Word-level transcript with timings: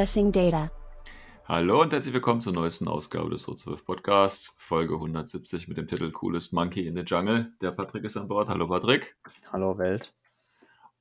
Accessing 0.00 0.32
data. 0.32 0.70
Hallo 1.44 1.82
und 1.82 1.92
herzlich 1.92 2.14
willkommen 2.14 2.40
zur 2.40 2.54
neuesten 2.54 2.88
Ausgabe 2.88 3.28
des 3.28 3.46
O12 3.46 3.84
Podcasts, 3.84 4.54
Folge 4.56 4.94
170 4.94 5.68
mit 5.68 5.76
dem 5.76 5.86
Titel 5.86 6.10
Coolest 6.10 6.54
Monkey 6.54 6.86
in 6.86 6.96
the 6.96 7.02
Jungle. 7.02 7.52
Der 7.60 7.70
Patrick 7.70 8.04
ist 8.04 8.16
an 8.16 8.26
Bord. 8.26 8.48
Hallo 8.48 8.66
Patrick. 8.66 9.14
Hallo 9.52 9.76
Welt. 9.76 10.14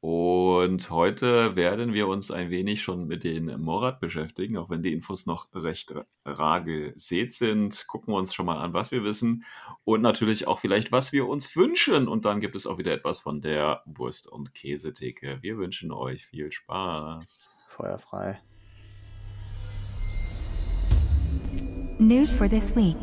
Und 0.01 0.89
heute 0.89 1.55
werden 1.55 1.93
wir 1.93 2.09
uns 2.09 2.29
ein 2.29 2.49
wenig 2.49 2.81
schon 2.81 3.07
mit 3.07 3.23
den 3.23 3.61
Morat 3.61 4.01
beschäftigen, 4.01 4.57
auch 4.57 4.69
wenn 4.69 4.83
die 4.83 4.91
Infos 4.91 5.25
noch 5.25 5.47
recht 5.55 5.93
rar 6.25 6.59
gesät 6.59 7.33
sind. 7.33 7.85
Gucken 7.87 8.13
wir 8.13 8.17
uns 8.17 8.33
schon 8.33 8.47
mal 8.47 8.57
an, 8.57 8.73
was 8.73 8.91
wir 8.91 9.05
wissen 9.05 9.45
und 9.85 10.01
natürlich 10.01 10.45
auch 10.45 10.59
vielleicht, 10.59 10.91
was 10.91 11.13
wir 11.13 11.25
uns 11.29 11.55
wünschen. 11.55 12.09
Und 12.09 12.25
dann 12.25 12.41
gibt 12.41 12.57
es 12.57 12.67
auch 12.67 12.77
wieder 12.77 12.91
etwas 12.91 13.21
von 13.21 13.39
der 13.39 13.81
Wurst- 13.85 14.29
und 14.29 14.53
Käsetheke. 14.53 15.37
Wir 15.39 15.57
wünschen 15.57 15.93
euch 15.93 16.25
viel 16.25 16.51
Spaß. 16.51 17.49
Feuer 17.69 17.97
News 22.01 22.33
for 22.33 22.47
this 22.47 22.73
week. 22.77 22.95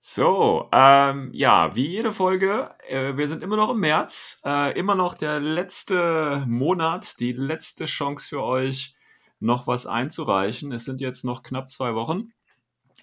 So, 0.00 0.68
ähm, 0.70 1.30
ja, 1.32 1.74
wie 1.74 1.86
jede 1.86 2.12
Folge, 2.12 2.74
äh, 2.86 3.16
wir 3.16 3.26
sind 3.26 3.42
immer 3.42 3.56
noch 3.56 3.70
im 3.70 3.80
März, 3.80 4.42
äh, 4.44 4.78
immer 4.78 4.96
noch 4.96 5.14
der 5.14 5.40
letzte 5.40 6.44
Monat, 6.46 7.18
die 7.20 7.32
letzte 7.32 7.86
Chance 7.86 8.28
für 8.28 8.42
euch, 8.42 8.94
noch 9.40 9.66
was 9.66 9.86
einzureichen. 9.86 10.72
Es 10.72 10.84
sind 10.84 11.00
jetzt 11.00 11.24
noch 11.24 11.42
knapp 11.42 11.70
zwei 11.70 11.94
Wochen 11.94 12.34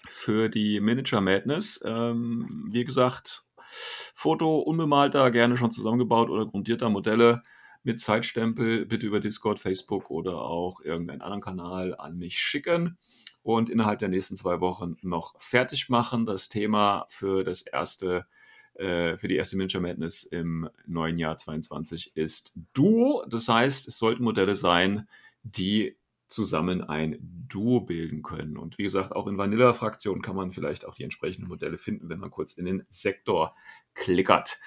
für 0.06 0.48
die 0.48 0.78
Miniature 0.78 1.22
Madness. 1.22 1.82
Ähm, 1.84 2.68
wie 2.70 2.84
gesagt, 2.84 3.46
Foto 3.58 4.60
unbemalter, 4.60 5.32
gerne 5.32 5.56
schon 5.56 5.72
zusammengebaut 5.72 6.30
oder 6.30 6.46
grundierter 6.46 6.88
Modelle 6.88 7.42
mit 7.82 8.00
Zeitstempel 8.00 8.86
bitte 8.86 9.06
über 9.06 9.20
Discord, 9.20 9.58
Facebook 9.58 10.10
oder 10.10 10.42
auch 10.42 10.80
irgendeinen 10.80 11.22
anderen 11.22 11.42
Kanal 11.42 11.94
an 11.96 12.16
mich 12.16 12.38
schicken 12.38 12.98
und 13.42 13.68
innerhalb 13.68 13.98
der 13.98 14.08
nächsten 14.08 14.36
zwei 14.36 14.60
Wochen 14.60 14.96
noch 15.02 15.34
fertig 15.40 15.88
machen. 15.88 16.26
Das 16.26 16.48
Thema 16.48 17.04
für 17.08 17.44
das 17.44 17.62
erste, 17.62 18.26
äh, 18.74 19.16
für 19.16 19.28
die 19.28 19.36
erste 19.36 19.56
Miniature 19.56 19.82
Madness 19.82 20.22
im 20.22 20.68
neuen 20.86 21.18
Jahr 21.18 21.36
22 21.36 22.16
ist 22.16 22.56
Duo. 22.72 23.24
Das 23.28 23.48
heißt, 23.48 23.88
es 23.88 23.98
sollten 23.98 24.22
Modelle 24.22 24.56
sein, 24.56 25.08
die 25.42 25.96
zusammen 26.32 26.82
ein 26.82 27.18
Duo 27.48 27.80
bilden 27.80 28.22
können. 28.22 28.56
Und 28.56 28.78
wie 28.78 28.82
gesagt, 28.82 29.12
auch 29.12 29.26
in 29.26 29.38
Vanilla-Fraktionen 29.38 30.22
kann 30.22 30.34
man 30.36 30.52
vielleicht 30.52 30.86
auch 30.86 30.94
die 30.94 31.04
entsprechenden 31.04 31.48
Modelle 31.48 31.78
finden, 31.78 32.08
wenn 32.08 32.18
man 32.18 32.30
kurz 32.30 32.54
in 32.54 32.64
den 32.64 32.84
Sektor 32.88 33.54
klickert. 33.94 34.58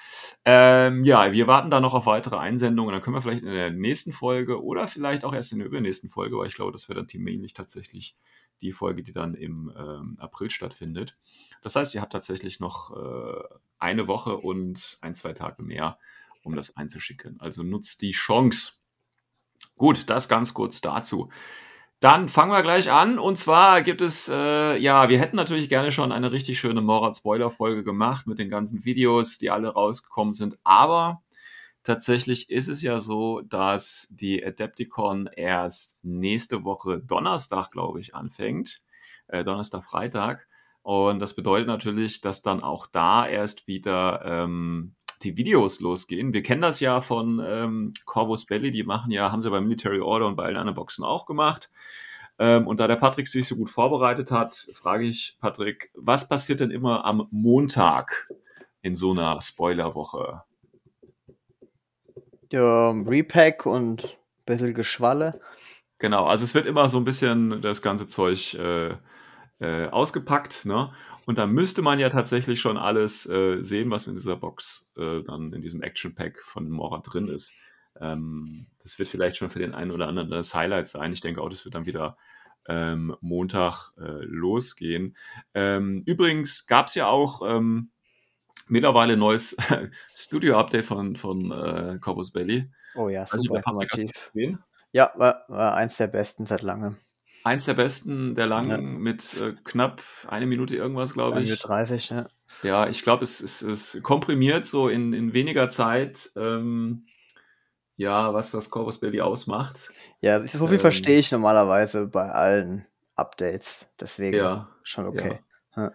Ähm, 0.46 1.04
ja, 1.04 1.32
wir 1.32 1.48
warten 1.48 1.72
da 1.72 1.80
noch 1.80 1.94
auf 1.94 2.06
weitere 2.06 2.38
Einsendungen. 2.38 2.94
Dann 2.94 3.02
können 3.02 3.16
wir 3.16 3.22
vielleicht 3.22 3.44
in 3.44 3.52
der 3.52 3.72
nächsten 3.72 4.14
Folge 4.14 4.64
oder 4.64 4.88
vielleicht 4.88 5.26
auch 5.26 5.34
erst 5.34 5.52
in 5.52 5.60
der 5.60 5.68
übernächsten 5.68 6.10
Folge, 6.10 6.38
weil 6.38 6.48
ich 6.48 6.56
glaube, 6.56 6.72
das 6.72 6.88
wäre 6.88 7.00
dann 7.00 7.08
teamähnlich 7.08 7.54
tatsächlich 7.54 8.16
die 8.62 8.72
Folge, 8.72 9.04
die 9.04 9.14
dann 9.14 9.34
im 9.34 9.74
ähm, 9.78 10.18
April 10.20 10.50
stattfindet. 10.50 11.18
Das 11.62 11.76
heißt, 11.76 11.94
ihr 11.96 12.02
habt 12.02 12.14
tatsächlich 12.14 12.60
noch 12.60 12.96
äh, 12.96 13.44
eine 13.80 14.08
Woche 14.08 14.38
und 14.38 14.98
ein, 15.02 15.16
zwei 15.16 15.34
Tage 15.34 15.64
mehr, 15.64 15.98
um 16.44 16.56
das 16.56 16.78
einzuschicken. 16.78 17.40
Also 17.40 17.64
nutzt 17.64 18.02
die 18.02 18.12
Chance. 18.12 18.85
Gut, 19.78 20.10
das 20.10 20.30
ganz 20.30 20.54
kurz 20.54 20.82
dazu. 20.82 21.30
Dann 22.00 22.30
fangen 22.30 22.52
wir 22.52 22.62
gleich 22.62 22.92
an. 22.92 23.20
Und 23.20 23.38
zwar 23.38 23.82
gibt 23.82 24.02
es, 24.02 24.30
äh, 24.30 24.78
ja, 24.78 25.10
wir 25.10 25.20
hätten 25.20 25.36
natürlich 25.36 25.70
gerne 25.70 25.92
schon 25.92 26.12
eine 26.12 26.32
richtig 26.32 26.60
schöne 26.60 26.82
Morat-Spoiler-Folge 26.82 27.84
gemacht 27.84 28.28
mit 28.28 28.38
den 28.40 28.50
ganzen 28.50 28.86
Videos, 28.86 29.38
die 29.38 29.50
alle 29.50 29.70
rausgekommen 29.70 30.34
sind. 30.34 30.58
Aber 30.64 31.24
tatsächlich 31.84 32.50
ist 32.50 32.68
es 32.68 32.82
ja 32.82 33.00
so, 33.00 33.42
dass 33.42 34.08
die 34.12 34.46
Adepticon 34.46 35.28
erst 35.36 36.00
nächste 36.04 36.64
Woche 36.64 37.00
Donnerstag, 37.00 37.72
glaube 37.72 38.00
ich, 38.00 38.14
anfängt. 38.14 38.82
Äh, 39.28 39.44
Donnerstag, 39.44 39.84
Freitag. 39.84 40.48
Und 40.84 41.20
das 41.20 41.34
bedeutet 41.36 41.68
natürlich, 41.68 42.22
dass 42.22 42.44
dann 42.44 42.62
auch 42.62 42.88
da 42.88 43.28
erst 43.28 43.68
wieder 43.68 44.22
ähm, 44.24 44.96
die 45.24 45.38
Videos 45.38 45.80
losgehen. 45.80 46.34
Wir 46.34 46.44
kennen 46.44 46.62
das 46.62 46.80
ja 46.80 47.02
von 47.02 47.42
ähm, 47.46 47.94
Corvus 48.06 48.46
Belly, 48.46 48.72
die 48.72 48.84
machen 48.84 49.12
ja, 49.12 49.32
haben 49.32 49.42
sie 49.42 49.50
bei 49.50 49.62
Military 49.62 50.00
Order 50.00 50.28
und 50.28 50.36
bei 50.36 50.44
allen 50.44 50.58
anderen 50.58 50.76
Boxen 50.76 51.04
auch 51.04 51.26
gemacht. 51.26 51.70
Ähm, 52.38 52.68
und 52.68 52.80
da 52.80 52.88
der 52.88 52.98
Patrick 52.98 53.28
sich 53.28 53.48
so 53.48 53.56
gut 53.56 53.70
vorbereitet 53.70 54.32
hat, 54.32 54.68
frage 54.74 55.06
ich 55.06 55.38
Patrick, 55.40 55.92
was 55.94 56.28
passiert 56.28 56.60
denn 56.60 56.72
immer 56.72 57.06
am 57.06 57.28
Montag 57.32 58.30
in 58.82 58.96
so 58.96 59.12
einer 59.12 59.40
Spoilerwoche? 59.42 60.44
Ja, 62.52 62.92
Repack 62.92 63.66
und 63.66 64.04
ein 64.04 64.46
bisschen 64.46 64.74
Geschwalle. 64.74 65.40
Genau, 65.98 66.26
also 66.26 66.44
es 66.44 66.54
wird 66.54 66.66
immer 66.66 66.90
so 66.90 66.98
ein 66.98 67.06
bisschen 67.06 67.62
das 67.62 67.82
ganze 67.82 68.06
Zeug 68.06 68.54
äh, 68.56 68.96
äh, 69.60 69.88
ausgepackt, 69.88 70.66
ne? 70.66 70.92
Und 71.26 71.38
da 71.38 71.48
müsste 71.48 71.82
man 71.82 72.00
ja 72.00 72.10
tatsächlich 72.10 72.62
schon 72.62 72.78
alles 72.78 73.28
äh, 73.28 73.62
sehen, 73.62 73.90
was 73.90 74.08
in 74.08 74.16
dieser 74.16 74.36
Box 74.36 74.92
äh, 74.98 75.24
dann 75.24 75.52
in 75.54 75.62
diesem 75.62 75.82
Action 75.82 76.14
Pack 76.14 76.42
von 76.42 76.70
Mora 76.70 77.00
drin 77.00 77.28
ist. 77.28 77.54
Ähm, 78.00 78.68
das 78.84 79.00
wird 79.00 79.10
vielleicht 79.10 79.38
schon 79.38 79.50
für 79.50 79.60
den 79.60 79.74
einen 79.74 79.92
oder 79.92 80.08
anderen 80.08 80.30
das 80.30 80.54
Highlight 80.54 80.88
sein. 80.88 81.14
Ich 81.14 81.22
denke 81.22 81.42
auch, 81.42 81.50
das 81.50 81.66
wird 81.66 81.76
dann 81.76 81.88
wieder 81.88 82.18
ähm, 82.68 83.16
Montag 83.22 83.92
äh, 83.98 84.24
losgehen. 84.24 85.16
Ähm, 85.54 86.04
übrigens 86.06 86.68
gab 86.68 86.88
es 86.88 86.96
ja 86.96 87.08
auch 87.08 87.42
ähm, 87.48 87.92
mittlerweile 88.68 89.14
ein 89.14 89.20
neues 89.20 89.56
Studio-Update 90.16 90.86
von, 90.86 91.16
von 91.16 91.52
äh, 91.52 91.98
Corpus 92.00 92.32
Belly. 92.32 92.70
Oh 92.96 93.10
ja, 93.10 93.26
super 93.26 93.58
informativ. 93.58 94.32
Ja, 94.92 95.12
war, 95.16 95.44
war 95.48 95.76
eins 95.76 95.98
der 95.98 96.08
besten 96.08 96.46
seit 96.46 96.62
langem. 96.62 96.98
Eins 97.46 97.66
der 97.66 97.76
besten 97.76 98.34
der 98.34 98.48
langen 98.48 98.70
Ja. 98.72 98.78
mit 99.00 99.40
äh, 99.40 99.54
knapp 99.64 100.02
eine 100.28 100.48
Minute 100.48 100.76
irgendwas, 100.76 101.14
glaube 101.14 101.42
ich. 101.42 101.60
30, 101.60 102.10
ja. 102.10 102.26
Ja, 102.64 102.88
ich 102.88 103.04
glaube, 103.04 103.24
es 103.24 103.40
ist, 103.40 104.02
komprimiert 104.02 104.66
so 104.66 104.90
in, 104.90 105.14
in 105.14 105.34
weniger 105.34 105.70
Zeit, 105.70 106.32
ähm, 106.36 107.06
ja, 107.98 108.34
was 108.34 108.50
das 108.50 108.72
Corpus 108.72 109.00
Belli 109.00 109.22
ausmacht. 109.22 109.90
Ja, 110.22 110.40
so 110.40 110.66
viel 110.66 110.76
Ähm. 110.76 110.80
verstehe 110.82 111.20
ich 111.20 111.32
normalerweise 111.32 112.08
bei 112.08 112.32
allen 112.32 112.88
Updates. 113.16 113.88
Deswegen 114.00 114.38
Ja, 114.38 114.68
schon 114.82 115.06
okay. 115.06 115.40
Ja, 115.76 115.92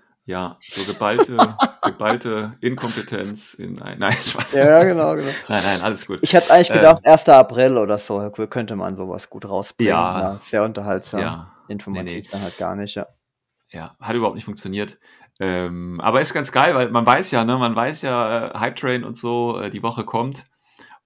so 0.59 0.85
geballte, 0.85 1.37
geballte 1.83 2.57
Inkompetenz 2.61 3.55
in 3.55 3.81
ein. 3.83 3.99
Nein, 3.99 4.13
Spaß. 4.25 4.53
Ja, 4.53 4.65
ja, 4.65 4.85
genau, 4.85 5.15
genau. 5.15 5.29
Nein, 5.49 5.63
nein, 5.65 5.83
alles 5.83 6.07
gut. 6.07 6.19
Ich 6.23 6.33
hätte 6.33 6.53
eigentlich 6.53 6.71
Äh, 6.71 6.75
gedacht, 6.75 7.07
1. 7.07 7.29
April 7.29 7.79
oder 7.79 7.99
so 7.99 8.31
könnte 8.31 8.77
man 8.77 8.97
sowas 8.97 9.29
gut 9.31 9.45
rausbringen. 9.49 9.93
Ja. 9.93 10.37
sehr 10.39 10.63
unterhaltsam. 10.65 11.21
Ja, 11.21 11.53
Informativ 11.69 12.13
nee, 12.13 12.21
nee. 12.21 12.29
dann 12.31 12.43
halt 12.43 12.59
gar 12.59 12.77
nicht, 12.77 12.95
ja. 12.95 13.07
ja, 13.71 13.97
hat 14.01 14.17
überhaupt 14.17 14.37
nicht 14.37 14.45
funktioniert. 14.45 14.99
Ähm, 15.39 16.01
aber 16.03 16.21
ist 16.21 16.35
ganz 16.35 16.53
geil, 16.53 16.75
weil 16.75 16.91
man 16.91 17.07
weiß 17.07 17.31
ja, 17.31 17.45
ne, 17.45 17.57
man 17.57 17.75
weiß 17.75 18.03
ja, 18.03 18.49
äh, 18.49 18.59
Hype 18.59 18.77
Train 18.77 19.05
und 19.05 19.17
so, 19.17 19.59
äh, 19.59 19.71
die 19.71 19.83
Woche 19.83 20.05
kommt. 20.05 20.45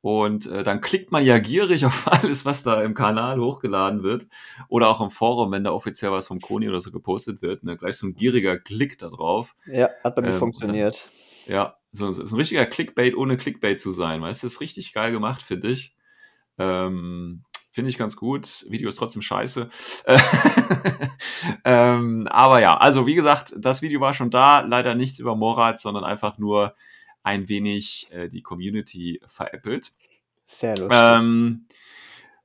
Und 0.04 0.44
äh, 0.50 0.62
dann 0.62 0.82
klickt 0.82 1.12
man 1.12 1.24
ja 1.24 1.38
gierig 1.38 1.86
auf 1.86 2.06
alles, 2.12 2.44
was 2.44 2.62
da 2.62 2.82
im 2.82 2.92
Kanal 2.92 3.40
hochgeladen 3.40 4.02
wird. 4.02 4.26
Oder 4.68 4.90
auch 4.90 5.00
im 5.00 5.08
Forum, 5.08 5.50
wenn 5.50 5.64
da 5.64 5.72
offiziell 5.72 6.12
was 6.12 6.26
vom 6.26 6.42
Koni 6.42 6.68
oder 6.68 6.82
so 6.82 6.90
gepostet 6.90 7.40
wird. 7.40 7.64
Ne? 7.64 7.78
Gleich 7.78 7.96
so 7.96 8.08
ein 8.08 8.14
gieriger 8.14 8.58
Klick 8.58 8.98
da 8.98 9.08
drauf. 9.08 9.56
Ja, 9.64 9.88
hat 10.04 10.14
bei 10.14 10.20
mir 10.20 10.32
Ähm, 10.32 10.34
funktioniert. 10.34 11.08
Ja, 11.46 11.78
so, 11.90 12.12
so 12.12 12.22
ein 12.22 12.38
richtiger 12.38 12.66
Clickbait 12.66 13.16
ohne 13.16 13.38
Clickbait 13.38 13.80
zu 13.80 13.90
sein. 13.90 14.20
Weißt 14.20 14.42
du, 14.42 14.46
das 14.46 14.56
ist 14.56 14.60
richtig 14.60 14.92
geil 14.92 15.10
gemacht, 15.10 15.40
finde 15.40 15.70
ich. 15.70 15.96
Ähm, 16.58 17.44
finde 17.70 17.88
ich 17.88 17.96
ganz 17.96 18.16
gut. 18.16 18.66
Video 18.68 18.90
ist 18.90 18.96
trotzdem 18.96 19.22
scheiße. 19.22 19.70
ähm, 21.64 22.28
aber 22.28 22.60
ja, 22.60 22.76
also 22.76 23.06
wie 23.06 23.14
gesagt, 23.14 23.54
das 23.56 23.80
Video 23.80 24.02
war 24.02 24.12
schon 24.12 24.28
da. 24.28 24.60
Leider 24.60 24.94
nichts 24.94 25.18
über 25.18 25.34
Morat, 25.34 25.80
sondern 25.80 26.04
einfach 26.04 26.36
nur 26.36 26.74
ein 27.24 27.48
wenig 27.48 28.08
äh, 28.12 28.28
die 28.28 28.42
Community 28.42 29.20
veräppelt. 29.26 29.90
Sehr 30.46 30.76
lustig. 30.76 30.96
Ähm, 31.02 31.66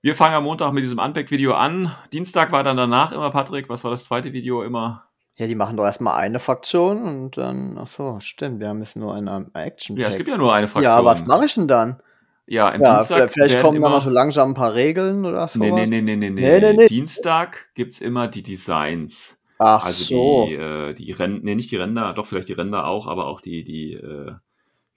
wir 0.01 0.15
fangen 0.15 0.35
am 0.35 0.45
Montag 0.45 0.71
mit 0.73 0.83
diesem 0.83 0.99
Unpack-Video 0.99 1.53
an. 1.53 1.93
Dienstag 2.13 2.51
war 2.51 2.63
dann 2.63 2.77
danach 2.77 3.11
immer, 3.11 3.29
Patrick, 3.31 3.69
was 3.69 3.83
war 3.83 3.91
das 3.91 4.05
zweite 4.05 4.33
Video 4.33 4.63
immer? 4.63 5.05
Ja, 5.37 5.47
die 5.47 5.55
machen 5.55 5.77
doch 5.77 5.85
erstmal 5.85 6.19
eine 6.19 6.39
Fraktion 6.39 7.03
und 7.03 7.37
dann, 7.37 7.77
ach 7.77 7.87
so, 7.87 8.19
stimmt, 8.21 8.59
wir 8.59 8.69
haben 8.69 8.79
jetzt 8.79 8.95
nur 8.95 9.13
eine 9.13 9.49
Action. 9.53 9.95
Ja, 9.97 10.07
es 10.07 10.17
gibt 10.17 10.27
ja 10.29 10.37
nur 10.37 10.53
eine 10.53 10.67
Fraktion. 10.67 10.91
Ja, 10.93 11.05
was 11.05 11.25
mache 11.25 11.45
ich 11.45 11.53
denn 11.53 11.67
dann? 11.67 12.01
Ja, 12.47 12.69
im 12.69 12.81
Ja, 12.81 12.97
Dienstag 12.97 13.33
vielleicht, 13.33 13.61
kommen 13.61 13.77
immer, 13.77 13.89
mal 13.89 13.99
so 14.01 14.09
langsam 14.09 14.51
ein 14.51 14.53
paar 14.55 14.73
Regeln 14.73 15.25
oder 15.25 15.47
so. 15.47 15.59
nee, 15.59 15.71
nee, 15.71 15.85
nee, 15.85 16.01
nee, 16.01 16.15
nee, 16.15 16.29
nee, 16.29 16.59
Nee, 16.59 16.73
nee. 16.73 16.87
Dienstag 16.87 17.69
gibt's 17.75 18.01
immer 18.01 18.27
die 18.27 18.41
Designs. 18.43 19.39
Ach 19.59 19.85
Also 19.85 20.03
so. 20.03 20.45
die, 20.47 20.55
äh, 20.55 20.93
die 20.93 21.11
Ränder, 21.11 21.41
nee, 21.43 21.55
nicht 21.55 21.69
die 21.71 21.75
Ränder, 21.75 22.13
doch 22.13 22.25
vielleicht 22.25 22.47
die 22.47 22.53
Ränder 22.53 22.87
auch, 22.87 23.07
aber 23.07 23.27
auch 23.27 23.39
die, 23.41 23.63
die, 23.63 23.93
äh, 23.93 24.31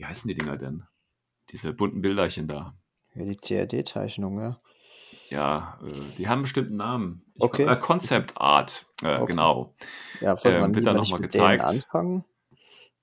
wie 0.03 0.07
heißen 0.07 0.27
die 0.27 0.35
Dinger 0.35 0.57
denn? 0.57 0.83
Diese 1.51 1.73
bunten 1.73 2.03
Bilderchen 2.03 2.49
da. 2.49 2.75
Ja, 3.15 3.25
die 3.25 3.37
CAD-Zeichnung, 3.37 4.41
ja. 4.41 4.59
Ja, 5.31 5.79
äh, 5.81 5.93
die 6.19 6.27
haben 6.27 6.39
einen 6.39 6.43
bestimmten 6.43 6.77
Namen. 6.77 7.25
Ich, 7.37 7.43
Okay. 7.45 7.67
Äh, 7.67 7.77
Concept 7.77 8.37
Art, 8.41 8.87
äh, 9.03 9.15
Okay. 9.19 9.27
genau. 9.29 9.75
Ja, 10.21 10.37
sollte 10.37 10.57
Ähm, 10.57 10.61
man 10.63 10.71
wird 10.75 10.81
lieber 10.81 10.93
dann 10.93 11.01
nicht 11.01 11.11
noch 11.13 11.19
mal 11.19 11.23
mit 11.23 11.35
denen 11.35 11.45
gezeigt. 11.45 11.63
anfangen? 11.65 12.25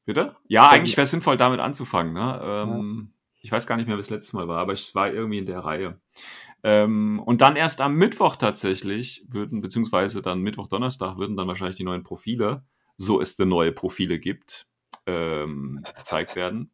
Bitte? 0.03 0.35
Ja, 0.49 0.63
Sollte- 0.63 0.75
eigentlich 0.75 0.97
wäre 0.97 1.03
es 1.03 1.11
sinnvoll, 1.11 1.37
damit 1.37 1.59
anzufangen. 1.61 2.13
Ne? 2.13 2.39
Ähm, 2.43 3.13
Ich 3.41 3.53
weiß 3.53 3.65
gar 3.67 3.77
nicht 3.77 3.87
mehr, 3.87 3.95
wie 3.95 4.01
das 4.01 4.09
letzte 4.09 4.35
Mal 4.35 4.49
war, 4.49 4.59
aber 4.59 4.73
ich 4.73 4.93
war 4.95 5.09
irgendwie 5.13 5.37
in 5.37 5.45
der 5.45 5.59
Reihe. 5.59 6.01
Ähm, 6.61 7.21
und 7.25 7.39
dann 7.39 7.55
erst 7.55 7.79
am 7.79 7.95
Mittwoch 7.95 8.35
tatsächlich 8.35 9.25
würden, 9.29 9.61
beziehungsweise 9.61 10.21
dann 10.21 10.41
Mittwoch, 10.41 10.67
Donnerstag 10.67 11.17
würden 11.17 11.37
dann 11.37 11.47
wahrscheinlich 11.47 11.77
die 11.77 11.85
neuen 11.85 12.03
Profile, 12.03 12.65
so 12.97 13.21
es 13.21 13.37
denn 13.37 13.47
neue 13.47 13.71
Profile 13.71 14.19
gibt, 14.19 14.67
ähm, 15.05 15.81
gezeigt 15.95 16.35
werden. 16.35 16.71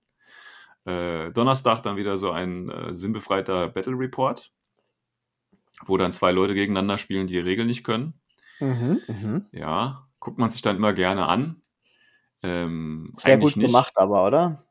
Äh, 0.86 1.32
Donnerstag 1.32 1.82
dann 1.82 1.98
wieder 1.98 2.18
so 2.18 2.32
ein 2.32 2.70
äh, 2.70 2.96
sinnbefreiter 2.96 3.70
Battle 3.70 3.98
Report, 3.98 4.52
wo 5.86 5.98
dann 5.98 6.14
zwei 6.14 6.32
Leute 6.32 6.54
gegeneinander 6.54 6.98
spielen, 6.98 7.28
die 7.28 7.34
die 7.34 7.40
Regeln 7.40 7.68
nicht 7.68 7.84
können. 7.84 8.14
Mhm, 8.60 9.02
mhm. 9.08 9.46
Ja, 9.52 10.08
guckt 10.20 10.38
man 10.38 10.50
sich 10.50 10.62
dann 10.62 10.78
immer 10.78 10.94
gerne 10.94 11.28
an. 11.28 11.62
Ähm, 12.44 13.12
Sehr 13.18 13.38
gut 13.38 13.58
nicht. 13.58 13.66
gemacht, 13.68 13.94
aber, 13.96 14.26
oder? 14.26 14.64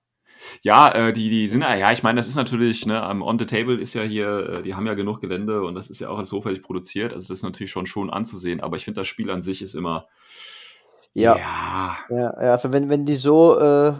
Ja, 0.62 0.90
äh, 0.90 1.12
die, 1.12 1.28
die 1.30 1.48
sind, 1.48 1.62
ja, 1.62 1.92
ich 1.92 2.02
meine, 2.02 2.18
das 2.18 2.28
ist 2.28 2.36
natürlich, 2.36 2.86
ne, 2.86 3.02
am 3.02 3.22
On 3.22 3.38
the 3.38 3.46
Table 3.46 3.76
ist 3.80 3.94
ja 3.94 4.02
hier, 4.02 4.50
äh, 4.50 4.62
die 4.62 4.74
haben 4.74 4.86
ja 4.86 4.94
genug 4.94 5.20
Gelände 5.20 5.62
und 5.64 5.74
das 5.74 5.90
ist 5.90 6.00
ja 6.00 6.08
auch 6.08 6.18
alles 6.18 6.32
hochwertig 6.32 6.62
produziert, 6.62 7.12
also 7.12 7.28
das 7.28 7.38
ist 7.38 7.44
natürlich 7.44 7.70
schon 7.70 7.86
schon 7.86 8.10
anzusehen, 8.10 8.60
aber 8.60 8.76
ich 8.76 8.84
finde, 8.84 9.00
das 9.00 9.08
Spiel 9.08 9.30
an 9.30 9.42
sich 9.42 9.62
ist 9.62 9.74
immer, 9.74 10.06
Ja. 11.12 11.36
ja, 11.36 11.96
Ja, 12.10 12.42
ja 12.42 12.52
also 12.52 12.72
wenn, 12.72 12.88
wenn 12.88 13.06
die 13.06 13.16
so 13.16 13.58
äh, 13.58 13.94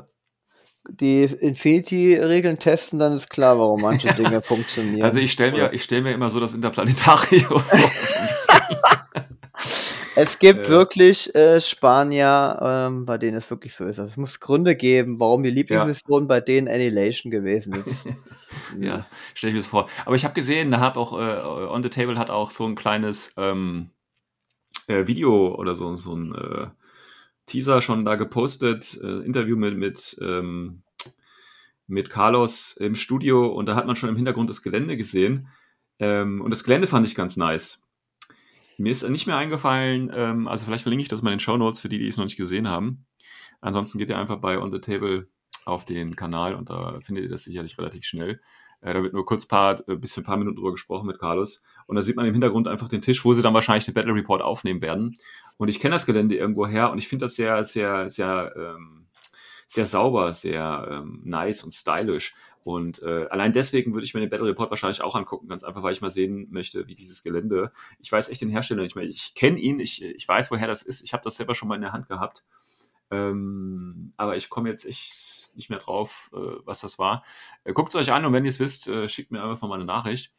die 0.91 1.25
Infinity-Regeln 1.25 2.59
testen, 2.59 2.99
dann 2.99 3.15
ist 3.17 3.31
klar, 3.31 3.59
warum 3.59 3.81
manche 3.83 4.13
Dinge 4.15 4.43
funktionieren. 4.43 5.03
also 5.03 5.19
ich 5.19 5.33
stelle 5.33 5.53
mir, 5.53 5.73
ich 5.73 5.83
stell 5.83 6.03
mir 6.03 6.13
immer 6.13 6.29
so 6.31 6.41
das 6.41 6.55
Interplanetarium 6.55 7.59
vor. 7.61 7.65
Es 10.17 10.39
gibt 10.39 10.67
Äh. 10.67 10.71
wirklich 10.71 11.35
äh, 11.35 11.61
Spanier, 11.61 12.59
ähm, 12.63 13.05
bei 13.05 13.19
denen 13.19 13.37
es 13.37 13.51
wirklich 13.51 13.75
so 13.75 13.83
ist. 13.85 13.99
Also 13.99 14.09
es 14.11 14.17
muss 14.17 14.39
Gründe 14.39 14.77
geben, 14.77 15.19
warum 15.19 15.43
die 15.43 15.51
Lieblingsmission 15.51 16.29
bei 16.29 16.41
denen 16.41 16.69
Annihilation 16.69 17.33
gewesen 17.33 17.75
ist. 17.75 18.07
ja, 18.79 19.07
stelle 19.35 19.51
ich 19.51 19.55
mir 19.55 19.61
das 19.61 19.67
vor. 19.67 19.89
Aber 20.07 20.15
ich 20.15 20.25
habe 20.25 20.35
gesehen, 20.35 20.71
da 20.71 20.79
hat 20.79 20.97
auch, 20.97 21.19
äh, 21.19 21.43
On 21.69 21.83
the 21.83 21.89
Table 21.89 22.17
hat 22.17 22.31
auch 22.31 22.53
so 22.53 22.65
ein 22.65 22.77
kleines 22.77 23.33
ähm, 23.37 23.91
äh, 24.87 25.05
Video 25.09 25.53
oder 25.57 25.75
so, 25.75 25.97
so 25.97 26.15
ein 26.15 26.33
äh, 26.33 26.67
Teaser 27.47 27.83
schon 27.83 28.05
da 28.05 28.17
gepostet, 28.17 28.99
äh, 29.03 29.25
Interview 29.25 29.57
mit, 29.57 29.77
mit, 29.77 30.17
ähm, 30.21 30.83
mit 31.87 32.11
Carlos 32.11 32.77
im 32.77 32.95
Studio 32.95 33.47
und 33.47 33.67
da 33.67 33.75
hat 33.75 33.87
man 33.87 33.97
schon 33.97 34.09
im 34.09 34.17
Hintergrund 34.17 34.49
das 34.51 34.63
Gelände 34.63 34.97
gesehen. 34.97 35.49
Ähm, 35.99 36.41
und 36.41 36.51
das 36.51 36.65
Gelände 36.65 36.87
fand 36.87 37.07
ich 37.07 37.15
ganz 37.15 37.37
nice. 37.37 37.83
Mir 38.79 38.91
ist 38.91 39.09
nicht 39.09 39.27
mehr 39.27 39.37
eingefallen, 39.37 40.11
ähm, 40.15 40.49
also 40.49 40.65
vielleicht 40.65 40.83
verlinke 40.83 41.03
ich 41.03 41.09
das 41.09 41.23
mal 41.23 41.31
in 41.31 41.37
den 41.37 41.41
Show 41.41 41.57
Notes 41.57 41.81
für 41.81 41.89
die, 41.89 41.99
die 41.99 42.09
es 42.09 42.17
noch 42.17 42.25
nicht 42.25 42.37
gesehen 42.37 42.69
haben. 42.69 43.07
Ansonsten 43.61 43.99
geht 43.99 44.09
ihr 44.09 44.19
einfach 44.19 44.39
bei 44.41 44.59
On 44.59 44.73
the 44.73 44.81
Table 44.81 45.29
auf 45.65 45.85
den 45.85 46.17
Kanal 46.17 46.55
und 46.55 46.71
da 46.71 46.99
findet 47.01 47.25
ihr 47.25 47.31
das 47.31 47.45
sicherlich 47.45 47.79
relativ 47.79 48.05
schnell. 48.05 48.41
Da 48.93 49.03
wird 49.03 49.15
nur 49.15 49.25
kurz 49.25 49.47
paar, 49.47 49.87
äh, 49.89 49.97
bis 49.97 50.15
für 50.15 50.21
ein 50.21 50.25
paar 50.25 50.37
Minuten 50.37 50.57
drüber 50.57 50.73
gesprochen 50.73 51.07
mit 51.07 51.19
Carlos. 51.19 51.63
Und 51.87 51.97
da 51.97 52.03
sieht 52.03 52.17
man 52.17 52.27
im 52.27 52.33
Hintergrund 52.33 52.69
einfach 52.69 52.89
den 52.89 53.03
Tisch, 53.03 53.25
wo 53.25 53.33
sie 53.33 53.43
dann 53.43 53.55
wahrscheinlich 53.55 53.85
den 53.85 53.95
Battle 53.95 54.15
Report 54.15 54.43
aufnehmen 54.43 54.83
werden. 54.83 55.17
Und 55.57 55.69
ich 55.69 55.81
kenne 55.81 55.95
das 55.95 56.07
Gelände 56.07 56.37
irgendwo 56.37 56.67
her 56.67 56.91
und 56.91 56.99
ich 56.99 57.09
finde 57.09 57.27
das 57.27 57.35
sehr, 57.35 57.63
sehr, 57.65 58.11
sehr, 58.11 58.55
ähm, 58.57 59.07
sehr 59.67 59.87
sauber, 59.87 60.33
sehr 60.33 60.89
ähm, 60.91 61.21
nice 61.25 61.63
und 61.65 61.73
stylisch. 61.73 62.35
Und 62.65 63.03
äh, 63.03 63.27
allein 63.29 63.53
deswegen 63.53 63.93
würde 63.93 64.07
ich 64.07 64.15
mir 64.15 64.21
den 64.21 64.31
Battle 64.31 64.49
Report 64.49 64.71
wahrscheinlich 64.71 65.03
auch 65.03 65.15
angucken, 65.15 65.49
ganz 65.49 65.65
einfach, 65.65 65.83
weil 65.83 65.93
ich 65.93 66.01
mal 66.01 66.11
sehen 66.11 66.49
möchte, 66.51 66.87
wie 66.87 66.95
dieses 66.95 67.23
Gelände. 67.23 67.73
Ich 68.01 68.11
weiß 68.11 68.31
echt 68.31 68.41
den 68.41 68.49
Hersteller 68.49 68.83
nicht 68.83 68.97
mehr. 68.97 69.05
Ich 69.05 69.35
kenne 69.35 69.59
ihn, 69.59 69.81
ich, 69.81 70.03
ich 70.03 70.27
weiß, 70.27 70.51
woher 70.51 70.67
das 70.67 70.83
ist. 70.83 71.05
Ich 71.05 71.13
habe 71.13 71.23
das 71.23 71.37
selber 71.37 71.55
schon 71.55 71.69
mal 71.69 71.75
in 71.75 71.83
der 71.83 71.93
Hand 71.93 72.09
gehabt. 72.09 72.45
Ähm, 73.11 74.13
aber 74.17 74.37
ich 74.37 74.49
komme 74.51 74.71
jetzt 74.71 74.87
echt 74.87 75.53
nicht 75.55 75.71
mehr 75.71 75.79
drauf, 75.79 76.31
äh, 76.35 76.39
was 76.65 76.81
das 76.81 76.99
war. 76.99 77.25
Äh, 77.65 77.73
Guckt 77.73 77.91
es 77.91 77.97
euch 77.97 78.13
an 78.13 78.25
und 78.25 78.33
wenn 78.33 78.45
ihr 78.45 78.51
es 78.51 78.61
wisst, 78.61 78.89
äh, 78.89 79.09
schickt 79.09 79.31
mir 79.31 79.43
einfach 79.43 79.69
mal 79.69 79.77
eine 79.77 79.85
Nachricht. 79.85 80.33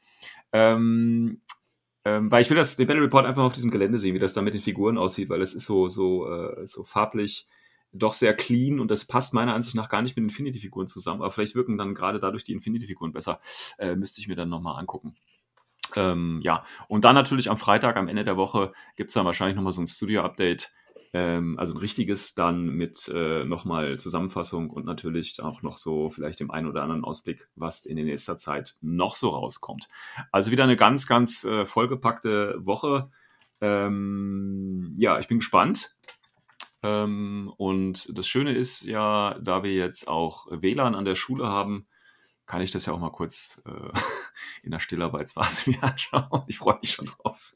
Ähm, 0.52 1.42
ähm, 2.04 2.32
weil 2.32 2.42
ich 2.42 2.50
will 2.50 2.58
das, 2.58 2.76
den 2.76 2.88
Battle 2.88 3.04
Report 3.04 3.26
einfach 3.26 3.42
mal 3.42 3.48
auf 3.48 3.54
diesem 3.54 3.72
Gelände 3.72 3.98
sehen, 3.98 4.14
wie 4.14 4.20
das 4.20 4.34
da 4.34 4.42
mit 4.42 4.54
den 4.54 4.62
Figuren 4.62 4.98
aussieht, 4.98 5.30
weil 5.30 5.42
es 5.42 5.54
ist 5.54 5.66
so, 5.66 5.90
so, 5.90 6.30
äh, 6.30 6.68
so 6.68 6.84
farblich 6.84 7.48
doch 7.92 8.14
sehr 8.14 8.36
clean 8.36 8.80
und 8.80 8.92
das 8.92 9.06
passt 9.06 9.34
meiner 9.34 9.54
Ansicht 9.54 9.76
nach 9.76 9.90
gar 9.90 10.02
nicht 10.02 10.16
mit 10.16 10.24
Infinity-Figuren 10.24 10.88
zusammen. 10.88 11.22
Aber 11.22 11.32
vielleicht 11.32 11.56
wirken 11.56 11.78
dann 11.78 11.96
gerade 11.96 12.20
dadurch 12.20 12.44
die 12.44 12.54
Infinity-Figuren 12.54 13.14
besser. 13.14 13.40
Äh, 13.80 13.96
müsste 13.96 14.22
ich 14.22 14.28
mir 14.28 14.36
dann 14.36 14.50
nochmal 14.50 14.80
angucken. 14.80 15.16
Ähm, 15.96 16.42
ja, 16.44 16.64
und 16.88 17.06
dann 17.06 17.16
natürlich 17.16 17.50
am 17.50 17.58
Freitag, 17.58 17.96
am 17.96 18.08
Ende 18.08 18.26
der 18.26 18.38
Woche, 18.38 18.74
gibt 18.96 19.10
es 19.10 19.14
dann 19.14 19.26
wahrscheinlich 19.26 19.56
nochmal 19.56 19.72
so 19.72 19.82
ein 19.82 19.88
Studio-Update. 19.88 20.74
Ähm, 21.16 21.58
also 21.58 21.76
ein 21.76 21.80
richtiges 21.80 22.36
dann 22.36 22.66
mit 22.68 23.08
äh, 23.08 23.46
nochmal 23.46 23.98
Zusammenfassung 23.98 24.70
und 24.70 24.86
natürlich 24.86 25.42
auch 25.42 25.62
noch 25.62 25.78
so 25.78 26.10
vielleicht 26.10 26.42
dem 26.42 26.52
einen 26.52 26.68
oder 26.68 26.84
anderen 26.84 27.06
Ausblick, 27.06 27.48
was 27.56 27.86
in 27.86 27.96
der 27.96 28.04
nächster 28.04 28.38
Zeit 28.38 28.76
noch 28.82 29.16
so 29.16 29.30
rauskommt. 29.30 29.88
Also 30.34 30.52
wieder 30.52 30.66
eine 30.66 30.76
ganz, 30.76 31.08
ganz 31.08 31.46
äh, 31.46 31.66
vollgepackte 31.66 32.58
Woche. 32.60 33.10
Ähm, 33.62 34.94
ja, 34.98 35.18
ich 35.18 35.30
bin 35.30 35.40
gespannt. 35.40 35.96
Ähm, 36.84 37.50
und 37.56 38.10
das 38.14 38.28
Schöne 38.28 38.52
ist 38.52 38.82
ja, 38.82 39.40
da 39.40 39.64
wir 39.64 39.74
jetzt 39.74 40.10
auch 40.10 40.48
WLAN 40.50 40.96
an 40.96 41.06
der 41.06 41.16
Schule 41.16 41.48
haben, 41.48 41.88
kann 42.46 42.62
ich 42.62 42.72
das 42.72 42.88
ja 42.88 42.94
auch 42.94 43.00
mal 43.00 43.12
kurz 43.12 43.62
äh, 43.66 44.00
in 44.64 44.72
der 44.72 44.80
Stillarbeitsphase 44.80 45.70
mir 45.70 45.82
anschauen. 45.82 46.44
Ich 46.48 46.58
freue 46.58 46.78
mich 46.82 46.92
schon 46.92 47.06
drauf. 47.06 47.54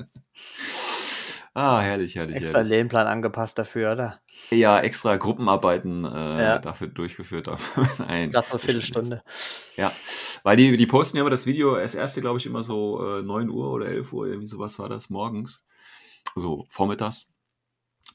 Ah, 1.54 1.80
herrlich, 1.82 2.16
herrlich, 2.16 2.36
Extra 2.38 2.60
herrlich. 2.60 2.70
Lehnplan 2.72 3.08
angepasst 3.08 3.58
dafür, 3.58 3.94
oder? 3.94 4.20
Ja, 4.52 4.80
extra 4.80 5.18
Gruppenarbeiten 5.18 6.06
äh, 6.06 6.42
Ja. 6.44 6.60
dafür 6.60 6.88
durchgeführt. 6.88 7.50
Nein. 8.00 8.32
Das 8.32 8.48
war 8.48 8.54
eine 8.54 8.60
Viertelstunde. 8.60 9.24
Ja, 9.76 9.92
weil 10.44 10.58
die, 10.58 10.78
die 10.78 10.88
posten 10.88 11.18
ja 11.18 11.24
aber 11.24 11.30
das 11.30 11.46
Video, 11.46 11.76
das 11.76 11.96
erste, 11.96 12.22
glaube 12.22 12.38
ich, 12.40 12.46
immer 12.46 12.64
so 12.64 13.20
äh, 13.20 13.22
9 13.22 13.50
Uhr 13.50 13.72
oder 13.72 13.88
11 13.88 14.14
Uhr, 14.14 14.28
irgendwie 14.28 14.48
sowas 14.48 14.80
war 14.80 14.90
das 14.90 15.10
morgens. 15.10 15.66
So 16.36 16.66
vormittags. 16.70 17.32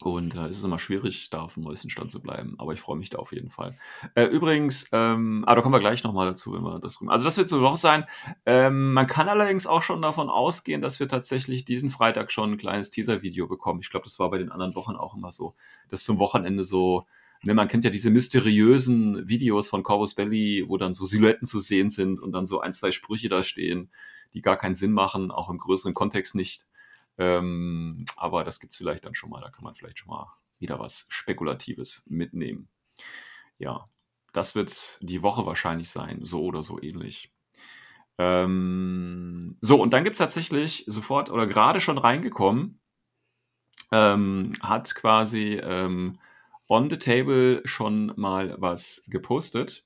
Und 0.01 0.35
äh, 0.35 0.47
es 0.47 0.59
ist 0.59 0.65
immer 0.65 0.79
schwierig, 0.79 1.31
da 1.31 1.43
auf 1.43 1.55
dem 1.55 1.63
neuesten 1.63 1.89
Stand 1.89 2.11
zu 2.11 2.21
bleiben. 2.21 2.57
Aber 2.59 2.73
ich 2.73 2.81
freue 2.81 2.97
mich 2.97 3.11
da 3.11 3.19
auf 3.19 3.33
jeden 3.33 3.51
Fall. 3.51 3.75
Äh, 4.15 4.25
übrigens, 4.25 4.89
ähm, 4.93 5.45
ah, 5.47 5.55
da 5.55 5.63
kommen 5.63 5.75
wir 5.75 5.81
gleich 5.81 6.03
nochmal 6.03 6.27
dazu, 6.27 6.53
wenn 6.53 6.63
wir 6.63 6.81
das 6.81 6.99
Also 7.07 7.25
das 7.25 7.37
wird 7.37 7.49
so 7.49 7.61
noch 7.61 7.77
sein. 7.77 8.05
Ähm, 8.45 8.93
man 8.93 9.07
kann 9.07 9.29
allerdings 9.29 9.67
auch 9.67 9.83
schon 9.83 10.03
davon 10.03 10.29
ausgehen, 10.29 10.81
dass 10.81 10.99
wir 11.01 11.09
tatsächlich 11.09 11.65
diesen 11.65 11.91
Freitag 11.91 12.33
schon 12.33 12.53
ein 12.53 12.59
kleines 12.59 12.91
Teaser-Video 12.91 13.47
bekommen. 13.47 13.81
Ich 13.81 13.91
glaube, 13.91 14.05
das 14.05 14.19
war 14.19 14.31
bei 14.31 14.39
den 14.39 14.51
anderen 14.51 14.75
Wochen 14.75 14.97
auch 14.97 15.17
immer 15.17 15.31
so, 15.31 15.55
dass 15.89 16.05
zum 16.05 16.19
Wochenende 16.19 16.65
so 16.65 17.07
Ne, 17.47 17.53
man 17.53 17.69
kennt 17.69 17.85
ja 17.85 17.91
diese 17.91 18.09
mysteriösen 18.09 19.29
Videos 19.29 19.69
von 19.69 19.83
Corvus 19.83 20.15
Belly, 20.15 20.65
wo 20.67 20.79
dann 20.79 20.95
so 20.95 21.05
Silhouetten 21.05 21.47
zu 21.47 21.61
sehen 21.61 21.91
sind 21.91 22.19
und 22.19 22.33
dann 22.33 22.47
so 22.47 22.61
ein, 22.61 22.73
zwei 22.73 22.91
Sprüche 22.91 23.29
da 23.29 23.43
stehen, 23.43 23.91
die 24.33 24.41
gar 24.41 24.57
keinen 24.57 24.75
Sinn 24.75 24.93
machen, 24.93 25.31
auch 25.31 25.51
im 25.51 25.59
größeren 25.59 25.93
Kontext 25.93 26.35
nicht. 26.35 26.65
Ähm, 27.19 28.05
aber 28.17 28.45
das 28.45 28.61
gibt's 28.61 28.77
vielleicht 28.77 29.05
dann 29.05 29.15
schon 29.15 29.31
mal. 29.31 29.41
Da 29.41 29.51
kann 29.51 29.65
man 29.65 29.75
vielleicht 29.75 29.99
schon 29.99 30.09
mal 30.09 30.33
wieder 30.59 30.79
was 30.79 31.07
Spekulatives 31.09 32.05
mitnehmen. 32.07 32.69
Ja, 33.59 33.85
das 34.33 34.55
wird 34.55 34.99
die 35.01 35.23
Woche 35.23 35.47
wahrscheinlich 35.47 35.91
sein, 35.91 36.25
so 36.25 36.43
oder 36.45 36.63
so 36.63 36.81
ähnlich. 36.83 37.33
Ähm, 38.19 39.57
so, 39.61 39.81
und 39.81 39.93
dann 39.93 40.05
gibt's 40.05 40.19
tatsächlich 40.19 40.85
sofort 40.87 41.31
oder 41.31 41.47
gerade 41.47 41.81
schon 41.81 41.99
reingekommen, 41.99 42.81
ähm, 43.93 44.53
hat 44.61 44.95
quasi 44.95 45.61
ähm, 45.63 46.19
on 46.69 46.91
the 46.91 46.99
table 46.99 47.63
schon 47.65 48.13
mal 48.17 48.55
was 48.59 49.05
gepostet. 49.09 49.85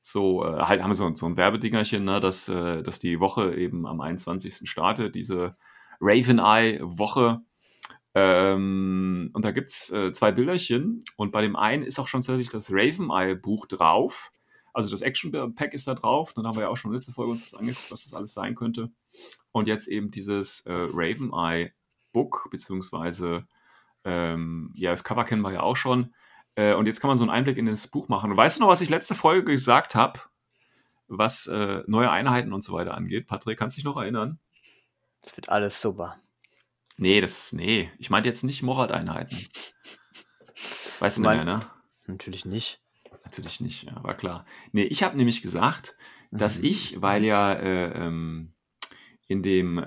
So, 0.00 0.44
äh, 0.44 0.58
halt 0.62 0.82
haben 0.82 0.90
wir 0.90 0.94
so, 0.94 1.14
so 1.14 1.26
ein 1.26 1.36
Werbedingerchen, 1.36 2.04
ne, 2.04 2.20
dass, 2.20 2.48
äh, 2.48 2.82
dass 2.82 2.98
die 2.98 3.20
Woche 3.20 3.54
eben 3.54 3.86
am 3.86 4.00
21. 4.00 4.68
startet, 4.68 5.14
diese 5.14 5.56
Raven 6.02 6.38
Eye 6.38 6.80
Woche. 6.82 7.40
Ähm, 8.14 9.30
und 9.32 9.44
da 9.44 9.52
gibt's 9.52 9.90
äh, 9.90 10.12
zwei 10.12 10.32
Bilderchen 10.32 11.00
und 11.16 11.32
bei 11.32 11.40
dem 11.40 11.56
einen 11.56 11.82
ist 11.82 11.98
auch 11.98 12.08
schon 12.08 12.20
tatsächlich 12.20 12.50
das 12.50 12.70
Raven 12.70 13.10
Eye 13.10 13.36
Buch 13.36 13.64
drauf. 13.64 14.30
Also 14.74 14.90
das 14.90 15.00
Action 15.00 15.54
Pack 15.54 15.72
ist 15.72 15.88
da 15.88 15.94
drauf. 15.94 16.34
Dann 16.34 16.46
haben 16.46 16.56
wir 16.56 16.62
ja 16.62 16.68
auch 16.68 16.76
schon 16.76 16.92
letzte 16.92 17.12
Folge 17.12 17.30
uns 17.30 17.42
das 17.42 17.54
angeguckt, 17.54 17.90
was 17.90 18.04
das 18.04 18.12
alles 18.12 18.34
sein 18.34 18.54
könnte. 18.54 18.90
Und 19.52 19.68
jetzt 19.68 19.88
eben 19.88 20.10
dieses 20.10 20.66
äh, 20.66 20.72
Raven 20.72 21.32
Eye 21.32 21.72
Book, 22.12 22.48
beziehungsweise 22.50 23.46
Ähm, 24.04 24.72
ja, 24.74 24.90
das 24.90 25.04
Cover 25.04 25.24
kennen 25.24 25.42
wir 25.42 25.52
ja 25.52 25.60
auch 25.62 25.76
schon. 25.76 26.12
Äh, 26.56 26.74
und 26.74 26.86
jetzt 26.86 27.00
kann 27.00 27.08
man 27.08 27.18
so 27.18 27.24
einen 27.24 27.30
Einblick 27.30 27.56
in 27.56 27.66
das 27.66 27.86
Buch 27.86 28.08
machen. 28.08 28.32
Und 28.32 28.36
weißt 28.36 28.58
du 28.58 28.62
noch, 28.62 28.68
was 28.68 28.80
ich 28.80 28.90
letzte 28.90 29.14
Folge 29.14 29.44
gesagt 29.44 29.94
habe, 29.94 30.18
was 31.06 31.46
äh, 31.46 31.82
neue 31.86 32.10
Einheiten 32.10 32.52
und 32.52 32.62
so 32.64 32.72
weiter 32.72 32.94
angeht? 32.96 33.26
Patrick, 33.28 33.58
kannst 33.58 33.76
du 33.76 33.78
dich 33.78 33.84
noch 33.84 33.96
erinnern? 34.00 34.40
Es 35.24 35.36
wird 35.36 35.48
alles 35.48 35.80
super. 35.80 36.16
Nee, 36.96 37.20
das 37.20 37.52
nee. 37.52 37.90
Ich 37.98 38.10
meinte 38.10 38.28
jetzt 38.28 38.44
nicht 38.44 38.62
Morat-Einheiten. 38.62 39.36
Weißt 41.00 41.18
du 41.18 41.22
nicht 41.22 41.30
mehr, 41.30 41.44
ne? 41.44 41.60
Natürlich 42.06 42.44
nicht. 42.44 42.80
Natürlich 43.24 43.60
nicht, 43.60 43.84
ja, 43.84 44.02
war 44.04 44.14
klar. 44.16 44.44
Nee, 44.72 44.84
ich 44.84 45.02
habe 45.02 45.16
nämlich 45.16 45.42
gesagt, 45.42 45.96
dass 46.30 46.58
Mhm. 46.58 46.64
ich, 46.64 47.00
weil 47.00 47.24
ja 47.24 47.52
äh, 47.52 48.06
ähm, 48.06 48.54
in 49.26 49.42
dem 49.42 49.78
äh, 49.78 49.84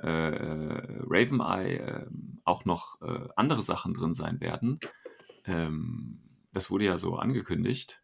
Raven 1.07 1.41
Eye 1.41 1.77
äh, 1.77 2.05
auch 2.43 2.65
noch 2.65 3.01
äh, 3.01 3.27
andere 3.35 3.61
Sachen 3.61 3.93
drin 3.93 4.13
sein 4.13 4.39
werden, 4.41 4.79
ähm, 5.45 6.21
das 6.53 6.71
wurde 6.71 6.85
ja 6.85 6.97
so 6.97 7.17
angekündigt, 7.17 8.01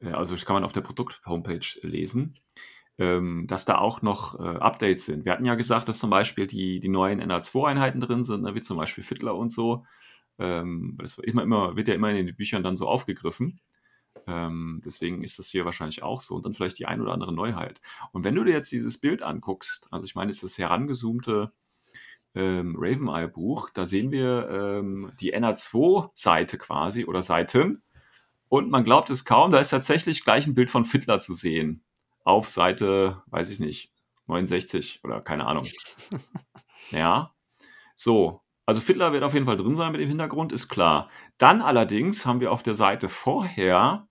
äh, 0.00 0.12
also 0.12 0.34
das 0.34 0.44
kann 0.44 0.54
man 0.54 0.64
auf 0.64 0.72
der 0.72 0.82
Produkt-Homepage 0.82 1.66
lesen, 1.82 2.38
ähm, 2.98 3.46
dass 3.46 3.64
da 3.64 3.78
auch 3.78 4.02
noch 4.02 4.38
äh, 4.38 4.58
Updates 4.58 5.06
sind. 5.06 5.24
Wir 5.24 5.32
hatten 5.32 5.44
ja 5.44 5.54
gesagt, 5.54 5.88
dass 5.88 5.98
zum 5.98 6.10
Beispiel 6.10 6.46
die, 6.46 6.80
die 6.80 6.88
neuen 6.88 7.22
NA2-Einheiten 7.22 8.00
drin 8.00 8.24
sind, 8.24 8.42
ne, 8.42 8.54
wie 8.54 8.60
zum 8.60 8.76
Beispiel 8.76 9.04
Fiddler 9.04 9.36
und 9.36 9.50
so. 9.50 9.86
Ähm, 10.38 10.98
das 11.00 11.18
immer, 11.18 11.42
immer, 11.42 11.76
wird 11.76 11.88
ja 11.88 11.94
immer 11.94 12.10
in 12.10 12.26
den 12.26 12.36
Büchern 12.36 12.62
dann 12.62 12.76
so 12.76 12.88
aufgegriffen. 12.88 13.60
Ähm, 14.26 14.82
deswegen 14.84 15.22
ist 15.22 15.38
das 15.38 15.48
hier 15.48 15.64
wahrscheinlich 15.64 16.02
auch 16.02 16.20
so. 16.20 16.34
Und 16.34 16.44
dann 16.44 16.54
vielleicht 16.54 16.78
die 16.78 16.86
ein 16.86 17.00
oder 17.00 17.12
andere 17.12 17.32
Neuheit. 17.32 17.80
Und 18.12 18.24
wenn 18.24 18.34
du 18.34 18.44
dir 18.44 18.52
jetzt 18.52 18.72
dieses 18.72 18.98
Bild 18.98 19.22
anguckst, 19.22 19.88
also 19.92 20.04
ich 20.04 20.14
meine, 20.16 20.32
jetzt 20.32 20.42
das 20.42 20.58
herangezoomte 20.58 21.52
ähm, 22.34 22.76
Raveneye-Buch, 22.78 23.70
da 23.70 23.86
sehen 23.86 24.10
wir 24.10 24.48
ähm, 24.50 25.12
die 25.20 25.34
NA2-Seite 25.34 26.58
quasi 26.58 27.04
oder 27.04 27.22
Seiten. 27.22 27.82
Und 28.48 28.70
man 28.70 28.84
glaubt 28.84 29.10
es 29.10 29.24
kaum, 29.24 29.52
da 29.52 29.60
ist 29.60 29.70
tatsächlich 29.70 30.24
gleich 30.24 30.46
ein 30.46 30.54
Bild 30.54 30.70
von 30.70 30.84
Fiddler 30.84 31.20
zu 31.20 31.32
sehen. 31.32 31.84
Auf 32.28 32.50
Seite, 32.50 33.22
weiß 33.26 33.48
ich 33.48 33.58
nicht, 33.58 33.90
69 34.26 35.00
oder 35.02 35.20
keine 35.22 35.46
Ahnung. 35.46 35.64
Ja. 36.90 37.34
So. 37.96 38.40
Also 38.66 38.80
Fiddler 38.80 39.12
wird 39.12 39.22
auf 39.22 39.34
jeden 39.34 39.46
Fall 39.46 39.56
drin 39.56 39.76
sein 39.76 39.92
mit 39.92 40.00
dem 40.00 40.08
Hintergrund, 40.08 40.52
ist 40.52 40.68
klar. 40.68 41.10
Dann 41.38 41.60
allerdings 41.62 42.24
haben 42.26 42.40
wir 42.40 42.52
auf 42.52 42.62
der 42.62 42.74
Seite 42.74 43.08
vorher 43.08 44.06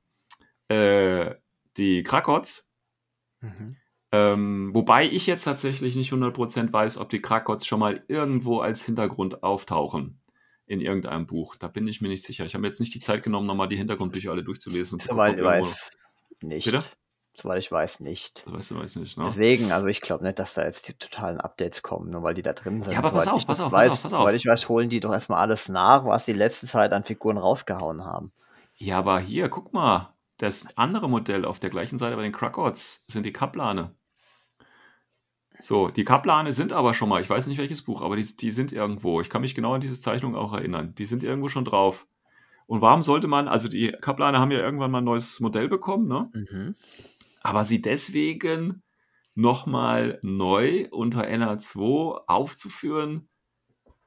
äh, 0.68 1.34
die 1.78 2.04
Krakots, 2.04 2.72
Mhm. 3.42 3.78
ähm, 4.12 4.74
wobei 4.74 5.06
ich 5.06 5.28
jetzt 5.28 5.44
tatsächlich 5.44 5.96
nicht 5.96 6.12
100% 6.12 6.74
weiß, 6.74 6.98
ob 6.98 7.10
die 7.10 7.22
Krakots 7.22 7.68
schon 7.68 7.80
mal 7.80 8.04
irgendwo 8.08 8.60
als 8.60 8.84
Hintergrund 8.84 9.44
auftauchen 9.44 10.20
in 10.66 10.82
irgendeinem 10.82 11.28
Buch. 11.28 11.56
Da 11.56 11.68
bin 11.68 11.88
ich 11.88 12.02
mir 12.02 12.10
nicht 12.10 12.24
sicher. 12.24 12.46
Ich 12.46 12.56
habe 12.56 12.66
jetzt 12.66 12.80
nicht 12.80 12.94
die 12.96 13.00
Zeit 13.00 13.24
genommen, 13.24 13.46
nochmal 13.48 13.68
die 13.68 13.78
Hintergrundbücher 13.78 14.32
alle 14.32 14.44
durchzulesen. 14.44 14.96
Und 14.96 15.02
zu 15.02 15.10
gucken, 15.10 15.44
weiß 15.44 15.92
nicht. 16.42 16.66
Bitte? 16.66 16.80
Soweit 17.40 17.60
ich 17.60 17.72
weiß 17.72 18.00
nicht. 18.00 18.44
Weißt 18.48 18.72
du, 18.72 18.80
weiß 18.80 18.96
nicht, 18.96 19.16
ne? 19.16 19.26
Deswegen, 19.28 19.72
also 19.72 19.86
ich 19.88 20.02
glaube 20.02 20.24
nicht, 20.24 20.40
dass 20.40 20.56
da 20.56 20.66
jetzt 20.66 20.88
die 20.88 20.94
totalen 20.94 21.40
Updates 21.40 21.84
kommen, 21.84 22.10
nur 22.10 22.24
weil 22.24 22.34
die 22.34 22.42
da 22.42 22.54
drin 22.54 22.82
sind. 22.82 22.94
Ja, 22.94 23.00
aber 23.00 23.12
pass 23.12 23.28
auf, 23.28 23.42
ich 23.42 23.48
pass 23.48 23.60
auf, 23.60 23.72
pass 23.72 23.80
weiß, 23.80 23.92
auf, 23.92 24.04
pass 24.04 24.14
auf. 24.14 24.20
Soweit 24.22 24.36
ich 24.36 24.46
weiß, 24.48 24.70
holen 24.70 24.90
die 24.90 25.00
doch 25.00 25.14
erstmal 25.14 25.40
alles 25.40 25.70
nach, 25.70 26.06
was 26.06 26.26
die 26.26 26.34
letzte 26.34 26.66
Zeit 26.66 26.94
an 26.94 27.04
Figuren 27.04 27.38
rausgehauen 27.38 28.04
haben. 28.04 28.32
Ja, 28.78 28.98
aber 28.98 29.20
hier, 29.20 29.50
guck 29.50 29.74
mal. 29.74 30.14
Das 30.40 30.78
andere 30.78 31.10
Modell 31.10 31.46
auf 31.46 31.60
der 31.60 31.72
gleichen 31.72 31.98
Seite 31.98 32.16
bei 32.16 32.22
den 32.22 32.32
Krakots 32.32 33.06
sind 33.08 33.24
die 33.24 33.34
Kaplane. 33.34 33.96
So, 35.60 35.90
die 35.90 36.06
Kaplane 36.06 36.54
sind 36.54 36.74
aber 36.74 36.94
schon 36.94 37.10
mal, 37.10 37.22
ich 37.22 37.30
weiß 37.30 37.48
nicht 37.48 37.58
welches 37.58 37.82
Buch, 37.82 38.02
aber 38.02 38.16
die, 38.16 38.38
die 38.38 38.52
sind 38.52 38.72
irgendwo. 38.72 39.22
Ich 39.22 39.30
kann 39.30 39.42
mich 39.42 39.56
genau 39.56 39.74
an 39.74 39.82
diese 39.82 40.00
Zeichnung 40.00 40.36
auch 40.36 40.54
erinnern. 40.54 40.94
Die 40.96 41.06
sind 41.06 41.24
irgendwo 41.24 41.50
schon 41.50 41.66
drauf. 41.66 42.06
Und 42.68 42.82
warum 42.82 43.02
sollte 43.02 43.28
man, 43.28 43.48
also 43.48 43.68
die 43.68 43.92
Kaplane 43.92 44.40
haben 44.40 44.52
ja 44.52 44.60
irgendwann 44.60 44.92
mal 44.92 45.00
ein 45.00 45.06
neues 45.06 45.40
Modell 45.40 45.70
bekommen, 45.70 46.08
ne? 46.08 46.30
Mhm. 46.34 46.76
Aber 47.48 47.64
sie 47.64 47.82
deswegen 47.82 48.84
nochmal 49.34 50.20
neu 50.22 50.88
unter 50.92 51.22
NA2 51.22 52.24
aufzuführen, 52.28 53.30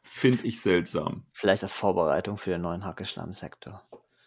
finde 0.02 0.46
ich 0.46 0.60
seltsam. 0.60 1.24
Vielleicht 1.32 1.62
als 1.62 1.72
Vorbereitung 1.72 2.36
für 2.36 2.50
den 2.50 2.60
neuen 2.60 2.84
Hackeschlamm-Sektor. 2.84 3.82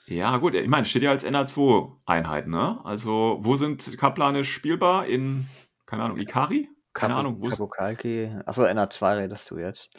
Ja, 0.07 0.35
gut, 0.37 0.55
ich 0.55 0.67
meine, 0.67 0.85
steht 0.87 1.03
ja 1.03 1.11
als 1.11 1.23
NA2-Einheit, 1.27 2.47
ne? 2.47 2.81
Also, 2.83 3.37
wo 3.41 3.55
sind 3.55 3.95
Kaplane 3.99 4.43
spielbar? 4.43 5.05
In, 5.05 5.47
keine 5.85 6.05
Ahnung, 6.05 6.17
Ikari? 6.17 6.67
Keine 6.93 7.13
Kapo- 7.13 7.19
Ahnung, 7.19 7.39
wo 7.39 7.47
ist. 7.47 7.57
Kapokalki. 7.57 8.31
Achso, 8.47 8.63
NA2 8.63 9.17
redest 9.17 9.51
du 9.51 9.59
jetzt. 9.59 9.91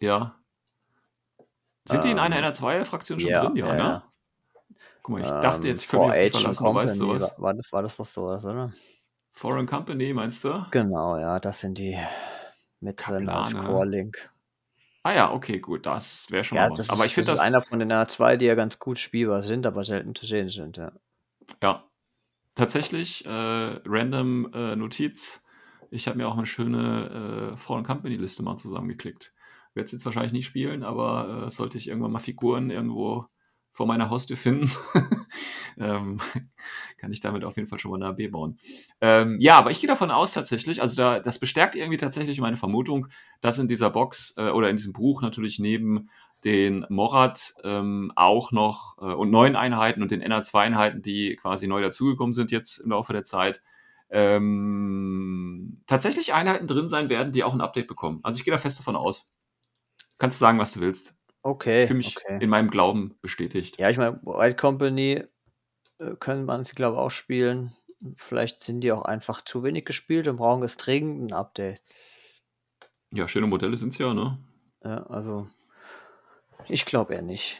Ja. 0.00 0.36
Sind 1.84 2.02
die 2.04 2.10
in 2.12 2.18
einer 2.18 2.36
Ähm, 2.38 2.44
NA2-Fraktion 2.46 3.20
schon 3.20 3.28
ja, 3.30 3.44
drin? 3.44 3.56
Ja, 3.56 3.66
ja, 3.66 3.72
ne? 3.74 3.78
ja. 3.78 4.07
Guck 5.08 5.14
mal, 5.14 5.22
ich 5.22 5.38
dachte 5.38 5.66
Ähm, 5.66 5.68
jetzt, 5.68 5.84
mich 5.90 6.10
auf 6.10 6.18
dich 6.18 6.28
4H 6.28 6.30
verlassen, 6.30 6.66
du 6.66 6.74
weißt 6.74 6.98
Company, 6.98 6.98
sowas. 6.98 7.34
war, 7.38 7.54
das, 7.54 7.72
war 7.72 7.82
das 7.82 7.96
doch 7.96 8.04
sowas, 8.04 8.44
oder? 8.44 8.74
Foreign 9.32 9.66
Company, 9.66 10.12
meinst 10.12 10.44
du? 10.44 10.66
Genau, 10.70 11.18
ja, 11.18 11.38
das 11.40 11.60
sind 11.60 11.76
die 11.78 11.98
mit 12.80 13.06
drin 13.06 13.28
als. 13.28 13.54
Core-Link. 13.54 14.30
Ah 15.02 15.12
ja, 15.14 15.32
okay, 15.32 15.58
gut, 15.60 15.86
das 15.86 16.30
wäre 16.30 16.44
schon 16.44 16.58
Ja, 16.58 16.68
was. 16.68 16.78
ist, 16.78 16.90
Aber 16.90 17.06
ich 17.06 17.14
finde 17.14 17.32
das 17.32 17.32
das, 17.32 17.40
ist 17.40 17.46
einer 17.46 17.62
von 17.62 17.78
den 17.78 17.88
NA2, 17.88 18.36
die 18.36 18.44
ja 18.46 18.54
ganz 18.54 18.78
gut 18.78 18.98
spielbar 18.98 19.42
sind, 19.42 19.64
aber 19.66 19.82
selten 19.84 20.14
zu 20.14 20.26
sehen 20.26 20.48
sind, 20.50 20.76
ja. 20.76 20.92
ja, 21.62 21.84
tatsächlich, 22.56 23.26
äh, 23.26 23.30
random 23.30 24.52
äh, 24.54 24.76
Notiz. 24.76 25.46
Ich 25.90 26.08
habe 26.08 26.18
mir 26.18 26.28
auch 26.28 26.36
eine 26.36 26.46
schöne 26.46 27.52
äh, 27.54 27.58
Foreign 27.58 27.84
Company-Liste 27.84 28.42
mal 28.42 28.56
zusammengeklickt. 28.56 29.34
Werde 29.74 29.86
es 29.86 29.92
jetzt 29.92 30.06
wahrscheinlich 30.06 30.32
nicht 30.32 30.46
spielen, 30.46 30.84
aber 30.84 31.46
äh, 31.48 31.52
sollte 31.52 31.78
ich 31.78 31.88
irgendwann 31.88 32.12
mal 32.12 32.20
Figuren 32.20 32.70
irgendwo 32.70 33.26
vor 33.78 33.86
meiner 33.86 34.10
Haustür 34.10 34.36
finden, 34.36 34.72
ähm, 35.78 36.18
kann 36.96 37.12
ich 37.12 37.20
damit 37.20 37.44
auf 37.44 37.54
jeden 37.54 37.68
Fall 37.68 37.78
schon 37.78 37.92
mal 37.92 37.96
eine 38.02 38.06
AB 38.06 38.28
bauen. 38.32 38.58
Ähm, 39.00 39.36
ja, 39.38 39.56
aber 39.56 39.70
ich 39.70 39.78
gehe 39.80 39.86
davon 39.86 40.10
aus 40.10 40.32
tatsächlich, 40.32 40.82
also 40.82 41.00
da, 41.00 41.20
das 41.20 41.38
bestärkt 41.38 41.76
irgendwie 41.76 41.96
tatsächlich 41.96 42.40
meine 42.40 42.56
Vermutung, 42.56 43.06
dass 43.40 43.60
in 43.60 43.68
dieser 43.68 43.90
Box 43.90 44.34
äh, 44.36 44.50
oder 44.50 44.68
in 44.68 44.76
diesem 44.76 44.92
Buch 44.92 45.22
natürlich 45.22 45.60
neben 45.60 46.10
den 46.42 46.86
Morat 46.88 47.54
ähm, 47.62 48.10
auch 48.16 48.50
noch 48.50 48.98
äh, 48.98 49.14
und 49.14 49.30
neuen 49.30 49.54
Einheiten 49.54 50.02
und 50.02 50.10
den 50.10 50.24
NR2-Einheiten, 50.24 51.00
die 51.00 51.36
quasi 51.36 51.68
neu 51.68 51.80
dazugekommen 51.80 52.32
sind 52.32 52.50
jetzt 52.50 52.78
im 52.78 52.90
Laufe 52.90 53.12
der 53.12 53.22
Zeit, 53.22 53.62
ähm, 54.10 55.82
tatsächlich 55.86 56.34
Einheiten 56.34 56.66
drin 56.66 56.88
sein 56.88 57.10
werden, 57.10 57.30
die 57.30 57.44
auch 57.44 57.54
ein 57.54 57.60
Update 57.60 57.86
bekommen. 57.86 58.18
Also 58.24 58.38
ich 58.38 58.44
gehe 58.44 58.52
da 58.52 58.58
fest 58.58 58.80
davon 58.80 58.96
aus. 58.96 59.32
Kannst 60.18 60.40
du 60.40 60.40
sagen, 60.40 60.58
was 60.58 60.72
du 60.72 60.80
willst. 60.80 61.17
Okay, 61.42 61.86
fühle 61.86 61.98
mich 61.98 62.16
okay. 62.16 62.38
in 62.42 62.50
meinem 62.50 62.70
Glauben 62.70 63.16
bestätigt. 63.22 63.78
Ja, 63.78 63.90
ich 63.90 63.96
meine, 63.96 64.20
White 64.22 64.56
Company 64.56 65.24
äh, 65.98 66.14
können 66.18 66.44
man 66.44 66.64
sie, 66.64 66.74
glaube 66.74 66.96
ich, 66.96 67.00
auch 67.00 67.10
spielen. 67.10 67.74
Vielleicht 68.16 68.62
sind 68.62 68.80
die 68.82 68.92
auch 68.92 69.02
einfach 69.02 69.42
zu 69.42 69.62
wenig 69.62 69.84
gespielt 69.84 70.28
und 70.28 70.36
brauchen 70.36 70.62
es 70.62 70.76
dringend 70.76 71.30
ein 71.30 71.34
Update. 71.34 71.80
Ja, 73.12 73.26
schöne 73.26 73.46
Modelle 73.46 73.76
sind 73.76 73.92
es 73.92 73.98
ja, 73.98 74.14
ne? 74.14 74.38
Ja, 74.84 75.04
also, 75.06 75.48
ich 76.68 76.84
glaube 76.84 77.14
eher 77.14 77.22
nicht. 77.22 77.58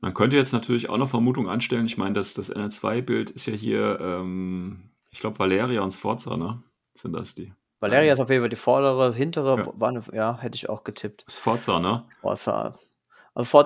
Man 0.00 0.14
könnte 0.14 0.36
jetzt 0.36 0.52
natürlich 0.52 0.88
auch 0.88 0.98
noch 0.98 1.08
Vermutungen 1.08 1.48
anstellen. 1.48 1.86
Ich 1.86 1.96
meine, 1.96 2.14
das, 2.14 2.34
das 2.34 2.54
NR2-Bild 2.54 3.30
ist 3.30 3.46
ja 3.46 3.54
hier, 3.54 3.98
ähm, 4.00 4.90
ich 5.10 5.20
glaube, 5.20 5.38
Valeria 5.38 5.80
und 5.80 5.92
Sforza, 5.92 6.36
ne? 6.36 6.62
Sind 6.94 7.12
das 7.12 7.34
die? 7.34 7.52
Valeria 7.80 8.12
ist 8.14 8.20
auf 8.20 8.30
jeden 8.30 8.42
Fall 8.42 8.48
die 8.48 8.56
vordere, 8.56 9.14
hintere, 9.14 9.56
Ja. 9.58 9.86
eine, 9.86 10.02
ja, 10.12 10.38
hätte 10.38 10.56
ich 10.56 10.68
auch 10.68 10.84
getippt. 10.84 11.24
Sforza, 11.28 11.80
ne? 11.80 12.04
Forza. 12.20 12.78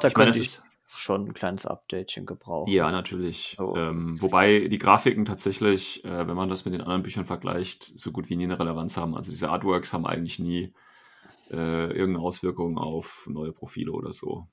Ich 0.09 0.17
meine, 0.17 0.31
könnte 0.31 0.41
ich 0.41 0.61
schon 0.93 1.29
ein 1.29 1.35
kleines 1.35 1.67
Updatechen 1.67 2.27
gebrauchen. 2.27 2.71
Ja, 2.71 2.91
natürlich. 2.91 3.55
So. 3.57 3.77
Ähm, 3.77 4.21
wobei 4.21 4.67
die 4.69 4.79
Grafiken 4.79 5.25
tatsächlich, 5.25 6.05
äh, 6.05 6.27
wenn 6.27 6.37
man 6.37 6.49
das 6.49 6.65
mit 6.65 6.75
den 6.75 6.81
anderen 6.81 7.03
Büchern 7.03 7.25
vergleicht, 7.27 7.85
so 7.85 8.11
gut 8.11 8.29
wie 8.29 8.37
nie 8.37 8.45
eine 8.45 8.59
Relevanz 8.59 8.97
haben. 8.97 9.15
Also 9.15 9.31
diese 9.31 9.51
Artworks 9.51 9.93
haben 9.93 10.07
eigentlich 10.07 10.41
nie 10.41 10.75
äh, 11.53 11.87
irgendeine 11.93 12.21
Auswirkung 12.21 12.79
auf 12.79 13.27
neue 13.29 13.53
Profile 13.53 13.93
oder 13.93 14.13
so. 14.13 14.49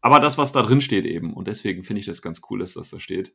Aber 0.00 0.20
das, 0.20 0.38
was 0.38 0.52
da 0.52 0.62
drin 0.62 0.80
steht 0.80 1.04
eben. 1.04 1.34
Und 1.34 1.48
deswegen 1.48 1.82
finde 1.82 2.00
ich 2.00 2.06
das 2.06 2.22
ganz 2.22 2.40
cool, 2.48 2.60
dass 2.60 2.74
das 2.74 2.90
da 2.90 3.00
steht. 3.00 3.34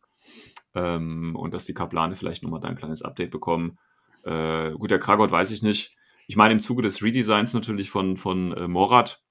Ähm, 0.73 1.35
und 1.35 1.53
dass 1.53 1.65
die 1.65 1.73
Kaplane 1.73 2.15
vielleicht 2.15 2.43
nochmal 2.43 2.61
da 2.61 2.69
ein 2.69 2.77
kleines 2.77 3.01
Update 3.01 3.31
bekommen. 3.31 3.77
Äh, 4.23 4.71
gut, 4.71 4.91
der 4.91 4.99
Kragot 4.99 5.31
weiß 5.31 5.51
ich 5.51 5.63
nicht. 5.63 5.97
Ich 6.27 6.37
meine, 6.37 6.53
im 6.53 6.61
Zuge 6.61 6.81
des 6.81 7.03
Redesigns 7.03 7.53
natürlich 7.53 7.89
von, 7.89 8.15
von 8.15 8.53
äh, 8.53 8.69
Morat 8.69 9.21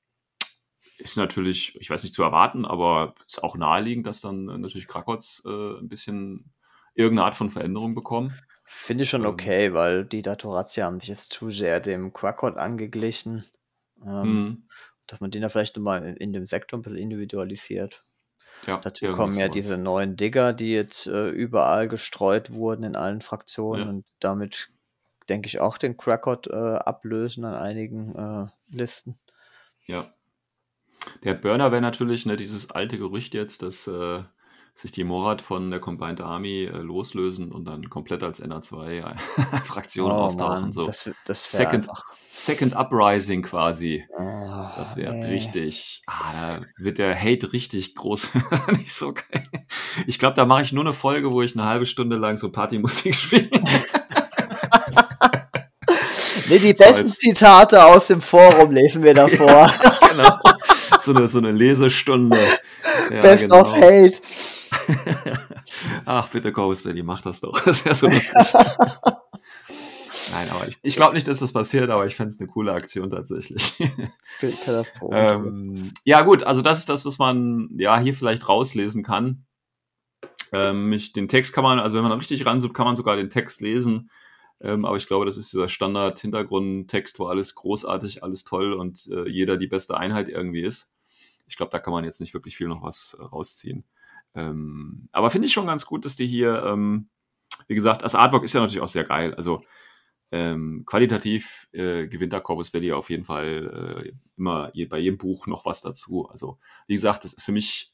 ist 1.01 1.17
natürlich, 1.17 1.77
ich 1.81 1.91
weiß 1.91 2.03
nicht 2.03 2.15
zu 2.15 2.23
erwarten, 2.23 2.65
aber 2.65 3.15
ist 3.27 3.43
auch 3.43 3.57
naheliegend, 3.57 4.07
dass 4.07 4.21
dann 4.21 4.49
äh, 4.49 4.59
natürlich 4.59 4.87
Krakots 4.89 5.43
äh, 5.47 5.79
ein 5.79 5.89
bisschen 5.89 6.53
irgendeine 6.95 7.27
Art 7.27 7.35
von 7.35 7.51
Veränderung 7.51 7.95
bekommen. 7.95 8.35
Finde 8.65 9.05
ich 9.05 9.11
schon 9.11 9.23
Ähm. 9.23 9.29
okay, 9.29 9.73
weil 9.75 10.05
die 10.05 10.23
Datorazia 10.23 10.87
haben 10.87 11.01
sich 11.01 11.09
jetzt 11.09 11.33
zu 11.33 11.51
sehr 11.51 11.81
dem 11.81 12.13
Quackot 12.13 12.57
angeglichen. 12.57 13.45
Ähm, 14.05 14.23
Mhm. 14.33 14.69
Dass 15.07 15.21
man 15.21 15.33
den 15.33 15.43
da 15.43 15.49
vielleicht 15.49 15.77
nochmal 15.77 16.05
in, 16.05 16.17
in 16.17 16.33
dem 16.33 16.47
Sektor 16.47 16.79
ein 16.79 16.83
bisschen 16.83 16.99
individualisiert. 16.99 18.05
Ja, 18.67 18.77
Dazu 18.77 19.11
kommen 19.13 19.37
ja 19.37 19.49
diese 19.49 19.77
neuen 19.79 20.17
Digger, 20.17 20.53
die 20.53 20.73
jetzt 20.73 21.07
äh, 21.07 21.31
überall 21.31 21.89
gestreut 21.89 22.53
wurden 22.53 22.85
in 22.85 22.95
allen 22.95 23.21
Fraktionen 23.21 23.83
Ja. 23.85 23.89
und 23.91 24.07
damit 24.21 24.71
denke 25.29 25.47
ich 25.49 25.59
auch 25.61 25.79
den 25.79 25.97
Quackot 25.97 26.47
äh, 26.49 26.55
ablösen 26.55 27.45
an 27.45 27.55
einigen 27.55 28.15
äh, 28.15 28.47
Listen. 28.69 29.19
Ja. 29.87 30.13
Der 31.25 31.35
Burner 31.35 31.73
wäre 31.73 31.83
natürlich 31.83 32.27
ne, 32.27 32.37
dieses 32.37 32.71
alte 32.71 32.99
Gerücht 32.99 33.35
jetzt, 33.35 33.63
dass 33.63 33.87
äh, 33.87 34.23
sich 34.75 34.93
die 34.93 35.05
Morad 35.05 35.43
von 35.43 35.71
der 35.71 35.81
Combined 35.81 36.21
Army 36.21 36.65
äh, 36.65 36.79
loslösen 36.79 37.53
und 37.53 37.67
dann 37.69 37.91
komplett 37.91 38.23
als 38.23 38.43
NR2-Fraktion 38.43 40.11
auftauchen. 40.11 40.57
Oh 40.57 40.61
Mann, 40.63 40.73
So 40.73 40.85
das, 40.85 41.11
das 41.27 41.51
Second, 41.51 41.89
einfach. 41.89 42.05
Second 42.31 42.75
Uprising 42.75 43.43
quasi. 43.43 44.05
Oh, 44.17 44.69
Das 44.77 44.97
wäre 44.97 45.15
nee. 45.15 45.27
richtig. 45.27 46.03
Ah, 46.07 46.33
da 46.33 46.61
wird 46.79 46.99
der 46.99 47.19
Hate 47.21 47.53
richtig 47.53 47.95
groß. 47.95 48.29
Nicht 48.79 48.95
so 48.95 49.13
geil. 49.13 49.47
Ich 50.07 50.19
glaube, 50.19 50.35
da 50.35 50.47
mache 50.47 50.63
ich 50.63 50.73
nur 50.73 50.85
eine 50.85 50.93
Folge, 50.95 51.33
wo 51.33 51.43
ich 51.43 51.55
eine 51.57 51.67
halbe 51.67 51.85
Stunde 51.87 52.17
lang 52.17 52.39
so 52.39 52.51
Partymusik 52.51 53.15
spiele. 53.17 53.51
Nee, 56.49 56.59
die 56.59 56.75
So 56.75 56.85
besten 56.85 57.09
Zitate 57.09 57.85
aus 57.85 58.07
dem 58.09 58.21
Forum 58.21 58.71
lesen 58.73 59.03
wir 59.03 59.15
davor. 59.15 59.71
genau. 60.11 60.37
So 61.01 61.15
eine, 61.15 61.29
so 61.29 61.39
eine 61.39 61.53
Lesestunde. 61.53 62.39
Ja, 63.11 63.23
Best 63.23 63.45
genau. 63.45 63.63
of 63.63 63.75
Hate. 63.75 64.21
Ach, 66.05 66.29
bitte, 66.29 66.53
Ghostbelly, 66.53 67.03
mach 67.03 67.23
das 67.23 67.41
doch. 67.41 67.61
Das 67.65 67.85
wäre 67.85 67.95
so 67.95 68.07
lustig. 68.07 68.33
Nein, 70.33 70.49
aber 70.51 70.69
ich, 70.69 70.79
ich 70.83 70.95
glaube 70.95 71.15
nicht, 71.15 71.27
dass 71.27 71.41
das 71.41 71.53
passiert, 71.53 71.91
aber 71.91 72.07
ich 72.07 72.15
fände 72.15 72.33
es 72.33 72.39
eine 72.39 72.49
coole 72.49 72.73
Aktion 72.73 73.11
tatsächlich. 73.11 73.75
Katastrophe. 74.65 75.17
ähm, 75.17 75.93
ja, 76.05 76.23
gut, 76.23 76.45
also 76.45 76.63
das 76.63 76.79
ist 76.79 76.89
das, 76.89 77.05
was 77.05 77.19
man 77.19 77.69
ja 77.77 77.99
hier 77.99 78.15
vielleicht 78.15 78.49
rauslesen 78.49 79.03
kann. 79.03 79.45
Ähm, 80.53 80.93
ich, 80.93 81.13
den 81.13 81.29
Text 81.29 81.53
kann 81.53 81.65
man, 81.65 81.79
also 81.81 81.97
wenn 81.97 82.05
man 82.05 82.13
richtig 82.19 82.47
ranzoomt, 82.47 82.75
kann 82.75 82.87
man 82.87 82.97
sogar 82.97 83.17
den 83.17 83.31
Text 83.31 83.61
lesen. 83.61 84.11
Ähm, 84.61 84.85
aber 84.85 84.97
ich 84.97 85.07
glaube, 85.07 85.27
das 85.27 85.37
ist 85.37 85.53
dieser 85.53 85.69
Standard-Hintergrundtext, 85.69 87.19
wo 87.19 87.27
alles 87.27 87.55
großartig, 87.55 88.23
alles 88.23 88.45
toll 88.45 88.73
und 88.73 89.09
äh, 89.11 89.29
jeder 89.29 89.57
die 89.57 89.67
beste 89.67 89.97
Einheit 89.97 90.29
irgendwie 90.29 90.63
ist. 90.63 90.95
Ich 91.47 91.57
glaube, 91.57 91.73
da 91.73 91.79
kann 91.79 91.93
man 91.93 92.05
jetzt 92.05 92.21
nicht 92.21 92.35
wirklich 92.35 92.57
viel 92.57 92.69
noch 92.69 92.83
was 92.83 93.17
äh, 93.19 93.23
rausziehen. 93.25 93.85
Ähm, 94.35 95.09
aber 95.13 95.31
finde 95.31 95.47
ich 95.47 95.53
schon 95.53 95.67
ganz 95.67 95.87
gut, 95.87 96.05
dass 96.05 96.17
die 96.17 96.27
hier, 96.27 96.63
ähm, 96.65 97.09
wie 97.69 97.75
gesagt, 97.75 98.03
das 98.03 98.15
Artwork 98.15 98.45
ist 98.45 98.53
ja 98.53 98.61
natürlich 98.61 98.83
auch 98.83 98.89
sehr 98.89 99.05
geil. 99.05 99.35
Also 99.35 99.63
ähm, 100.33 100.85
qualitativ 100.87 101.69
äh, 101.73 102.07
gewinnt 102.07 102.33
da 102.33 102.41
Corpus 102.41 102.71
Belli 102.71 102.93
auf 102.93 103.11
jeden 103.11 103.25
Fall 103.25 104.05
äh, 104.07 104.13
immer 104.37 104.71
je, 104.75 104.85
bei 104.85 104.99
jedem 104.99 105.19
Buch 105.19 105.47
noch 105.47 105.65
was 105.65 105.81
dazu. 105.81 106.29
Also, 106.29 106.59
wie 106.87 106.95
gesagt, 106.95 107.25
das 107.25 107.33
ist 107.33 107.43
für 107.43 107.53
mich 107.53 107.93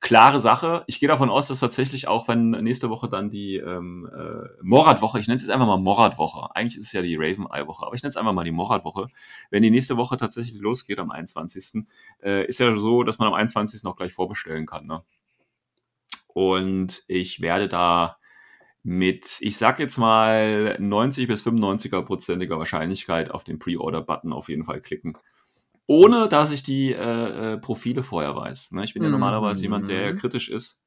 klare 0.00 0.38
Sache. 0.38 0.84
Ich 0.86 1.00
gehe 1.00 1.08
davon 1.08 1.30
aus, 1.30 1.48
dass 1.48 1.60
tatsächlich 1.60 2.08
auch, 2.08 2.28
wenn 2.28 2.50
nächste 2.50 2.90
Woche 2.90 3.08
dann 3.08 3.30
die 3.30 3.56
ähm, 3.56 4.08
äh, 4.14 4.48
Morat-Woche, 4.62 5.18
ich 5.18 5.26
nenne 5.28 5.36
es 5.36 5.42
jetzt 5.42 5.50
einfach 5.50 5.66
mal 5.66 5.78
Morat-Woche, 5.78 6.54
eigentlich 6.54 6.76
ist 6.76 6.86
es 6.86 6.92
ja 6.92 7.02
die 7.02 7.16
Raven-Eye-Woche, 7.16 7.86
aber 7.86 7.94
ich 7.94 8.02
nenne 8.02 8.10
es 8.10 8.16
einfach 8.16 8.32
mal 8.32 8.44
die 8.44 8.52
Morat-Woche. 8.52 9.08
Wenn 9.50 9.62
die 9.62 9.70
nächste 9.70 9.96
Woche 9.96 10.16
tatsächlich 10.16 10.60
losgeht 10.60 10.98
am 10.98 11.10
21., 11.10 11.84
äh, 12.22 12.46
ist 12.46 12.60
ja 12.60 12.74
so, 12.76 13.02
dass 13.02 13.18
man 13.18 13.28
am 13.28 13.34
21. 13.34 13.82
noch 13.82 13.96
gleich 13.96 14.12
vorbestellen 14.12 14.66
kann. 14.66 14.86
Ne? 14.86 15.02
Und 16.28 17.04
ich 17.06 17.40
werde 17.40 17.68
da 17.68 18.18
mit, 18.82 19.38
ich 19.40 19.56
sag 19.56 19.78
jetzt 19.78 19.96
mal 19.96 20.76
90 20.78 21.26
bis 21.26 21.46
95er 21.46 22.02
prozentiger 22.02 22.58
Wahrscheinlichkeit 22.58 23.30
auf 23.30 23.42
den 23.42 23.58
Pre-Order-Button 23.58 24.32
auf 24.32 24.50
jeden 24.50 24.64
Fall 24.64 24.80
klicken. 24.82 25.16
Ohne 25.86 26.28
dass 26.28 26.50
ich 26.50 26.62
die 26.62 26.92
äh, 26.92 27.54
äh, 27.54 27.58
Profile 27.58 28.02
vorher 28.02 28.34
weiß. 28.36 28.72
Ne? 28.72 28.84
Ich 28.84 28.94
bin 28.94 29.02
ja 29.02 29.08
Mhm. 29.08 29.12
normalerweise 29.12 29.62
jemand, 29.62 29.88
der 29.88 30.02
eher 30.02 30.14
kritisch 30.14 30.48
ist. 30.48 30.84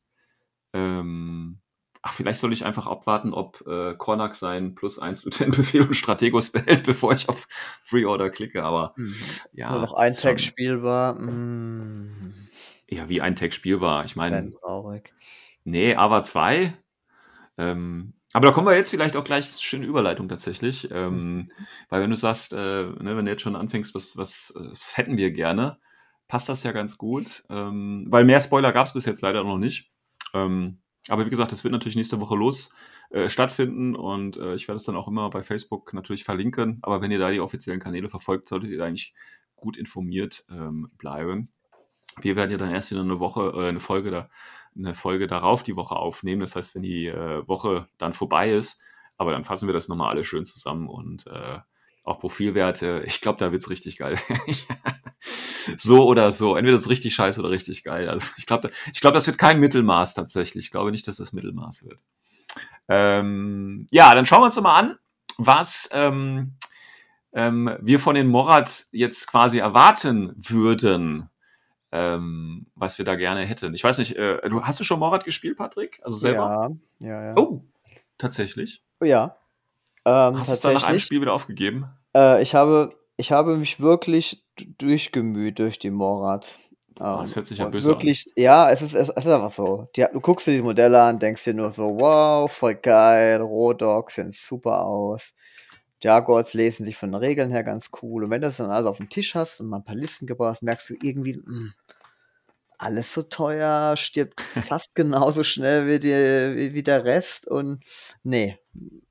Ähm, 0.74 1.60
ach, 2.02 2.14
vielleicht 2.14 2.40
soll 2.40 2.54
ich 2.54 2.66
einfach 2.66 2.88
abwarten, 2.88 3.34
ob 3.34 3.66
äh, 3.68 3.96
Kornak 3.96 4.36
sein 4.36 4.76
plus 4.76 5.00
1 5.00 5.24
Lieutenant-Befehl 5.26 5.84
und 5.84 5.96
Strategos 5.96 6.52
behält, 6.52 6.84
bevor 6.84 7.14
ich 7.14 7.30
auf 7.30 7.48
Pre-Order 7.90 8.30
klicke. 8.30 8.64
Aber 8.64 8.94
Mhm. 8.96 9.16
ja, 9.54 9.72
Nur 9.72 9.82
noch 9.82 9.94
ein 9.94 10.16
Tag 10.16 10.42
spielbar. 10.42 11.14
Mm, 11.20 12.34
Ja, 12.90 13.10
wie 13.10 13.22
ein 13.22 13.36
Tag 13.36 13.54
spielbar. 13.54 14.06
Ich 14.06 14.16
meine, 14.16 14.50
traurig. 14.52 15.14
Nee, 15.64 15.96
aber 15.96 16.24
zwei. 16.24 16.74
Ähm, 17.58 18.14
aber 18.38 18.46
da 18.46 18.52
kommen 18.52 18.68
wir 18.68 18.76
jetzt 18.76 18.92
vielleicht 18.92 19.16
auch 19.16 19.24
gleich 19.24 19.48
schöne 19.48 19.88
Überleitung 19.88 20.30
tatsächlich. 20.30 20.92
Ähm, 20.92 21.50
weil 21.90 22.04
wenn 22.04 22.12
du 22.12 22.16
sagst, 22.16 22.54
äh, 22.54 22.84
ne, 22.84 23.18
wenn 23.18 23.26
du 23.26 23.32
jetzt 23.32 23.42
schon 23.42 23.56
anfängst, 23.56 23.96
was, 23.96 24.16
was, 24.16 24.54
äh, 24.56 24.70
was 24.70 24.96
hätten 24.96 25.18
wir 25.18 25.32
gerne, 25.32 25.80
passt 26.28 26.48
das 26.48 26.62
ja 26.62 26.72
ganz 26.72 27.00
gut. 27.00 27.46
Ähm, 27.50 28.06
weil 28.10 28.26
mehr 28.26 28.40
Spoiler 28.40 28.72
gab 28.74 28.86
es 28.86 28.94
bis 28.94 29.08
jetzt 29.08 29.24
leider 29.24 29.44
noch 29.44 29.58
nicht. 29.58 29.92
Ähm, 30.36 30.84
aber 31.10 31.26
wie 31.26 31.32
gesagt, 31.32 31.52
das 31.52 31.64
wird 31.64 31.72
natürlich 31.72 31.96
nächste 31.96 32.22
Woche 32.22 32.36
los 32.36 32.76
äh, 33.10 33.28
stattfinden 33.28 33.96
und 33.96 34.38
äh, 34.38 34.54
ich 34.54 34.68
werde 34.68 34.76
es 34.78 34.84
dann 34.84 34.98
auch 34.98 35.08
immer 35.08 35.32
bei 35.32 35.42
Facebook 35.42 35.96
natürlich 35.96 36.24
verlinken. 36.24 36.78
Aber 36.84 37.02
wenn 37.02 37.10
ihr 37.10 37.18
da 37.18 37.32
die 37.32 37.40
offiziellen 37.40 37.80
Kanäle 37.80 38.08
verfolgt, 38.08 38.50
solltet 38.50 38.70
ihr 38.70 38.78
da 38.78 38.86
eigentlich 38.86 39.16
gut 39.56 39.78
informiert 39.78 40.46
ähm, 40.52 40.92
bleiben. 41.00 41.50
Wir 42.22 42.36
werden 42.36 42.52
ja 42.52 42.58
dann 42.58 42.70
erst 42.70 42.92
wieder 42.92 43.02
eine 43.02 43.20
Woche, 43.20 43.52
äh, 43.56 43.70
eine 43.70 43.80
Folge 43.80 44.12
da, 44.12 44.30
eine 44.78 44.96
Folge 44.96 45.28
darauf 45.28 45.64
die 45.64 45.76
Woche 45.76 45.96
aufnehmen. 45.96 46.42
Das 46.42 46.56
heißt, 46.56 46.76
wenn 46.76 46.84
die 46.84 47.08
äh, 47.08 47.48
Woche 47.48 47.88
dann 47.98 48.14
vorbei 48.14 48.52
ist, 48.52 48.82
aber 49.18 49.32
dann 49.32 49.44
fassen 49.44 49.68
wir 49.68 49.74
das 49.74 49.88
nochmal 49.88 50.10
alles 50.10 50.28
schön 50.28 50.46
zusammen 50.46 50.88
und 50.88 51.28
äh, 51.28 51.60
auch 52.04 52.20
Profilwerte. 52.20 53.04
Ich 53.06 53.20
glaube, 53.22 53.40
da 53.40 53.52
wird's 53.52 53.70
richtig 53.70 53.98
geil. 53.98 54.18
so 55.78 56.08
oder 56.08 56.32
so. 56.32 56.56
Entweder 56.56 56.78
ist 56.78 56.90
richtig 56.90 57.14
scheiße 57.16 57.40
oder 57.40 57.50
richtig 57.50 57.84
geil. 57.84 58.10
Also 58.10 58.28
ich 58.38 58.46
glaube, 58.46 58.70
ich 58.94 59.02
glaube, 59.02 59.16
das 59.16 59.28
wird 59.28 59.38
kein 59.38 59.60
Mittelmaß 59.60 60.14
tatsächlich. 60.14 60.66
Ich 60.66 60.72
glaube 60.72 60.92
nicht, 60.92 61.08
dass 61.08 61.18
das 61.18 61.34
Mittelmaß 61.34 61.86
wird. 61.88 62.00
Ähm, 62.88 63.88
ja, 63.92 64.16
dann 64.16 64.26
schauen 64.26 64.42
wir 64.42 64.46
uns 64.46 64.56
doch 64.56 64.62
mal 64.62 64.80
an, 64.80 64.98
was 65.38 65.90
ähm, 65.92 66.56
ähm, 67.34 67.76
wir 67.82 68.00
von 68.00 68.16
den 68.16 68.28
Morat 68.28 68.86
jetzt 68.92 69.28
quasi 69.28 69.60
erwarten 69.60 70.34
würden 70.38 71.30
ähm, 71.92 72.68
was 72.76 72.98
wir 72.98 73.06
da 73.06 73.16
gerne 73.16 73.46
hätten. 73.46 73.74
Ich 73.74 73.84
weiß 73.84 73.98
nicht, 74.00 74.16
äh, 74.16 74.38
du 74.50 74.62
hast 74.64 74.80
du 74.80 74.84
schon 74.84 75.00
Morat 75.00 75.24
gespielt, 75.24 75.58
Patrick? 75.58 76.00
Also 76.04 76.18
selber? 76.18 76.72
Ja, 77.00 77.10
ja, 77.10 77.26
ja. 77.30 77.36
Oh, 77.38 77.64
tatsächlich. 78.18 78.84
Ja. 79.02 79.38
Ähm, 80.06 80.40
Hast 80.40 80.50
du 80.50 80.54
es 80.54 80.60
dann 80.62 80.74
nach 80.74 80.84
einem. 80.84 81.00
Spiel 81.00 81.22
wieder 81.22 81.34
aufgegeben? 81.34 81.88
Äh, 82.16 82.42
ich, 82.42 82.56
habe, 82.56 82.96
ich 83.18 83.32
habe 83.32 83.58
mich 83.58 83.80
wirklich 83.80 84.46
durchgemüht 84.78 85.60
durch 85.60 85.80
die 85.80 85.92
Morat. 85.92 86.56
Oh, 87.00 87.18
das 87.20 87.32
Ähm, 87.32 87.36
hört 87.36 87.48
sich 87.48 87.58
ja 87.60 87.68
böse 87.68 87.90
wirklich, 87.90 88.26
Ja, 88.36 88.70
es 88.72 88.82
ist, 88.82 88.96
es, 88.96 89.10
ist 89.10 89.28
einfach 89.28 89.52
so. 89.52 89.88
Die, 89.96 90.06
du 90.12 90.20
guckst 90.20 90.48
dir 90.48 90.54
die 90.54 90.64
Modelle 90.64 91.02
an, 91.02 91.20
denkst 91.20 91.44
dir 91.44 91.54
nur 91.54 91.70
so, 91.72 92.00
wow, 92.00 92.52
voll 92.52 92.76
geil, 92.76 93.40
Rodogs 93.42 94.16
sehen 94.16 94.32
super 94.32 94.82
aus. 94.82 95.34
Jaguars 96.02 96.54
lesen 96.54 96.86
sich 96.86 96.98
von 96.98 97.12
den 97.12 97.22
Regeln 97.22 97.52
her 97.52 97.64
ganz 97.64 97.90
cool. 98.02 98.24
Und 98.24 98.30
wenn 98.32 98.42
du 98.42 98.48
das 98.48 98.58
dann 98.58 98.72
alles 98.72 98.88
auf 98.88 98.98
dem 98.98 99.10
Tisch 99.10 99.36
hast 99.36 99.60
und 99.60 99.68
mal 99.68 99.78
ein 99.78 99.84
paar 99.84 99.96
Listen 99.96 100.28
gebrauchst, 100.28 100.64
merkst 100.64 100.90
du 100.90 100.96
irgendwie, 101.02 101.38
mh, 101.46 101.72
alles 102.78 103.14
so 103.14 103.24
teuer, 103.24 103.96
stirbt 103.98 104.40
fast 104.42 104.94
genauso 104.96 105.44
schnell 105.44 105.88
wie, 105.88 106.00
die, 106.00 106.10
wie, 106.10 106.74
wie 106.74 106.84
der 106.84 107.06
Rest 107.06 107.48
und 107.48 107.84
nee, 108.24 108.60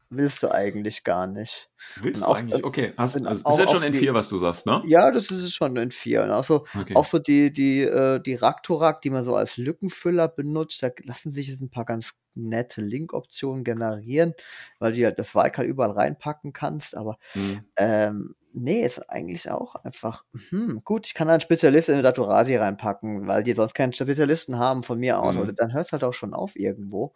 willst 0.08 0.42
du 0.42 0.50
eigentlich 0.52 1.04
gar 1.04 1.26
nicht. 1.26 1.68
Willst 2.00 2.22
Und 2.22 2.26
du 2.28 2.30
auch- 2.32 2.36
eigentlich? 2.38 2.64
Okay, 2.64 2.92
hast, 2.96 3.16
also, 3.16 3.44
auch- 3.44 3.52
ist 3.52 3.58
jetzt 3.58 3.68
auch 3.68 3.72
schon 3.74 3.82
in 3.82 3.94
vier, 3.94 4.14
was 4.14 4.28
du 4.28 4.36
sagst, 4.36 4.66
ne? 4.66 4.82
Ja, 4.86 5.10
das 5.10 5.24
ist 5.30 5.42
es 5.42 5.52
schon 5.54 5.76
in 5.76 5.90
vier. 5.90 6.22
Und 6.22 6.30
auch 6.30 6.44
so, 6.44 6.64
Okay. 6.80 6.94
auch 6.94 7.04
so 7.06 7.18
die, 7.18 7.52
die, 7.52 7.82
äh, 7.82 8.20
die 8.20 8.34
Raktorak, 8.34 9.00
die 9.02 9.10
man 9.10 9.24
so 9.24 9.34
als 9.34 9.56
Lückenfüller 9.56 10.28
benutzt, 10.28 10.82
da 10.82 10.90
lassen 11.04 11.30
sich 11.30 11.48
jetzt 11.48 11.60
ein 11.60 11.70
paar 11.70 11.84
ganz 11.84 12.14
nette 12.34 12.80
Link-Optionen 12.82 13.64
generieren, 13.64 14.34
weil 14.78 14.92
du 14.92 14.98
ja 14.98 15.10
das 15.10 15.34
Valk 15.34 15.58
halt 15.58 15.68
überall 15.68 15.92
reinpacken 15.92 16.52
kannst, 16.52 16.96
aber 16.96 17.16
Hm. 17.32 17.60
ähm, 17.76 18.34
nee, 18.52 18.82
ist 18.82 19.08
eigentlich 19.10 19.50
auch 19.50 19.74
einfach, 19.76 20.24
hm, 20.50 20.82
gut, 20.84 21.06
ich 21.06 21.14
kann 21.14 21.28
einen 21.30 21.40
Spezialisten 21.40 21.94
in 21.96 22.02
Datorasi 22.02 22.56
reinpacken, 22.56 23.26
weil 23.26 23.42
die 23.42 23.52
sonst 23.52 23.74
keinen 23.74 23.92
Spezialisten 23.94 24.58
haben 24.58 24.82
von 24.82 24.98
mir 24.98 25.18
aus, 25.20 25.36
Mhm. 25.36 25.42
aber 25.42 25.52
dann 25.52 25.72
hört 25.72 25.86
es 25.86 25.92
halt 25.92 26.04
auch 26.04 26.12
schon 26.14 26.32
auf 26.34 26.56
irgendwo. 26.56 27.14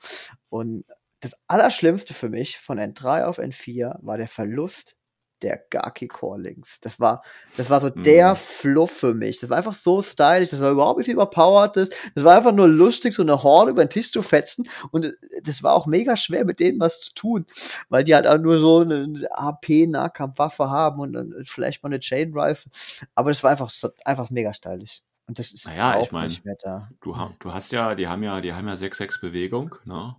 Und 0.49 0.85
das 1.21 1.35
Allerschlimmste 1.49 2.15
für 2.15 2.29
mich 2.29 2.59
von 2.59 2.79
N3 2.79 3.25
auf 3.25 3.39
N4 3.39 3.99
war 4.03 4.17
der 4.19 4.29
Verlust 4.29 4.97
der 5.43 5.57
Gaki 5.71 6.07
Core 6.07 6.39
Links. 6.39 6.81
Das 6.81 7.01
war, 7.01 7.23
das 7.57 7.71
war 7.71 7.81
so 7.81 7.89
der 7.89 8.33
Mhm. 8.33 8.37
Fluff 8.37 8.91
für 8.91 9.15
mich. 9.15 9.41
Das 9.41 9.49
war 9.49 9.57
einfach 9.57 9.73
so 9.73 10.03
stylisch, 10.03 10.51
das 10.51 10.61
war 10.61 10.71
überhaupt 10.71 10.99
nicht 10.99 11.09
überpowered. 11.09 11.77
Das, 11.79 11.91
das 12.15 12.25
war 12.25 12.37
einfach 12.37 12.53
nur 12.53 12.69
lustig, 12.69 13.15
so 13.15 13.23
eine 13.23 13.43
Horde 13.43 13.71
über 13.71 13.83
den 13.83 13.89
Tisch 13.89 14.13
zu 14.13 14.21
fetzen. 14.21 14.69
Und 14.91 15.07
äh, 15.07 15.13
das 15.43 15.63
war 15.63 15.73
auch 15.75 15.87
mega 15.87 16.15
schwer, 16.17 16.45
mit 16.45 16.61
denen 16.61 16.79
was 16.79 17.01
zu 17.01 17.15
tun, 17.15 17.47
weil 17.89 18.05
die 18.05 18.15
halt 18.15 18.27
auch 18.27 18.37
nur 18.39 18.59
so 18.59 18.81
eine 18.81 19.07
AP-Nahkampfwaffe 19.31 20.69
haben 20.71 21.01
und 21.01 21.13
dann 21.15 21.35
vielleicht 21.47 21.83
mal 21.83 21.89
eine 21.89 22.01
Chain 22.01 22.33
Rifle. 22.35 22.71
Aber 23.15 23.31
das 23.31 23.43
war 23.43 23.51
einfach, 23.51 23.71
so, 23.71 23.89
einfach 24.05 24.31
mega 24.31 24.53
stylisch. 24.53 25.01
Und 25.27 25.39
das 25.39 25.53
ist 25.53 25.67
Naja, 25.67 25.99
ich 26.01 26.09
auch 26.09 26.11
mein, 26.13 26.27
nicht 26.27 26.45
mehr 26.45 26.57
da. 26.63 26.91
Du, 27.01 27.17
du 27.39 27.55
hast 27.55 27.73
ja, 27.73 27.95
die 27.95 28.09
haben 28.09 28.23
ja, 28.23 28.41
die 28.41 28.53
haben 28.53 28.69
ja 28.69 28.75
6-6 28.77 29.21
Bewegung, 29.21 29.77
ne? 29.85 30.17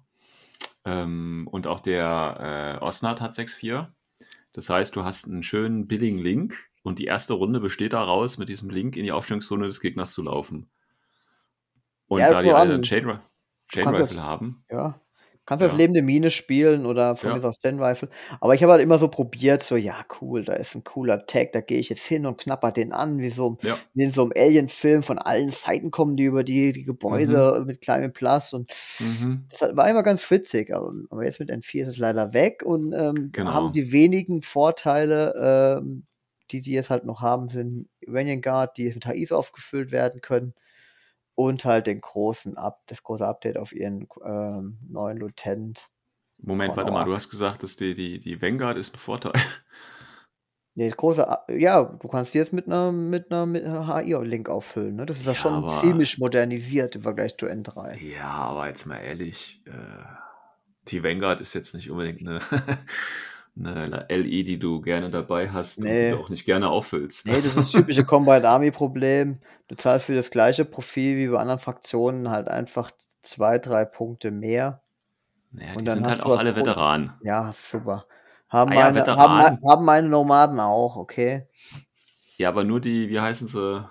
Ähm, 0.85 1.47
und 1.51 1.67
auch 1.67 1.79
der 1.79 2.79
äh, 2.79 2.83
Osnat 2.83 3.21
hat 3.21 3.33
6-4. 3.33 3.87
Das 4.53 4.69
heißt, 4.69 4.95
du 4.95 5.03
hast 5.03 5.27
einen 5.27 5.43
schönen 5.43 5.87
billigen 5.87 6.17
Link 6.17 6.57
und 6.83 6.99
die 6.99 7.05
erste 7.05 7.33
Runde 7.33 7.59
besteht 7.59 7.93
daraus, 7.93 8.37
mit 8.37 8.49
diesem 8.49 8.69
Link 8.69 8.95
in 8.95 9.03
die 9.03 9.11
Aufstellungszone 9.11 9.65
des 9.65 9.79
Gegners 9.79 10.13
zu 10.13 10.23
laufen. 10.23 10.69
Und 12.07 12.19
Ja, 12.19 12.31
da 12.31 12.41
die 12.41 12.51
alle 12.51 12.75
an. 12.75 12.81
Chain, 12.81 13.19
Chain 13.69 13.87
Rifle 13.87 14.23
haben, 14.23 14.65
Ja. 14.69 14.99
Kannst 15.47 15.63
als 15.63 15.73
Ja. 15.73 15.75
lebende 15.75 16.01
Mine 16.03 16.29
spielen 16.31 16.85
oder 16.85 17.15
von 17.15 17.31
Ja. 17.31 17.33
mir 17.33 17.43
aus 17.43 17.55
Stand 17.57 17.81
Rifle. 17.81 18.09
Aber 18.39 18.53
ich 18.55 18.61
habe 18.63 18.73
halt 18.73 18.81
immer 18.81 18.99
so 18.99 19.07
probiert, 19.09 19.63
so, 19.63 19.75
ja, 19.75 20.05
cool, 20.21 20.43
da 20.45 20.53
ist 20.53 20.75
ein 20.75 20.83
cooler 20.83 21.25
Tag, 21.25 21.51
da 21.53 21.61
gehe 21.61 21.79
ich 21.79 21.89
jetzt 21.89 22.05
hin 22.05 22.25
und 22.27 22.37
knapper 22.39 22.71
den 22.71 22.91
an, 22.93 23.17
wie 23.19 23.29
so 23.29 23.57
Ja. 23.63 23.81
wie 23.93 24.03
in 24.03 24.11
so 24.11 24.21
einem 24.23 24.31
Alien-Film. 24.35 25.03
Von 25.03 25.17
allen 25.19 25.49
Seiten 25.49 25.89
kommen 25.91 26.15
die 26.15 26.25
über 26.25 26.43
die, 26.43 26.73
die 26.73 26.83
Mhm. 27.07 27.51
Gebäude 27.51 27.63
mit 27.65 27.81
kleinem 27.81 28.13
Plus 28.13 28.53
und 28.53 28.69
Mhm. 28.99 29.51
das 29.51 29.61
war 29.75 29.89
immer 29.89 30.03
ganz 30.03 30.29
witzig. 30.31 30.73
Aber, 30.73 30.93
aber 31.09 31.25
jetzt 31.25 31.39
mit 31.39 31.49
N4 31.51 31.83
ist 31.83 31.89
es 31.89 31.97
leider 31.97 32.33
weg 32.33 32.63
und 32.65 32.93
ähm, 32.93 33.33
Genau. 33.33 33.51
haben 33.51 33.71
die 33.71 33.91
wenigen 33.91 34.41
Vorteile, 34.43 35.77
ähm, 35.79 36.05
die 36.51 36.61
die 36.61 36.73
jetzt 36.73 36.89
halt 36.89 37.05
noch 37.05 37.21
haben, 37.21 37.47
sind 37.47 37.89
Iranian 38.01 38.41
Guard, 38.41 38.77
die 38.77 38.85
mit 38.93 39.05
HIs 39.07 39.31
aufgefüllt 39.31 39.91
werden 39.91 40.21
können 40.21 40.53
und 41.43 41.65
halt 41.65 41.87
den 41.87 42.01
großen 42.01 42.57
Up, 42.57 42.81
das 42.87 43.03
große 43.03 43.25
Update 43.27 43.57
auf 43.57 43.73
ihren 43.73 44.07
ähm, 44.25 44.79
neuen 44.87 45.17
Lieutenant. 45.17 45.87
Moment, 46.43 46.75
warte 46.75 46.91
mal, 46.91 47.05
du 47.05 47.13
hast 47.13 47.29
gesagt, 47.29 47.61
dass 47.63 47.75
die, 47.75 47.93
die, 47.93 48.19
die 48.19 48.41
Vanguard 48.41 48.77
ist 48.77 48.95
ein 48.95 48.99
Vorteil. 48.99 49.33
Nee, 50.73 50.89
große, 50.89 51.27
ja, 51.49 51.83
du 51.83 52.07
kannst 52.07 52.33
die 52.33 52.37
jetzt 52.37 52.53
mit 52.53 52.65
einer 52.65 52.91
mit 52.93 53.29
einer, 53.29 53.45
mit 53.45 53.65
einer 53.65 53.87
HI-Link 53.93 54.47
auffüllen. 54.49 54.95
Ne? 54.95 55.05
Das 55.05 55.17
ist 55.17 55.25
ja, 55.25 55.31
Ja, 55.33 55.35
schon 55.35 55.53
aber- 55.55 55.67
ziemlich 55.67 56.17
modernisiert 56.17 56.95
im 56.95 57.03
Vergleich 57.03 57.37
zu 57.37 57.45
N3. 57.45 57.97
Ja, 58.01 58.29
aber 58.31 58.67
jetzt 58.69 58.85
mal 58.85 58.97
ehrlich, 58.99 59.61
äh, 59.67 59.71
die 60.87 61.03
Vanguard 61.03 61.41
ist 61.41 61.53
jetzt 61.53 61.75
nicht 61.75 61.91
unbedingt 61.91 62.21
eine, 62.21 62.39
eine 63.59 64.05
LI, 64.09 64.43
die 64.43 64.59
du 64.59 64.81
gerne 64.81 65.09
dabei 65.09 65.49
hast 65.49 65.79
und 65.79 65.85
Nee. 65.85 66.09
die 66.11 66.15
du 66.15 66.21
auch 66.23 66.29
nicht 66.29 66.45
gerne 66.45 66.69
auffüllst. 66.69 67.25
Nee, 67.27 67.35
das 67.35 67.45
ist 67.47 67.57
das 67.57 67.71
typische 67.71 68.05
Combined 68.05 68.45
Army 68.45 68.71
Problem. 68.71 69.39
Du 69.67 69.75
zahlst 69.75 70.05
für 70.05 70.15
das 70.15 70.31
gleiche 70.31 70.65
Profil 70.65 71.17
wie 71.17 71.27
bei 71.27 71.37
anderen 71.39 71.59
Fraktionen 71.59 72.29
halt 72.29 72.47
einfach 72.47 72.91
zwei, 73.21 73.57
drei 73.59 73.85
Punkte 73.85 74.31
mehr. 74.31 74.81
Naja, 75.51 75.71
und 75.73 75.79
die 75.81 75.85
dann 75.85 75.95
sind 75.95 76.07
halt 76.07 76.23
auch 76.23 76.37
alle 76.37 76.53
Grund- 76.53 76.65
Veteranen. 76.65 77.13
Ja, 77.23 77.51
super. 77.53 78.05
Haben, 78.47 78.71
Ah 78.71 78.75
ja, 78.75 78.79
meine, 78.91 78.99
haben, 78.99 79.05
Veteranen. 79.39 79.59
haben 79.69 79.85
meine 79.85 80.07
Nomaden 80.09 80.59
auch, 80.59 80.95
okay? 80.95 81.47
Ja, 82.37 82.49
aber 82.49 82.63
nur 82.63 82.79
die, 82.79 83.09
wie 83.09 83.19
heißen 83.19 83.47
sie? 83.47 83.89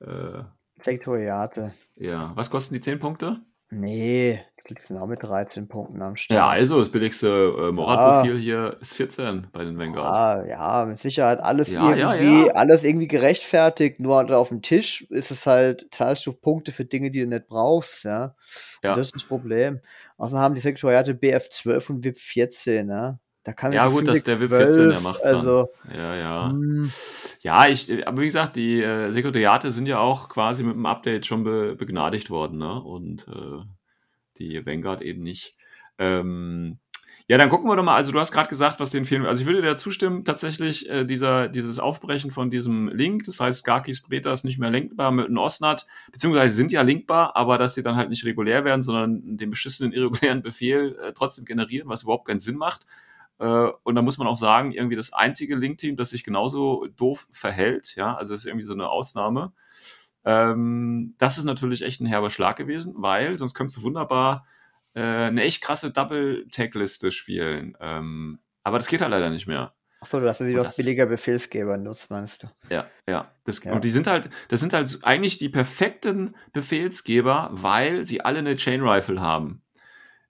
Äh, 0.00 0.42
Sektoriate. 0.82 1.72
ja, 1.96 2.32
was 2.34 2.50
kosten 2.50 2.74
die 2.74 2.80
10 2.80 2.98
Punkte? 2.98 3.40
Nee, 3.70 4.44
sind 4.82 4.98
auch 4.98 5.06
mit 5.06 5.22
13 5.22 5.68
Punkten 5.68 6.00
am 6.00 6.16
Start. 6.16 6.36
Ja, 6.36 6.48
also 6.48 6.78
das 6.78 6.88
billigste 6.88 7.28
äh, 7.28 7.72
Morat-Profil 7.72 8.38
hier 8.38 8.76
ist 8.80 8.94
14 8.94 9.48
bei 9.52 9.64
den 9.64 9.78
Vanguard. 9.78 10.06
Ah, 10.06 10.46
ja, 10.48 10.86
mit 10.86 10.98
Sicherheit 10.98 11.40
alles 11.40 11.70
Ja, 11.70 11.94
ja, 11.94 12.14
irgendwie, 12.14 12.46
ja. 12.46 12.52
alles 12.54 12.82
irgendwie 12.82 13.08
gerechtfertigt, 13.08 14.00
nur 14.00 14.16
halt 14.16 14.30
auf 14.32 14.48
dem 14.48 14.62
Tisch 14.62 15.02
ist 15.10 15.30
es 15.30 15.46
halt, 15.46 15.86
zahlst 15.90 16.26
du 16.26 16.32
Punkte 16.32 16.72
für 16.72 16.84
Dinge, 16.84 17.10
die 17.10 17.20
du 17.20 17.26
nicht 17.26 17.46
brauchst, 17.46 18.04
ja. 18.04 18.34
Ja. 18.82 18.90
Und 18.90 18.98
das 18.98 19.08
ist 19.08 19.14
das 19.14 19.24
Problem. 19.24 19.80
Außerdem 20.16 20.42
haben 20.42 20.54
die 20.54 20.60
Sektoriate 20.60 21.12
BF12 21.12 21.90
und 21.90 22.04
WIP 22.04 22.18
14, 22.18 22.86
ne? 22.86 23.18
Da 23.42 23.52
kann 23.52 23.72
Ja, 23.72 23.88
gut, 23.88 24.08
dass 24.08 24.24
der 24.24 24.40
WIP 24.40 24.48
14, 24.48 24.88
der 24.88 25.00
12, 25.00 25.02
macht's 25.02 25.22
also, 25.22 25.68
Ja, 25.94 26.16
ja. 26.16 26.48
hm, 26.48 26.90
Ja, 27.42 27.66
ich, 27.66 28.06
aber 28.06 28.22
wie 28.22 28.26
gesagt, 28.26 28.56
die 28.56 28.80
äh, 28.80 29.10
Sekretariate 29.10 29.70
sind 29.70 29.86
ja 29.86 29.98
auch 29.98 30.30
quasi 30.30 30.64
mit 30.64 30.74
dem 30.74 30.86
Update 30.86 31.26
schon 31.26 31.44
be, 31.44 31.76
begnadigt 31.76 32.30
worden, 32.30 32.56
ne? 32.56 32.80
Und 32.82 33.28
äh, 33.28 33.62
die 34.38 34.64
Vanguard 34.64 35.02
eben 35.02 35.22
nicht. 35.22 35.56
Ähm, 35.98 36.78
ja, 37.26 37.38
dann 37.38 37.48
gucken 37.48 37.70
wir 37.70 37.76
doch 37.76 37.82
mal. 37.82 37.94
Also, 37.96 38.12
du 38.12 38.20
hast 38.20 38.32
gerade 38.32 38.50
gesagt, 38.50 38.80
was 38.80 38.90
den 38.90 39.06
fehlen. 39.06 39.24
Also, 39.24 39.42
ich 39.42 39.46
würde 39.46 39.62
dir 39.62 39.76
zustimmen, 39.76 40.24
tatsächlich, 40.24 40.90
äh, 40.90 41.04
dieser, 41.04 41.48
dieses 41.48 41.78
Aufbrechen 41.78 42.30
von 42.30 42.50
diesem 42.50 42.88
Link, 42.88 43.24
das 43.24 43.40
heißt, 43.40 43.64
Garkis 43.64 44.02
Breta 44.02 44.30
ist 44.30 44.44
nicht 44.44 44.58
mehr 44.58 44.70
lenkbar 44.70 45.10
mit 45.10 45.26
einem 45.26 45.38
Osnat, 45.38 45.86
beziehungsweise 46.12 46.54
sind 46.54 46.70
ja 46.70 46.82
linkbar, 46.82 47.34
aber 47.34 47.56
dass 47.56 47.74
sie 47.74 47.82
dann 47.82 47.96
halt 47.96 48.10
nicht 48.10 48.26
regulär 48.26 48.64
werden, 48.66 48.82
sondern 48.82 49.38
den 49.38 49.48
beschissenen 49.48 49.92
irregulären 49.92 50.42
Befehl 50.42 50.98
äh, 51.02 51.12
trotzdem 51.14 51.46
generieren, 51.46 51.88
was 51.88 52.02
überhaupt 52.02 52.26
keinen 52.26 52.40
Sinn 52.40 52.56
macht. 52.56 52.86
Äh, 53.38 53.68
und 53.82 53.94
da 53.94 54.02
muss 54.02 54.18
man 54.18 54.26
auch 54.26 54.36
sagen, 54.36 54.72
irgendwie 54.72 54.96
das 54.96 55.14
einzige 55.14 55.56
Link-Team, 55.56 55.96
das 55.96 56.10
sich 56.10 56.24
genauso 56.24 56.86
doof 56.96 57.26
verhält, 57.30 57.96
ja, 57.96 58.14
also 58.14 58.34
das 58.34 58.40
ist 58.40 58.46
irgendwie 58.46 58.66
so 58.66 58.74
eine 58.74 58.90
Ausnahme. 58.90 59.52
Ähm, 60.24 61.14
das 61.18 61.38
ist 61.38 61.44
natürlich 61.44 61.82
echt 61.82 62.00
ein 62.00 62.06
herber 62.06 62.30
Schlag 62.30 62.56
gewesen, 62.56 62.94
weil 62.98 63.38
sonst 63.38 63.54
könntest 63.54 63.78
du 63.78 63.82
wunderbar 63.82 64.46
äh, 64.94 65.00
eine 65.02 65.42
echt 65.42 65.62
krasse 65.62 65.90
Double-Tag-Liste 65.90 67.10
spielen. 67.10 67.76
Ähm, 67.80 68.38
aber 68.62 68.78
das 68.78 68.86
geht 68.88 69.00
halt 69.02 69.10
leider 69.10 69.30
nicht 69.30 69.46
mehr. 69.46 69.74
achso, 70.00 70.20
du 70.20 70.32
sie 70.32 70.54
Und 70.54 70.60
aus 70.60 70.66
das- 70.66 70.76
billiger 70.76 71.06
Befehlsgeber 71.06 71.76
nutzt, 71.76 72.10
meinst 72.10 72.42
du? 72.42 72.48
Ja, 72.70 72.86
ja. 73.08 73.30
Das, 73.44 73.62
Ja. 73.64 73.72
Und 73.74 73.84
die 73.84 73.90
sind 73.90 74.06
halt, 74.06 74.30
das 74.48 74.60
sind 74.60 74.72
halt 74.72 74.98
eigentlich 75.02 75.38
die 75.38 75.48
perfekten 75.48 76.34
Befehlsgeber, 76.52 77.48
weil 77.52 78.04
sie 78.04 78.20
alle 78.22 78.38
eine 78.38 78.56
Chain 78.56 78.82
Rifle 78.82 79.20
haben. 79.20 79.62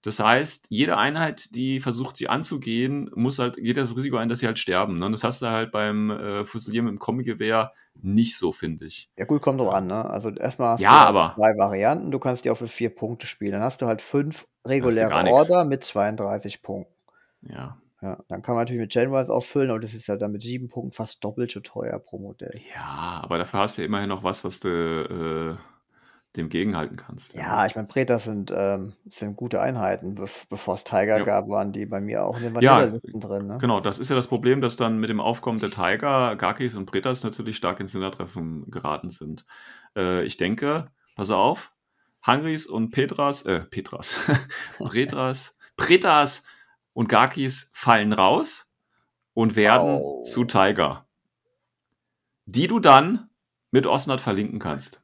Das 0.01 0.19
heißt, 0.19 0.67
jede 0.69 0.97
Einheit, 0.97 1.55
die 1.55 1.79
versucht, 1.79 2.15
sie 2.17 2.27
anzugehen, 2.29 3.09
muss 3.15 3.39
halt, 3.39 3.55
geht 3.55 3.77
das 3.77 3.95
Risiko 3.97 4.17
ein, 4.17 4.29
dass 4.29 4.39
sie 4.39 4.45
halt 4.45 4.59
sterben. 4.59 4.95
Ne? 4.95 5.05
Und 5.07 5.11
das 5.13 5.23
hast 5.23 5.41
du 5.41 5.47
halt 5.47 5.71
beim 5.71 6.11
äh, 6.11 6.45
Fusilieren 6.45 6.85
mit 6.85 6.93
dem 6.93 6.99
Kombigewehr 6.99 7.73
nicht 8.01 8.37
so, 8.37 8.51
finde 8.51 8.85
ich. 8.85 9.09
Ja, 9.17 9.25
gut, 9.25 9.41
kommt 9.41 9.59
drauf 9.59 9.73
an, 9.73 9.87
ne? 9.87 10.05
Also 10.05 10.29
erstmal 10.29 10.73
hast 10.73 10.81
Ja, 10.81 10.89
du 10.89 10.95
halt 10.99 11.09
aber- 11.09 11.33
zwei 11.35 11.57
Varianten, 11.57 12.11
du 12.11 12.19
kannst 12.19 12.45
die 12.45 12.49
auch 12.51 12.57
für 12.57 12.67
vier 12.67 12.93
Punkte 12.93 13.27
spielen. 13.27 13.53
Dann 13.53 13.63
hast 13.63 13.81
du 13.81 13.85
halt 13.87 14.01
fünf 14.01 14.47
reguläre. 14.65 15.13
Order 15.31 15.65
mit 15.65 15.83
32 15.83 16.61
Punkten. 16.61 16.93
Ja. 17.41 17.77
Ja, 18.01 18.19
dann 18.27 18.41
kann 18.43 18.53
man 18.55 18.63
natürlich 18.63 18.81
mit 18.81 18.93
Chainwise 18.93 19.31
auffüllen, 19.33 19.71
aber 19.71 19.79
das 19.79 19.93
ist 19.95 20.05
ja 20.07 20.15
dann 20.15 20.31
mit 20.31 20.43
sieben 20.43 20.69
Punkten 20.69 20.91
fast 20.91 21.23
doppelt 21.23 21.49
so 21.49 21.59
teuer 21.61 21.97
pro 21.97 22.19
Modell. 22.19 22.59
Ja, 22.75 23.21
aber 23.23 23.37
dafür 23.39 23.61
hast 23.61 23.77
du 23.77 23.81
ja 23.81 23.87
immerhin 23.87 24.09
noch 24.09 24.21
was, 24.23 24.43
was 24.43 24.59
du 24.59 24.69
äh, 24.69 25.57
dem 26.37 26.49
gegenhalten 26.49 26.95
kannst. 26.97 27.33
Ja, 27.33 27.65
ich 27.65 27.75
meine, 27.75 27.87
Pretas 27.87 28.25
sind, 28.25 28.53
ähm, 28.55 28.93
sind 29.09 29.35
gute 29.35 29.61
Einheiten. 29.61 30.15
Bev 30.15 30.45
bevor 30.49 30.73
es 30.75 30.83
Tiger 30.83 31.17
Ja. 31.19 31.23
gab, 31.23 31.47
waren 31.49 31.71
die 31.71 31.85
bei 31.85 31.99
mir 32.01 32.23
auch 32.23 32.37
in 32.37 32.43
den 32.43 32.61
Ja, 32.61 32.77
Vanilla-Listen 32.77 33.19
drin. 33.19 33.47
Ne? 33.47 33.57
Genau, 33.59 33.79
das 33.79 33.99
ist 33.99 34.09
ja 34.09 34.15
das 34.15 34.27
Problem, 34.27 34.61
dass 34.61 34.75
dann 34.75 34.99
mit 34.99 35.09
dem 35.09 35.19
Aufkommen 35.19 35.59
der 35.59 35.69
Tiger, 35.71 36.35
Gakis 36.35 36.75
und 36.75 36.85
Pretas 36.85 37.23
natürlich 37.23 37.57
stark 37.57 37.79
ins 37.79 37.91
Hintertreffen 37.93 38.69
geraten 38.71 39.09
sind. 39.09 39.45
Äh, 39.95 40.23
ich 40.25 40.37
denke, 40.37 40.91
pass 41.15 41.29
auf, 41.31 41.71
Hungries 42.25 42.65
und 42.65 42.91
Petras, 42.91 43.43
äh, 43.45 43.59
Petras, 43.61 44.15
Pretras, 44.79 45.55
Pretas 45.77 46.43
und 46.93 47.09
Gakis 47.09 47.69
fallen 47.73 48.13
raus 48.13 48.71
und 49.33 49.55
werden 49.55 49.97
Oh. 50.01 50.21
zu 50.23 50.45
Tiger. 50.45 51.07
Die 52.45 52.67
du 52.67 52.79
dann 52.79 53.29
mit 53.71 53.85
Osnat 53.87 54.21
verlinken 54.21 54.59
kannst. 54.59 55.01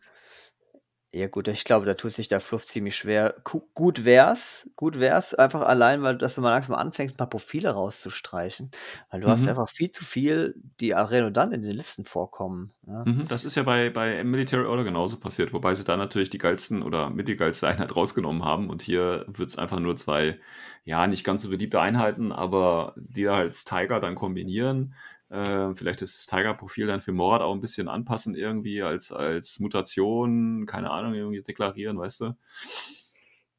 Ja, 1.14 1.28
gut, 1.28 1.50
ich 1.50 1.66
glaube, 1.66 1.86
da 1.86 1.94
tut 1.96 2.14
sich 2.14 2.30
der 2.30 2.40
Fluff 2.40 2.66
ziemlich 2.66 2.96
schwer. 2.96 3.36
Ku 3.44 3.62
gut 3.74 4.06
wär's, 4.06 4.70
gut 4.78 4.98
wär's, 5.00 5.34
einfach 5.34 5.62
allein, 5.62 6.02
weil 6.04 6.18
dass 6.18 6.36
du 6.36 6.42
mal 6.42 6.52
langsam 6.52 6.76
anfängst, 6.76 7.16
ein 7.16 7.18
paar 7.18 7.30
Profile 7.30 7.72
rauszustreichen. 7.72 8.72
Weil 9.10 9.20
du 9.20 9.28
hast 9.30 9.46
Mhm. 9.46 9.50
einfach 9.50 9.70
viel 9.70 9.92
zu 9.92 10.06
viel, 10.06 10.56
die 10.80 10.96
Areno 10.96 11.30
dann 11.30 11.52
in 11.52 11.64
den 11.64 11.72
Listen 11.74 12.06
vorkommen. 12.06 12.74
Ja? 12.88 13.08
Mhm, 13.08 13.28
das 13.28 13.46
ist 13.46 13.56
ja 13.56 13.64
bei, 13.64 13.90
bei 13.90 14.24
Military 14.24 14.66
Order 14.68 14.84
genauso 14.84 15.20
passiert, 15.20 15.54
wobei 15.54 15.74
sie 15.74 15.84
da 15.84 15.98
natürlich 15.98 16.30
die 16.30 16.38
geilsten 16.38 16.84
oder 16.84 17.10
mit 17.10 17.28
die 17.28 17.36
geilste 17.36 17.68
Einheit 17.68 17.96
rausgenommen 17.96 18.46
haben. 18.46 18.70
Und 18.70 18.84
hier 18.84 19.26
wird 19.28 19.50
es 19.50 19.58
einfach 19.58 19.80
nur 19.80 19.96
zwei, 19.98 20.40
ja, 20.86 21.08
nicht 21.08 21.24
ganz 21.24 21.42
so 21.42 21.50
beliebte 21.50 21.82
Einheiten, 21.82 22.32
aber 22.32 22.94
die 22.98 23.24
da 23.24 23.36
als 23.36 23.66
Tiger 23.66 24.00
dann 24.00 24.14
kombinieren. 24.14 24.94
Äh, 25.32 25.74
vielleicht 25.76 26.02
das 26.02 26.26
Tiger-Profil 26.28 26.88
dann 26.88 27.02
für 27.02 27.14
Morat 27.14 27.42
auch 27.42 27.54
ein 27.54 27.62
bisschen 27.62 27.88
anpassen, 27.88 28.36
irgendwie 28.36 28.82
als, 28.84 29.12
als 29.12 29.60
Mutation, 29.60 30.66
keine 30.66 30.92
Ahnung, 30.92 31.14
irgendwie 31.14 31.42
deklarieren, 31.42 31.98
weißt 31.98 32.22
du? 32.22 32.34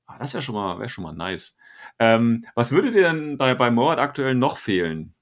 Ah, 0.07 0.19
das 0.19 0.35
wäre 0.35 0.43
schon, 0.43 0.55
mal- 0.55 0.79
wär 0.79 0.89
schon 0.89 1.05
mal 1.05 1.13
nice. 1.13 1.59
Ähm, 1.99 2.45
was 2.55 2.73
würde 2.73 2.91
dir 2.91 3.03
denn 3.03 3.37
bei, 3.39 3.55
bei 3.55 3.71
Morat 3.71 3.99
aktuell 3.99 4.35
noch 4.35 4.57
fehlen? 4.59 5.15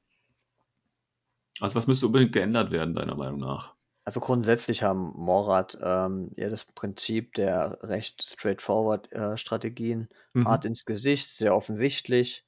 Also, 1.60 1.76
was 1.76 1.86
müsste 1.86 2.06
unbedingt 2.06 2.32
geändert 2.32 2.70
werden, 2.70 2.94
deiner 2.94 3.14
Meinung 3.14 3.40
nach? 3.40 3.74
Also 4.04 4.20
grundsätzlich 4.20 4.82
haben 4.82 5.12
Morat 5.14 5.78
ähm, 5.82 6.32
ja 6.36 6.48
das 6.48 6.64
Prinzip 6.64 7.34
der 7.34 7.78
recht 7.82 8.22
straightforward 8.22 9.12
äh, 9.12 9.36
Strategien. 9.36 10.08
Mhm. 10.34 10.46
Hart 10.46 10.64
ins 10.64 10.84
Gesicht, 10.84 11.28
sehr 11.28 11.54
offensichtlich. 11.54 12.44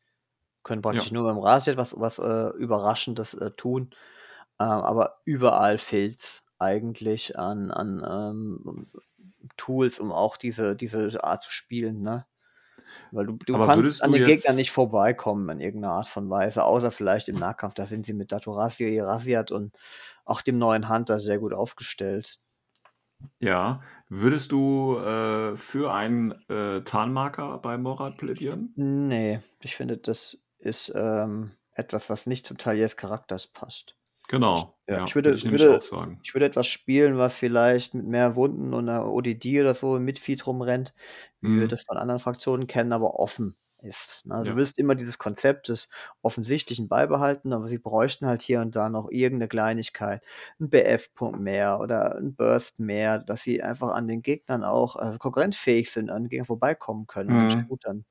Können 0.62 0.82
praktisch 0.82 1.10
Ja. 1.10 1.12
nur 1.12 1.24
beim 1.24 1.38
Rasiert 1.38 1.76
was, 1.76 1.98
was 1.98 2.18
äh, 2.18 2.48
Überraschendes 2.56 3.34
äh, 3.34 3.50
tun. 3.52 3.90
Ähm, 4.60 4.68
aber 4.68 5.20
überall 5.24 5.78
fehlt's 5.78 6.44
eigentlich 6.58 7.38
an, 7.38 7.70
an 7.72 8.02
ähm, 8.08 8.90
Tools, 9.56 9.98
um 10.00 10.12
auch 10.12 10.36
diese, 10.36 10.76
diese 10.76 11.24
Art 11.24 11.42
zu 11.44 11.50
spielen, 11.52 12.02
ne? 12.02 12.26
Weil 13.12 13.26
du, 13.26 13.34
du 13.46 13.58
Aber 13.58 13.68
kannst 13.68 14.02
an 14.02 14.12
den 14.12 14.24
Gegnern 14.24 14.56
nicht 14.56 14.70
vorbeikommen 14.72 15.48
in 15.50 15.60
irgendeiner 15.60 15.94
Art 15.94 16.08
von 16.08 16.28
Weise, 16.30 16.64
außer 16.64 16.90
vielleicht 16.90 17.28
im 17.28 17.38
Nahkampf. 17.38 17.74
Da 17.74 17.86
sind 17.86 18.06
sie 18.06 18.12
mit 18.14 18.32
Datorasio, 18.32 18.88
Irasiat 18.88 19.50
und 19.52 19.76
auch 20.24 20.42
dem 20.42 20.58
neuen 20.58 20.88
Hunter 20.88 21.18
sehr 21.20 21.38
gut 21.38 21.52
aufgestellt. 21.54 22.40
Ja, 23.40 23.82
würdest 24.08 24.52
du 24.52 24.96
äh, 24.96 25.54
für 25.56 25.92
einen 25.92 26.32
äh, 26.48 26.82
Tarnmarker 26.84 27.58
bei 27.58 27.76
Morat 27.76 28.16
plädieren? 28.16 28.74
Nee, 28.74 29.40
ich 29.60 29.76
finde, 29.76 29.98
das 29.98 30.41
ist 30.62 30.92
ähm, 30.94 31.52
etwas, 31.74 32.10
was 32.10 32.26
nicht 32.26 32.46
zum 32.46 32.58
Teil 32.58 32.78
ihres 32.78 32.96
Charakters 32.96 33.46
passt. 33.48 33.96
Genau. 34.28 34.78
Ja, 34.88 35.04
ich 35.04 35.14
würde- 35.14 35.34
ich 35.34 35.50
würde-. 35.50 35.80
Ich 36.22 36.34
würde 36.34 36.46
etwas 36.46 36.66
spielen, 36.66 37.18
was 37.18 37.34
vielleicht 37.34 37.94
mit 37.94 38.06
mehr 38.06 38.34
Wunden 38.36 38.72
und 38.74 38.88
einer 38.88 39.06
ODD 39.10 39.60
oder 39.60 39.74
so 39.74 39.96
im 39.96 40.04
Midfeed 40.04 40.46
rumrennt, 40.46 40.94
wie 41.40 41.58
wir 41.58 41.66
Mhm. 41.66 41.68
das 41.68 41.82
von 41.82 41.96
anderen 41.98 42.20
Fraktionen 42.20 42.66
kennen, 42.66 42.92
aber 42.92 43.14
offen. 43.20 43.56
ist. 43.84 44.24
Ne? 44.26 44.36
Ja. 44.36 44.42
Du 44.44 44.54
willst 44.56 44.78
immer 44.78 44.94
dieses 44.94 45.18
Konzept 45.18 45.66
des 45.68 45.88
Offensichtlichen 46.22 46.86
beibehalten, 46.86 47.52
aber 47.52 47.66
sie 47.66 47.78
bräuchten 47.78 48.26
halt 48.28 48.40
hier 48.42 48.60
und 48.60 48.76
da 48.76 48.88
noch 48.88 49.10
irgendeine 49.10 49.48
Kleinigkeit, 49.48 50.22
ein 50.60 50.70
BF-Punkt 50.70 51.40
mehr 51.40 51.80
oder 51.80 52.14
ein 52.16 52.36
Burst 52.36 52.78
mehr, 52.78 53.18
dass 53.18 53.42
sie 53.42 53.60
einfach 53.60 53.90
an 53.92 54.06
den 54.06 54.22
Gegnern 54.22 54.62
auch 54.62 54.94
äh, 54.94 55.18
konkurrenzfähig 55.18 55.90
sind, 55.90 56.10
an 56.10 56.22
den 56.22 56.28
Gegnern 56.28 56.46
vorbeikommen 56.46 57.08
können, 57.08 57.46
Mhm. 57.46 57.50
Shootern. 57.50 58.04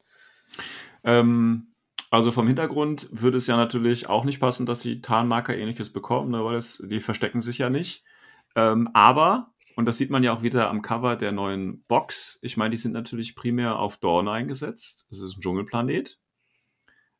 Ähm, 1.04 1.71
also 2.12 2.32
vom 2.32 2.46
Hintergrund 2.46 3.08
würde 3.12 3.38
es 3.38 3.48
ja 3.48 3.56
natürlich 3.56 4.10
auch 4.10 4.26
nicht 4.26 4.42
passen, 4.42 4.66
dass 4.66 4.82
sie 4.82 5.02
Tarnmarker 5.02 5.58
ähnliches 5.58 5.92
bekommen, 5.92 6.32
ne, 6.32 6.44
weil 6.44 6.58
es, 6.58 6.84
die 6.86 7.00
verstecken 7.00 7.42
sich 7.42 7.58
ja 7.58 7.70
nicht. 7.70 8.04
Ähm, 8.54 8.90
aber, 8.94 9.54
und 9.78 9.86
das 9.86 9.98
sieht 9.98 10.10
man 10.10 10.22
ja 10.22 10.34
auch 10.34 10.44
wieder 10.44 10.70
am 10.70 10.82
Cover 10.82 11.16
der 11.16 11.32
neuen 11.32 11.84
Box, 11.86 12.38
ich 12.42 12.58
meine, 12.58 12.72
die 12.72 12.78
sind 12.78 12.92
natürlich 12.92 13.34
primär 13.34 13.80
auf 13.80 13.96
Dawn 13.96 14.28
eingesetzt. 14.28 15.08
Das 15.10 15.22
ist 15.22 15.38
ein 15.38 15.42
Dschungelplanet. 15.42 16.20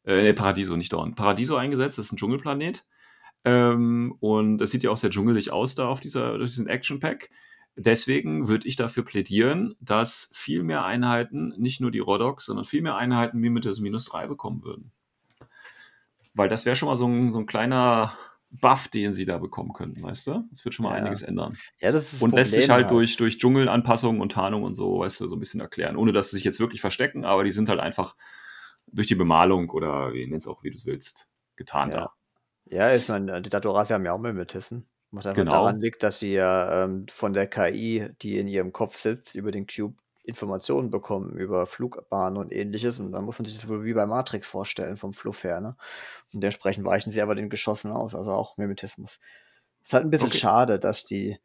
Äh, 0.04 0.24
nee, 0.24 0.34
Paradiso, 0.34 0.76
nicht 0.76 0.92
Dawn. 0.92 1.16
Paradiso 1.16 1.56
eingesetzt, 1.56 1.98
das 1.98 2.08
ist 2.08 2.12
ein 2.12 2.18
Dschungelplanet. 2.18 2.86
Ähm, 3.46 4.16
und 4.20 4.62
es 4.62 4.72
sieht 4.72 4.84
ja 4.84 4.92
auch 4.92 4.98
sehr 4.98 5.10
dschungelig 5.10 5.54
aus 5.54 5.74
da 5.74 5.88
auf 5.88 6.02
dieser, 6.02 6.38
durch 6.38 6.52
diesen 6.52 6.68
Action 6.68 7.00
Pack. 7.00 7.30
Deswegen 7.76 8.48
würde 8.48 8.68
ich 8.68 8.76
dafür 8.76 9.04
plädieren, 9.04 9.76
dass 9.80 10.30
viel 10.34 10.62
mehr 10.62 10.84
Einheiten, 10.84 11.54
nicht 11.58 11.80
nur 11.82 11.92
die 11.92 12.00
Rodox, 12.00 12.46
sondern 12.46 12.66
viel 12.66 12.82
mehr 12.82 12.96
Einheiten 12.96 13.40
Mimetis 13.40 13.80
minus 13.80 14.06
3 14.06 14.28
bekommen 14.28 14.64
würden. 14.64 14.92
Weil 16.34 16.50
das 16.50 16.66
wäre 16.66 16.76
schon 16.76 16.88
mal 16.88 16.96
so 16.96 17.08
ein, 17.08 17.32
so 17.32 17.40
ein 17.40 17.46
kleiner 17.46 18.18
Buff, 18.50 18.90
den 18.90 19.14
sie 19.14 19.26
da 19.26 19.38
bekommen 19.38 19.74
könnten, 19.74 20.04
weißt 20.04 20.28
du? 20.28 20.44
Das 20.50 20.66
wird 20.66 20.76
schon 20.76 20.84
mal 20.84 20.92
Ja. 20.92 20.98
einiges 20.98 21.22
ändern. 21.22 21.58
Ja, 21.80 21.92
das 21.92 22.04
ist 22.04 22.14
das 22.16 22.22
Und 22.24 22.36
lässt 22.36 22.52
sich 22.52 22.66
Problem 22.66 22.76
halt 22.84 22.92
durch, 22.92 23.18
durch 23.18 23.40
Dschungelanpassungen 23.40 24.22
und 24.22 24.34
Tarnung 24.34 24.64
und 24.64 24.74
so, 24.74 25.00
weißt 25.00 25.22
du, 25.22 25.28
so 25.28 25.36
ein 25.36 25.40
bisschen 25.40 25.62
erklären. 25.62 25.96
Ohne 25.96 26.12
dass 26.12 26.30
sie 26.32 26.38
sich 26.38 26.44
jetzt 26.44 26.60
wirklich 26.60 26.82
verstecken, 26.82 27.24
aber 27.24 27.44
die 27.46 27.52
sind 27.52 27.70
halt 27.70 27.80
einfach 27.80 28.16
durch 28.88 29.08
die 29.08 29.16
Bemalung 29.16 29.70
oder 29.70 30.14
wie 30.14 30.28
nenn's 30.28 30.48
auch, 30.48 30.64
wie 30.64 30.70
du 30.70 30.76
es 30.76 30.86
willst, 30.86 31.30
getarnt 31.56 31.94
Ja. 31.94 32.00
da. 32.02 32.14
Ja, 32.66 32.96
ich 32.96 33.08
meine, 33.08 33.42
die 33.42 33.50
Datorasi 33.50 33.94
haben 33.94 34.06
ja 34.06 34.14
auch 34.14 34.20
Mimetissen. 34.20 34.88
Was 35.12 35.28
einfach 35.28 35.46
Genau. 35.46 35.48
daran 35.48 35.82
liegt, 35.82 36.04
dass 36.04 36.20
sie 36.20 36.34
ja 36.34 36.86
ähm, 36.86 37.06
von 37.10 37.34
der 37.34 37.48
KI, 37.48 38.10
die 38.22 38.38
in 38.38 38.48
ihrem 38.48 38.72
Kopf 38.72 38.96
sitzt, 38.98 39.36
über 39.36 39.52
den 39.52 39.68
Cube 39.68 39.96
Informationen 40.24 40.90
bekommen, 40.92 41.36
über 41.38 41.66
Flugbahnen 41.68 42.38
und 42.38 42.54
ähnliches. 42.54 43.00
Und 43.00 43.12
dann 43.12 43.26
muss 43.26 43.38
man 43.40 43.46
sich 43.46 43.56
das 43.56 43.68
wohl 43.68 43.84
wie 43.84 43.94
bei 43.94 44.06
Matrix 44.06 44.48
vorstellen, 44.48 44.96
vom 44.96 45.14
Fluff 45.14 45.44
her. 45.44 45.60
Ne? 45.62 45.76
Und 46.34 46.42
dementsprechend 46.42 46.86
weichen 46.86 47.12
sie 47.12 47.22
aber 47.22 47.36
den 47.36 47.50
Geschossen 47.50 47.92
aus, 47.92 48.16
also 48.16 48.32
auch 48.32 48.58
Mimetismus. 48.58 49.20
Ist 49.84 49.94
halt 49.94 50.06
ein 50.06 50.12
bisschen 50.12 50.32
Okay. 50.32 50.42
schade, 50.42 50.80
dass 50.80 51.06
die, 51.06 51.38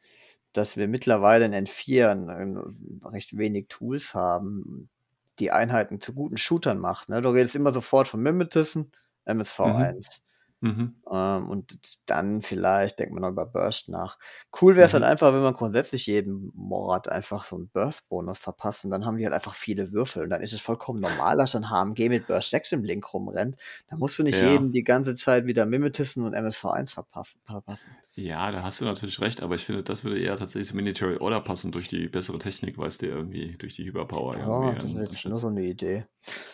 dass 0.52 0.76
wir 0.76 0.88
mittlerweile 0.88 1.46
in 1.46 1.52
N4 1.54 2.12
ähm, 2.12 3.00
recht 3.04 3.36
wenig 3.38 3.68
Tools 3.68 4.14
haben, 4.14 4.90
die 5.38 5.50
Einheiten 5.52 6.00
zu 6.00 6.14
guten 6.14 6.38
Shootern 6.38 6.78
macht. 6.78 7.08
Ne? 7.10 7.22
Du 7.22 7.30
redest 7.30 7.56
immer 7.56 7.72
sofort 7.72 8.08
von 8.08 8.22
Mimetissen, 8.22 8.92
MSV1. 9.26 9.96
Mhm. 9.96 10.25
Ähm, 10.62 11.50
und 11.50 11.78
dann 12.10 12.42
vielleicht 12.42 12.98
denkt 12.98 13.12
man 13.12 13.22
noch 13.22 13.30
über 13.30 13.46
Burst 13.46 13.88
nach. 13.88 14.18
Cool 14.60 14.74
wäre 14.76 14.86
es 14.86 14.92
Mhm. 14.92 14.94
halt 14.94 15.04
einfach, 15.04 15.32
wenn 15.32 15.42
man 15.42 15.54
grundsätzlich 15.54 16.06
jedem 16.06 16.50
Morat 16.54 17.08
einfach 17.08 17.44
so 17.44 17.56
einen 17.56 17.68
Burst-Bonus 17.68 18.38
verpasst 18.38 18.84
und 18.84 18.90
dann 18.90 19.04
haben 19.06 19.16
die 19.18 19.24
halt 19.24 19.34
einfach 19.34 19.54
viele 19.54 19.92
Würfel 19.92 20.24
und 20.24 20.30
dann 20.30 20.42
ist 20.42 20.52
es 20.52 20.60
vollkommen 20.60 21.00
normal, 21.00 21.36
dass 21.36 21.54
ein 21.54 21.70
HMG 21.70 22.08
mit 22.08 22.26
Burst 22.26 22.50
6 22.50 22.72
im 22.72 22.84
Link 22.84 23.12
rumrennt. 23.14 23.56
Da 23.88 23.96
musst 23.96 24.18
du 24.18 24.22
nicht 24.22 24.40
Ja. 24.40 24.48
jedem 24.48 24.72
die 24.72 24.82
ganze 24.84 25.14
Zeit 25.14 25.46
wieder 25.46 25.66
Mimetissen 25.66 26.24
und 26.24 26.34
MSV1 26.34 26.92
verpaff- 26.92 27.34
verpassen. 27.44 27.96
Ja, 28.14 28.50
da 28.50 28.62
hast 28.62 28.80
du 28.80 28.86
natürlich 28.86 29.20
recht, 29.20 29.42
aber 29.42 29.56
ich 29.56 29.64
finde, 29.66 29.82
das 29.82 30.02
würde 30.02 30.18
eher 30.18 30.38
tatsächlich 30.38 30.68
zum 30.68 30.76
Military 30.78 31.18
Order 31.18 31.40
passen 31.42 31.70
durch 31.70 31.86
die 31.86 32.08
bessere 32.08 32.38
Technik, 32.38 32.78
weißt 32.78 33.02
du, 33.02 33.06
irgendwie 33.06 33.56
durch 33.58 33.74
die 33.74 33.84
Hyperpower. 33.84 34.38
Ja, 34.38 34.74
das 34.74 34.94
ist 34.94 35.12
jetzt 35.12 35.24
nur 35.26 35.34
so 35.38 35.48
eine 35.48 35.62
Idee. 35.62 36.06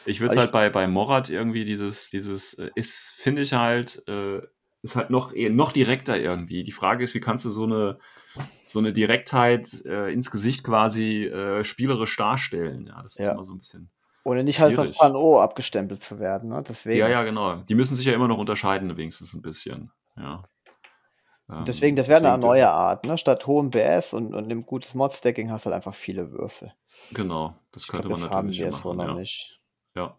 Ich 0.04 0.20
würde 0.20 0.34
es 0.34 0.40
halt 0.40 0.52
bei, 0.52 0.68
bei 0.70 0.86
Morat 0.86 1.30
irgendwie 1.30 1.64
dieses, 1.64 2.10
dieses, 2.10 2.54
äh, 2.54 2.70
ist, 2.74 3.10
finde 3.16 3.42
ich 3.42 3.52
halt, 3.54 4.02
äh, 4.08 4.40
ist 4.82 4.96
halt 4.96 5.10
noch, 5.10 5.32
eher- 5.32 5.50
noch 5.50 5.72
direkter 5.72 6.18
irgendwie. 6.18 6.62
Die 6.62 6.72
Frage 6.72 7.04
ist, 7.04 7.14
wie 7.14 7.20
kannst 7.20 7.44
du 7.44 7.48
so 7.50 7.64
eine, 7.64 7.98
so 8.64 8.78
eine 8.80 8.92
Direktheit 8.92 9.84
äh, 9.84 10.12
ins 10.12 10.30
Gesicht 10.30 10.64
quasi 10.64 11.24
äh, 11.24 11.62
spielerisch 11.64 12.16
darstellen? 12.16 12.86
Ja, 12.88 13.02
das 13.02 13.16
ist 13.16 13.24
Ja. 13.26 13.32
immer 13.32 13.44
so 13.44 13.52
ein 13.52 13.58
bisschen. 13.58 13.90
Ohne 14.24 14.44
nicht 14.44 14.60
halt 14.60 14.74
Schwierig. 14.74 14.96
Pan 14.98 15.16
O 15.16 15.38
abgestempelt 15.40 16.00
zu 16.02 16.18
werden, 16.20 16.50
ne? 16.50 16.62
Deswegen. 16.68 16.98
Ja, 16.98 17.08
ja, 17.08 17.24
genau. 17.24 17.56
Die 17.56 17.74
müssen 17.74 17.96
sich 17.96 18.06
ja 18.06 18.12
immer 18.12 18.28
noch 18.28 18.38
unterscheiden, 18.38 18.96
wenigstens 18.96 19.34
ein 19.34 19.42
bisschen. 19.42 19.90
Ja. 20.16 20.42
Ähm, 21.50 21.64
deswegen, 21.64 21.96
das 21.96 22.06
wäre 22.08 22.24
eine 22.24 22.38
neue 22.38 22.68
Art, 22.70 23.04
ne? 23.04 23.18
Statt 23.18 23.46
hohem 23.48 23.70
BS 23.70 24.12
und, 24.14 24.32
und 24.34 24.44
einem 24.44 24.64
gutes 24.64 24.94
Mod-Stacking 24.94 25.50
hast 25.50 25.64
du 25.66 25.70
halt 25.70 25.76
einfach 25.76 25.94
viele 25.94 26.30
Würfel. 26.32 26.72
Genau, 27.12 27.56
das 27.72 27.86
könnte 27.88 28.06
glaube, 28.08 28.20
man 28.20 28.28
das 28.28 28.36
haben 28.36 28.46
natürlich 28.46 28.60
wir 28.60 28.70
machen. 28.70 28.82
so 28.82 28.92
noch 28.94 29.06
ja. 29.06 29.14
nicht. 29.14 29.58
Ja. 29.94 30.18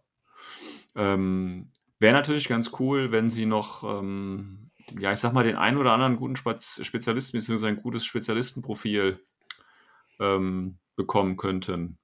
Ähm, 0.95 1.71
Wäre 1.99 2.13
natürlich 2.13 2.49
ganz 2.49 2.71
cool, 2.79 3.12
wenn 3.12 3.29
sie 3.29 3.45
noch, 3.45 3.83
ähm, 3.83 4.71
ja, 4.99 5.13
ich 5.13 5.19
sag 5.19 5.31
mal, 5.31 5.45
den 5.45 5.55
einen 5.55 5.77
oder 5.77 5.93
anderen 5.93 6.17
guten 6.17 6.36
Spaz 6.36 6.81
Spezialisten, 6.83 7.38
beziehungsweise 7.38 7.69
ein 7.69 7.81
gutes 7.81 8.03
Spezialistenprofil 8.05 9.19
ähm, 10.19 10.79
bekommen 10.97 11.38
könnten. 11.38 11.97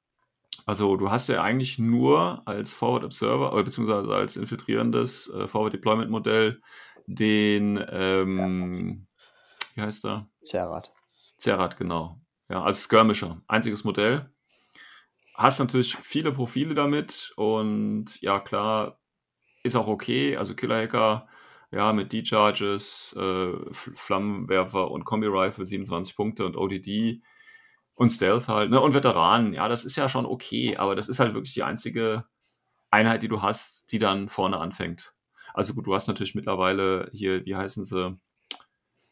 Also 0.66 0.96
du 0.96 1.12
hast 1.12 1.28
ja 1.28 1.44
eigentlich 1.44 1.80
nur 1.80 2.48
als 2.48 2.74
Forward 2.74 3.04
Observer, 3.04 3.54
oder 3.54 3.64
beziehungsweise 3.64 4.14
als 4.14 4.38
infiltrierendes 4.38 5.30
äh, 5.34 5.48
Forward 5.48 5.74
Deployment 5.74 6.12
Modell 6.12 6.62
den, 7.06 7.84
ähm, 7.90 9.08
wie 9.76 9.82
heißt 9.82 10.06
er? 10.06 10.30
Zerat. 10.44 10.94
Zerat, 11.38 11.78
genau. 11.78 12.22
Ja, 12.50 12.64
als 12.64 12.84
Skirmisher. 12.84 13.42
Einziges 13.48 13.84
Modell. 13.84 14.32
Hast 15.40 15.60
natürlich 15.60 15.96
viele 15.96 16.34
Profile 16.34 16.74
damit 16.74 17.32
und 17.38 18.20
ja, 18.22 18.42
klar, 18.42 19.00
ist 19.64 19.78
auch 19.78 19.88
okay. 19.88 20.36
Also 20.36 20.54
Killer-Hacker, 20.54 21.30
ja, 21.72 21.94
mit 21.94 22.12
D-Charges, 22.12 23.16
äh, 23.18 23.54
Flammenwerfer 23.72 24.92
und 24.92 25.06
Kombi-Rifle 25.06 25.66
27 25.66 26.18
Punkte 26.18 26.46
und 26.46 26.58
ODD 26.58 27.22
und 27.96 28.10
Stealth 28.10 28.50
halt, 28.50 28.70
ne? 28.70 28.82
Und 28.82 28.94
Veteranen, 28.94 29.54
ja, 29.54 29.70
das 29.70 29.86
ist 29.86 29.96
ja 29.96 30.10
schon 30.10 30.26
okay, 30.26 30.76
aber 30.76 30.98
das 30.98 31.08
ist 31.08 31.22
halt 31.22 31.34
wirklich 31.34 31.54
die 31.54 31.64
einzige 31.64 32.26
Einheit, 32.92 33.24
die 33.24 33.30
du 33.30 33.42
hast, 33.42 33.94
die 33.94 34.00
dann 34.00 34.28
vorne 34.28 34.58
anfängt. 34.60 35.16
Also 35.54 35.74
gut, 35.74 35.88
du 35.88 35.96
hast 35.96 36.08
natürlich 36.10 36.36
mittlerweile 36.36 37.10
hier, 37.14 37.46
wie 37.46 37.56
heißen 37.56 37.86
sie? 37.86 38.20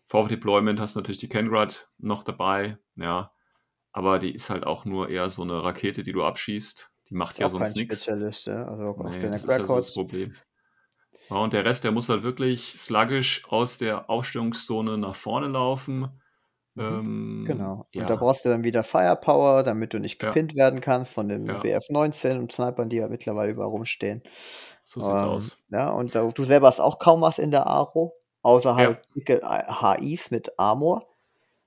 Forward 0.08 0.32
Deployment 0.32 0.82
hast 0.82 0.96
natürlich 0.98 1.20
die 1.20 1.30
Kengrad 1.30 1.90
noch 2.00 2.24
dabei, 2.24 2.80
ja. 2.98 3.32
Aber 3.98 4.20
die 4.20 4.32
ist 4.32 4.52
halt 4.52 4.64
auch 4.64 4.86
nur 4.86 5.10
eher 5.10 5.28
so 5.32 5.42
eine 5.42 5.64
Rakete, 5.64 6.04
die 6.04 6.12
du 6.12 6.24
abschießt. 6.24 6.92
Die 7.10 7.16
macht 7.16 7.40
ja 7.40 7.50
sonst 7.50 7.76
nichts. 7.76 8.04
Spezialist, 8.06 8.46
ja? 8.48 8.66
Also 8.66 8.94
Nee, 8.94 9.20
den 9.20 9.32
das 9.32 9.44
ist 9.44 9.58
ja 9.58 9.66
so 9.68 9.78
das. 9.78 9.94
Problem. 9.94 10.36
Ja, 11.30 11.38
und 11.38 11.54
der 11.54 11.66
Rest, 11.66 11.84
der 11.84 11.92
muss 11.92 12.10
halt 12.10 12.24
wirklich 12.24 12.74
sluggish 12.80 13.46
aus 13.50 13.78
der 13.78 14.10
Aufstellungszone 14.10 14.98
nach 14.98 15.16
vorne 15.16 15.48
laufen. 15.48 16.22
Ähm, 16.78 17.46
Genau. 17.46 17.88
Ja, 17.94 18.02
Und 18.02 18.10
da 18.10 18.16
brauchst 18.18 18.44
du 18.46 18.50
dann 18.50 18.64
wieder 18.66 18.84
Firepower, 18.84 19.64
damit 19.64 19.94
du 19.94 20.00
nicht 20.00 20.20
Ja. 20.22 20.30
gepinnt 20.30 20.56
werden 20.56 20.82
kannst 20.82 21.14
von 21.14 21.30
den 21.30 21.46
Ja. 21.48 21.62
BF-19 21.62 22.38
und 22.40 22.52
Snipern, 22.52 22.90
die 22.90 22.98
ja 22.98 23.08
mittlerweile 23.08 23.52
überall 23.52 23.70
rumstehen. 23.70 24.22
so 24.84 25.02
sieht's 25.02 25.24
Ähm, 25.24 25.24
aus. 25.24 25.66
Ja, 25.70 25.90
und 25.92 26.16
da, 26.16 26.28
du 26.30 26.44
selber 26.46 26.68
hast 26.68 26.80
auch 26.82 27.00
kaum 27.00 27.22
was 27.22 27.38
in 27.40 27.52
der 27.52 27.68
Aro, 27.68 28.14
außer 28.42 28.76
Ja. 28.76 28.86
halt 28.86 29.02
dicke 29.16 29.42
HIs 29.44 30.32
mit 30.32 30.58
Armor. 30.60 31.07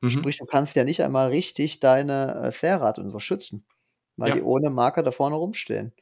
Mhm. 0.02 0.10
Sprich, 0.10 0.38
du 0.38 0.46
kannst 0.46 0.76
ja 0.76 0.84
nicht 0.84 1.02
einmal 1.02 1.28
richtig 1.28 1.80
deine 1.80 2.34
äh, 2.44 2.52
Serrat 2.52 2.98
und 2.98 3.10
so 3.10 3.20
schützen, 3.20 3.66
weil 4.16 4.30
Ja. 4.30 4.34
die 4.34 4.42
ohne 4.42 4.70
Marker 4.70 5.02
da 5.02 5.10
vorne 5.12 5.36
rumstehen. 5.36 5.94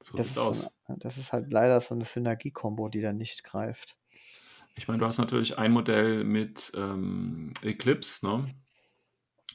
So 0.00 0.16
Das 0.18 0.30
ist, 0.30 0.38
aus. 0.38 0.68
eine, 0.86 0.98
das 0.98 1.18
ist 1.18 1.32
halt 1.32 1.52
leider 1.52 1.80
so 1.80 1.94
eine 1.94 2.04
Synergie-Kombo, 2.04 2.88
die 2.88 3.00
dann 3.00 3.16
nicht 3.16 3.44
greift. 3.44 3.96
Ich 4.76 4.86
meine, 4.88 5.00
du 5.00 5.06
hast 5.06 5.18
natürlich 5.18 5.58
ein 5.58 5.72
Modell 5.72 6.24
mit 6.24 6.72
ähm, 6.74 7.52
Eclipse, 7.62 8.24
ne? 8.26 8.44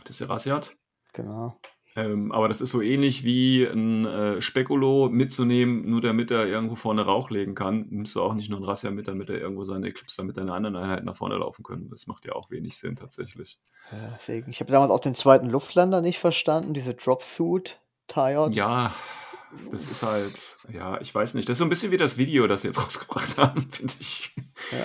Das 0.06 0.22
Erasiat. 0.22 0.78
Genau. 1.14 1.60
Ähm, 1.96 2.32
aber 2.32 2.48
das 2.48 2.60
ist 2.60 2.72
so 2.72 2.82
ähnlich 2.82 3.24
wie 3.24 3.66
ein 3.66 4.06
äh, 4.06 4.42
Spekulo 4.42 5.10
mitzunehmen, 5.10 5.88
nur 5.90 6.02
damit 6.02 6.32
er 6.32 6.48
irgendwo 6.48 6.76
vorne 6.76 7.04
Rauch 7.04 7.30
legen 7.30 7.54
kann. 7.54 7.86
Nimmst 7.90 8.16
du 8.16 8.22
auch 8.22 8.34
nicht 8.34 8.50
nur 8.50 8.60
ein 8.60 8.64
Razzia 8.64 8.90
mit, 8.90 9.08
damit 9.08 9.30
er 9.30 9.40
irgendwo 9.40 9.64
seine 9.64 9.88
Eclipse, 9.88 10.18
damit 10.18 10.38
deine 10.38 10.54
anderen 10.54 10.76
Einheiten 10.76 11.06
nach 11.06 11.16
vorne 11.16 11.38
laufen 11.38 11.64
können. 11.64 11.90
Das 11.90 12.08
macht 12.08 12.26
ja 12.26 12.34
auch 12.34 12.50
wenig 12.50 12.78
Sinn 12.78 12.96
tatsächlich. 12.96 13.60
Ja, 13.92 14.14
deswegen. 14.16 14.50
Ich 14.50 14.60
habe 14.60 14.72
damals 14.72 14.92
auch 14.92 15.00
den 15.00 15.14
zweiten 15.14 15.50
Luftlander 15.50 16.02
nicht 16.02 16.18
verstanden, 16.18 16.74
diese 16.74 16.96
Dropsuit 16.96 17.80
Tired. 18.08 18.56
Ja, 18.56 18.94
das 19.72 19.86
ist 19.86 20.04
halt, 20.04 20.58
ja, 20.72 21.00
ich 21.00 21.14
weiß 21.14 21.36
nicht. 21.36 21.48
Das 21.48 21.56
ist 21.56 21.60
so 21.60 21.66
ein 21.66 21.70
bisschen 21.70 21.92
wie 21.92 21.98
das 21.98 22.18
Video, 22.18 22.48
das 22.48 22.62
sie 22.62 22.70
jetzt 22.70 22.80
rausgebracht 22.84 23.38
haben, 23.38 23.62
finde 23.72 23.94
ich. 24.00 24.36
Ja, 24.72 24.84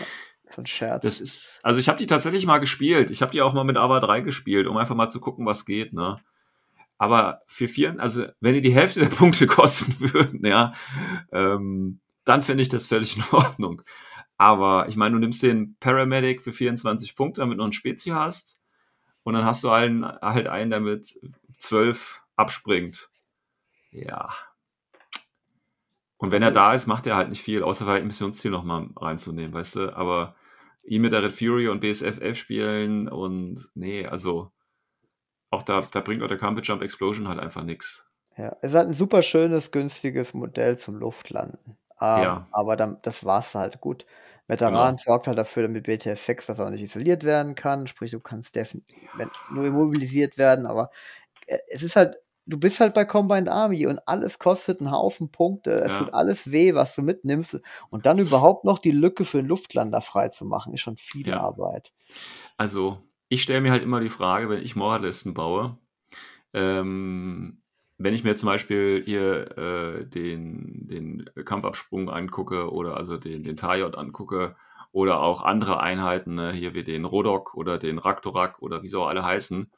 so 0.50 0.62
ein 0.62 0.66
Scherz. 0.66 1.02
Das 1.02 1.20
ist, 1.20 1.60
also 1.62 1.80
ich 1.80 1.88
habe 1.88 1.98
die 1.98 2.06
tatsächlich 2.06 2.44
mal 2.46 2.58
gespielt. 2.58 3.10
Ich 3.10 3.22
habe 3.22 3.32
die 3.32 3.40
auch 3.40 3.54
mal 3.54 3.64
mit 3.64 3.76
AVA 3.76 4.00
3 4.00 4.20
gespielt, 4.20 4.66
um 4.66 4.76
einfach 4.76 4.94
mal 4.94 5.08
zu 5.08 5.20
gucken, 5.20 5.46
was 5.46 5.64
geht, 5.64 5.92
ne? 5.92 6.16
Aber 6.98 7.42
für 7.46 7.68
vier, 7.68 7.98
also 7.98 8.26
wenn 8.40 8.54
die 8.54 8.60
die 8.60 8.74
Hälfte 8.74 9.00
der 9.00 9.08
Punkte 9.08 9.46
kosten 9.48 9.94
würden, 10.00 10.44
ja, 10.44 10.72
ähm, 11.32 12.00
dann 12.24 12.42
finde 12.42 12.62
ich 12.62 12.68
das 12.68 12.86
völlig 12.86 13.16
in 13.16 13.24
Ordnung. 13.32 13.82
Aber 14.36 14.88
ich 14.88 14.96
meine, 14.96 15.14
du 15.14 15.18
nimmst 15.18 15.42
den 15.42 15.76
Paramedic 15.80 16.42
für 16.42 16.52
24 16.52 17.16
Punkte, 17.16 17.40
damit 17.40 17.54
du 17.54 17.58
noch 17.58 17.64
einen 17.64 17.72
Spezi 17.72 18.10
hast. 18.10 18.60
Und 19.22 19.34
dann 19.34 19.44
hast 19.44 19.64
du 19.64 19.70
einen, 19.70 20.04
halt 20.04 20.46
einen, 20.46 20.70
der 20.70 20.80
mit 20.80 21.18
12 21.58 22.22
abspringt. 22.36 23.10
Ja. 23.90 24.28
Und 26.18 26.32
wenn 26.32 26.42
er 26.42 26.50
da 26.50 26.74
ist, 26.74 26.86
macht 26.86 27.06
er 27.06 27.16
halt 27.16 27.28
nicht 27.28 27.42
viel, 27.42 27.62
außer 27.62 27.84
vielleicht 27.84 28.02
ein 28.02 28.08
Missionsziel 28.08 28.50
nochmal 28.50 28.88
reinzunehmen, 28.96 29.52
weißt 29.52 29.76
du? 29.76 29.96
Aber 29.96 30.34
ihn 30.84 31.02
mit 31.02 31.12
der 31.12 31.22
Red 31.22 31.32
Fury 31.32 31.68
und 31.68 31.80
BSF 31.80 32.20
11 32.20 32.38
spielen 32.38 33.08
und 33.08 33.68
nee, 33.74 34.06
also 34.06 34.52
auch 35.50 35.62
da, 35.62 35.80
da 35.80 36.00
bringt 36.00 36.22
auch 36.22 36.28
der 36.28 36.38
Campbell 36.38 36.64
Jump 36.64 36.82
Explosion 36.82 37.28
halt 37.28 37.38
einfach 37.40 37.62
nichts. 37.64 38.08
Ja, 38.36 38.56
es 38.62 38.70
ist 38.70 38.76
halt 38.76 38.88
ein 38.88 38.94
super 38.94 39.22
schönes, 39.22 39.70
günstiges 39.72 40.32
Modell 40.34 40.78
zum 40.78 40.96
Luftlanden. 40.96 41.76
Ähm, 42.00 42.06
Ja, 42.22 42.46
aber 42.52 42.76
dann, 42.76 42.98
das 43.02 43.24
war's 43.24 43.54
halt. 43.54 43.80
Gut. 43.80 44.06
Veteran 44.46 44.96
genau. 44.96 44.96
sorgt 44.96 45.26
halt 45.26 45.36
dafür, 45.38 45.64
damit 45.64 45.84
BTS 45.84 46.24
6, 46.26 46.46
dass 46.46 46.58
er 46.58 46.66
auch 46.66 46.70
nicht 46.70 46.82
isoliert 46.82 47.24
werden 47.24 47.54
kann. 47.54 47.86
Sprich, 47.86 48.12
du 48.12 48.20
kannst 48.20 48.54
definitiv 48.54 48.96
nur 49.48 49.64
immobilisiert 49.64 50.38
werden, 50.38 50.66
aber 50.66 50.90
äh, 51.46 51.58
es 51.68 51.82
ist 51.82 51.96
halt, 51.96 52.16
du 52.46 52.58
bist 52.58 52.80
halt 52.80 52.94
bei 52.94 53.04
Combined 53.04 53.48
Army 53.48 53.86
und 53.86 54.00
alles 54.08 54.38
kostet 54.38 54.80
einen 54.80 54.92
Haufen 54.92 55.30
Punkte. 55.32 55.72
Es 55.72 55.96
tut 55.96 56.12
Ja, 56.12 56.14
alles 56.14 56.52
weh, 56.52 56.74
was 56.74 56.94
du 56.94 57.02
mitnimmst. 57.02 57.60
Und 57.90 58.06
dann 58.06 58.18
überhaupt 58.18 58.64
noch 58.64 58.78
die 58.80 58.92
Lücke 58.92 59.24
für 59.24 59.38
den 59.38 59.48
Luftlander 59.48 60.00
frei 60.02 60.28
zu 60.28 60.44
machen, 60.46 60.74
ist 60.74 60.82
schon 60.82 60.96
viel 60.98 61.28
ja. 61.28 61.36
Arbeit. 61.36 61.92
Also, 62.56 63.07
ich 63.28 63.42
stelle 63.42 63.60
mir 63.60 63.70
halt 63.70 63.82
immer 63.82 64.00
die 64.00 64.08
Frage, 64.08 64.48
wenn 64.48 64.62
ich 64.62 64.76
Moralisten 64.76 65.34
baue, 65.34 65.78
ähm, 66.52 67.62
wenn 67.98 68.14
ich 68.14 68.24
mir 68.24 68.36
zum 68.36 68.46
Beispiel 68.46 69.02
hier 69.04 69.58
äh, 69.58 70.04
den, 70.06 70.86
den 70.86 71.30
Kampfabsprung 71.44 72.08
angucke 72.10 72.72
oder 72.72 72.96
also 72.96 73.16
den, 73.16 73.42
den 73.42 73.56
Tajot 73.56 73.96
angucke 73.96 74.56
oder 74.92 75.20
auch 75.20 75.42
andere 75.42 75.80
Einheiten, 75.80 76.36
ne, 76.36 76.52
hier 76.52 76.74
wie 76.74 76.84
den 76.84 77.04
Rodok 77.04 77.54
oder 77.54 77.76
den 77.78 77.98
Raktorak 77.98 78.62
oder 78.62 78.82
wie 78.82 78.88
sie 78.88 78.98
auch 78.98 79.08
alle 79.08 79.24
heißen, 79.24 79.70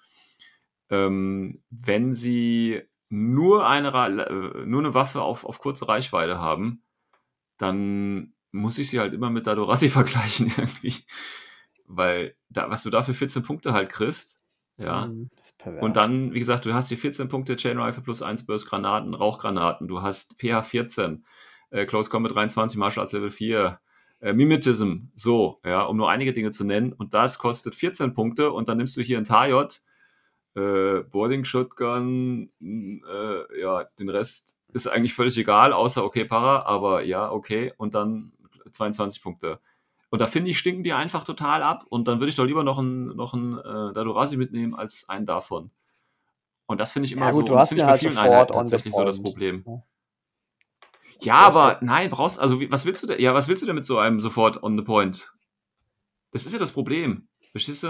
ähm, 0.90 1.62
wenn 1.70 2.14
sie 2.14 2.82
nur 3.08 3.66
eine, 3.66 3.88
äh, 3.88 4.66
nur 4.66 4.80
eine 4.80 4.94
Waffe 4.94 5.22
auf, 5.22 5.44
auf 5.44 5.58
kurze 5.58 5.88
Reichweite 5.88 6.38
haben, 6.38 6.82
dann 7.56 8.34
muss 8.52 8.78
ich 8.78 8.88
sie 8.88 9.00
halt 9.00 9.14
immer 9.14 9.30
mit 9.30 9.46
Dadorasi 9.46 9.88
vergleichen 9.90 10.52
irgendwie. 10.56 10.94
Weil 11.92 12.36
da, 12.48 12.70
was 12.70 12.82
du 12.82 12.90
da 12.90 13.02
für 13.02 13.14
14 13.14 13.42
Punkte 13.42 13.72
halt 13.72 13.90
kriegst, 13.90 14.40
ja. 14.78 15.04
Hm, 15.04 15.30
Und 15.82 15.96
dann, 15.96 16.32
wie 16.32 16.38
gesagt, 16.38 16.64
du 16.64 16.72
hast 16.72 16.88
hier 16.88 16.96
14 16.98 17.28
Punkte 17.28 17.56
Chain 17.56 17.78
Rifle 17.78 18.02
plus 18.02 18.22
1 18.22 18.46
Burst 18.46 18.66
Granaten, 18.66 19.14
Rauchgranaten, 19.14 19.88
du 19.88 20.02
hast 20.02 20.38
PH 20.38 20.62
14, 20.62 21.24
äh, 21.70 21.84
Close 21.86 22.08
Combat 22.10 22.34
23, 22.34 22.78
Martial 22.78 23.02
Arts 23.02 23.12
Level 23.12 23.30
4, 23.30 23.78
äh, 24.20 24.32
Mimetism, 24.32 25.10
so, 25.14 25.60
ja, 25.64 25.82
um 25.82 25.96
nur 25.98 26.10
einige 26.10 26.32
Dinge 26.32 26.50
zu 26.50 26.64
nennen. 26.64 26.92
Und 26.94 27.12
das 27.14 27.38
kostet 27.38 27.74
14 27.74 28.12
Punkte 28.14 28.52
und 28.52 28.68
dann 28.68 28.78
nimmst 28.78 28.96
du 28.96 29.02
hier 29.02 29.18
ein 29.18 29.24
Tajot, 29.24 29.82
äh, 30.54 31.00
Boarding 31.00 31.44
Shotgun, 31.44 32.50
mh, 32.58 33.06
äh, 33.08 33.60
ja, 33.60 33.84
den 33.98 34.08
Rest 34.08 34.58
ist 34.72 34.86
eigentlich 34.86 35.14
völlig 35.14 35.36
egal, 35.36 35.72
außer 35.72 36.04
okay, 36.04 36.24
Para, 36.24 36.62
aber 36.62 37.02
ja, 37.04 37.30
okay, 37.30 37.72
und 37.76 37.94
dann 37.94 38.32
22 38.72 39.22
Punkte. 39.22 39.60
Und 40.10 40.18
da 40.18 40.26
finde 40.26 40.50
ich, 40.50 40.58
stinken 40.58 40.82
die 40.82 40.92
einfach 40.92 41.24
total 41.24 41.62
ab. 41.62 41.86
Und 41.88 42.08
dann 42.08 42.18
würde 42.20 42.30
ich 42.30 42.36
doch 42.36 42.44
lieber 42.44 42.64
noch 42.64 42.78
einen, 42.78 43.16
noch 43.16 43.32
einen 43.32 43.58
äh, 43.58 43.92
Dadorasi 43.92 44.36
mitnehmen 44.36 44.74
als 44.74 45.08
einen 45.08 45.24
davon. 45.24 45.70
Und 46.66 46.78
das 46.78 46.92
finde 46.92 47.06
ich 47.06 47.12
immer 47.12 47.26
Ja, 47.26 47.32
so, 47.32 47.40
gut, 47.40 47.48
du 47.48 47.52
und 47.52 47.58
das 47.58 47.62
hast 47.62 47.68
finde 47.70 47.82
ich 47.82 47.86
bei 47.86 47.90
halt 47.90 48.00
vielen 48.00 48.12
sofort 48.12 48.30
Einheiten 48.32 48.52
tatsächlich 48.52 48.94
so 48.94 49.04
das. 49.04 49.22
Problem. 49.22 49.64
ne? 49.66 49.82
Ja, 51.20 51.46
hast 51.46 51.56
aber 51.56 51.78
nein, 51.82 52.10
brauchst, 52.10 52.38
also 52.40 52.60
wie, 52.60 52.70
was 52.70 52.86
willst 52.86 53.02
du 53.02 53.06
denn, 53.06 53.20
ja, 53.20 53.34
was 53.34 53.48
willst 53.48 53.62
du 53.62 53.66
denn 53.66 53.74
mit 53.74 53.84
so 53.84 53.98
einem 53.98 54.20
sofort 54.20 54.62
on 54.62 54.76
the 54.76 54.84
point? 54.84 55.34
Das 56.30 56.46
ist 56.46 56.52
ja 56.52 56.58
das 56.58 56.72
Problem. 56.72 57.28
Verstehst 57.40 57.82
du? 57.82 57.88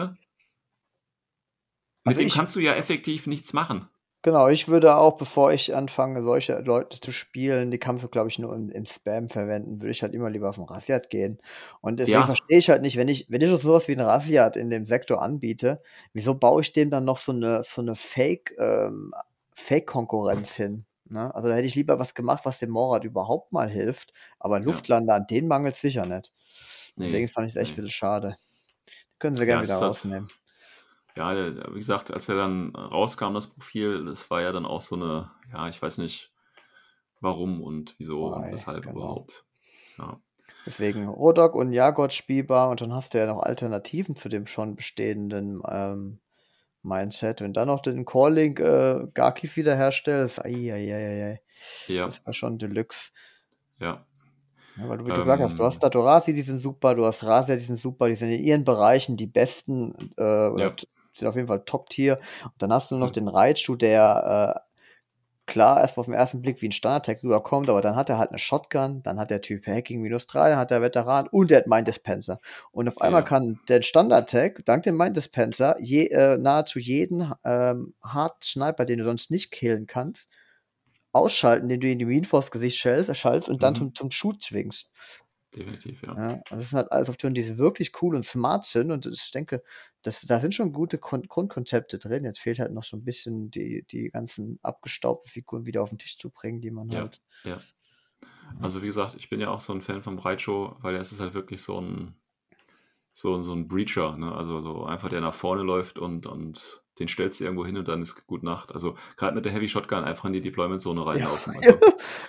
Mit 2.04 2.16
also 2.16 2.20
dem 2.20 2.30
kannst 2.30 2.56
du 2.56 2.61
ja 2.61 2.74
effektiv 2.74 3.26
nichts 3.26 3.52
machen. 3.52 3.88
Genau, 4.22 4.48
ich 4.48 4.68
würde 4.68 4.96
auch, 4.96 5.16
bevor 5.16 5.50
ich 5.52 5.74
anfange, 5.74 6.22
solche 6.24 6.59
Leute 6.61 7.00
zu 7.00 7.11
spielen, 7.11 7.70
die 7.70 7.78
du, 7.78 8.09
glaube 8.09 8.28
ich, 8.28 8.38
nur 8.38 8.54
im, 8.54 8.68
im 8.68 8.85
Spam 8.85 9.30
verwenden, 9.30 9.80
würde 9.80 9.92
ich 9.92 10.02
halt 10.02 10.12
immer 10.12 10.28
lieber 10.28 10.50
auf 10.50 10.56
den 10.56 10.64
Rasiat 10.64 11.09
gehen. 11.09 11.38
Und 11.80 11.98
deswegen 12.00 12.26
Ja, 12.26 12.26
verstehe 12.26 12.59
ich 12.59 12.68
halt 12.68 12.83
nicht, 12.83 12.98
wenn 12.98 13.09
ich, 13.09 13.26
wenn 13.30 13.40
ich 13.40 13.50
sowas 13.62 13.88
wie 13.88 13.92
ein 13.92 14.00
Rasiat 14.00 14.56
in 14.59 14.68
dem 14.68 14.87
Sektor 14.87 15.22
anbiete, 15.22 15.83
wieso 16.12 16.35
baue 16.35 16.61
ich 16.61 16.74
dem 16.74 16.90
dann 16.90 17.04
noch 17.06 17.16
so 17.16 17.33
eine, 17.33 17.62
so 17.62 17.80
eine 17.80 17.96
Fake, 17.96 18.54
ähm, 18.59 19.14
Fake-Konkurrenz 19.54 20.54
hin? 20.54 20.85
Ne? 21.09 21.35
Also 21.35 21.48
da 21.48 21.54
hätte 21.54 21.66
ich 21.66 21.74
lieber 21.74 21.98
was 21.98 22.14
gemacht, 22.14 22.42
was 22.44 22.59
dem 22.59 22.70
Morat 22.70 23.04
überhaupt 23.04 23.52
mal 23.52 23.70
hilft, 23.70 24.12
aber 24.38 24.56
ein 24.56 24.64
ja, 24.64 24.64
Luftlander, 24.64 25.14
an 25.14 25.26
den 25.28 25.48
mangelt 25.48 25.76
es 25.76 25.80
sicher 25.80 26.04
nicht. 26.04 26.30
Deswegen 27.00 27.26
nee, 27.26 27.28
fand 27.28 27.48
ich 27.48 27.56
es 27.56 27.61
echt 27.62 27.72
ein 27.72 27.76
nee. 27.76 27.83
bisschen 27.83 27.90
schade. 27.90 28.37
Können 29.18 29.37
sie 29.37 29.46
Ja, 29.46 29.46
gerne 29.46 29.62
es 29.62 29.68
wieder 29.68 29.76
halt, 29.80 29.98
rausnehmen. 29.98 30.28
Ja, 31.16 31.35
wie 31.75 31.79
gesagt, 31.79 32.12
als 32.12 32.29
er 32.29 32.37
dann 32.37 32.75
rauskam, 32.75 33.35
das 33.35 33.49
Profil, 33.49 34.05
das 34.05 34.31
war 34.31 34.40
ja 34.42 34.53
dann 34.53 34.66
auch 34.66 34.81
so 34.81 34.96
eine, 34.96 35.31
ja, 35.53 35.68
ich 35.68 35.81
weiß 35.81 35.99
nicht, 35.99 36.33
warum 37.20 37.62
und 37.62 37.94
wieso 37.99 38.27
und 38.27 38.46
Why, 38.46 38.53
weshalb 38.53 38.83
genau. 38.83 38.96
überhaupt. 38.96 39.44
Ja, 39.99 40.20
Deswegen 40.66 41.09
Rodok 41.09 41.55
und 41.55 41.73
Jagot 41.73 42.12
spielbar 42.12 42.70
und 42.70 42.81
dann 42.81 42.92
hast 42.92 43.14
du 43.14 43.18
ja 43.18 43.27
noch 43.27 43.42
Alternativen 43.42 44.14
zu 44.14 44.29
dem 44.29 44.46
schon 44.46 44.77
bestehenden 44.77 45.62
ähm, 45.68 46.20
Mindset. 46.83 47.40
Wenn 47.40 47.53
dann 47.53 47.68
noch 47.68 47.81
den 47.81 48.05
Calling 48.05 48.57
äh, 48.59 49.07
Garkis 49.14 49.57
wiederherstellst, 49.57 50.44
eieieiei, 50.44 51.40
ja, 51.87 52.07
das 52.07 52.25
war 52.27 52.33
schon 52.33 52.59
Deluxe. 52.59 53.11
ja. 53.79 54.05
Ja, 54.77 54.88
weil 54.88 54.99
du, 54.99 55.07
wie 55.07 55.11
du 55.11 55.20
gesagt 55.20 55.42
hast, 55.42 55.59
du 55.59 55.64
hast 55.64 55.77
Ähm, 55.77 55.81
Datorasi, 55.81 56.33
die 56.33 56.42
sind 56.42 56.59
super, 56.59 56.94
du 56.94 57.05
hast 57.05 57.25
Rasia, 57.25 57.57
die 57.57 57.62
sind 57.62 57.77
super, 57.77 58.09
die 58.09 58.14
sind 58.14 58.31
in 58.31 58.40
ihren 58.40 58.64
Bereichen 58.64 59.16
die 59.16 59.27
besten 59.27 59.92
äh, 60.16 60.49
oder 60.49 60.68
ja. 60.68 60.75
Sind 61.20 61.28
auf 61.28 61.37
jeden 61.37 61.48
Fall 61.48 61.62
Top-Tier. 61.64 62.18
Und 62.44 62.54
dann 62.59 62.72
hast 62.72 62.90
du 62.90 62.96
noch 62.96 63.11
den 63.11 63.28
Raichu, 63.28 63.76
der 63.76 64.56
äh, 64.56 64.70
klar 65.50 65.80
erstmal 65.80 66.02
auf 66.02 66.06
den 66.06 66.14
ersten 66.14 66.42
Blick 66.42 66.62
wie 66.62 66.68
ein 66.68 66.72
Standard-Tag 66.72 67.24
rüberkommt, 67.24 67.68
aber 67.68 67.80
dann 67.80 67.96
hat 67.96 68.09
er 68.09 68.18
halt 68.18 68.30
eine 68.30 68.38
Shotgun, 68.38 69.02
dann 69.02 69.18
hat 69.18 69.30
der 69.30 69.40
Typ 69.40 69.66
Hacking 69.66 70.00
minus 70.00 70.28
3, 70.28 70.50
dann 70.50 70.59
hat 70.59 70.70
der 70.70 70.80
Veteran 70.80 71.26
und 71.28 71.50
der 71.50 71.59
hat 71.59 71.66
Mind 71.66 71.88
Dispenser. 71.88 72.40
Und 72.70 72.88
auf 72.88 73.00
einmal 73.00 73.22
ja, 73.22 73.26
kann 73.26 73.59
der 73.68 73.83
Standard-Tag, 73.83 74.64
dank 74.64 74.85
dem 74.85 74.96
Mind 74.96 75.16
Dispenser, 75.16 75.76
je, 75.80 76.06
äh, 76.06 76.38
nahezu 76.38 76.78
jeden 76.78 77.33
ähm, 77.44 77.94
harten 78.00 78.42
Sniper, 78.42 78.85
den 78.85 78.98
du 78.98 79.04
sonst 79.04 79.33
nicht 79.33 79.50
killen 79.50 79.88
kannst, 79.88 80.28
ausschalten, 81.12 81.68
den 81.68 81.80
du 81.80 81.88
in 81.88 81.98
die 81.98 82.04
Reinforce 82.04 82.52
Gesicht 82.52 82.78
schältst, 82.78 83.14
schaltest 83.16 83.48
und 83.48 83.62
dann 83.64 83.74
mhm, 83.74 83.78
zum, 83.78 83.94
zum 83.94 84.11
Shoot 84.12 84.42
zwingst. 84.42 84.92
Definitiv, 85.54 86.02
ja. 86.02 86.16
Ja, 86.16 86.42
also 86.50 86.56
das 86.56 86.70
sind 86.70 86.76
halt 86.78 86.90
alles 86.92 87.08
Optionen, 87.08 87.34
die 87.34 87.58
wirklich 87.58 87.92
cool 88.02 88.16
und 88.16 88.26
smart 88.26 88.64
sind 88.64 88.90
und 88.90 89.06
ich 89.06 89.30
denke, 89.30 89.62
das, 90.02 90.22
da 90.22 90.40
sind 90.40 90.54
schon 90.54 90.72
gute 90.72 90.98
Kon 90.98 91.22
Grundkonzepte 91.28 91.98
drin. 91.98 92.24
Jetzt 92.24 92.40
fehlt 92.40 92.58
halt 92.58 92.72
noch 92.72 92.82
so 92.82 92.96
ein 92.96 93.04
bisschen 93.04 93.50
die, 93.50 93.84
die 93.86 94.10
ganzen 94.10 94.58
abgestaubten 94.62 95.30
Figuren 95.30 95.66
wieder 95.66 95.82
auf 95.82 95.90
den 95.90 95.98
Tisch 95.98 96.18
zu 96.18 96.30
bringen, 96.30 96.60
die 96.60 96.70
man 96.72 96.92
Ja, 96.92 96.96
halt. 96.96 97.22
ja. 97.44 97.66
Ja, 98.60 98.60
Also 98.60 98.82
wie 98.82 98.86
gesagt, 98.86 99.14
ich 99.16 99.28
bin 99.30 99.40
ja 99.40 99.50
auch 99.50 99.60
so 99.60 99.72
ein 99.74 99.82
Fan 99.82 100.02
von 100.02 100.16
Breitshow, 100.16 100.76
weil 100.80 100.94
er 100.94 101.00
ist 101.02 101.18
halt 101.20 101.34
wirklich 101.34 101.62
so 101.62 101.80
ein, 101.80 102.16
so, 103.12 103.42
so 103.42 103.52
ein 103.54 103.68
Breacher, 103.68 104.16
ne? 104.16 104.34
Also 104.34 104.60
so 104.60 104.84
einfach, 104.84 105.08
der 105.10 105.20
nach 105.20 105.34
vorne 105.34 105.62
läuft 105.62 105.98
und, 105.98 106.26
und 106.26 106.82
den 106.98 107.09
stellst 107.09 107.40
du 107.40 107.44
irgendwo 107.44 107.64
hin 107.64 107.76
und 107.76 107.88
dann 107.88 108.03
ist 108.03 108.26
gut 108.26 108.42
Nacht. 108.42 108.72
Also 108.72 108.96
gerade 109.16 109.35
mit 109.35 109.44
der 109.44 109.53
Heavy 109.53 109.68
Shotgun 109.68 110.05
einfach 110.05 110.26
in 110.26 110.35
die 110.35 110.40
Deployment-Zone 110.40 111.00
ja, 111.00 111.07
reinlaufen. 111.07 111.55
Also, 111.62 111.79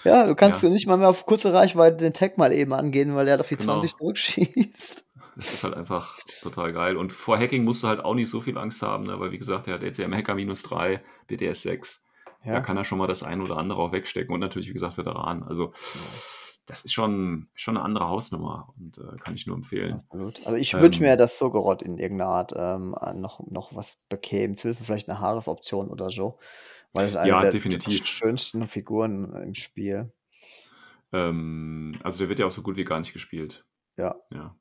ja, 0.04 0.26
du 0.26 0.36
kannst 0.36 0.64
ja, 0.64 0.70
nicht 0.70 0.88
mal 0.88 0.98
mehr 0.98 1.10
auf 1.10 1.26
kurze 1.26 1.54
Reichweite 1.54 1.98
den 1.98 2.14
Tag 2.14 2.38
mal 2.38 2.54
eben 2.54 2.74
angehen, 2.74 3.16
weil 3.16 3.26
der 3.26 3.40
auf 3.40 3.48
die 3.48 3.58
20 3.58 3.92
genau. 3.92 3.98
zurückschießt. 3.98 5.06
Das 5.38 5.54
ist 5.54 5.64
halt 5.64 5.76
einfach 5.76 6.20
total 6.42 6.74
geil. 6.74 6.98
Und 6.98 7.14
vor 7.14 7.38
Hacking 7.38 7.64
musst 7.64 7.84
du 7.84 7.88
halt 7.88 8.04
auch 8.04 8.14
nicht 8.14 8.30
so 8.30 8.42
viel 8.42 8.58
Angst 8.58 8.82
haben, 8.82 9.06
ne? 9.06 9.18
weil 9.18 9.32
wie 9.32 9.38
gesagt, 9.38 9.66
er 9.66 9.76
hat 9.76 9.82
jetzt 9.82 9.98
ja 9.98 10.04
im 10.04 10.14
Hacker 10.14 10.36
minus 10.36 10.62
3, 10.64 11.02
BDS 11.28 11.62
6. 11.62 12.06
Da 12.44 12.52
Ja, 12.52 12.60
kann 12.60 12.76
er 12.76 12.84
schon 12.84 12.98
mal 12.98 13.08
das 13.08 13.24
ein 13.24 13.42
oder 13.42 13.56
andere 13.56 13.82
auch 13.82 13.94
wegstecken 13.94 14.34
und 14.34 14.42
natürlich, 14.42 14.68
wie 14.68 14.74
gesagt, 14.74 14.98
Veteran. 14.98 15.44
Also 15.44 15.68
ja. 15.68 16.41
Das 16.66 16.86
ist 16.86 16.94
schon, 16.94 17.50
schon 17.54 17.76
eine 17.76 17.86
andere 17.86 18.08
Hausnummer 18.08 18.74
und 18.78 18.98
äh, 18.98 19.18
kann 19.18 19.36
ich 19.36 19.48
nur 19.48 19.56
empfehlen. 19.56 19.94
Absolut. 19.94 20.46
Also 20.46 20.58
ich 20.58 20.74
wünsche 20.74 21.02
mir, 21.02 21.12
Ähm, 21.12 21.18
dass 21.18 21.38
Sogorot 21.38 21.82
in 21.82 21.98
irgendeiner 21.98 22.30
Art 22.32 22.54
ähm, 22.56 22.96
äh, 23.02 23.14
noch, 23.14 23.40
noch 23.48 23.76
was 23.76 23.98
bekäme. 24.10 24.56
Zumindest 24.56 24.86
vielleicht 24.86 25.10
eine 25.10 25.20
Haaresoption 25.20 25.90
oder 25.90 26.10
so. 26.10 26.40
Weil 26.94 27.06
es 27.06 27.16
eine 27.16 27.30
ja, 27.30 27.42
der 27.42 27.52
definitiv. 27.52 28.06
schönsten 28.06 28.68
Figuren 28.68 29.34
im 29.34 29.54
Spiel. 29.54 30.12
Ähm, 31.14 31.94
also 32.04 32.20
der 32.20 32.30
wird 32.30 32.40
ja 32.40 32.46
auch 32.46 32.52
so 32.52 32.62
gut 32.62 32.78
wie 32.78 32.84
gar 32.84 33.00
nicht 33.00 33.14
gespielt. 33.14 33.66
Ja. 33.98 34.16
Ja, 34.32 34.56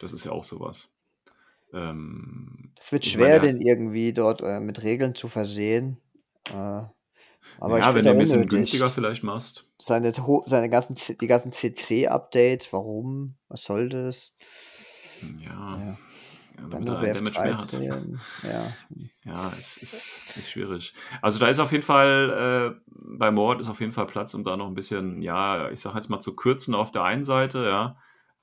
das 0.00 0.12
ist 0.12 0.24
ja 0.24 0.32
auch 0.32 0.44
sowas. 0.44 0.96
Ähm, 1.72 2.72
Es 2.78 2.92
wird 2.92 3.04
meine, 3.04 3.12
schwer, 3.12 3.34
hat, 3.36 3.42
den 3.44 3.60
irgendwie 3.60 4.12
dort 4.12 4.42
äh, 4.42 4.60
mit 4.60 4.82
Regeln 4.82 5.14
zu 5.14 5.28
versehen. 5.28 6.00
Äh, 6.50 6.82
aber 7.58 7.78
ich 7.78 7.84
naja, 7.84 7.94
wenn 7.94 8.04
du 8.04 8.10
ein 8.10 8.18
bisschen 8.18 8.46
günstiger 8.48 8.84
unnötig. 8.84 8.94
vielleicht 8.94 9.22
machst. 9.24 9.70
Seine, 9.78 10.12
seine 10.46 10.70
ganzen, 10.70 10.96
die 11.18 11.26
ganzen 11.26 11.52
CC-Updates, 11.52 12.72
warum? 12.72 13.36
Was 13.48 13.64
soll 13.64 13.88
das? 13.88 14.36
Ja, 15.40 15.78
Ja. 15.78 15.86
ja 15.86 15.98
Dann 16.70 16.84
nur 16.84 17.02
er 17.02 17.14
Damage 17.14 17.40
mehr 17.40 17.54
hat. 17.54 17.60
BF13. 17.60 18.18
Ja. 18.42 18.72
Ja, 19.24 19.52
es 19.58 19.76
ist, 19.78 20.36
ist 20.36 20.50
schwierig. 20.50 20.94
Also 21.22 21.38
da 21.38 21.48
ist 21.48 21.58
auf 21.58 21.72
jeden 21.72 21.84
Fall, 21.84 22.74
äh, 22.76 22.90
bei 23.16 23.30
Mord 23.30 23.60
ist 23.60 23.68
auf 23.68 23.80
jeden 23.80 23.92
Fall 23.92 24.06
Platz, 24.06 24.34
um 24.34 24.44
da 24.44 24.56
noch 24.56 24.66
ein 24.66 24.74
bisschen, 24.74 25.22
ja, 25.22 25.70
ich 25.70 25.80
sag 25.80 25.94
jetzt 25.94 26.10
mal 26.10 26.20
zu 26.20 26.36
kürzen 26.36 26.74
auf 26.74 26.90
der 26.90 27.04
einen 27.04 27.24
Seite, 27.24 27.64
ja, 27.64 27.96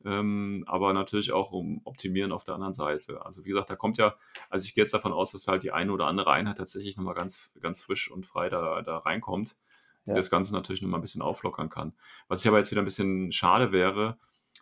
ähm, 0.05 0.63
aber 0.67 0.93
natürlich 0.93 1.31
auch 1.31 1.51
um 1.51 1.81
optimieren 1.85 2.31
auf 2.31 2.43
der 2.43 2.55
anderen 2.55 2.73
Seite. 2.73 3.25
Also 3.25 3.45
wie 3.45 3.49
gesagt, 3.49 3.69
da 3.69 3.75
kommt 3.75 3.97
ja, 3.97 4.15
also 4.49 4.65
ich 4.65 4.73
gehe 4.73 4.83
jetzt 4.83 4.93
davon 4.93 5.13
aus, 5.13 5.31
dass 5.31 5.47
halt 5.47 5.63
die 5.63 5.71
eine 5.71 5.91
oder 5.91 6.07
andere 6.07 6.31
Einheit 6.31 6.57
tatsächlich 6.57 6.97
nochmal 6.97 7.15
ganz, 7.15 7.51
ganz 7.61 7.81
frisch 7.81 8.09
und 8.11 8.25
frei 8.25 8.49
da, 8.49 8.81
da 8.81 8.97
reinkommt. 8.99 9.55
Ja. 10.05 10.15
das 10.15 10.31
Ganze 10.31 10.51
natürlich 10.53 10.81
nochmal 10.81 10.97
ein 10.99 11.03
bisschen 11.03 11.21
auflockern 11.21 11.69
kann. 11.69 11.93
Was 12.27 12.41
ich 12.41 12.47
aber 12.47 12.57
jetzt 12.57 12.71
wieder 12.71 12.81
ein 12.81 12.85
bisschen 12.85 13.31
schade 13.31 13.71
wäre, 13.71 14.17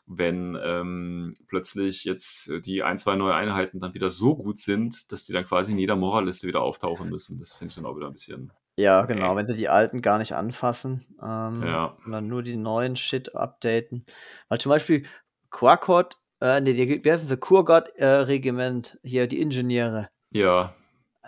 wenn 0.05 0.57
ähm, 0.61 1.33
plötzlich 1.47 2.03
jetzt 2.03 2.51
die 2.65 2.83
ein, 2.83 2.97
zwei 2.97 3.15
neue 3.15 3.35
Einheiten 3.35 3.79
dann 3.79 3.93
wieder 3.93 4.09
so 4.09 4.35
gut 4.35 4.57
sind, 4.57 5.11
dass 5.13 5.23
die 5.23 5.31
dann 5.31 5.45
quasi 5.45 5.71
in 5.71 5.79
jeder 5.79 5.95
Moraliste 5.95 6.45
wieder 6.45 6.61
auftauchen 6.61 7.09
müssen. 7.09 7.39
Das 7.39 7.53
finde 7.53 7.69
ich 7.69 7.75
dann 7.75 7.85
auch 7.85 7.95
wieder 7.95 8.07
ein 8.07 8.13
bisschen. 8.13 8.51
Ja, 8.75 9.05
genau, 9.05 9.35
wenn 9.35 9.47
sie 9.47 9.55
die 9.55 9.69
alten 9.69 10.01
gar 10.01 10.17
nicht 10.17 10.33
anfassen, 10.33 11.05
ähm, 11.21 11.63
Ja. 11.63 11.95
sondern 12.03 12.27
nur 12.27 12.43
die 12.43 12.57
neuen 12.57 12.95
Shit 12.97 13.35
updaten. 13.35 14.05
Weil 14.49 14.59
zum 14.59 14.71
Beispiel 14.71 15.05
Quakot, 15.51 16.15
äh, 16.41 16.61
nee, 16.61 16.73
die, 16.73 17.03
wer 17.03 17.17
sind 17.17 17.27
sie? 17.27 17.37
Kurgat-Regiment, 17.37 18.99
hier, 19.03 19.27
die 19.27 19.41
Ingenieure. 19.41 20.09
Ja, 20.31 20.73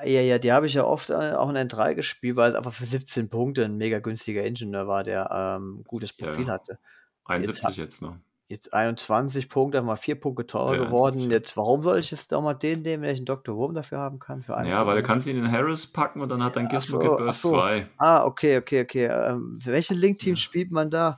Ja, 0.04 0.22
ja, 0.22 0.40
die 0.40 0.52
habe 0.52 0.68
ich 0.68 0.74
ja 0.74 0.84
oft 0.86 1.10
äh, 1.10 1.34
auch 1.34 1.50
in 1.50 1.58
N3 1.58 1.94
gespielt, 1.96 2.36
weil 2.36 2.52
es 2.52 2.58
einfach 2.58 2.74
für 2.74 2.86
17 2.86 3.30
Punkte 3.30 3.66
ein 3.66 3.78
mega 3.78 4.00
günstiger 4.00 4.44
Ingenieur 4.44 4.88
war, 4.88 5.04
der 5.04 5.30
ähm, 5.32 5.84
gutes 5.86 6.14
Ja. 6.18 6.26
Profil 6.26 6.48
hatte. 6.50 6.78
71 7.26 7.78
jetzt, 7.78 8.02
ne? 8.02 8.20
Jetzt 8.48 8.74
21 8.74 9.48
Punkte, 9.48 9.82
mal 9.82 9.96
vier 9.96 10.16
Punkte 10.20 10.46
teurer 10.46 10.76
Ja, 10.76 10.84
geworden. 10.86 11.14
21. 11.20 11.32
Jetzt, 11.32 11.56
warum 11.56 11.82
soll 11.84 12.00
ich 12.00 12.12
jetzt 12.12 12.32
doch 12.34 12.42
mal 12.42 12.54
den 12.54 12.82
nehmen, 12.82 13.04
wenn 13.04 13.12
ich 13.12 13.20
einen 13.20 13.26
Dr. 13.26 13.56
Wurm 13.56 13.74
dafür 13.74 14.00
haben 14.00 14.20
kann? 14.20 14.42
Für 14.42 14.58
einen 14.58 14.70
Ja, 14.70 14.86
weil 14.86 14.98
du 14.98 15.04
kannst 15.04 15.26
ihn 15.28 15.38
in 15.38 15.50
Harris 15.50 15.88
packen 15.88 16.20
und 16.20 16.28
dann 16.30 16.44
hat 16.44 16.56
dein 16.58 16.68
Gizmo 16.68 17.02
so, 17.02 17.14
ach 17.14 17.18
Burst 17.18 17.42
so. 17.44 17.50
2. 17.52 17.88
Ah, 17.98 18.26
okay, 18.26 18.58
okay, 18.58 18.82
okay. 18.82 19.06
Ähm, 19.06 19.60
für 19.62 19.72
welche 19.72 19.94
Link-Teams 19.94 20.40
spielt 20.42 20.72
man 20.72 20.90
da? 20.90 21.18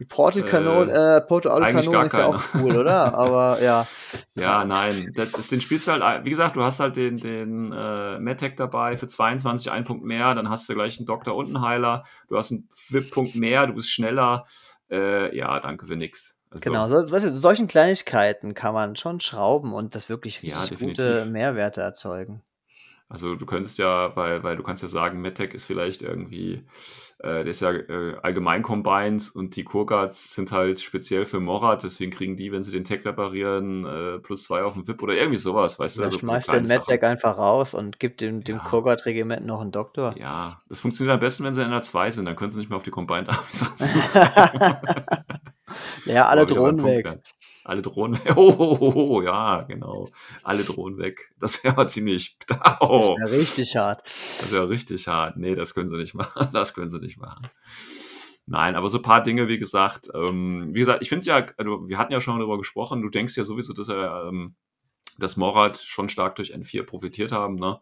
Die 0.00 0.04
Portal 0.04 0.42
Äh, 0.42 0.46
Kanone, 0.46 0.90
äh, 0.92 1.20
Portal 1.20 1.72
gar 1.72 2.04
ist 2.06 2.12
ja 2.14 2.26
auch 2.26 2.40
cool, 2.54 2.76
oder? 2.76 3.14
Aber 3.14 3.62
ja. 3.62 3.86
Ja, 4.36 4.64
nein, 4.64 5.12
das, 5.14 5.30
das, 5.32 5.48
den 5.48 5.60
spielst 5.60 5.86
du 5.86 5.92
halt, 5.92 6.24
wie 6.24 6.30
gesagt, 6.30 6.56
du 6.56 6.62
hast 6.62 6.80
halt 6.80 6.96
den, 6.96 7.16
den 7.16 7.72
äh, 7.72 8.18
Medtech 8.18 8.54
dabei 8.56 8.96
für 8.96 9.06
22, 9.06 9.70
ein 9.70 9.84
Punkt 9.84 10.04
mehr, 10.04 10.34
dann 10.34 10.50
hast 10.50 10.68
du 10.68 10.74
gleich 10.74 10.98
einen 10.98 11.06
Doktor 11.06 11.36
und 11.36 11.46
einen 11.54 11.64
Heiler, 11.64 12.04
du 12.28 12.36
hast 12.36 12.50
einen 12.50 12.68
VIP-Punkt 12.88 13.36
mehr, 13.36 13.66
du 13.66 13.74
bist 13.74 13.90
schneller. 13.90 14.46
Äh, 14.90 15.36
ja, 15.36 15.60
danke 15.60 15.86
für 15.86 15.96
nix. 15.96 16.40
Also, 16.50 16.70
Genau, 16.70 16.88
so, 16.88 17.02
so, 17.04 17.34
solchen 17.36 17.66
Kleinigkeiten 17.66 18.54
kann 18.54 18.74
man 18.74 18.96
schon 18.96 19.20
schrauben 19.20 19.72
und 19.72 19.94
das 19.94 20.08
wirklich 20.08 20.42
Ja, 20.42 20.58
richtig 20.58 20.78
definitiv. 20.78 21.04
gute 21.04 21.24
Mehrwerte 21.26 21.80
erzeugen. 21.80 22.42
Also 23.08 23.34
du 23.36 23.44
könntest 23.46 23.78
ja, 23.78 24.16
weil, 24.16 24.42
weil 24.42 24.56
du 24.56 24.62
kannst 24.62 24.82
ja 24.82 24.88
sagen, 24.88 25.20
MedTech 25.20 25.52
ist 25.52 25.66
vielleicht 25.66 26.02
irgendwie, 26.02 26.64
äh, 27.18 27.44
der 27.44 27.46
ist 27.46 27.60
ja 27.60 27.70
äh, 27.70 28.16
allgemein 28.22 28.62
combined 28.62 29.30
und 29.34 29.56
die 29.56 29.62
Kurgats 29.64 30.34
sind 30.34 30.52
halt 30.52 30.80
speziell 30.80 31.26
für 31.26 31.38
Morat, 31.38 31.84
deswegen 31.84 32.10
kriegen 32.10 32.36
die, 32.36 32.50
wenn 32.50 32.62
sie 32.62 32.72
den 32.72 32.84
Tech 32.84 33.04
reparieren, 33.04 33.84
äh, 33.84 34.18
plus 34.20 34.44
zwei 34.44 34.64
auf 34.64 34.74
den 34.74 34.88
VIP 34.88 35.02
oder 35.02 35.14
irgendwie 35.14 35.38
sowas, 35.38 35.78
weißt 35.78 35.96
du? 35.96 36.00
Oder 36.00 36.06
Also 36.06 36.16
so 36.16 36.20
schmeißt 36.20 36.52
den 36.52 36.66
MedTech 36.66 37.02
einfach 37.04 37.36
raus 37.36 37.74
und 37.74 38.00
gibt 38.00 38.20
dem, 38.20 38.42
dem 38.42 38.56
Ja. 38.56 38.62
Kurgat-Regiment 38.64 39.44
noch 39.46 39.60
einen 39.60 39.70
Doktor. 39.72 40.14
Ja, 40.18 40.58
das 40.68 40.80
funktioniert 40.80 41.14
am 41.14 41.20
besten, 41.20 41.44
wenn 41.44 41.54
sie 41.54 41.62
in 41.62 41.70
der 41.70 41.82
2 41.82 42.10
sind, 42.10 42.24
dann 42.24 42.36
können 42.36 42.50
sie 42.50 42.58
nicht 42.58 42.70
mehr 42.70 42.78
auf 42.78 42.82
die 42.84 42.90
Combined 42.90 43.28
Armies 43.28 43.64
ja, 46.06 46.26
alle 46.26 46.46
Drohnen 46.46 46.82
weg. 46.82 47.04
werden. 47.04 47.22
Alle 47.64 47.80
Drohnen 47.82 48.22
weg. 48.24 48.34
Oh, 48.36 48.54
oh, 48.58 48.76
oh, 48.80 48.92
oh, 49.08 49.22
ja, 49.22 49.62
genau. 49.62 50.06
Alle 50.42 50.62
Drohnen 50.64 50.98
weg. 50.98 51.32
Das 51.38 51.64
wäre 51.64 51.74
aber 51.74 51.88
ziemlich. 51.88 52.36
Das 52.46 52.78
Oh, 52.80 53.16
wäre 53.18 53.32
richtig 53.32 53.74
hart. 53.76 54.02
das 54.04 54.52
wäre 54.52 54.68
richtig 54.68 55.08
hart. 55.08 55.36
Nee, 55.38 55.54
das 55.54 55.74
können 55.74 55.88
sie 55.88 55.96
nicht 55.96 56.14
machen. 56.14 56.48
Das 56.52 56.74
können 56.74 56.88
sie 56.88 57.00
nicht 57.00 57.18
machen. 57.18 57.48
Nein, 58.46 58.76
aber 58.76 58.90
so 58.90 58.98
ein 58.98 59.02
paar 59.02 59.22
Dinge, 59.22 59.48
wie 59.48 59.58
gesagt, 59.58 60.08
ähm, 60.14 60.66
wie 60.68 60.80
gesagt, 60.80 61.00
ich 61.00 61.08
finde 61.08 61.20
es 61.20 61.26
ja, 61.26 61.46
also 61.56 61.88
wir 61.88 61.96
hatten 61.96 62.12
ja 62.12 62.20
schon 62.20 62.38
darüber 62.38 62.58
gesprochen, 62.58 63.00
du 63.00 63.08
denkst 63.08 63.34
ja 63.38 63.44
sowieso, 63.44 63.72
dass 63.72 63.88
er, 63.88 64.26
ähm, 64.28 64.54
dass 65.18 65.38
Morat 65.38 65.78
schon 65.78 66.10
stark 66.10 66.34
durch 66.36 66.54
N4 66.54 66.82
profitiert 66.84 67.32
haben, 67.32 67.54
ne? 67.54 67.80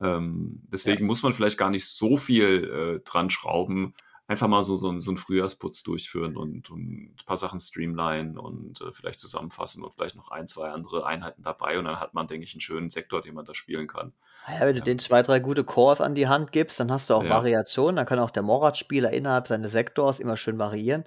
Ähm, 0.00 0.62
deswegen 0.72 1.04
muss 1.06 1.22
man 1.22 1.34
vielleicht 1.34 1.58
gar 1.58 1.68
nicht 1.70 1.86
so 1.86 2.16
viel 2.16 3.00
äh, 3.02 3.04
dran 3.04 3.28
schrauben. 3.28 3.92
Einfach 4.28 4.48
mal 4.48 4.62
so, 4.62 4.74
so, 4.74 4.98
so 4.98 5.10
einen 5.12 5.18
Frühjahrsputz 5.18 5.84
durchführen 5.84 6.36
und, 6.36 6.68
und 6.70 6.80
ein 6.80 7.16
paar 7.26 7.36
Sachen 7.36 7.60
streamline 7.60 8.40
und 8.40 8.80
äh, 8.80 8.92
vielleicht 8.92 9.20
zusammenfassen 9.20 9.84
und 9.84 9.94
vielleicht 9.94 10.16
noch 10.16 10.32
ein, 10.32 10.48
zwei 10.48 10.70
andere 10.70 11.06
Einheiten 11.06 11.42
dabei. 11.42 11.78
Und 11.78 11.84
dann 11.84 12.00
hat 12.00 12.12
man, 12.12 12.26
denke 12.26 12.44
ich, 12.44 12.52
einen 12.52 12.60
schönen 12.60 12.90
Sektor, 12.90 13.22
den 13.22 13.34
man 13.34 13.44
da 13.44 13.54
spielen 13.54 13.86
kann. 13.86 14.12
Ja, 14.48 14.60
wenn 14.66 14.74
du 14.74 14.80
Ja. 14.80 14.84
den 14.84 14.98
zwei, 14.98 15.22
drei 15.22 15.38
gute 15.38 15.62
Cores 15.62 16.00
an 16.00 16.16
die 16.16 16.26
Hand 16.26 16.50
gibst, 16.50 16.80
dann 16.80 16.90
hast 16.90 17.08
du 17.10 17.14
auch 17.14 17.22
Ja. 17.22 17.30
Variationen. 17.30 17.96
Dann 17.96 18.06
kann 18.06 18.18
auch 18.18 18.32
der 18.32 18.42
Morat-Spieler 18.42 19.12
innerhalb 19.12 19.46
seines 19.46 19.70
Sektors 19.70 20.18
immer 20.18 20.36
schön 20.36 20.58
variieren, 20.58 21.04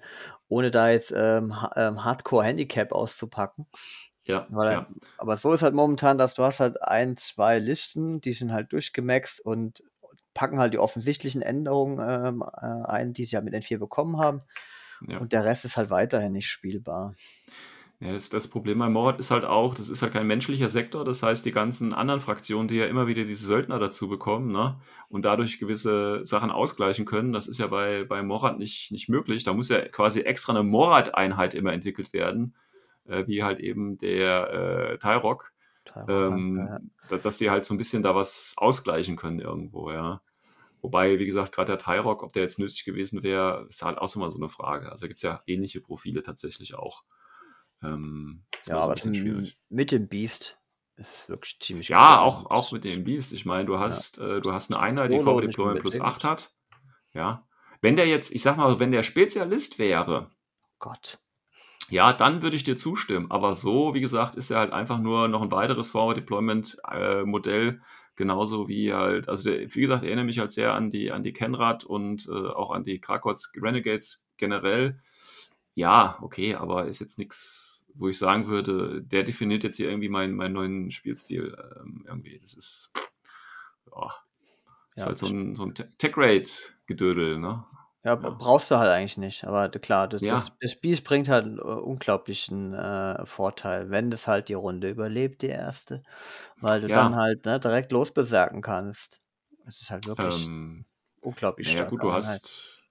ohne 0.48 0.72
da 0.72 0.90
jetzt 0.90 1.14
ähm, 1.14 1.54
ähm, 1.76 2.04
Hardcore-Handicap 2.06 2.94
auszupacken. 2.94 3.66
Ja, 4.24 4.46
Weil, 4.50 4.72
ja. 4.74 4.88
Aber 5.18 5.36
so 5.38 5.52
ist 5.54 5.64
halt 5.64 5.74
momentan, 5.74 6.18
dass 6.18 6.36
du 6.36 6.44
hast 6.44 6.60
halt 6.62 6.82
ein, 6.84 7.18
zwei 7.18 7.60
Listen, 7.60 8.22
die 8.22 8.32
sind 8.32 8.54
halt 8.54 8.72
durchgemaxt 8.72 9.42
und 9.44 9.84
packen 10.40 10.58
halt 10.58 10.74
die 10.74 10.80
offensichtlichen 10.80 11.42
Änderungen 11.42 12.00
ähm, 12.00 12.42
äh, 12.42 12.86
ein, 12.90 13.12
die 13.12 13.26
sie 13.26 13.36
ja 13.36 13.42
mit 13.42 13.54
N4 13.54 13.78
bekommen 13.78 14.18
haben. 14.20 14.42
ja. 15.06 15.18
Und 15.18 15.34
der 15.34 15.44
Rest 15.44 15.66
ist 15.66 15.76
halt 15.76 15.90
weiterhin 15.90 16.32
nicht 16.32 16.48
spielbar. 16.48 17.14
Ja, 18.00 18.14
das, 18.14 18.30
das 18.30 18.48
Problem 18.48 18.80
bei 18.80 18.88
Morat 18.88 19.20
ist 19.20 19.32
halt 19.32 19.44
auch, 19.44 19.74
das 19.74 19.90
ist 19.90 20.02
halt 20.02 20.14
kein 20.14 20.26
menschlicher 20.28 20.70
Sektor, 20.70 21.04
das 21.04 21.22
heißt, 21.22 21.46
die 21.46 21.52
ganzen 21.52 21.94
anderen 21.94 22.22
Fraktionen, 22.22 22.70
die 22.70 22.78
ja 22.78 22.86
immer 22.86 23.08
wieder 23.08 23.26
diese 23.26 23.46
Söldner 23.46 23.80
dazu 23.80 24.08
bekommen, 24.08 24.54
ne, 24.54 24.80
und 25.10 25.26
dadurch 25.26 25.60
gewisse 25.60 26.24
Sachen 26.24 26.52
ausgleichen 26.52 27.04
können, 27.04 27.34
das 27.34 27.50
ist 27.50 27.60
ja 27.60 27.68
bei, 27.68 28.06
bei 28.06 28.24
Morat 28.24 28.58
nicht, 28.60 28.94
nicht 28.94 29.10
möglich. 29.10 29.44
Da 29.44 29.52
muss 29.52 29.68
ja 29.68 29.82
quasi 29.90 30.22
extra 30.22 30.54
eine 30.54 30.64
Morat-Einheit 30.64 31.54
immer 31.54 31.74
entwickelt 31.74 32.14
werden, 32.14 32.56
äh, 33.10 33.28
wie 33.28 33.44
halt 33.44 33.60
eben 33.60 33.98
der 33.98 34.94
äh, 34.94 34.98
Tyrok, 35.00 35.52
ähm, 36.08 36.80
Ja. 37.10 37.18
dass 37.18 37.40
die 37.40 37.50
halt 37.50 37.66
so 37.66 37.74
ein 37.74 37.78
bisschen 37.78 38.04
da 38.04 38.16
was 38.16 38.54
ausgleichen 38.56 39.18
können 39.18 39.42
irgendwo, 39.42 39.92
ja. 39.92 40.22
Wobei, 40.82 41.20
wie 41.20 41.26
gesagt, 41.26 41.54
gerade 41.54 41.76
der 41.76 41.80
Tyrok, 41.80 42.24
ob 42.24 42.34
der 42.34 42.44
jetzt 42.44 42.60
nötig 42.60 42.86
gewesen 42.86 43.24
wäre, 43.24 43.66
ist 43.70 43.82
halt 43.82 43.98
auch 43.98 44.08
so 44.08 44.20
mal 44.20 44.32
so 44.32 44.38
eine 44.38 44.50
Frage. 44.50 44.92
Also 44.92 45.08
gibt 45.08 45.20
es 45.20 45.24
ja 45.24 45.42
ähnliche 45.46 45.82
Profile 45.82 46.24
tatsächlich 46.24 46.76
auch. 46.76 47.04
Ähm, 47.84 48.46
Ja, 48.66 48.80
aber 48.80 48.96
ein 48.96 49.52
mit 49.70 49.92
dem 49.92 50.08
Beast 50.08 50.58
ist 50.96 51.14
es 51.14 51.30
wirklich 51.30 51.60
ziemlich 51.60 51.90
Ja, 51.90 52.20
auch, 52.20 52.50
auch 52.50 52.72
mit 52.72 52.84
dem 52.84 53.04
Beast. 53.04 53.34
Ich 53.34 53.46
meine, 53.46 53.66
du 53.66 53.80
hast, 53.80 54.18
äh, 54.20 54.42
du 54.42 54.52
hast 54.52 54.72
eine 54.72 54.82
Einheit, 54.82 55.12
die 55.12 55.20
VW 55.20 55.48
Deployment 55.48 55.80
plus 55.80 55.96
unbedingt. 55.96 56.16
8 56.16 56.24
hat. 56.24 56.52
Ja. 57.14 57.48
Wenn 57.82 57.96
der 57.96 58.08
jetzt, 58.08 58.32
ich 58.32 58.42
sag 58.42 58.58
mal, 58.58 58.80
wenn 58.80 58.92
der 58.92 59.04
Spezialist 59.04 59.80
wäre, 59.80 60.32
Gott. 60.80 61.20
ja, 61.90 62.12
dann 62.12 62.42
würde 62.42 62.58
ich 62.58 62.66
dir 62.66 62.76
zustimmen. 62.76 63.32
Aber 63.32 63.54
so, 63.54 63.94
wie 63.94 64.02
gesagt, 64.02 64.36
ist 64.36 64.52
er 64.52 64.60
halt 64.60 64.74
einfach 64.74 65.00
nur 65.00 65.30
noch 65.30 65.42
ein 65.42 65.52
weiteres 65.52 65.90
Forward 65.90 66.18
Deployment 66.18 66.78
äh, 66.92 67.24
Modell, 67.24 67.82
genauso 68.20 68.68
wie 68.68 68.94
halt, 68.94 69.30
also 69.30 69.50
der, 69.50 69.74
wie 69.74 69.80
gesagt, 69.80 70.04
erinnere 70.04 70.26
mich 70.26 70.40
halt 70.40 70.52
sehr 70.52 70.74
an 70.74 70.90
die, 70.90 71.14
an 71.14 71.24
die 71.24 71.32
Kenrad 71.32 71.86
und 71.86 72.28
äh, 72.28 72.32
auch 72.32 72.70
an 72.72 72.84
die 72.84 73.00
Krakots 73.00 73.54
Renegades 73.56 74.30
generell. 74.36 75.00
Ja, 75.74 76.18
okay, 76.22 76.56
aber 76.56 76.88
ist 76.88 77.00
jetzt 77.00 77.18
nichts, 77.18 77.86
wo 77.94 78.10
ich 78.10 78.18
sagen 78.18 78.48
würde, 78.48 79.02
der 79.02 79.24
definiert 79.24 79.64
jetzt 79.64 79.78
hier 79.78 79.90
irgendwie 79.90 80.10
meinen, 80.10 80.36
meinen 80.36 80.54
neuen 80.54 80.92
Spielstil 80.92 81.58
ähm, 81.80 82.04
irgendwie. 82.08 82.40
Das 82.40 82.54
ist, 82.56 82.92
ja, 83.92 84.10
ist 84.96 85.06
Ja, 85.06 85.06
halt 85.06 85.18
so 85.18 85.28
ein, 85.28 85.56
so 85.56 85.64
ein 85.66 85.74
Tech-Rate-Gedödel, 85.74 87.40
ne? 87.40 87.66
Ja, 88.06 88.16
Ja. 88.18 88.40
brauchst 88.40 88.72
du 88.72 88.78
halt 88.78 88.90
eigentlich 88.92 89.18
nicht. 89.18 89.44
Aber 89.46 89.68
d- 89.68 89.80
klar, 89.80 90.08
das, 90.08 90.26
Ja. 90.26 90.26
das, 90.26 90.56
das 90.62 90.76
Beast 90.80 91.04
bringt 91.04 91.28
halt 91.28 91.44
einen 91.46 91.58
äh, 91.60 91.62
unglaublichen 91.62 92.74
äh, 92.74 93.26
Vorteil, 93.26 93.90
wenn 93.90 94.10
das 94.10 94.26
halt 94.28 94.48
die 94.48 94.54
Runde 94.54 94.90
überlebt, 94.90 95.42
die 95.42 95.48
erste. 95.48 96.04
Weil 96.62 96.82
du 96.82 96.90
Ja. 96.90 96.92
dann 96.92 97.16
halt 97.16 97.46
ne, 97.46 97.60
direkt 97.60 97.92
losbeserken 97.92 98.62
kannst. 98.62 99.20
Es 99.68 99.82
ist 99.82 99.92
halt 99.92 100.06
wirklich 100.06 100.54
Ähm, 100.58 100.86
unglaublich 101.22 101.72
stark. 101.72 101.90
gut, 101.90 102.04
du 102.04 102.12
hast. 102.14 102.84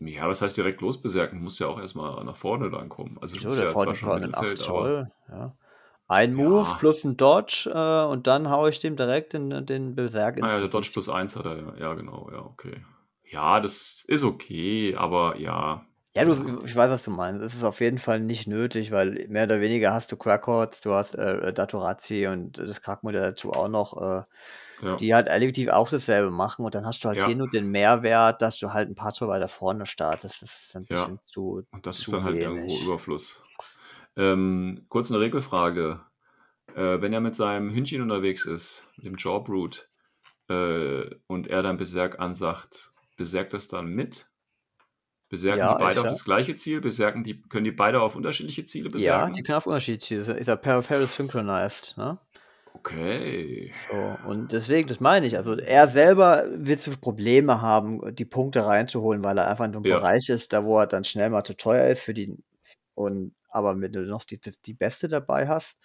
Ja, 0.00 0.28
was 0.28 0.42
heißt 0.42 0.56
direkt 0.58 0.82
losbeserken? 0.82 1.38
Du 1.38 1.44
musst 1.44 1.58
ja 1.60 1.66
auch 1.68 1.78
erstmal 1.80 2.22
nach 2.24 2.36
vorne 2.36 2.68
dann 2.70 2.88
kommen. 2.90 3.16
Also, 3.22 3.36
du 3.38 3.44
So, 3.44 3.46
bist 3.46 3.58
der 3.58 3.64
ja 3.64 3.74
zwar 3.76 3.94
schon 3.94 4.10
im 4.10 4.14
Deployment 4.14 4.34
8 4.34 4.56
Mittelfeld, 4.56 4.60
aber. 4.60 4.94
Zoll, 4.96 5.06
ja. 5.28 5.56
Ein 6.08 6.34
Move 6.34 6.68
Ja. 6.68 6.78
plus 6.78 7.04
ein 7.04 7.16
Dodge 7.16 7.70
äh, 7.74 8.04
und 8.10 8.26
dann 8.26 8.50
haue 8.50 8.70
ich 8.70 8.78
dem 8.80 8.96
direkt 8.96 9.32
den, 9.32 9.64
den 9.66 9.94
Berserk 9.94 10.36
ins 10.38 10.50
Ah 10.50 10.54
ja, 10.54 10.58
der 10.60 10.68
Dodge 10.68 10.90
Gesicht. 10.90 10.92
plus 10.92 11.08
1 11.08 11.36
hat 11.36 11.46
er 11.46 11.56
ja. 11.56 11.74
Ja, 11.76 11.94
genau, 11.94 12.28
ja, 12.30 12.40
okay. 12.44 12.84
Ja, 13.32 13.60
das 13.60 14.04
ist 14.08 14.22
okay, 14.24 14.94
aber 14.94 15.36
ja. 15.38 15.86
Ja, 16.14 16.24
du, 16.26 16.32
Ja. 16.32 16.64
ich 16.66 16.76
weiß, 16.76 16.90
was 16.90 17.04
du 17.04 17.10
meinst. 17.10 17.40
Es 17.42 17.54
ist 17.54 17.64
auf 17.64 17.80
jeden 17.80 17.96
Fall 17.98 18.20
nicht 18.20 18.46
nötig, 18.46 18.90
weil 18.90 19.26
mehr 19.28 19.44
oder 19.44 19.60
weniger 19.62 19.94
hast 19.94 20.12
du 20.12 20.16
Crackhorts, 20.18 20.82
du 20.82 20.92
hast 20.92 21.14
äh, 21.14 21.52
Datorazzi 21.54 22.26
und 22.26 22.58
das 22.58 22.82
Crack-Modell 22.82 23.22
dazu 23.22 23.52
auch 23.54 23.68
noch, 23.68 23.96
äh, 24.00 24.22
Ja, 24.82 24.98
die 25.00 25.14
halt 25.14 25.28
effektiv 25.28 25.68
auch 25.70 25.88
dasselbe 25.88 26.30
machen 26.30 26.64
und 26.66 26.74
dann 26.74 26.84
hast 26.86 27.02
du 27.04 27.08
halt 27.08 27.20
Ja. 27.20 27.26
hier 27.26 27.36
nur 27.36 27.48
den 27.48 27.66
Mehrwert, 27.70 28.42
dass 28.42 28.58
du 28.58 28.72
halt 28.74 28.90
ein 28.90 28.94
paar 28.94 29.14
Zoll 29.14 29.28
weiter 29.28 29.48
vorne 29.48 29.86
startest. 29.86 30.42
Das 30.42 30.62
ist 30.64 30.76
ein 30.76 30.86
Ja. 30.88 31.06
bisschen 31.06 31.18
zu, 31.24 31.62
und 31.72 31.86
das 31.86 32.00
zu 32.00 32.12
ist 32.12 32.12
dann 32.12 32.24
halt 32.24 32.40
irgendwo 32.40 32.80
wenig. 32.80 32.82
Überfluss. 32.82 33.44
Ähm, 34.16 34.86
kurz 34.88 35.10
eine 35.10 35.20
Regelfrage. 35.20 36.00
Äh, 36.74 37.00
wenn 37.02 37.12
er 37.12 37.20
mit 37.20 37.36
seinem 37.36 37.70
Hündchen 37.74 38.02
unterwegs 38.02 38.46
ist, 38.46 38.88
mit 38.96 39.06
dem 39.06 39.16
Jawbrute, 39.18 39.84
äh, 40.48 41.16
und 41.28 41.48
er 41.48 41.62
dann 41.62 41.78
Berserk 41.78 42.20
ansagt, 42.20 42.91
berserkt 43.22 43.52
das 43.54 43.68
dann 43.68 43.86
mit? 43.86 44.26
Berserken 45.30 45.58
Ja, 45.58 45.68
die 45.68 45.74
beide 45.74 46.00
auf 46.00 46.06
ja. 46.06 46.10
das 46.10 46.24
gleiche 46.24 46.54
Ziel? 46.54 46.80
Berserken 46.80 47.24
die, 47.24 47.40
können 47.42 47.64
die 47.64 47.72
beide 47.72 48.00
auf 48.00 48.14
unterschiedliche 48.16 48.64
Ziele 48.64 48.88
Ja, 48.96 49.28
berserken? 49.28 49.32
die 49.36 49.42
können 49.42 49.56
auf 49.58 49.66
Unterschied 49.66 50.02
ziehen. 50.02 50.20
Ist 50.20 50.46
ja 50.48 50.56
peripheral 50.56 51.06
synchronized, 51.06 51.96
ne? 51.98 52.18
Okay. 52.74 53.72
So, 53.74 54.18
und 54.22 54.52
deswegen, 54.52 54.86
das 54.88 55.00
meine 55.00 55.26
ich. 55.26 55.36
Also 55.36 55.56
er 55.56 55.88
selber 55.88 56.44
wird 56.54 56.80
so 56.80 56.90
Probleme 57.00 57.62
haben, 57.62 58.14
die 58.14 58.26
Punkte 58.26 58.66
reinzuholen, 58.66 59.24
weil 59.24 59.38
er 59.38 59.48
einfach 59.48 59.64
in 59.64 59.72
so 59.72 59.78
einem 59.78 59.84
Ja. 59.84 59.88
Bereich 59.88 60.28
ist, 60.28 60.52
da 60.52 60.64
wo 60.64 60.78
er 60.78 60.86
dann 60.86 61.04
schnell 61.04 61.30
mal 61.30 61.42
zu 61.44 61.56
teuer 61.56 61.86
ist 61.88 62.02
für 62.02 62.12
die 62.12 62.36
und 62.94 63.34
aber 63.54 63.80
wenn 63.80 63.92
du 63.92 64.00
noch 64.02 64.24
die, 64.24 64.40
die 64.66 64.74
beste 64.74 65.08
dabei 65.08 65.48
hast. 65.48 65.78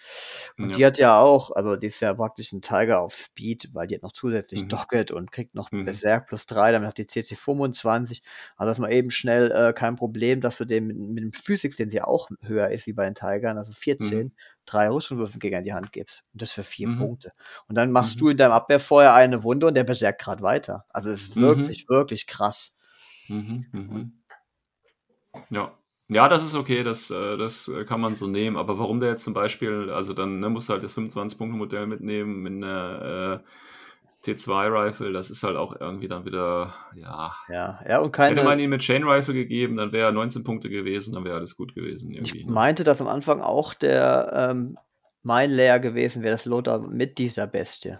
Und 0.57 0.69
Ja. 0.71 0.77
die 0.77 0.85
hat 0.85 0.97
ja 0.97 1.19
auch, 1.19 1.51
also 1.51 1.75
die 1.75 1.87
ist 1.87 2.01
ja 2.01 2.13
praktisch 2.13 2.51
ein 2.53 2.61
Tiger 2.61 3.01
auf 3.01 3.13
Speed, 3.15 3.69
weil 3.73 3.87
die 3.87 3.95
hat 3.95 4.03
noch 4.03 4.11
zusätzlich 4.13 4.63
Mhm. 4.63 4.69
Docket 4.69 5.11
und 5.11 5.31
kriegt 5.31 5.55
noch 5.55 5.71
Mhm. 5.71 5.85
Berserk 5.85 6.27
plus 6.27 6.45
3, 6.45 6.71
damit 6.71 6.87
hat 6.89 6.97
die 6.97 7.07
CC 7.07 7.35
25. 7.35 8.21
Also 8.55 8.69
das 8.69 8.77
ist 8.77 8.81
mal 8.81 8.91
eben 8.91 9.11
schnell 9.11 9.51
äh, 9.51 9.73
kein 9.73 9.95
Problem, 9.95 10.41
dass 10.41 10.57
du 10.57 10.65
den 10.65 10.87
mit, 10.87 10.97
mit 10.97 11.23
dem 11.23 11.33
Physics, 11.33 11.75
den 11.77 11.89
sie 11.89 12.01
auch 12.01 12.29
höher 12.41 12.69
ist 12.69 12.87
wie 12.87 12.93
bei 12.93 13.05
den 13.05 13.15
Tigern, 13.15 13.57
also 13.57 13.71
14, 13.71 14.33
drei 14.65 14.89
Rüstungswürfen 14.89 15.39
gegen 15.39 15.63
die 15.63 15.73
Hand 15.73 15.91
gibst. 15.91 16.23
Und 16.33 16.41
das 16.41 16.51
für 16.51 16.63
vier 16.63 16.89
Mhm. 16.89 16.97
Punkte. 16.99 17.31
Und 17.67 17.75
dann 17.75 17.91
machst 17.91 18.15
Mhm. 18.15 18.19
du 18.19 18.29
in 18.29 18.37
deinem 18.37 18.51
Abwehrfeuer 18.51 19.13
eine 19.13 19.43
Wunde 19.43 19.67
und 19.67 19.75
der 19.75 19.83
berserkt 19.83 20.21
gerade 20.21 20.41
weiter. 20.43 20.85
Also 20.89 21.09
es 21.09 21.21
ist 21.23 21.35
Mhm. 21.35 21.41
wirklich, 21.41 21.85
wirklich 21.89 22.27
krass. 22.27 22.75
Mhm, 23.29 23.65
mhm. 23.71 24.23
Ja. 25.49 25.77
Ja, 26.09 26.29
das 26.29 26.43
ist 26.43 26.55
okay, 26.55 26.83
das, 26.83 27.11
äh, 27.11 27.35
das 27.35 27.67
äh, 27.67 27.83
kann 27.83 27.99
man 27.99 28.15
so 28.15 28.27
nehmen. 28.27 28.55
Aber 28.55 28.79
warum 28.79 28.99
der 28.99 29.09
jetzt 29.09 29.23
zum 29.23 29.33
Beispiel, 29.33 29.89
also 29.91 30.13
dann 30.13 30.39
ne, 30.39 30.49
musst 30.49 30.69
du 30.69 30.73
halt 30.73 30.83
das 30.83 30.97
25-Punkte-Modell 30.97 31.85
mitnehmen 31.85 32.41
mit 32.41 32.53
einer 32.53 33.41
äh, 33.43 34.29
T2-Rifle, 34.29 35.11
das 35.11 35.29
ist 35.29 35.43
halt 35.43 35.57
auch 35.57 35.75
irgendwie 35.79 36.07
dann 36.07 36.25
wieder, 36.25 36.73
ja. 36.95 37.33
Ja, 37.49 37.79
ja, 37.87 37.99
und 37.99 38.17
Hätte 38.17 38.35
man 38.35 38.45
keine. 38.45 38.63
ihn 38.63 38.69
mit 38.69 38.81
Chain 38.81 39.03
Rifle 39.03 39.33
gegeben, 39.33 39.75
dann 39.75 39.91
wäre 39.91 40.07
er 40.07 40.11
19 40.13 40.43
Punkte 40.43 40.69
gewesen, 40.69 41.13
dann 41.13 41.25
wäre 41.25 41.37
alles 41.37 41.55
gut 41.57 41.75
gewesen 41.75 42.11
irgendwie. 42.11 42.39
Ich 42.39 42.45
ne? 42.45 42.51
meinte, 42.51 42.83
dass 42.83 43.01
am 43.01 43.07
Anfang 43.07 43.41
auch 43.41 43.73
der 43.73 44.49
ähm, 44.51 44.77
mein 45.23 45.51
Layer 45.51 45.79
gewesen 45.79 46.23
wäre, 46.23 46.31
das 46.31 46.45
Lothar 46.45 46.79
mit 46.79 47.17
dieser 47.17 47.47
Bestie. 47.47 47.99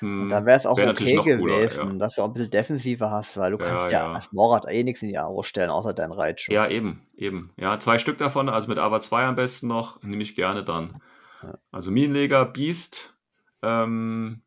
Und 0.00 0.08
Hm, 0.08 0.28
dann 0.28 0.46
wäre 0.46 0.56
es 0.56 0.66
auch 0.66 0.76
wär 0.76 0.90
okay 0.90 1.14
noch 1.14 1.24
cooler, 1.24 1.56
gewesen, 1.56 1.92
ja. 1.92 1.98
dass 1.98 2.14
du 2.14 2.22
auch 2.22 2.26
ein 2.28 2.32
bisschen 2.34 2.50
defensiver 2.50 3.10
hast, 3.10 3.36
weil 3.36 3.50
du 3.52 3.58
Ja, 3.58 3.64
kannst 3.66 3.90
ja, 3.90 4.06
ja. 4.06 4.12
als 4.12 4.30
Morat 4.32 4.64
eh 4.70 4.84
nichts 4.84 5.02
in 5.02 5.08
die 5.08 5.18
Aro 5.18 5.42
stellen, 5.42 5.70
außer 5.70 5.92
dein 5.92 6.12
Reitschuh. 6.12 6.52
Ja, 6.52 6.68
eben, 6.68 7.06
eben. 7.16 7.52
Ja, 7.56 7.78
zwei 7.80 7.98
Stück 7.98 8.18
davon, 8.18 8.48
also 8.48 8.68
mit 8.68 8.78
AVA 8.78 9.00
2 9.00 9.24
am 9.24 9.34
besten 9.34 9.66
noch, 9.66 10.00
nehme 10.02 10.22
ich 10.22 10.34
gerne 10.36 10.64
dann. 10.64 11.00
Also 11.72 11.90
Minenleger, 11.90 12.44
Beast, 12.44 13.16
ähm, 13.62 14.42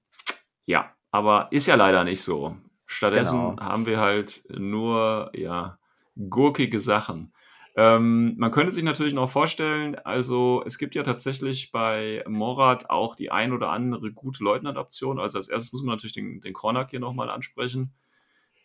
ja, 0.65 0.91
aber 1.11 1.47
ist 1.51 1.67
ja 1.67 1.75
leider 1.75 2.03
nicht 2.03 2.21
so. 2.21 2.55
Stattdessen 2.85 3.55
Genau. 3.55 3.61
haben 3.61 3.85
wir 3.85 3.99
halt 3.99 4.43
nur, 4.49 5.31
ja, 5.33 5.77
gurkige 6.29 6.79
Sachen. 6.79 7.33
Ähm, 7.75 8.35
man 8.37 8.51
könnte 8.51 8.73
sich 8.73 8.83
natürlich 8.83 9.13
noch 9.13 9.29
vorstellen, 9.29 9.95
also 9.95 10.61
es 10.65 10.77
gibt 10.77 10.93
ja 10.93 11.03
tatsächlich 11.03 11.71
bei 11.71 12.23
Morat 12.27 12.89
auch 12.89 13.15
die 13.15 13.31
ein 13.31 13.53
oder 13.53 13.69
andere 13.69 14.11
gute 14.11 14.43
Leutnant-Option. 14.43 15.19
Also 15.19 15.37
als 15.37 15.47
erstes 15.47 15.71
muss 15.71 15.83
man 15.83 15.95
natürlich 15.95 16.13
den, 16.13 16.41
den 16.41 16.53
Kornak 16.53 16.89
hier 16.89 16.99
nochmal 16.99 17.29
ansprechen. 17.29 17.93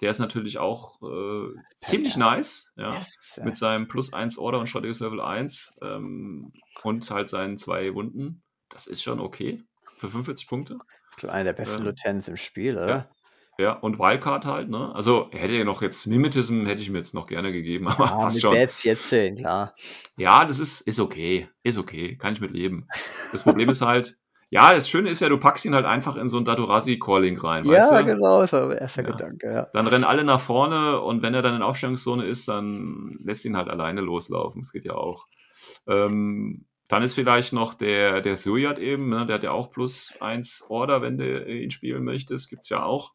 Der 0.00 0.10
ist 0.10 0.18
natürlich 0.18 0.58
auch 0.58 1.00
äh, 1.02 1.54
ziemlich 1.78 2.16
nice. 2.16 2.72
Ja 2.76 2.94
Yes. 2.94 3.40
mit 3.44 3.56
seinem 3.56 3.86
plus 3.88 4.12
1 4.12 4.38
Order 4.38 4.58
und 4.58 4.66
strategisches 4.66 5.00
Level 5.00 5.20
1 5.20 5.78
ähm, 5.82 6.52
und 6.82 7.10
halt 7.10 7.30
seinen 7.30 7.56
zwei 7.56 7.94
Wunden. 7.94 8.42
Das 8.68 8.86
ist 8.88 9.02
schon 9.02 9.20
okay 9.20 9.62
für 9.96 10.08
45 10.08 10.48
Punkte. 10.48 10.78
Ich 11.12 11.16
glaube, 11.16 11.32
einer 11.32 11.44
der 11.44 11.52
besten 11.54 11.78
Ja. 11.78 11.84
Lieutenants 11.86 12.28
im 12.28 12.36
Spiel, 12.36 12.74
oder? 12.74 12.88
Ja. 12.88 13.10
Ja, 13.58 13.72
und 13.72 13.98
Wildcard 13.98 14.44
halt, 14.44 14.68
ne? 14.68 14.94
Also 14.94 15.28
hätte 15.32 15.54
er 15.54 15.64
noch 15.64 15.80
jetzt 15.80 16.06
Mimetism, 16.06 16.66
hätte 16.66 16.82
ich 16.82 16.90
mir 16.90 16.98
jetzt 16.98 17.14
noch 17.14 17.26
gerne 17.26 17.52
gegeben, 17.52 17.88
aber 17.88 18.04
Ah, 18.12 18.18
passt 18.24 18.36
mit 18.36 18.42
schon. 18.42 18.54
Bats 18.54 18.76
14, 18.76 19.36
klar. 19.36 19.74
Ja, 20.18 20.44
das 20.44 20.58
ist, 20.58 20.82
ist 20.82 21.00
okay. 21.00 21.48
Ist 21.62 21.78
okay. 21.78 22.16
Kann 22.16 22.34
ich 22.34 22.40
mit 22.40 22.52
leben. 22.52 22.86
Das 23.32 23.42
Problem 23.42 23.70
ist 23.70 23.80
halt, 23.80 24.18
ja, 24.50 24.74
das 24.74 24.88
Schöne 24.90 25.08
ist 25.10 25.20
ja, 25.20 25.28
du 25.30 25.38
packst 25.38 25.64
ihn 25.64 25.74
halt 25.74 25.86
einfach 25.86 26.16
in 26.16 26.28
so 26.28 26.36
ein 26.36 26.44
Datorasi-Calling 26.44 27.38
rein, 27.38 27.66
weißt 27.66 27.90
Ja, 27.92 27.98
du? 28.02 28.04
genau, 28.06 28.40
das 28.42 28.52
war 28.52 28.68
mein 28.68 28.78
erster 28.78 29.02
Ja. 29.02 29.08
Gedanke, 29.10 29.52
ja. 29.52 29.68
Dann 29.72 29.86
rennen 29.86 30.04
alle 30.04 30.22
nach 30.24 30.40
vorne 30.40 31.00
und 31.00 31.22
wenn 31.22 31.32
er 31.34 31.42
dann 31.42 31.56
in 31.56 31.62
Aufstellungszone 31.62 32.24
ist, 32.26 32.46
dann 32.48 33.16
lässt 33.24 33.44
ihn 33.46 33.56
halt 33.56 33.68
alleine 33.68 34.02
loslaufen. 34.02 34.60
Das 34.62 34.70
geht 34.72 34.84
ja 34.84 34.94
auch. 34.94 35.26
Ähm, 35.88 36.66
dann 36.88 37.02
ist 37.02 37.14
vielleicht 37.14 37.52
noch 37.52 37.74
der, 37.74 38.20
der 38.20 38.36
Suyat 38.36 38.78
eben, 38.78 39.08
ne? 39.08 39.26
der 39.26 39.34
hat 39.36 39.42
ja 39.42 39.50
auch 39.50 39.70
plus 39.70 40.14
1 40.20 40.66
Order, 40.68 41.02
wenn 41.02 41.18
du 41.18 41.44
ihn 41.44 41.72
spielen 41.72 42.04
möchtest. 42.04 42.48
Gibt's 42.48 42.68
ja 42.68 42.84
auch. 42.84 43.14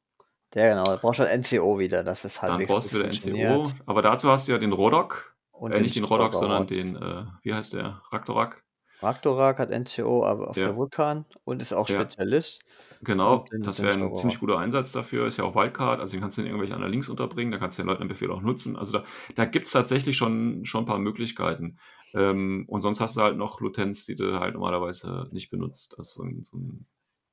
Der 0.53 0.69
genau, 0.69 0.83
da 0.83 0.97
brauchst 0.97 1.19
du 1.19 1.23
halt 1.23 1.31
NCO 1.39 1.79
wieder, 1.79 2.03
dass 2.03 2.25
es 2.25 2.39
Dann 2.39 2.51
halbwegs 2.51 2.69
brauchst 2.71 2.93
du 2.93 2.99
wieder 2.99 3.07
NCO. 3.09 3.63
Aber 3.85 4.01
dazu 4.01 4.29
hast 4.29 4.47
du 4.47 4.51
ja 4.51 4.57
den 4.57 4.73
Rodok. 4.73 5.35
Und 5.51 5.73
Äh, 5.73 5.81
nicht 5.81 5.95
den 5.95 6.05
Rodok, 6.05 6.33
sondern 6.33 6.65
den, 6.67 6.95
äh, 6.95 7.25
wie 7.43 7.53
heißt 7.53 7.73
der? 7.73 8.01
Raktorak. 8.11 8.63
Raktorak 9.01 9.59
hat 9.59 9.69
NCO 9.71 10.23
aber 10.25 10.49
auf 10.49 10.57
Ja. 10.57 10.63
der 10.63 10.75
Vulkan 10.75 11.25
und 11.43 11.61
ist 11.61 11.71
auch 11.73 11.87
Ja. 11.87 11.95
Spezialist. 12.01 12.65
Genau, 13.03 13.43
den- 13.51 13.61
das 13.63 13.77
den 13.77 13.85
wäre 13.85 13.97
ein 13.99 14.15
ziemlich 14.15 14.39
guter 14.39 14.57
Einsatz 14.59 14.91
dafür. 14.91 15.25
Ist 15.25 15.37
ja 15.37 15.43
auch 15.43 15.55
Wildcard, 15.55 15.99
also 15.99 16.11
den 16.15 16.21
kannst 16.21 16.37
du 16.37 16.41
in 16.41 16.47
irgendwelche 16.47 16.73
anderen 16.75 16.91
Links 16.91 17.09
unterbringen, 17.09 17.51
da 17.51 17.57
kannst 17.57 17.77
du 17.77 17.83
den 17.83 17.87
Leutnantbefehl 17.89 18.29
auch 18.31 18.41
nutzen. 18.41 18.75
Also 18.75 18.99
da, 18.99 19.03
da 19.35 19.45
gibt 19.45 19.65
es 19.67 19.71
tatsächlich 19.71 20.17
schon, 20.17 20.65
schon 20.65 20.83
ein 20.83 20.87
paar 20.87 20.99
Möglichkeiten. 20.99 21.77
Ähm, 22.13 22.65
und 22.67 22.81
sonst 22.81 22.99
hast 23.01 23.17
du 23.17 23.21
halt 23.21 23.37
noch 23.37 23.59
Lieutenants, 23.61 24.05
die 24.05 24.15
du 24.15 24.39
halt 24.39 24.53
normalerweise 24.53 25.27
nicht 25.31 25.49
benutzt. 25.49 25.95
Also 25.97 26.21
so 26.21 26.23
ein, 26.23 26.43
so 26.43 26.57
ein 26.57 26.85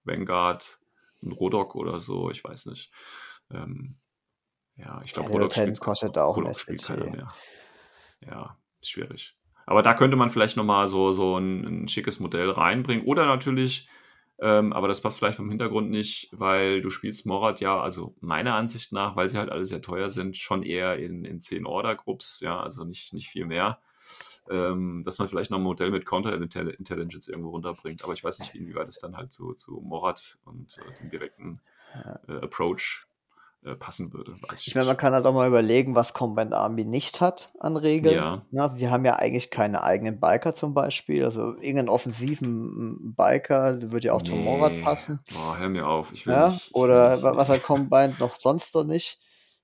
Vanguard, 0.04 0.78
ein 1.22 1.32
Rodok 1.32 1.74
oder 1.74 2.00
so, 2.00 2.30
ich 2.30 2.42
weiß 2.42 2.66
nicht. 2.66 2.90
Ähm, 3.50 3.96
ja, 4.76 5.00
ich 5.04 5.12
glaube, 5.12 5.28
Ja, 5.30 5.34
Rodok 5.34 5.52
spielt, 5.52 5.80
kostet 5.80 6.18
auch 6.18 6.36
ein 6.36 6.44
Rodok 6.44 6.58
spielt 6.58 6.82
keiner 6.82 7.10
mehr. 7.10 7.28
Ja, 8.20 8.56
schwierig. 8.84 9.34
Aber 9.66 9.82
da 9.82 9.94
könnte 9.94 10.16
man 10.16 10.30
vielleicht 10.30 10.56
nochmal 10.56 10.88
so, 10.88 11.12
so 11.12 11.36
ein, 11.36 11.64
ein 11.82 11.88
schickes 11.88 12.20
Modell 12.20 12.50
reinbringen. 12.50 13.04
Oder 13.04 13.26
natürlich, 13.26 13.88
ähm, 14.40 14.72
aber 14.72 14.88
das 14.88 15.02
passt 15.02 15.18
vielleicht 15.18 15.36
vom 15.36 15.50
Hintergrund 15.50 15.90
nicht, 15.90 16.30
weil 16.32 16.80
du 16.80 16.90
spielst 16.90 17.26
Morat 17.26 17.60
ja, 17.60 17.78
also 17.80 18.14
meiner 18.20 18.54
Ansicht 18.54 18.92
nach, 18.92 19.16
weil 19.16 19.28
sie 19.28 19.36
halt 19.36 19.50
alle 19.50 19.66
sehr 19.66 19.82
teuer 19.82 20.10
sind, 20.10 20.36
schon 20.36 20.62
eher 20.62 20.96
in, 20.98 21.24
in 21.24 21.40
10 21.40 21.66
Order-Groups, 21.66 22.40
ja, 22.40 22.58
also 22.60 22.84
nicht, 22.84 23.12
nicht 23.12 23.28
viel 23.28 23.46
mehr. 23.46 23.80
Ähm, 24.50 25.02
dass 25.04 25.18
man 25.18 25.28
vielleicht 25.28 25.50
noch 25.50 25.58
ein 25.58 25.64
Modell 25.64 25.90
mit 25.90 26.06
Counter-Intelligence 26.06 27.28
irgendwo 27.28 27.50
runterbringt. 27.50 28.02
Aber 28.04 28.12
ich 28.12 28.24
weiß 28.24 28.38
nicht, 28.40 28.54
inwieweit 28.54 28.88
es 28.88 28.98
dann 28.98 29.16
halt 29.16 29.32
zu, 29.32 29.52
zu 29.54 29.80
Morat 29.80 30.38
und 30.44 30.78
äh, 30.78 30.94
dem 31.00 31.10
direkten 31.10 31.60
äh, 32.28 32.32
Approach 32.44 33.06
äh, 33.64 33.74
passen 33.74 34.12
würde. 34.12 34.36
Weiß 34.40 34.66
Ich 34.66 34.74
meine, 34.74 34.86
man 34.86 34.96
kann 34.96 35.12
halt 35.12 35.26
auch 35.26 35.34
mal 35.34 35.48
überlegen, 35.48 35.94
was 35.96 36.14
Combined 36.14 36.54
Army 36.54 36.84
nicht 36.84 37.20
hat 37.20 37.52
an 37.58 37.76
Regeln. 37.76 38.14
Ja. 38.14 38.42
Also 38.56 38.78
die 38.78 38.88
haben 38.88 39.04
ja 39.04 39.16
eigentlich 39.16 39.50
keine 39.50 39.82
eigenen 39.82 40.20
Biker 40.20 40.54
zum 40.54 40.74
Beispiel. 40.74 41.24
Also 41.24 41.54
irgendeinen 41.56 41.88
offensiven 41.88 43.14
Biker 43.16 43.82
würde 43.90 44.06
ja 44.06 44.12
auch 44.12 44.22
zum 44.22 44.44
Morat 44.44 44.72
Nee. 44.74 44.82
passen. 44.82 45.20
Boah, 45.32 45.58
hör 45.58 45.68
mir 45.68 45.86
auf. 45.88 46.12
Ich 46.12 46.26
will 46.26 46.34
Ja, 46.34 46.50
nicht. 46.52 46.68
ich 46.68 46.74
oder 46.74 47.16
nicht, 47.16 47.24
wa- 47.24 47.36
was 47.36 47.48
nee. 47.48 47.54
halt 47.54 47.64
Combined 47.64 48.18
noch 48.20 48.36
sonst 48.40 48.74
noch 48.74 48.84
nicht. 48.84 49.18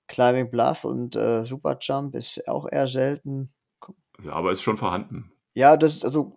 Climbing 0.09 0.51
Blast 0.51 0.85
und 0.85 1.17
äh, 1.17 1.45
Super 1.47 1.79
Jump 1.81 2.15
ist 2.15 2.47
auch 2.49 2.67
eher 2.71 2.89
selten. 2.89 3.53
Ja, 4.23 4.33
aber 4.33 4.51
ist 4.51 4.63
schon 4.63 4.77
vorhanden. 4.77 5.33
Ja, 5.55 5.77
das 5.77 5.95
ist 5.95 6.05
also 6.05 6.37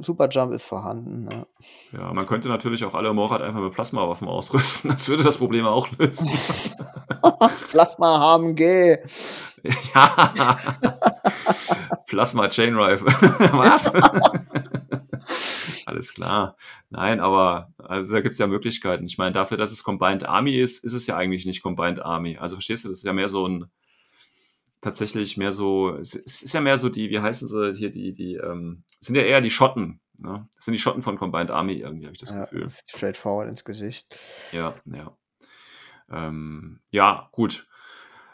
Super 0.00 0.28
Jump 0.28 0.52
ist 0.52 0.64
vorhanden. 0.64 1.28
Ja. 1.30 1.46
Ja, 1.98 2.12
man 2.12 2.26
könnte 2.26 2.48
natürlich 2.48 2.84
auch 2.84 2.94
alle 2.94 3.12
Morat 3.14 3.40
einfach 3.40 3.60
mit 3.60 3.72
Plasmawaffen 3.72 4.28
ausrüsten. 4.28 4.90
Das 4.90 5.08
würde 5.08 5.22
das 5.22 5.38
Problem 5.38 5.64
auch 5.66 5.88
lösen. 5.98 6.30
Plasma 7.70 8.36
HMG. 8.36 8.98
ja. 9.94 10.58
Plasma 12.06 12.48
Chain 12.48 12.76
Rifle. 12.76 13.06
Was? 13.52 13.92
Alles 15.86 16.12
klar. 16.12 16.56
Nein, 16.90 17.20
aber 17.20 17.72
also 17.78 18.12
da 18.12 18.20
gibt 18.20 18.34
es 18.34 18.38
ja 18.38 18.46
Möglichkeiten. 18.46 19.06
Ich 19.06 19.16
meine, 19.16 19.32
dafür, 19.32 19.56
dass 19.56 19.72
es 19.72 19.82
Combined 19.82 20.28
Army 20.28 20.56
ist, 20.56 20.84
ist 20.84 20.92
es 20.92 21.06
ja 21.06 21.16
eigentlich 21.16 21.46
nicht 21.46 21.62
Combined 21.62 22.00
Army. 22.00 22.36
Also 22.36 22.56
verstehst 22.56 22.84
du, 22.84 22.90
das 22.90 22.98
ist 22.98 23.04
ja 23.04 23.14
mehr 23.14 23.28
so 23.28 23.48
ein 23.48 23.70
tatsächlich 24.80 25.36
mehr 25.36 25.52
so, 25.52 25.94
es 25.96 26.14
ist 26.14 26.52
ja 26.52 26.60
mehr 26.60 26.76
so 26.76 26.88
die, 26.88 27.10
wie 27.10 27.18
heißen 27.20 27.48
sie 27.48 27.72
hier, 27.74 27.90
die, 27.90 28.12
die, 28.12 28.34
ähm, 28.34 28.84
sind 29.00 29.16
ja 29.16 29.22
eher 29.22 29.40
die 29.40 29.50
Schotten. 29.50 30.00
Ne? 30.18 30.48
Das 30.56 30.64
sind 30.64 30.72
die 30.72 30.78
Schotten 30.80 31.02
von 31.02 31.16
Combined 31.18 31.50
Army 31.50 31.74
irgendwie, 31.74 32.06
habe 32.06 32.14
ich 32.14 32.20
das 32.20 32.30
Ja, 32.30 32.42
Gefühl. 32.42 32.66
straightforward 32.86 33.48
ins 33.48 33.64
Gesicht. 33.64 34.16
Ja, 34.52 34.74
ja. 34.86 35.16
Ähm, 36.10 36.80
ja, 36.90 37.28
gut. 37.32 37.66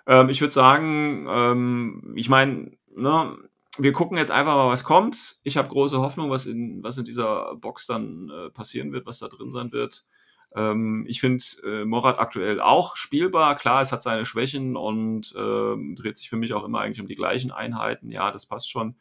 Ähm, 0.07 0.28
ich 0.28 0.40
würde 0.40 0.53
sagen, 0.53 1.26
ähm, 1.28 2.12
ich 2.16 2.28
meine, 2.28 2.76
ne, 2.95 3.36
wir 3.78 3.92
gucken 3.92 4.16
jetzt 4.16 4.30
einfach 4.30 4.55
mal, 4.55 4.68
was 4.68 4.84
kommt. 4.84 5.36
Ich 5.42 5.57
habe 5.57 5.68
große 5.68 5.99
Hoffnung, 5.99 6.30
was 6.30 6.47
in, 6.47 6.82
was 6.82 6.97
in 6.97 7.05
dieser 7.05 7.57
Box 7.57 7.86
dann 7.86 8.30
äh, 8.30 8.51
passieren 8.51 8.92
wird, 8.92 9.07
was 9.07 9.18
da 9.18 9.28
drin 9.28 9.51
sein 9.51 9.72
wird. 9.72 10.07
Ähm, 10.55 11.05
ich 11.09 11.20
finde 11.20 11.44
äh, 11.64 11.84
Morat 11.84 12.18
aktuell 12.18 12.61
auch 12.61 12.96
spielbar. 12.96 13.55
Klar, 13.57 13.82
es 13.82 13.92
hat 13.92 14.02
seine 14.02 14.24
Schwächen 14.24 14.76
und 14.76 15.34
ähm, 15.36 15.96
dreht 15.96 16.16
sich 16.16 16.28
für 16.28 16.36
mich 16.36 16.55
auch 16.55 16.64
immer 16.64 16.80
eigentlich 16.80 17.00
um 17.00 17.09
die 17.09 17.16
gleichen 17.16 17.50
Einheiten. 17.50 18.11
Ja, 18.11 18.30
das 18.30 18.46
passt 18.46 18.70
schon. 18.70 18.96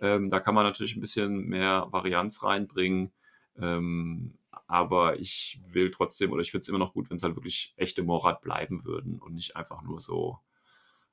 Ähm, 0.00 0.28
da 0.28 0.40
kann 0.40 0.54
man 0.54 0.64
natürlich 0.64 0.96
ein 0.96 1.00
bisschen 1.00 1.46
mehr 1.46 1.86
Varianz 1.90 2.42
reinbringen. 2.42 3.12
Ähm, 3.58 4.38
aber 4.66 5.18
ich 5.18 5.60
will 5.66 5.90
trotzdem, 5.90 6.30
oder 6.32 6.42
ich 6.42 6.50
finde 6.50 6.62
es 6.62 6.68
immer 6.68 6.78
noch 6.78 6.92
gut, 6.92 7.10
wenn 7.10 7.16
es 7.16 7.22
halt 7.22 7.34
wirklich 7.34 7.74
echte 7.76 8.02
Morat 8.02 8.40
bleiben 8.40 8.84
würden 8.84 9.18
und 9.18 9.34
nicht 9.34 9.56
einfach 9.56 9.82
nur 9.82 10.00
so, 10.00 10.38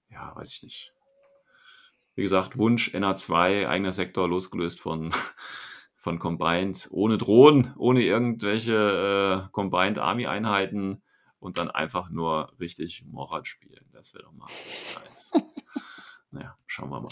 ja, 0.09 0.35
weiß 0.35 0.53
ich 0.53 0.63
nicht. 0.63 0.93
Wie 2.15 2.21
gesagt, 2.21 2.57
Wunsch 2.57 2.93
NA2, 2.93 3.67
eigener 3.67 3.91
Sektor, 3.91 4.27
losgelöst 4.27 4.79
von, 4.79 5.11
von 6.07 6.19
Combined, 6.19 6.87
ohne 6.91 7.17
Drohnen, 7.17 7.73
ohne 7.75 8.01
irgendwelche 8.01 9.43
äh, 9.45 9.51
Combined 9.51 9.99
Army-Einheiten 9.99 11.01
und 11.37 11.57
dann 11.57 11.69
einfach 11.69 12.09
nur 12.09 12.53
richtig 12.61 13.03
Morat 13.07 13.45
spielen. 13.45 13.85
Das 13.91 14.13
wäre 14.13 14.23
doch 14.23 14.31
mal 14.31 14.45
nice. 14.45 15.33
naja, 16.31 16.57
schauen 16.65 16.91
wir 16.91 17.01
mal. 17.01 17.09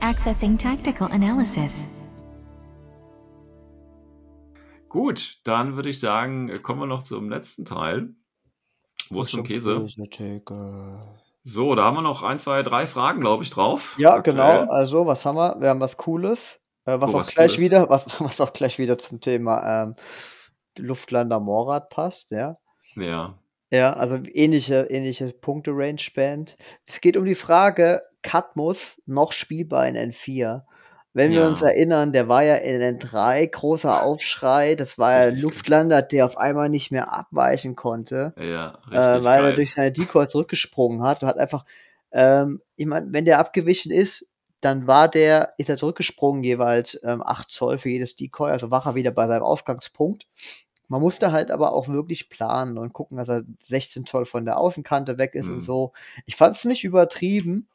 Accessing 0.00 0.58
tactical 0.58 1.12
analysis. 1.12 2.08
Gut, 4.88 5.38
dann 5.44 5.76
würde 5.76 5.90
ich 5.90 6.00
sagen, 6.00 6.50
kommen 6.64 6.80
wir 6.80 6.86
noch 6.88 7.04
zum 7.04 7.30
letzten 7.30 7.64
Teil. 7.64 8.12
Wurst 9.08 9.36
und 9.36 9.44
Käse. 9.44 9.86
So, 11.48 11.76
da 11.76 11.84
haben 11.84 11.94
wir 11.94 12.02
noch 12.02 12.24
ein, 12.24 12.40
zwei, 12.40 12.64
drei 12.64 12.88
Fragen, 12.88 13.20
glaube 13.20 13.44
ich, 13.44 13.50
drauf. 13.50 13.94
Ja, 13.98 14.14
aktuell. 14.14 14.34
genau. 14.34 14.72
Also, 14.72 15.06
was 15.06 15.24
haben 15.24 15.36
wir? 15.36 15.54
Wir 15.60 15.68
haben 15.68 15.78
was 15.78 15.96
Cooles. 15.96 16.58
Äh, 16.86 17.00
was 17.00 17.10
Oh, 17.10 17.14
auch 17.14 17.20
was 17.20 17.28
gleich 17.28 17.52
Cooles. 17.52 17.60
wieder, 17.60 17.88
was, 17.88 18.20
was 18.20 18.40
auch 18.40 18.52
gleich 18.52 18.78
wieder 18.78 18.98
zum 18.98 19.20
Thema 19.20 19.84
ähm, 19.84 19.94
Luftlander 20.76 21.38
Morad 21.38 21.88
passt, 21.88 22.32
ja. 22.32 22.58
Ja, 22.96 23.38
Ja, 23.70 23.92
also 23.92 24.18
ähnliche, 24.24 24.86
ähnliche 24.90 25.32
Punkte-Range-Band. 25.32 26.56
Es 26.84 27.00
geht 27.00 27.16
um 27.16 27.24
die 27.24 27.34
Frage, 27.36 28.02
Katmus 28.22 29.00
noch 29.06 29.30
spielbar 29.32 29.86
in 29.86 29.94
N4? 29.96 30.62
Wenn 31.16 31.32
wir 31.32 31.40
Ja. 31.40 31.46
uns 31.46 31.62
erinnern, 31.62 32.12
der 32.12 32.28
war 32.28 32.42
ja 32.44 32.56
in 32.56 32.78
N3 33.00 33.46
großer 33.46 34.02
Aufschrei. 34.02 34.74
Das 34.74 34.98
war 34.98 35.12
ja 35.12 35.28
ein 35.30 35.38
Luftlander, 35.40 36.02
der 36.02 36.26
auf 36.26 36.36
einmal 36.36 36.68
nicht 36.68 36.90
mehr 36.90 37.10
abweichen 37.10 37.74
konnte, 37.74 38.34
ja, 38.36 38.72
richtig 38.90 38.92
äh, 38.92 39.24
weil 39.24 39.40
geil. 39.40 39.44
er 39.46 39.52
durch 39.54 39.72
seine 39.72 39.92
Decoys 39.92 40.28
zurückgesprungen 40.30 41.02
hat 41.02 41.22
und 41.22 41.28
hat 41.28 41.38
einfach, 41.38 41.64
ähm, 42.12 42.60
ich 42.76 42.84
meine, 42.84 43.06
wenn 43.14 43.24
der 43.24 43.38
abgewichen 43.38 43.90
ist, 43.92 44.26
dann 44.60 44.86
war 44.86 45.08
der, 45.08 45.54
ist 45.56 45.70
er 45.70 45.78
zurückgesprungen 45.78 46.44
jeweils 46.44 47.00
ähm, 47.02 47.22
8 47.24 47.50
Zoll 47.50 47.78
für 47.78 47.88
jedes 47.88 48.16
Decoy, 48.16 48.50
also 48.50 48.70
war 48.70 48.84
er 48.86 48.94
wieder 48.94 49.10
bei 49.10 49.26
seinem 49.26 49.42
Ausgangspunkt. 49.42 50.26
Man 50.88 51.00
musste 51.00 51.32
halt 51.32 51.50
aber 51.50 51.72
auch 51.72 51.88
wirklich 51.88 52.28
planen 52.28 52.76
und 52.76 52.92
gucken, 52.92 53.16
dass 53.16 53.28
er 53.30 53.42
16 53.62 54.04
Zoll 54.04 54.26
von 54.26 54.44
der 54.44 54.58
Außenkante 54.58 55.16
weg 55.16 55.34
ist 55.34 55.46
Mhm. 55.46 55.54
und 55.54 55.60
so. 55.60 55.92
Ich 56.26 56.36
fand 56.36 56.54
es 56.56 56.66
nicht 56.66 56.84
übertrieben. 56.84 57.68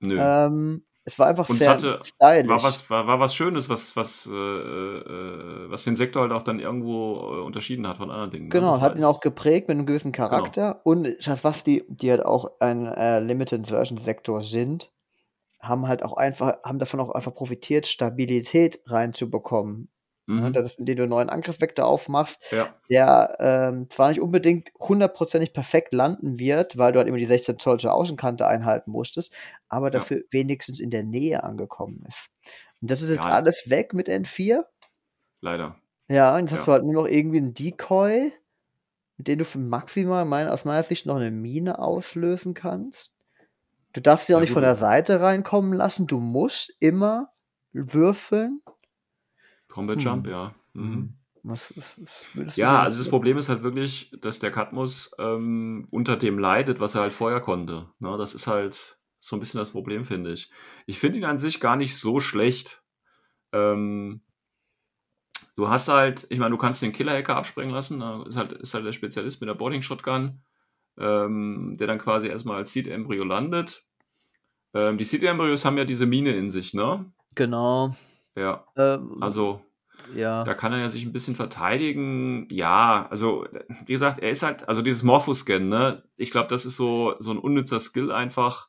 Nö. 0.00 0.18
Ähm, 0.20 0.82
es 1.10 1.18
war 1.18 1.26
einfach 1.26 1.48
Und 1.48 1.56
sehr 1.56 1.70
hatte- 1.70 1.98
stylisch. 2.04 2.48
war 2.48 2.62
was, 2.62 2.88
war, 2.90 3.06
war 3.06 3.18
was 3.20 3.34
Schönes, 3.34 3.68
was, 3.68 3.96
was, 3.96 4.26
äh, 4.26 4.34
äh, 4.34 5.70
was 5.70 5.84
den 5.84 5.96
Sektor 5.96 6.22
halt 6.22 6.32
auch 6.32 6.42
dann 6.42 6.60
irgendwo 6.60 7.14
äh, 7.16 7.40
unterschieden 7.42 7.86
hat 7.88 7.96
von 7.98 8.10
anderen 8.10 8.30
Dingen. 8.30 8.44
ne? 8.44 8.50
Genau, 8.50 8.72
Das 8.74 8.80
hat 8.82 8.96
ihn 8.96 9.04
auch 9.04 9.20
geprägt 9.20 9.68
mit 9.68 9.76
einem 9.76 9.86
gewissen 9.86 10.12
Charakter. 10.12 10.80
Und 10.84 11.08
Schaswasti, 11.18 11.84
die 11.88 12.10
halt 12.10 12.24
auch 12.24 12.50
ein 12.60 12.86
äh, 12.86 13.18
Limited 13.20 13.66
Version 13.66 13.98
Sektor 13.98 14.42
sind, 14.42 14.90
haben 15.60 15.88
halt 15.88 16.02
auch 16.04 16.16
einfach, 16.16 16.56
haben 16.64 16.78
davon 16.78 17.00
auch 17.00 17.10
einfach 17.10 17.34
profitiert, 17.34 17.86
Stabilität 17.86 18.80
reinzubekommen. 18.86 19.88
Mhm. 20.30 20.52
Ne, 20.52 20.70
indem 20.78 20.96
du 20.96 21.02
einen 21.02 21.10
neuen 21.10 21.28
Angriffsvektor 21.30 21.84
aufmachst, 21.86 22.42
Ja, 22.52 22.74
der 22.88 23.36
ähm, 23.40 23.90
zwar 23.90 24.08
nicht 24.08 24.20
unbedingt 24.20 24.70
hundertprozentig 24.78 25.52
perfekt 25.52 25.92
landen 25.92 26.38
wird, 26.38 26.78
weil 26.78 26.92
du 26.92 26.98
halt 26.98 27.08
immer 27.08 27.18
die 27.18 27.26
16 27.26 27.58
Zoll 27.58 27.78
Außenkante 27.80 28.46
einhalten 28.46 28.90
musstest, 28.90 29.34
aber 29.68 29.90
dafür 29.90 30.22
wenigstens 30.30 30.78
in 30.80 30.90
der 30.90 31.02
Nähe 31.02 31.42
angekommen 31.44 32.02
ist. 32.08 32.28
Und 32.80 32.90
das 32.90 33.02
ist 33.02 33.10
jetzt 33.10 33.26
Ja. 33.26 33.32
alles 33.32 33.70
weg 33.70 33.92
mit 33.94 34.08
N4. 34.08 34.64
leider. 35.40 35.76
Ja, 36.08 36.34
und 36.36 36.42
jetzt 36.42 36.52
Ja. 36.52 36.58
hast 36.58 36.66
du 36.68 36.72
halt 36.72 36.84
nur 36.84 36.94
noch 36.94 37.06
irgendwie 37.06 37.38
einen 37.38 37.54
Decoy, 37.54 38.32
mit 39.16 39.28
dem 39.28 39.38
du 39.38 39.44
für 39.44 39.58
maximal, 39.58 40.24
mein, 40.24 40.48
aus 40.48 40.64
meiner 40.64 40.82
Sicht, 40.82 41.06
noch 41.06 41.16
eine 41.16 41.30
Mine 41.30 41.78
auslösen 41.78 42.54
kannst. 42.54 43.12
Du 43.92 44.00
darfst 44.00 44.26
sie 44.26 44.34
auch 44.34 44.38
Ja, 44.38 44.42
nicht 44.42 44.52
von 44.52 44.62
der 44.62 44.76
Seite 44.76 45.20
reinkommen 45.20 45.72
lassen. 45.72 46.06
Du 46.06 46.20
musst 46.20 46.74
immer 46.80 47.32
würfeln. 47.72 48.62
Combat 49.70 49.96
Hm. 49.96 50.04
Jump, 50.04 50.26
ja. 50.26 50.54
Mhm. 50.74 51.14
Was, 51.42 51.74
was, 51.76 52.00
was 52.34 52.54
du 52.54 52.60
Ja, 52.60 52.82
also 52.82 52.98
das 52.98 53.08
Problem 53.08 53.38
ist 53.38 53.48
halt 53.48 53.62
wirklich, 53.62 54.12
dass 54.20 54.40
der 54.40 54.50
Katmus 54.50 55.12
ähm, 55.18 55.88
unter 55.90 56.16
dem 56.16 56.38
leidet, 56.38 56.80
was 56.80 56.94
er 56.94 57.02
halt 57.02 57.12
vorher 57.12 57.40
konnte. 57.40 57.88
Ne, 57.98 58.16
das 58.18 58.34
ist 58.34 58.46
halt 58.46 58.98
so 59.18 59.36
ein 59.36 59.40
bisschen 59.40 59.58
das 59.58 59.70
Problem, 59.70 60.04
finde 60.04 60.32
ich. 60.32 60.50
Ich 60.86 60.98
finde 60.98 61.18
ihn 61.18 61.24
an 61.24 61.38
sich 61.38 61.60
gar 61.60 61.76
nicht 61.76 61.96
so 61.96 62.20
schlecht. 62.20 62.82
Ähm, 63.52 64.22
du 65.56 65.68
hast 65.68 65.88
halt, 65.88 66.26
ich 66.30 66.38
meine, 66.38 66.50
du 66.50 66.58
kannst 66.58 66.82
den 66.82 66.92
Killer-Hacker 66.92 67.36
abspringen 67.36 67.74
lassen. 67.74 67.98
ne, 67.98 68.24
Ist 68.26 68.36
halt, 68.36 68.52
ist 68.52 68.74
halt 68.74 68.84
der 68.84 68.92
Spezialist 68.92 69.40
mit 69.40 69.48
der 69.48 69.54
Boarding-Shotgun, 69.54 70.42
ähm, 70.98 71.76
der 71.78 71.86
dann 71.86 71.98
quasi 71.98 72.28
erstmal 72.28 72.56
als 72.56 72.72
Seed-Embryo 72.72 73.24
landet. 73.24 73.84
Ähm, 74.74 74.98
die 74.98 75.04
Seed-Embryos 75.04 75.64
haben 75.64 75.78
ja 75.78 75.84
diese 75.84 76.06
Mine 76.06 76.34
in 76.36 76.50
sich, 76.50 76.74
ne? 76.74 77.10
Genau. 77.34 77.94
Ja, 78.36 78.64
Ähm, 78.76 79.18
also 79.20 79.60
ja. 80.14 80.44
da 80.44 80.54
kann 80.54 80.72
er 80.72 80.78
ja 80.80 80.88
sich 80.88 81.04
ein 81.04 81.12
bisschen 81.12 81.36
verteidigen. 81.36 82.48
Ja, 82.50 83.06
also, 83.10 83.46
wie 83.86 83.92
gesagt, 83.92 84.20
er 84.20 84.30
ist 84.30 84.42
halt, 84.42 84.68
also 84.68 84.82
dieses 84.82 85.02
Morphoscan, 85.02 85.68
ne? 85.68 86.02
Ich 86.16 86.30
glaube, 86.30 86.48
das 86.48 86.64
ist 86.64 86.76
so, 86.76 87.14
so 87.18 87.30
ein 87.30 87.38
unnützer 87.38 87.80
Skill 87.80 88.10
einfach, 88.12 88.68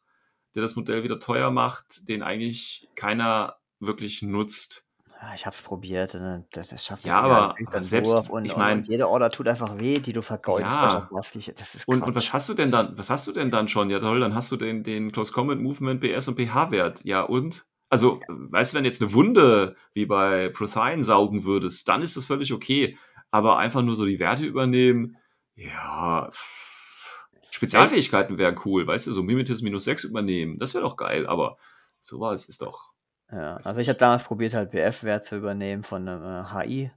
der 0.56 0.62
das 0.62 0.76
Modell 0.76 1.04
wieder 1.04 1.20
teuer 1.20 1.52
macht, 1.52 2.08
den 2.10 2.24
eigentlich 2.24 2.90
keiner 2.96 3.58
wirklich 3.80 4.22
nutzt. 4.22 4.88
Ja, 5.22 5.36
ich 5.36 5.46
hab's 5.46 5.62
probiert. 5.62 6.16
Ne? 6.16 6.46
Das, 6.52 6.70
das 6.70 6.84
schafft 6.84 7.06
Ja, 7.06 7.22
nicht. 7.22 7.70
aber 7.70 7.82
selbst- 7.84 8.30
und, 8.32 8.46
ich 8.46 8.54
und, 8.54 8.60
mein- 8.60 8.78
und 8.80 8.88
jede 8.88 9.08
Order 9.08 9.30
tut 9.30 9.48
einfach 9.48 9.80
weh, 9.80 10.00
die 10.00 10.14
du 10.14 10.24
vergeudest. 10.24 10.74
Ja. 10.74 11.08
Das 11.12 11.76
ist 11.76 11.88
Und, 11.88 12.02
und 12.02 12.16
was 12.16 12.34
hast 12.34 12.50
du 12.50 12.56
denn 12.56 12.72
dann? 12.72 12.98
Was 12.98 13.12
hast 13.12 13.28
du 13.28 13.32
denn 13.32 13.52
dann 13.52 13.68
schon? 13.68 13.92
Ja, 13.92 14.00
toll, 14.00 14.20
dann 14.20 14.34
hast 14.34 14.52
du 14.52 14.58
den, 14.58 14.84
den 14.84 15.12
Close 15.12 15.32
Combat 15.32 15.60
Movement, 15.60 16.02
BS 16.02 16.28
und 16.28 16.40
PH-Wert. 16.40 17.06
Ja, 17.06 17.22
und? 17.22 17.66
Also, 17.92 18.22
weißt 18.30 18.72
du, 18.72 18.78
wenn 18.78 18.86
du 18.86 18.90
jetzt 18.90 19.02
eine 19.02 19.14
Wunde 19.14 19.76
wie 19.94 20.06
bei 20.06 20.48
Prothine 20.48 21.04
saugen 21.04 21.44
würdest, 21.44 21.90
dann 21.90 22.02
ist 22.02 22.16
das 22.16 22.26
völlig 22.26 22.54
okay. 22.54 22.98
Aber 23.32 23.58
einfach 23.58 23.82
nur 23.82 23.98
so 23.98 24.06
die 24.06 24.20
Werte 24.20 24.46
übernehmen, 24.46 25.18
ja. 25.56 26.30
pff. 26.32 27.28
Spezialfähigkeiten 27.50 28.38
wären 28.38 28.58
cool, 28.64 28.88
weißt 28.88 29.08
du, 29.08 29.12
so 29.12 29.22
Mimetis 29.24 29.62
minus 29.62 29.84
6 29.84 30.06
übernehmen, 30.06 30.58
das 30.58 30.74
wäre 30.74 30.86
doch 30.86 30.96
geil, 30.96 31.28
aber 31.28 31.58
sowas 32.00 32.46
ist 32.46 32.62
doch. 32.62 32.94
Ja, 33.30 33.58
also 33.58 33.82
ich 33.82 33.90
habe 33.90 34.00
damals 34.00 34.24
probiert, 34.24 34.54
halt 34.54 34.72
BF-Wert 34.72 35.26
zu 35.26 35.36
übernehmen 35.36 35.84
von 35.84 36.08
einem 36.08 36.24
äh, 36.24 36.66
HI. 36.66 36.92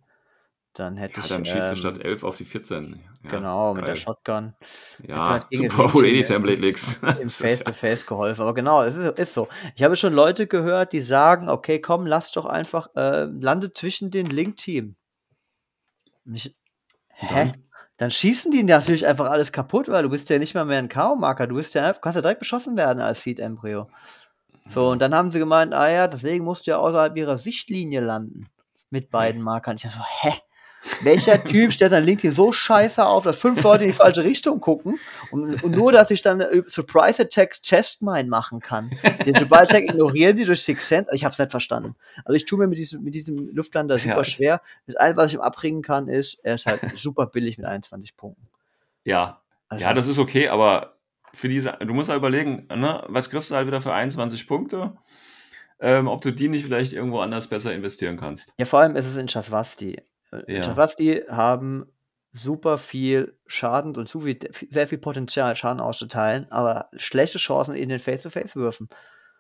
Dann 0.75 0.97
hätte 0.97 1.21
Ja, 1.21 1.25
ich. 1.25 1.31
dann 1.31 1.45
schießt 1.45 1.69
du 1.69 1.73
ähm, 1.73 1.77
statt 1.77 1.99
11 2.05 2.25
auf 2.25 2.37
die 2.37 2.45
14. 2.45 3.01
Ja, 3.23 3.31
genau, 3.31 3.75
mit 3.75 3.83
der 3.83 3.95
geil. 3.95 3.97
Shotgun. 3.97 4.55
Ja, 5.07 5.29
halt 5.29 5.47
super, 5.53 5.87
du 5.87 6.03
eh 6.03 6.13
die 6.15 6.23
Template 6.25 6.61
legst. 6.61 7.03
Im 7.21 7.29
Face-to-Face 7.29 8.07
geholfen. 8.07 8.43
Aber 8.43 8.55
genau, 8.55 8.83
es 8.83 8.97
ist, 8.97 9.19
ist 9.19 9.35
so. 9.35 9.49
Ich 9.77 9.83
habe 9.85 9.95
schon 9.97 10.13
Leute 10.13 10.47
gehört, 10.49 10.93
die 10.93 11.01
sagen, 11.01 11.49
okay, 11.49 11.81
komm, 11.81 12.07
lass 12.07 12.33
doch 12.33 12.45
einfach, 12.45 12.89
äh, 12.97 13.25
lande 13.25 13.73
zwischen 13.73 14.11
den 14.11 14.27
Link-Team. 14.27 14.97
Hä? 16.27 17.29
dann? 17.31 17.65
Dann 17.97 18.11
schießen 18.11 18.51
die 18.51 18.65
natürlich 18.65 19.07
einfach 19.07 19.31
alles 19.31 19.53
kaputt, 19.53 19.89
weil 19.89 20.03
du 20.03 20.11
bist 20.11 20.29
ja 20.29 20.39
nicht 20.41 20.55
mal 20.55 20.65
mehr 20.65 20.79
ein 20.79 20.89
K.O.-Marker. 20.89 21.47
Du 21.47 21.55
bist 21.55 21.75
ja, 21.75 21.93
kannst 21.93 22.17
ja 22.17 22.23
direkt 22.23 22.41
beschossen 22.41 22.77
werden 22.77 23.01
als 23.01 23.23
Seed-Embryo. 23.23 23.89
So, 24.69 24.89
und 24.89 25.01
dann 25.01 25.15
haben 25.15 25.31
sie 25.31 25.39
gemeint, 25.39 25.73
ah 25.75 25.89
ja, 25.91 26.09
deswegen 26.09 26.45
musst 26.45 26.67
du 26.67 26.73
ja 26.73 26.79
außerhalb 26.79 27.17
ihrer 27.17 27.39
Sichtlinie 27.39 28.01
landen. 28.01 28.49
Mit 28.91 29.11
beiden 29.11 29.43
Markern. 29.43 29.77
Ich 29.77 29.83
dachte 29.83 29.99
so, 29.99 30.05
hä? 30.23 30.35
Welcher 31.03 31.43
Typ 31.45 31.73
stellt 31.73 31.91
sein 31.93 32.05
LinkedIn 32.05 32.33
so 32.35 32.53
scheiße 32.53 33.05
auf, 33.05 33.25
dass 33.25 33.41
fünf 33.41 33.63
Leute 33.63 33.85
in 33.85 33.91
die 33.91 33.97
falsche 33.97 34.23
Richtung 34.25 34.61
gucken 34.61 34.99
und, 35.31 35.63
und 35.63 35.71
nur, 35.73 35.93
dass 35.93 36.11
ich 36.11 36.23
dann 36.23 36.41
äh, 36.41 36.63
Surprise 36.67 37.23
Attacks 37.23 37.61
Chestmine 37.63 38.29
machen 38.29 38.61
kann. 38.61 38.91
Den 39.27 39.35
Surprise 39.35 39.65
Attack 39.71 39.85
ignorieren 39.85 40.37
sie 40.37 40.45
durch 40.45 40.63
Six 40.63 40.87
Sense. 40.87 41.15
Ich 41.15 41.25
hab's 41.25 41.39
nicht 41.39 41.51
verstanden. 41.51 41.95
Also 42.25 42.37
ich 42.37 42.45
tue 42.45 42.59
mir 42.59 42.67
mit 42.67 42.79
diesem, 42.79 43.03
mit 43.03 43.15
diesem 43.15 43.55
Luftlander 43.55 43.99
super 43.99 44.17
Ja. 44.19 44.25
schwer. 44.25 44.63
Das 44.87 44.97
Einzige, 44.97 45.17
was 45.19 45.27
ich 45.29 45.35
ihm 45.35 45.41
abbringen 45.41 45.83
kann, 45.83 46.09
ist, 46.09 46.39
er 46.43 46.55
ist 46.57 46.67
halt 46.67 46.81
super 46.95 47.27
billig 47.27 47.59
mit 47.59 47.67
21 47.67 48.17
Punkten. 48.17 48.47
Ja, 49.05 49.41
Also, 49.69 49.83
Ja, 49.85 49.93
das 49.95 50.07
ist 50.07 50.19
okay, 50.19 50.49
aber 50.49 50.97
für 51.33 51.49
diese, 51.49 51.73
du 51.81 51.93
musst 51.95 52.09
halt 52.09 52.19
überlegen, 52.19 52.69
ne, 52.69 53.03
was 53.09 53.31
kriegst 53.31 53.51
du 53.51 53.55
halt 53.57 53.67
wieder 53.67 53.81
für 53.81 53.93
21 53.93 54.47
Punkte, 54.47 54.93
ähm, 55.81 56.07
ob 56.09 56.21
du 56.23 56.31
die 56.31 56.49
nicht 56.49 56.65
vielleicht 56.65 56.93
irgendwo 56.93 57.19
anders 57.21 57.49
besser 57.49 57.75
investieren 57.75 58.17
kannst. 58.17 58.53
Ja, 58.59 58.67
vor 58.67 58.79
allem 58.81 58.95
ist 58.97 59.07
es 59.07 59.17
in 59.17 59.27
Chaswasti. 59.27 60.01
Äh, 60.47 60.61
Ja. 60.61 61.37
Haben 61.37 61.87
super 62.33 62.79
viel 62.79 63.39
Schaden 63.47 63.97
und 63.97 64.09
zu 64.09 64.21
viel, 64.23 64.39
sehr 64.71 64.89
viel 64.89 64.99
Potenzial, 64.99 65.55
Schaden 65.55 65.81
auszuteilen, 65.81 66.51
aber 66.51 66.89
schlechte 66.97 67.39
Chancen 67.39 67.77
in 67.77 67.89
den 67.89 68.01
Face-to-Face-Würfen. 68.01 68.89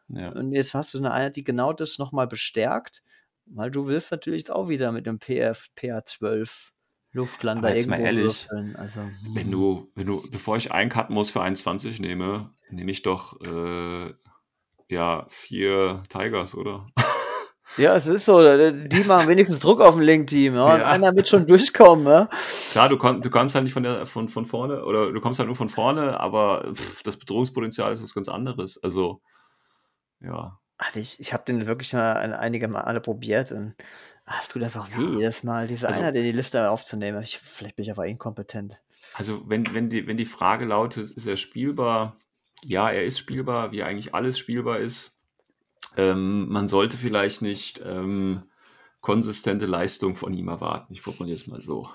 Ja. 0.08 0.30
Und 0.30 0.52
jetzt 0.52 0.74
hast 0.74 0.94
du 0.94 0.98
eine 0.98 1.12
Einheit, 1.12 1.36
die 1.36 1.44
genau 1.44 1.72
das 1.72 1.98
nochmal 1.98 2.28
bestärkt, 2.28 3.02
weil 3.46 3.70
du 3.70 3.86
willst 3.86 4.12
natürlich 4.12 4.50
auch 4.50 4.68
wieder 4.68 4.92
mit 4.92 5.08
einem 5.08 5.18
PF, 5.18 5.70
PA12 5.76 6.70
Luftlander 7.12 7.68
Aber 7.68 7.76
jetzt 7.76 7.86
mal 7.86 8.00
irgendwo 8.00 8.20
ehrlich, 8.20 8.50
würfeln. 8.50 8.76
Also, 8.76 9.00
Wenn 9.32 9.50
du, 9.50 9.90
wenn 9.94 10.06
du, 10.06 10.28
bevor 10.30 10.56
ich 10.56 10.72
einen 10.72 10.90
Cut 10.90 11.10
muss 11.10 11.30
für 11.30 11.42
21 11.42 12.00
nehme, 12.00 12.50
nehme 12.70 12.90
ich 12.90 13.02
doch 13.02 13.40
äh, 13.40 14.12
ja 14.88 15.26
vier 15.28 16.02
Tigers, 16.08 16.56
oder? 16.56 16.86
Ja, 17.76 17.96
es 17.96 18.06
ist 18.06 18.24
so, 18.26 18.40
die 18.42 19.04
machen 19.04 19.28
wenigstens 19.28 19.58
Druck 19.58 19.80
auf 19.80 19.94
dem 19.94 20.02
Link-Team. 20.02 20.54
Ja? 20.54 20.74
Und 20.74 20.80
Ja. 20.80 20.86
einer 20.86 21.14
wird 21.16 21.28
schon 21.28 21.46
durchkommen. 21.46 22.06
Ja? 22.06 22.28
Klar, 22.72 22.88
du, 22.88 22.96
kon, 22.98 23.20
du 23.22 23.30
kannst 23.30 23.54
halt 23.54 23.64
nicht 23.64 23.72
von, 23.72 23.82
der, 23.82 24.06
von, 24.06 24.28
von 24.28 24.46
vorne, 24.46 24.84
oder 24.84 25.12
du 25.12 25.20
kommst 25.20 25.38
halt 25.38 25.46
nur 25.48 25.56
von 25.56 25.68
vorne, 25.68 26.20
aber 26.20 26.72
pff, 26.74 27.02
das 27.02 27.16
Bedrohungspotenzial 27.18 27.92
ist 27.92 28.02
was 28.02 28.14
ganz 28.14 28.28
anderes. 28.28 28.82
Also, 28.82 29.20
ja. 30.20 30.58
Also 30.78 30.98
ich, 31.00 31.20
ich 31.20 31.32
habe 31.32 31.44
den 31.46 31.66
wirklich 31.66 31.92
mal 31.92 32.14
ein- 32.14 32.32
einige 32.32 32.68
Male 32.68 33.00
probiert 33.00 33.52
und 33.52 33.74
ah, 34.26 34.34
es 34.40 34.48
tut 34.48 34.62
einfach 34.62 34.88
weh, 34.96 35.02
Ja. 35.02 35.18
jedes 35.18 35.42
Mal 35.44 35.66
diese 35.66 35.86
Also- 35.86 36.00
Einheit 36.00 36.16
in 36.16 36.24
die 36.24 36.32
Liste 36.32 36.70
aufzunehmen. 36.70 37.22
Ich, 37.22 37.38
vielleicht 37.38 37.76
bin 37.76 37.84
ich 37.84 37.90
aber 37.90 38.06
inkompetent. 38.06 38.80
Also 39.14 39.48
wenn, 39.48 39.72
wenn, 39.74 39.90
die, 39.90 40.06
wenn 40.06 40.16
die 40.16 40.24
Frage 40.26 40.64
lautet, 40.64 41.10
ist 41.12 41.26
er 41.26 41.36
spielbar? 41.36 42.16
Ja, 42.64 42.90
er 42.90 43.04
ist 43.04 43.18
spielbar, 43.18 43.70
wie 43.72 43.82
eigentlich 43.82 44.14
alles 44.14 44.38
spielbar 44.38 44.78
ist. 44.78 45.20
Ähm, 45.96 46.48
man 46.48 46.68
sollte 46.68 46.96
vielleicht 46.96 47.42
nicht 47.42 47.82
ähm, 47.84 48.42
konsistente 49.00 49.66
Leistung 49.66 50.16
von 50.16 50.32
ihm 50.34 50.48
erwarten. 50.48 50.92
Ich 50.92 51.00
formuliere 51.00 51.34
es 51.36 51.46
mal 51.46 51.60
so. 51.60 51.88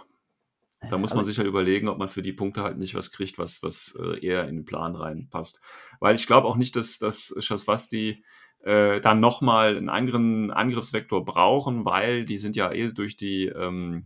Da 0.89 0.97
muss 0.97 1.09
man 1.11 1.19
Also- 1.19 1.31
sich 1.31 1.37
halt 1.37 1.47
überlegen, 1.47 1.89
ob 1.89 1.97
man 1.97 2.07
für 2.07 2.21
die 2.21 2.31
Punkte 2.31 2.63
halt 2.63 2.77
nicht 2.77 2.95
was 2.95 3.11
kriegt, 3.11 3.37
was, 3.37 3.61
was 3.63 3.99
äh, 4.01 4.25
eher 4.25 4.47
in 4.47 4.55
den 4.55 4.65
Plan 4.65 4.95
reinpasst. 4.95 5.59
Weil 5.99 6.15
ich 6.15 6.25
glaube 6.27 6.47
auch 6.47 6.55
nicht, 6.55 6.75
dass, 6.75 6.99
dass 6.99 7.35
Schaswasti 7.39 8.23
äh, 8.63 9.01
dann 9.01 9.19
nochmal 9.19 9.75
einen 9.75 9.89
anderen 9.89 10.51
Angriffsvektor 10.51 11.25
brauchen, 11.25 11.83
weil 11.85 12.23
die 12.25 12.37
sind 12.37 12.55
ja 12.55 12.71
eh 12.71 12.89
durch 12.89 13.17
die, 13.17 13.47
ähm, 13.47 14.05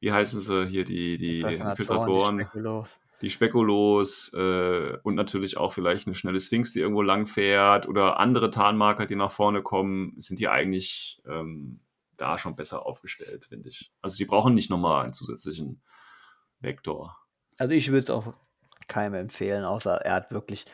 wie 0.00 0.12
heißen 0.12 0.40
sie 0.40 0.66
hier, 0.66 0.84
die, 0.84 1.16
die 1.16 1.42
Infiltratoren, 1.70 2.38
die. 2.38 2.44
Die 3.20 3.30
Spekulos 3.30 4.32
äh, 4.34 4.96
und 5.02 5.14
natürlich 5.14 5.56
auch 5.56 5.72
vielleicht 5.72 6.06
eine 6.06 6.14
schnelle 6.14 6.40
Sphinx, 6.40 6.72
die 6.72 6.80
irgendwo 6.80 7.02
lang 7.02 7.26
fährt 7.26 7.88
oder 7.88 8.18
andere 8.20 8.50
Tarnmarker, 8.50 9.06
die 9.06 9.16
nach 9.16 9.32
vorne 9.32 9.62
kommen, 9.62 10.14
sind 10.18 10.38
die 10.40 10.48
eigentlich 10.48 11.20
ähm, 11.26 11.80
da 12.16 12.38
schon 12.38 12.56
besser 12.56 12.86
aufgestellt, 12.86 13.46
finde 13.46 13.68
ich. 13.68 13.92
Also 14.02 14.16
die 14.16 14.24
brauchen 14.24 14.54
nicht 14.54 14.70
nochmal 14.70 15.04
einen 15.04 15.12
zusätzlichen 15.12 15.82
Vektor. 16.60 17.16
Also 17.58 17.74
ich 17.74 17.88
würde 17.88 18.00
es 18.00 18.10
auch 18.10 18.34
keinem 18.86 19.14
empfehlen, 19.14 19.64
außer 19.64 19.96
er 19.96 20.14
hat 20.14 20.30
wirklich 20.30 20.66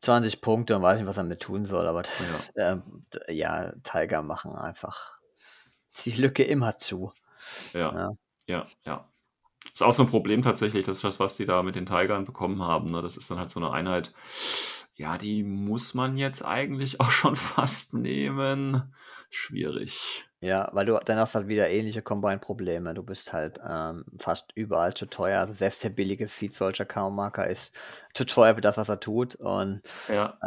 20 0.00 0.40
Punkte 0.40 0.76
und 0.76 0.82
weiß 0.82 0.98
nicht, 0.98 1.08
was 1.08 1.16
er 1.18 1.24
mit 1.24 1.40
tun 1.40 1.64
soll. 1.64 1.86
Aber 1.86 2.02
das 2.02 2.52
Ja. 2.56 2.72
ist, 2.74 2.84
d- 3.14 3.32
ja, 3.34 3.72
Tiger 3.82 4.22
machen 4.22 4.52
einfach 4.54 5.18
die 6.04 6.12
Lücke 6.12 6.42
immer 6.44 6.78
zu. 6.78 7.12
Ja, 7.72 7.92
Ja. 7.94 8.10
ja, 8.46 8.66
ja. 8.84 9.09
Ist 9.80 9.86
auch 9.86 9.92
so 9.92 10.02
ein 10.02 10.08
Problem 10.10 10.42
tatsächlich, 10.42 10.84
dass 10.84 11.00
das, 11.00 11.20
was 11.20 11.36
die 11.36 11.46
da 11.46 11.62
mit 11.62 11.74
den 11.74 11.86
Tigern 11.86 12.26
bekommen 12.26 12.62
haben, 12.62 12.90
ne, 12.90 13.00
das 13.00 13.16
ist 13.16 13.30
dann 13.30 13.38
halt 13.38 13.48
so 13.48 13.60
eine 13.60 13.70
Einheit, 13.72 14.12
ja, 14.94 15.16
die 15.16 15.42
muss 15.42 15.94
man 15.94 16.18
jetzt 16.18 16.44
eigentlich 16.44 17.00
auch 17.00 17.10
schon 17.10 17.34
fast 17.34 17.94
nehmen. 17.94 18.92
Schwierig. 19.30 20.26
Ja, 20.40 20.68
weil 20.72 20.86
du 20.86 20.98
dann 21.04 21.18
hast 21.18 21.34
halt 21.34 21.48
wieder 21.48 21.68
ähnliche 21.70 22.02
Combine-Probleme. 22.02 22.92
Du 22.94 23.02
bist 23.02 23.32
halt 23.32 23.60
ähm, 23.66 24.04
fast 24.18 24.52
überall 24.54 24.92
zu 24.92 25.06
teuer. 25.06 25.40
Also 25.40 25.52
selbst 25.54 25.84
der 25.84 25.90
billige 25.90 26.26
Seed 26.26 26.54
solcher 26.54 26.86
Marker 27.10 27.46
ist 27.46 27.74
zu 28.14 28.26
teuer 28.26 28.54
für 28.54 28.60
das, 28.60 28.76
was 28.76 28.88
er 28.88 29.00
tut. 29.00 29.34
Und 29.36 29.80
Ja, 30.08 30.38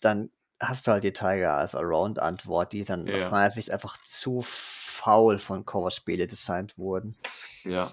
dann 0.00 0.30
hast 0.60 0.86
du 0.86 0.92
halt 0.92 1.04
die 1.04 1.12
Tiger 1.12 1.54
als 1.54 1.74
Around-Antwort, 1.74 2.72
die 2.72 2.84
dann 2.84 3.06
Ja. 3.06 3.14
aus 3.14 3.30
meiner 3.30 3.50
Sicht 3.50 3.70
einfach 3.70 4.00
zu 4.02 4.42
faul 4.44 5.38
von 5.38 5.64
Cover-Spiele 5.64 6.26
designt 6.26 6.76
wurden. 6.78 7.16
ja. 7.64 7.88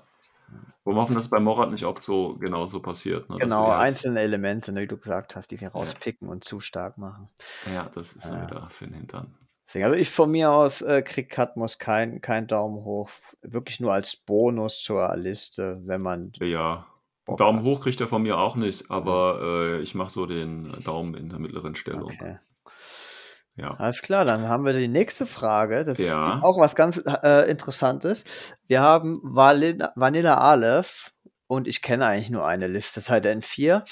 Wir 0.85 0.95
hoffen, 0.95 1.15
dass 1.15 1.29
bei 1.29 1.39
Morat 1.39 1.71
nicht 1.71 1.85
auch 1.85 1.99
so 2.01 2.35
genau 2.37 2.67
so 2.67 2.81
passiert. 2.81 3.29
Ne? 3.29 3.37
Genau, 3.37 3.69
einzelne 3.69 4.21
Elemente, 4.21 4.71
ne, 4.71 4.81
wie 4.81 4.87
du 4.87 4.97
gesagt 4.97 5.35
hast, 5.35 5.51
die 5.51 5.57
sie 5.57 5.67
rauspicken 5.67 6.27
und 6.27 6.43
zu 6.43 6.59
stark 6.59 6.97
machen. 6.97 7.29
Ja, 7.73 7.89
das 7.93 8.13
ist 8.13 8.25
dann 8.27 8.39
Ja. 8.41 8.47
wieder 8.47 8.69
für 8.69 8.85
den 8.85 8.93
Hintern. 8.95 9.35
Also 9.75 9.93
ich 9.93 10.09
von 10.09 10.31
mir 10.31 10.49
aus 10.51 10.81
äh, 10.81 11.03
krieg 11.03 11.29
Katmos 11.29 11.77
kein, 11.77 12.21
kein 12.21 12.47
Daumen 12.47 12.83
hoch. 12.83 13.11
Wirklich 13.43 13.79
nur 13.79 13.93
als 13.93 14.15
Bonus 14.15 14.81
zur 14.81 15.15
Liste, 15.15 15.79
wenn 15.85 16.01
man 16.01 16.31
Ja. 16.39 16.87
Bock 17.25 17.37
Daumen 17.37 17.59
hat. 17.59 17.65
hoch 17.65 17.81
kriegt 17.81 18.01
er 18.01 18.07
von 18.07 18.23
mir 18.23 18.39
auch 18.39 18.55
nicht, 18.55 18.89
aber 18.89 19.39
äh, 19.61 19.81
ich 19.81 19.93
mache 19.93 20.09
so 20.09 20.25
den 20.25 20.71
Daumen 20.83 21.13
in 21.13 21.29
der 21.29 21.37
mittleren 21.37 21.75
Stellung. 21.75 22.05
Okay. 22.05 22.39
Ja. 23.59 23.71
Alles 23.77 24.01
klar, 24.01 24.25
dann 24.25 24.47
haben 24.47 24.65
wir 24.65 24.73
die 24.73 24.87
nächste 24.87 25.25
Frage. 25.25 25.83
Das 25.83 25.97
Ja. 25.97 26.37
ist 26.37 26.43
auch 26.43 26.57
was 26.59 26.75
ganz 26.75 27.01
äh, 27.23 27.49
Interessantes. 27.49 28.25
Wir 28.67 28.81
haben 28.81 29.19
Vanilla, 29.21 29.91
Vanilla 29.95 30.37
Aleph 30.37 31.11
und 31.47 31.67
ich 31.67 31.81
kenne 31.81 32.05
eigentlich 32.05 32.29
nur 32.29 32.45
eine 32.45 32.67
Liste 32.67 33.01
seit 33.01 33.25
N4. 33.25 33.83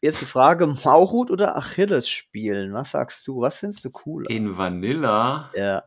Jetzt 0.00 0.20
die 0.20 0.26
Frage, 0.26 0.66
Maurut 0.66 1.30
oder 1.30 1.56
Achilles 1.56 2.08
spielen? 2.08 2.72
Was 2.74 2.90
sagst 2.90 3.26
du? 3.28 3.40
Was 3.40 3.58
findest 3.58 3.84
du 3.84 3.90
cooler? 3.90 4.28
In 4.30 4.56
Vanilla, 4.58 5.50
Ja, 5.54 5.84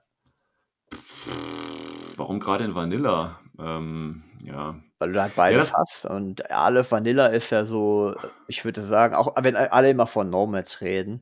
warum 2.15 2.39
gerade 2.39 2.63
in 2.63 2.75
Vanilla? 2.75 3.39
Ähm, 3.59 4.23
ja. 4.43 4.75
weil 4.99 5.13
du 5.13 5.21
halt 5.21 5.36
beides 5.36 5.71
das- 5.71 5.77
hast. 5.77 6.05
Und 6.05 6.49
Aleph 6.51 6.91
Vanilla 6.91 7.27
ist 7.27 7.49
ja 7.51 7.65
so, 7.65 8.15
ich 8.47 8.63
würde 8.63 8.81
sagen, 8.81 9.15
auch 9.15 9.33
wenn 9.41 9.55
alle 9.55 9.89
immer 9.89 10.07
von 10.07 10.29
Nomads 10.29 10.79
reden, 10.81 11.21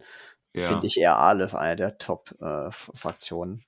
ja. 0.55 0.67
finde 0.67 0.87
ich 0.87 0.97
eher 0.97 1.17
Aleph 1.17 1.55
eine 1.55 1.75
der 1.75 1.97
Top-Fraktionen. 1.97 3.63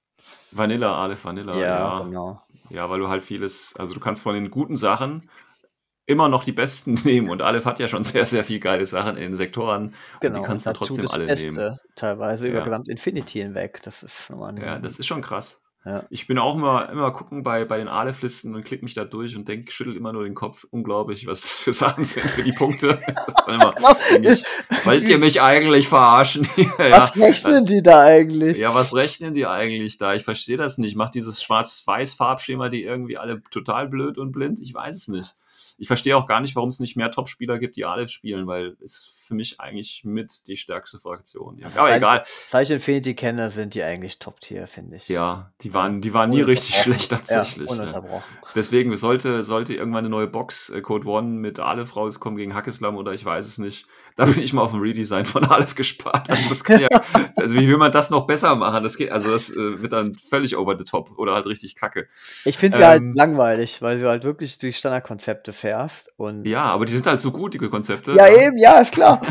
Vanilla, 0.51 0.95
Aleph 1.03 1.25
Vanilla, 1.25 1.59
ja, 1.59 1.99
ja. 1.99 2.03
genau. 2.03 2.41
Ja, 2.69 2.89
weil 2.89 2.99
du 2.99 3.07
halt 3.07 3.23
vieles, 3.23 3.75
also 3.77 3.93
du 3.93 3.99
kannst 3.99 4.23
von 4.23 4.33
den 4.33 4.49
guten 4.49 4.75
Sachen 4.75 5.21
immer 6.07 6.29
noch 6.29 6.43
die 6.43 6.51
besten 6.51 6.93
nehmen 7.03 7.29
und 7.29 7.41
Aleph 7.41 7.65
hat 7.65 7.79
ja 7.79 7.87
schon 7.87 8.03
sehr, 8.03 8.25
sehr 8.25 8.43
viel 8.43 8.59
geile 8.59 8.85
Sachen 8.85 9.17
in 9.17 9.23
den 9.23 9.35
Sektoren 9.35 9.95
Genau, 10.21 10.37
und 10.37 10.43
die 10.43 10.47
kannst 10.47 10.65
du 10.65 10.73
trotzdem 10.73 11.07
alle 11.11 11.25
Beste, 11.25 11.51
nehmen. 11.51 11.77
teilweise 11.95 12.47
über 12.47 12.59
Ja. 12.59 12.63
gesamt 12.63 12.89
Infinity 12.89 13.39
hinweg. 13.39 13.81
Das 13.83 14.03
ist 14.03 14.29
nochmal 14.29 14.57
Ja, 14.59 14.79
das 14.79 14.99
ist 14.99 15.05
schon 15.07 15.21
krass. 15.21 15.61
Ja. 15.85 16.03
Ich 16.09 16.25
bin 16.25 16.39
auch 16.39 16.55
immer, 16.55 16.89
immer 16.89 17.11
gucken 17.11 17.43
bei, 17.43 17.63
bei 17.63 17.77
den 17.77 17.87
Aleph-Listen 17.87 18.55
und 18.55 18.63
klick 18.63 18.81
mich 18.81 18.95
da 18.95 19.05
durch 19.05 19.35
und 19.35 19.47
denk, 19.47 19.71
schüttel 19.71 19.95
immer 19.95 20.13
nur 20.13 20.23
den 20.23 20.33
Kopf. 20.33 20.65
Unglaublich, 20.71 21.27
was 21.27 21.41
das 21.41 21.59
für 21.59 21.73
Sachen 21.73 22.03
sind 22.03 22.25
für 22.25 22.41
die 22.41 22.53
Punkte. 22.53 22.97
Immer, 23.47 23.71
ich, 24.23 24.43
wollt 24.83 25.07
ihr 25.07 25.19
mich 25.19 25.39
eigentlich 25.39 25.87
verarschen? 25.87 26.47
ja, 26.79 26.91
Was 26.91 27.19
rechnen 27.19 27.65
die 27.65 27.83
da 27.83 28.01
eigentlich? 28.01 28.57
Ja, 28.57 28.73
was 28.73 28.95
rechnen 28.95 29.35
die 29.35 29.45
eigentlich 29.45 29.99
da? 29.99 30.15
Ich 30.15 30.23
verstehe 30.23 30.57
das 30.57 30.79
nicht. 30.79 30.95
Macht 30.95 31.13
dieses 31.13 31.43
Schwarz-Weiß-Farbschema 31.43 32.69
die 32.69 32.83
irgendwie 32.83 33.19
alle 33.19 33.43
total 33.51 33.87
blöd 33.87 34.17
und 34.17 34.31
blind? 34.31 34.59
Ich 34.59 34.73
weiß 34.73 34.95
es 34.95 35.07
nicht. 35.07 35.35
Ich 35.77 35.87
verstehe 35.87 36.15
auch 36.15 36.25
gar 36.27 36.39
nicht, 36.39 36.55
warum 36.55 36.69
es 36.69 36.79
nicht 36.79 36.95
mehr 36.95 37.11
Top-Spieler 37.11 37.59
gibt, 37.59 37.75
die 37.75 37.85
Aleph 37.85 38.09
spielen, 38.09 38.47
weil 38.47 38.77
es 38.81 39.11
für 39.27 39.33
mich 39.35 39.59
eigentlich 39.59 40.03
mit 40.05 40.47
die 40.47 40.55
stärkste 40.55 40.99
Fraktion. 40.99 41.57
Ja. 41.57 41.65
Also 41.65 41.79
Aber 41.79 41.87
seit- 41.89 41.97
egal. 42.01 42.21
Seit 42.25 42.67
ich 42.69 42.73
Infinity 42.75 43.15
kenne, 43.15 43.49
sind 43.49 43.73
die 43.73 43.83
eigentlich 43.83 44.19
Top-Tier, 44.19 44.67
finde 44.67 44.97
ich. 44.97 45.09
Ja, 45.09 45.51
die 45.61 45.73
waren, 45.73 45.99
die 46.01 46.13
waren 46.13 46.29
nie 46.29 46.41
richtig 46.41 46.75
schlecht 46.77 47.09
tatsächlich. 47.09 47.69
Ja, 47.69 47.75
ununterbrochen. 47.75 48.37
Deswegen 48.55 48.95
sollte, 48.95 49.43
sollte 49.43 49.73
irgendwann 49.73 49.99
eine 50.05 50.09
neue 50.09 50.27
Box 50.27 50.69
äh, 50.69 50.81
Code 50.81 51.07
One 51.07 51.27
mit 51.39 51.59
Aleph 51.59 51.95
rauskommen 51.95 52.37
gegen 52.37 52.53
Hackeslam 52.53 52.95
oder 52.95 53.13
ich 53.13 53.25
weiß 53.25 53.45
es 53.45 53.57
nicht. 53.57 53.87
Da 54.17 54.25
bin 54.25 54.41
ich 54.41 54.53
mal 54.53 54.61
auf 54.61 54.73
ein 54.73 54.79
Redesign 54.79 55.25
von 55.25 55.43
Aleph 55.43 55.75
gespart. 55.75 56.29
Also, 56.29 56.73
ja, 56.73 56.87
also 57.35 57.53
wie 57.55 57.67
will 57.67 57.75
man 57.77 57.91
das 57.91 58.09
noch 58.09 58.25
besser 58.25 58.55
machen? 58.55 58.81
Das 58.81 58.95
geht, 58.95 59.11
also 59.11 59.29
das 59.29 59.49
äh, 59.49 59.81
wird 59.81 59.91
dann 59.91 60.15
völlig 60.15 60.55
over 60.55 60.77
the 60.77 60.85
top 60.85 61.17
oder 61.17 61.33
halt 61.33 61.45
richtig 61.47 61.75
kacke. 61.75 62.07
Ich 62.45 62.57
finde 62.57 62.77
sie 62.77 62.85
halt 62.85 63.05
Ähm, 63.05 63.13
langweilig, 63.15 63.81
weil 63.81 63.99
du 63.99 64.07
halt 64.07 64.23
wirklich 64.23 64.57
durch 64.57 64.77
Standardkonzepte 64.77 65.51
fährst. 65.51 66.11
Und 66.15 66.45
Ja, 66.45 66.63
aber 66.65 66.85
die 66.85 66.93
sind 66.93 67.05
halt 67.07 67.19
so 67.19 67.31
gut, 67.31 67.53
die 67.55 67.57
Konzepte. 67.57 68.13
ja, 68.13 68.27
eben, 68.27 68.57
ja, 68.57 68.79
ist 68.79 68.93
klar. 68.93 69.21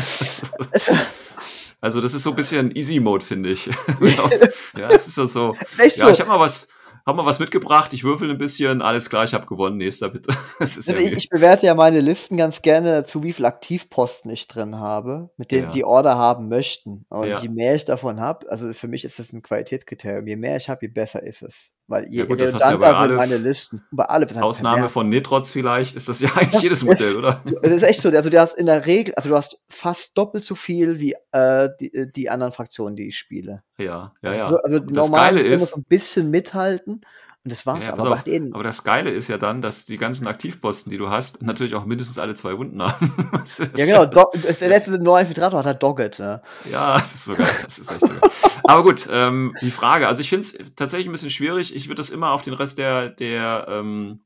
Also 1.81 2.01
das 2.01 2.15
ist 2.15 2.23
so 2.23 2.31
ein 2.31 2.35
bisschen 2.35 2.75
Easy 2.75 2.99
Mode, 2.99 3.23
finde 3.23 3.49
ich. 3.51 3.67
ja, 4.75 4.89
es 4.89 5.07
ist 5.07 5.13
so, 5.15 5.27
so. 5.27 5.55
Echt 5.77 5.97
Ja, 5.97 6.05
so. 6.05 6.09
ich 6.09 6.19
habe 6.19 6.29
mal 6.31 6.39
was, 6.39 6.67
hab 7.05 7.15
mal 7.15 7.25
was 7.25 7.39
mitgebracht. 7.39 7.93
Ich 7.93 8.03
würfel 8.03 8.29
ein 8.31 8.37
bisschen. 8.37 8.81
Alles 8.81 9.09
klar, 9.09 9.23
ich 9.23 9.33
habe 9.33 9.45
gewonnen. 9.45 9.77
Nächster 9.77 10.09
bitte. 10.09 10.31
Ist 10.59 10.77
Also 10.77 10.93
ja 10.93 10.99
ich, 10.99 11.11
ich 11.13 11.29
bewerte 11.29 11.67
ja 11.67 11.75
meine 11.75 11.99
Listen 11.99 12.37
ganz 12.37 12.61
gerne 12.61 12.89
dazu, 12.91 13.23
wie 13.23 13.33
viel 13.33 13.45
Aktivposten 13.45 14.31
ich 14.31 14.47
drin 14.47 14.79
habe, 14.79 15.29
mit 15.37 15.51
denen 15.51 15.65
Ja. 15.65 15.69
die 15.69 15.83
Order 15.85 16.17
haben 16.17 16.47
möchten. 16.49 17.05
Und 17.09 17.27
Ja. 17.27 17.39
je 17.39 17.49
mehr 17.49 17.75
ich 17.75 17.85
davon 17.85 18.19
habe, 18.19 18.49
also 18.49 18.73
für 18.73 18.87
mich 18.87 19.05
ist 19.05 19.19
das 19.19 19.31
ein 19.33 19.41
Qualitätskriterium, 19.41 20.25
je 20.27 20.35
mehr 20.35 20.57
ich 20.57 20.67
habe, 20.69 20.79
je 20.85 20.87
besser 20.91 21.21
ist 21.21 21.43
es. 21.43 21.71
Weil 21.87 22.07
je 22.09 22.19
Ja 22.21 22.25
gut, 22.25 22.39
ja 22.39 22.45
redundanter 22.47 22.97
Aleph. 22.97 23.17
meine 23.17 23.37
Listen. 23.37 23.85
Bei 23.91 24.05
alle 24.05 24.27
Ausnahme 24.41 24.89
von 24.89 25.07
Netrotz 25.07 25.51
vielleicht 25.51 25.95
ist 25.95 26.09
das 26.09 26.19
ja 26.19 26.29
eigentlich 26.35 26.63
jedes 26.63 26.83
Modell, 26.83 27.17
oder? 27.17 27.43
Es 27.61 27.71
ist 27.71 27.83
echt 27.83 28.01
so, 28.01 28.09
also 28.09 28.29
du 28.29 28.39
hast 28.39 28.57
in 28.57 28.65
der 28.65 28.85
Regel, 28.87 29.13
also 29.15 29.29
du 29.29 29.35
hast 29.35 29.59
fast 29.69 30.17
doppelt 30.17 30.43
so 30.43 30.55
viel 30.55 30.99
wie 30.99 31.15
äh, 31.31 31.69
die, 31.79 32.11
die 32.15 32.29
anderen 32.29 32.51
Fraktionen, 32.51 32.95
die 32.95 33.09
ich 33.09 33.17
spiele. 33.17 33.61
Ja, 33.77 34.13
ja, 34.23 34.29
Also, 34.29 34.39
ja. 34.39 34.49
so- 34.49 34.57
also 34.57 34.79
das 34.79 34.91
normal 35.09 35.33
muss 35.35 35.61
ist, 35.63 35.77
ein 35.77 35.83
bisschen 35.83 36.31
mithalten 36.31 37.01
und 37.45 37.51
das 37.51 37.65
war's. 37.65 37.85
Ja, 37.85 37.93
aber 37.93 38.11
auf, 38.11 38.23
denen, 38.23 38.53
aber 38.53 38.63
das 38.63 38.83
Geile 38.83 39.11
ist 39.11 39.27
ja 39.27 39.37
dann, 39.37 39.61
dass 39.61 39.85
die 39.85 39.97
ganzen 39.97 40.25
Aktivposten, 40.27 40.91
die 40.91 40.97
du 40.97 41.09
hast, 41.09 41.41
natürlich 41.43 41.75
auch 41.75 41.85
mindestens 41.85 42.17
alle 42.19 42.33
zwei 42.33 42.57
Wunden 42.57 42.81
haben. 42.81 43.13
Ja 43.77 43.85
genau, 43.85 44.05
das- 44.05 44.23
Do 44.31 44.39
der 44.59 44.67
letzte 44.69 44.91
neue 45.01 45.21
Infiltrator 45.21 45.59
hat 45.59 45.65
halt 45.67 45.81
Doggett. 45.83 46.19
Ne? 46.19 46.41
Ja, 46.71 46.97
das 46.99 47.13
ist 47.15 47.25
so 47.25 47.35
geil. 47.35 47.51
Das 47.63 47.77
ist 47.77 47.91
echt 47.91 48.01
so 48.01 48.07
geil. 48.07 48.19
Aber 48.63 48.83
gut, 48.83 49.07
ähm, 49.11 49.53
die 49.61 49.69
Frage. 49.71 50.07
Also 50.07 50.21
ich 50.21 50.29
finde 50.29 50.41
es 50.41 50.57
tatsächlich 50.75 51.07
ein 51.07 51.11
bisschen 51.11 51.29
schwierig. 51.29 51.75
Ich 51.75 51.87
würde 51.87 51.97
das 51.97 52.09
immer 52.09 52.31
auf 52.31 52.41
den 52.41 52.55
Rest 52.55 52.79
der, 52.79 53.09
der, 53.09 53.67
ähm, 53.69 54.21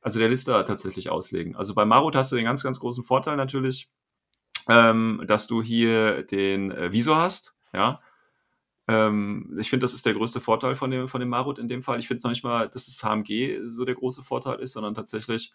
also 0.00 0.18
der 0.18 0.28
Liste 0.30 0.52
tatsächlich 0.66 1.10
auslegen. 1.10 1.54
Also 1.54 1.74
bei 1.74 1.84
Marut 1.84 2.16
hast 2.16 2.32
du 2.32 2.36
den 2.36 2.46
ganz, 2.46 2.62
ganz 2.62 2.80
großen 2.80 3.04
Vorteil 3.04 3.36
natürlich, 3.36 3.90
ähm, 4.70 5.22
dass 5.26 5.46
du 5.46 5.62
hier 5.62 6.22
den 6.22 6.70
äh, 6.70 6.92
Visor 6.92 7.18
hast. 7.18 7.54
Ja. 7.74 8.00
Ähm, 8.88 9.56
ich 9.60 9.68
finde, 9.68 9.84
das 9.84 9.92
ist 9.92 10.06
der 10.06 10.14
größte 10.14 10.40
Vorteil 10.40 10.74
von 10.74 10.90
dem, 10.90 11.08
von 11.08 11.20
dem 11.20 11.28
Marut 11.28 11.58
in 11.58 11.68
dem 11.68 11.82
Fall. 11.82 11.98
Ich 11.98 12.08
finde 12.08 12.18
es 12.18 12.24
noch 12.24 12.30
nicht 12.30 12.42
mal, 12.42 12.68
dass 12.68 12.86
das 12.86 13.02
HMG 13.02 13.60
so 13.64 13.84
der 13.84 13.94
große 13.94 14.22
Vorteil 14.22 14.60
ist, 14.60 14.72
sondern 14.72 14.94
tatsächlich 14.94 15.52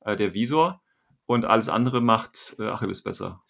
äh, 0.00 0.16
der 0.16 0.34
Visor. 0.34 0.82
Und 1.26 1.46
alles 1.46 1.70
andere 1.70 2.02
macht 2.02 2.56
äh, 2.58 2.68
Achilles 2.68 3.02
besser. 3.02 3.42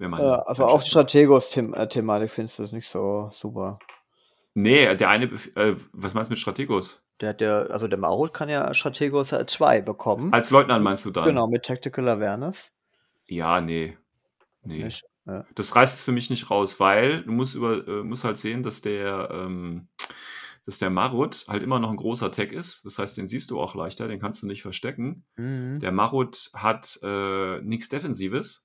Äh, 0.00 0.06
also 0.06 0.64
auch 0.64 0.82
die. 0.82 0.88
Strategos-Thematik 0.88 2.30
findest 2.30 2.58
du 2.58 2.62
das 2.62 2.72
nicht 2.72 2.88
so 2.88 3.30
super. 3.32 3.78
Nee, 4.54 4.94
der 4.94 5.10
eine, 5.10 5.26
äh, 5.26 5.76
was 5.92 6.14
meinst 6.14 6.30
du 6.30 6.32
mit 6.32 6.38
Strategos? 6.38 7.02
Der 7.20 7.36
ja, 7.38 7.62
also 7.62 7.88
der 7.88 7.98
Marut 7.98 8.32
kann 8.32 8.48
ja 8.48 8.72
Strategos 8.72 9.28
2 9.28 9.82
bekommen. 9.82 10.32
Als 10.32 10.50
Leutnant 10.50 10.82
meinst 10.82 11.04
du 11.04 11.10
dann? 11.10 11.26
Genau, 11.26 11.46
mit 11.46 11.64
Tactical 11.64 12.08
Awareness. 12.08 12.72
Ja, 13.26 13.60
nee. 13.60 13.96
Nee. 14.62 14.84
Nicht? 14.84 15.04
Ja. 15.26 15.44
Das 15.54 15.74
reißt 15.74 15.94
es 15.96 16.04
für 16.04 16.12
mich 16.12 16.30
nicht 16.30 16.50
raus, 16.50 16.78
weil 16.78 17.22
du 17.22 17.32
musst, 17.32 17.54
über, 17.54 17.86
äh, 17.86 18.02
musst 18.02 18.24
halt 18.24 18.38
sehen, 18.38 18.62
dass 18.62 18.80
der, 18.80 19.28
ähm, 19.32 19.88
dass 20.64 20.78
der 20.78 20.90
Marut 20.90 21.46
halt 21.48 21.62
immer 21.62 21.78
noch 21.78 21.90
ein 21.90 21.96
großer 21.96 22.30
Tag 22.30 22.52
ist. 22.52 22.84
Das 22.84 22.98
heißt, 22.98 23.16
den 23.16 23.28
siehst 23.28 23.50
du 23.50 23.60
auch 23.60 23.74
leichter, 23.74 24.08
den 24.08 24.20
kannst 24.20 24.42
du 24.42 24.46
nicht 24.46 24.62
verstecken. 24.62 25.24
Mhm. 25.36 25.80
Der 25.80 25.92
Marut 25.92 26.50
hat 26.54 26.98
äh, 27.02 27.60
nichts 27.60 27.88
Defensives. 27.88 28.64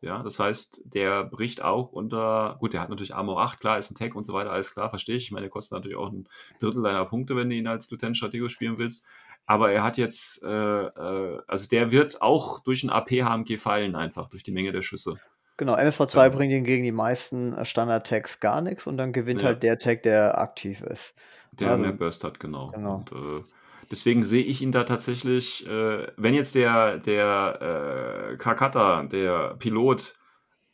Ja, 0.00 0.22
das 0.22 0.38
heißt, 0.38 0.82
der 0.84 1.24
bricht 1.24 1.60
auch 1.62 1.90
unter, 1.90 2.56
gut, 2.60 2.72
der 2.72 2.80
hat 2.80 2.88
natürlich 2.88 3.16
Armor 3.16 3.42
8, 3.42 3.58
klar, 3.58 3.78
ist 3.78 3.90
ein 3.90 3.96
Tag 3.96 4.14
und 4.14 4.24
so 4.24 4.32
weiter, 4.32 4.52
alles 4.52 4.72
klar, 4.72 4.90
verstehe 4.90 5.16
ich. 5.16 5.24
Ich 5.24 5.30
meine, 5.32 5.46
der 5.46 5.50
kostet 5.50 5.76
natürlich 5.76 5.96
auch 5.96 6.12
ein 6.12 6.28
Drittel 6.60 6.84
deiner 6.84 7.04
Punkte, 7.04 7.34
wenn 7.34 7.50
du 7.50 7.56
ihn 7.56 7.66
als 7.66 7.90
Lieutenant 7.90 8.16
Stratego 8.16 8.48
spielen 8.48 8.78
willst. 8.78 9.04
Aber 9.44 9.72
er 9.72 9.82
hat 9.82 9.96
jetzt, 9.96 10.42
äh, 10.44 10.48
äh, 10.48 11.42
also 11.48 11.68
der 11.68 11.90
wird 11.90 12.22
auch 12.22 12.60
durch 12.60 12.84
ein 12.84 12.90
AP-HMG 12.90 13.58
fallen, 13.58 13.96
einfach 13.96 14.28
durch 14.28 14.44
die 14.44 14.52
Menge 14.52 14.70
der 14.70 14.82
Schüsse. 14.82 15.18
Genau, 15.58 15.74
MSV2 15.74 16.26
Ähm. 16.26 16.32
bringt 16.32 16.52
hingegen 16.52 16.84
die 16.84 16.92
meisten 16.92 17.52
äh, 17.52 17.66
Standard-Tags 17.66 18.40
gar 18.40 18.62
nichts 18.62 18.86
und 18.86 18.96
dann 18.96 19.12
gewinnt 19.12 19.42
Ja. 19.42 19.48
halt 19.48 19.62
der 19.62 19.76
Tag, 19.78 20.02
der 20.04 20.38
aktiv 20.38 20.80
ist. 20.80 21.14
Der 21.52 21.68
Also- 21.70 21.82
mehr 21.82 21.92
Burst 21.92 22.24
hat, 22.24 22.40
genau. 22.40 22.68
Genau. 22.68 23.04
Und, 23.10 23.12
äh, 23.12 23.42
deswegen 23.90 24.24
sehe 24.24 24.44
ich 24.44 24.62
ihn 24.62 24.72
da 24.72 24.84
tatsächlich, 24.84 25.66
äh, 25.68 26.06
wenn 26.16 26.32
jetzt 26.34 26.54
der, 26.54 26.98
der 26.98 28.30
äh, 28.32 28.36
Kakata, 28.38 29.02
der 29.04 29.56
Pilot, 29.58 30.14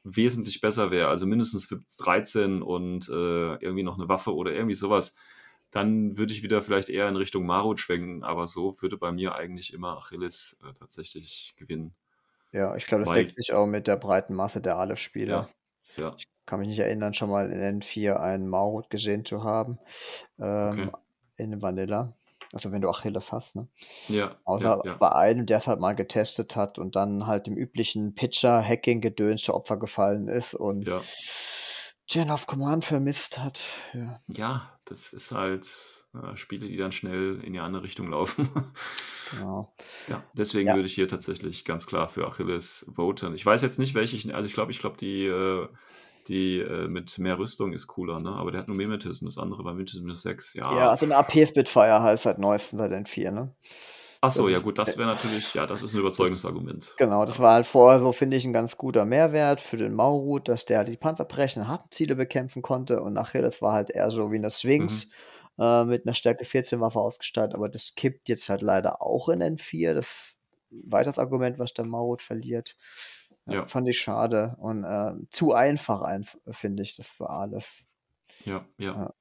wesentlich 0.07 0.61
besser 0.61 0.91
wäre, 0.91 1.09
also 1.09 1.25
mindestens 1.25 1.65
für 1.65 1.81
13 1.99 2.61
und 2.63 3.09
äh, 3.09 3.55
irgendwie 3.55 3.83
noch 3.83 3.97
eine 3.99 4.07
Waffe 4.11 4.35
oder 4.35 4.53
irgendwie 4.53 4.75
sowas, 4.75 5.17
dann 5.71 6.19
würde 6.19 6.35
ich 6.35 6.43
wieder 6.43 6.61
vielleicht 6.61 6.91
eher 6.91 7.09
in 7.09 7.17
Richtung 7.17 7.47
Marut 7.47 7.81
schwenken, 7.81 8.23
aber 8.23 8.47
so 8.47 8.75
würde 8.83 8.99
bei 8.99 9.13
mir 9.13 9.35
eigentlich 9.35 9.73
immer 9.73 9.97
Achilles 9.97 10.61
äh, 10.63 10.75
tatsächlich 10.79 11.55
gewinnen. 11.57 11.95
Ja, 12.55 12.77
ich 12.77 12.87
glaube, 12.87 13.03
das 13.05 13.13
Weil- 13.13 13.25
deckt 13.25 13.37
sich 13.37 13.53
auch 13.53 13.67
mit 13.67 13.87
der 13.89 13.97
breiten 13.97 14.35
Masse 14.35 14.61
der 14.61 14.77
Aleph-Spieler. 14.79 15.49
Ja. 15.97 16.05
Ja, 16.11 16.17
Kann 16.47 16.61
mich 16.61 16.69
nicht 16.69 16.79
erinnern, 16.79 17.15
schon 17.15 17.31
mal 17.31 17.51
in 17.51 17.81
N4 17.81 18.17
einen 18.21 18.49
Maurut 18.49 18.91
gesehen 18.91 19.25
zu 19.25 19.45
haben. 19.45 19.79
Ähm, 20.39 20.89
Okay. 20.89 20.91
In 21.37 21.61
Vanilla. 21.63 22.17
Also 22.53 22.71
wenn 22.71 22.81
du 22.81 22.89
Achilles 22.89 23.33
hast, 23.33 23.57
ne? 23.57 23.67
ja, 24.07 24.37
Außer 24.45 24.81
ja. 24.85 24.95
bei 24.95 25.11
einem, 25.11 25.47
der 25.47 25.59
es 25.59 25.67
halt 25.67 25.81
mal 25.81 25.95
getestet 25.95 26.55
hat 26.55 26.79
und 26.79 26.95
dann 26.95 27.27
halt 27.27 27.49
dem 27.49 27.57
üblichen 27.57 28.15
Pitcher-Hacking-Gedöns 28.15 29.43
zu 29.43 29.53
Opfer 29.55 29.77
gefallen 29.77 30.29
ist 30.29 30.55
und 30.55 30.87
ja. 30.87 31.01
Chain 32.07 32.31
of 32.31 32.47
Command 32.47 32.85
vermisst 32.85 33.39
hat. 33.39 33.65
Ja. 33.93 34.21
ja, 34.29 34.79
das 34.85 35.13
ist 35.13 35.33
halt 35.33 35.67
äh, 36.15 36.37
Spiele, 36.37 36.69
die 36.69 36.77
dann 36.77 36.93
schnell 36.93 37.41
in 37.43 37.53
die 37.55 37.59
andere 37.61 37.83
Richtung 37.83 38.09
laufen. 38.11 38.49
Genau. 39.37 39.73
Ja, 40.09 40.23
deswegen 40.35 40.69
Ja. 40.69 40.75
würde 40.75 40.87
ich 40.87 40.95
hier 40.95 41.09
tatsächlich 41.09 41.65
ganz 41.65 41.87
klar 41.87 42.09
für 42.09 42.27
Achilles 42.27 42.87
voten. 42.95 43.35
Ich 43.35 43.45
weiß 43.45 43.63
jetzt 43.63 43.79
nicht, 43.79 43.95
welche 43.95 44.17
ich, 44.17 44.35
also 44.35 44.47
ich 44.47 44.55
glaube, 44.55 44.71
ich 44.73 44.79
glaube, 44.79 44.97
die, 44.97 45.27
äh, 45.27 45.69
die 46.29 46.59
äh, 46.61 46.89
mit 46.89 47.19
mehr 47.19 47.39
Rüstung 47.39 47.73
ist 47.73 47.87
cooler, 47.87 48.21
ne? 48.21 48.31
Aber 48.31 48.51
der 48.51 48.61
hat 48.61 48.69
nur 48.69 48.77
Mimetis 48.77 49.21
und 49.21 49.27
das 49.27 49.39
andere 49.39 49.63
bei 49.63 49.73
Mimetis 49.73 50.01
minus 50.01 50.23
6, 50.23 50.55
ja. 50.55 50.77
Ja, 50.77 50.91
also 50.91 51.07
eine 51.07 51.17
AP-Spitfire 51.17 52.03
halt 52.03 52.21
seit 52.21 52.39
neuestem, 52.39 52.79
seit 52.79 52.93
N4, 52.93 53.31
ne? 53.31 53.55
Ach 54.21 54.31
so, 54.31 54.49
ja 54.49 54.59
gut, 54.59 54.79
das 54.79 54.97
wäre 54.97 55.07
natürlich, 55.07 55.53
ja, 55.53 55.67
das 55.67 55.83
ist 55.83 55.93
ein 55.93 56.01
Überzeugungsargument. 56.01 56.95
Genau, 56.97 57.27
das 57.27 57.41
war 57.41 57.55
halt 57.55 57.67
vorher 57.67 58.01
so, 58.01 58.13
finde 58.13 58.39
ich, 58.39 58.47
ein 58.47 58.55
ganz 58.55 58.79
guter 58.79 59.05
Mehrwert 59.05 59.61
für 59.61 59.77
den 59.77 59.93
Maurut, 59.93 60.49
dass 60.49 60.65
der 60.65 60.79
halt 60.79 60.89
die 60.89 60.97
panzerbrechenden 60.97 61.69
harten 61.69 61.91
Ziele 61.91 62.17
bekämpfen 62.17 62.63
konnte 62.63 63.03
und 63.03 63.13
nachher, 63.13 63.43
das 63.43 63.61
war 63.61 63.75
halt 63.75 63.91
eher 63.91 64.11
so 64.11 64.33
wie 64.33 64.37
eine 64.37 64.51
Sphinx 64.51 65.11
äh, 65.59 65.85
mit 65.85 66.07
einer 66.07 66.15
Stärke 66.15 66.45
14 66.45 66.81
Waffe 66.81 66.99
ausgestattet, 67.01 67.55
aber 67.55 67.69
das 67.69 67.95
kippt 67.95 68.29
jetzt 68.29 68.49
halt 68.49 68.63
leider 68.63 69.03
auch 69.03 69.29
in 69.29 69.41
N4, 69.43 69.95
das 69.95 70.35
weiteres 70.71 71.19
Argument, 71.19 71.59
was 71.59 71.75
der 71.75 71.87
Maurut 71.87 72.23
verliert. 72.23 72.77
Ja, 73.47 73.55
Ja. 73.55 73.67
Fand 73.67 73.89
ich 73.89 73.99
schade 73.99 74.57
und 74.59 74.85
äh, 74.85 75.13
zu 75.31 75.53
einfach, 75.53 76.01
einf- 76.03 76.39
finde 76.51 76.83
ich, 76.83 76.97
das 76.97 77.09
für 77.09 77.29
Aleph. 77.31 77.83
Ja, 78.45 78.67
ja. 78.79 78.95
Ja. 78.95 79.15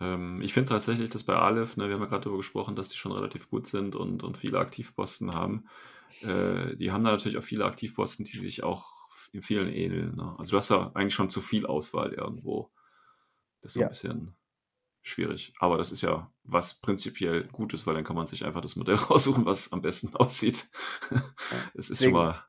Ähm, 0.00 0.40
ich 0.42 0.52
finde 0.52 0.68
tatsächlich, 0.70 1.10
dass 1.10 1.24
bei 1.24 1.34
Aleph, 1.34 1.76
ne, 1.76 1.88
wir 1.88 1.94
haben 1.94 2.02
ja 2.02 2.08
gerade 2.08 2.22
darüber 2.24 2.38
gesprochen, 2.38 2.76
dass 2.76 2.88
die 2.88 2.96
schon 2.98 3.12
relativ 3.12 3.48
gut 3.48 3.66
sind 3.66 3.94
und, 3.94 4.22
und 4.22 4.38
viele 4.38 4.58
Aktivposten 4.58 5.32
haben. 5.34 5.66
Äh, 6.22 6.76
die 6.76 6.90
haben 6.92 7.04
da 7.04 7.10
natürlich 7.12 7.38
auch 7.38 7.42
viele 7.44 7.64
Aktivposten, 7.64 8.24
die 8.24 8.38
sich 8.38 8.62
auch 8.62 8.86
in 9.32 9.42
vielen 9.42 9.72
ähneln. 9.72 10.16
Ne? 10.16 10.34
Also 10.38 10.52
du 10.52 10.56
hast 10.58 10.70
ja 10.70 10.90
eigentlich 10.94 11.14
schon 11.14 11.30
zu 11.30 11.40
viel 11.40 11.66
Auswahl 11.66 12.12
irgendwo. 12.12 12.70
Das 13.60 13.70
ist 13.70 13.74
so 13.74 13.80
Ja. 13.80 13.86
ein 13.86 13.90
bisschen 13.90 14.34
schwierig. 15.02 15.52
Aber 15.58 15.78
das 15.78 15.90
ist 15.92 16.02
ja 16.02 16.30
was 16.44 16.74
prinzipiell 16.80 17.44
Gutes, 17.52 17.86
weil 17.86 17.94
dann 17.94 18.04
kann 18.04 18.16
man 18.16 18.26
sich 18.26 18.44
einfach 18.44 18.60
das 18.60 18.76
Modell 18.76 18.94
raussuchen, 19.10 19.44
was 19.44 19.72
am 19.72 19.82
besten 19.82 20.14
aussieht. 20.16 20.68
Es 21.74 21.90
ist 21.90 22.02
schon 22.02 22.12
mal. 22.12 22.42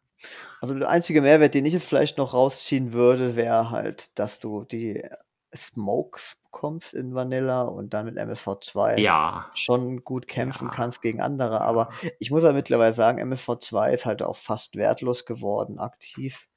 Also 0.62 0.74
der 0.76 0.90
einzige 0.90 1.22
Mehrwert, 1.22 1.54
den 1.54 1.66
ich 1.66 1.74
jetzt 1.74 1.86
vielleicht 1.88 2.18
noch 2.18 2.34
rausziehen 2.34 2.94
würde, 2.94 3.36
wäre 3.36 3.70
halt, 3.72 4.18
dass 4.20 4.40
du 4.40 4.64
die 4.64 5.04
Smokes 5.56 6.38
bekommst 6.46 6.94
in 6.94 7.14
Vanilla 7.14 7.64
und 7.64 7.94
dann 7.94 8.06
mit 8.06 8.18
MSV2 8.18 8.98
Ja. 9.00 9.52
schon 9.54 10.04
gut 10.04 10.28
kämpfen 10.28 10.70
Ja. 10.70 10.74
kannst 10.74 11.02
gegen 11.02 11.22
andere. 11.22 11.62
Aber 11.62 11.90
ich 12.20 12.32
muss 12.32 12.44
ja 12.44 12.54
mittlerweile 12.54 12.94
sagen, 12.94 13.20
MSV2 13.20 13.92
ist 13.92 14.06
halt 14.06 14.22
auch 14.24 14.38
fast 14.38 14.76
wertlos 14.78 15.26
geworden, 15.26 15.78
aktiv, 15.80 16.48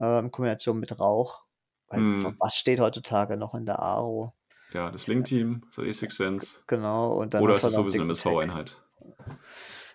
äh, 0.00 0.18
in 0.20 0.30
Kombination 0.30 0.78
mit 0.78 1.00
Rauch. 1.00 1.44
Weil, 1.88 2.00
Hm. 2.00 2.36
Was 2.38 2.56
steht 2.56 2.80
heutzutage 2.80 3.36
noch 3.36 3.54
in 3.54 3.66
der 3.66 3.80
Aro? 3.80 4.34
Ja, 4.74 4.90
das 4.90 5.06
Link-Team, 5.06 5.62
so 5.70 5.82
E6 5.82 6.10
Sense. 6.16 6.62
Genau, 6.66 7.12
und 7.14 7.32
dann 7.32 7.42
Oder 7.42 7.54
ist 7.54 7.64
es 7.64 7.72
sowieso 7.72 7.96
eine. 7.98 8.04
MSV-Einheit? 8.04 8.76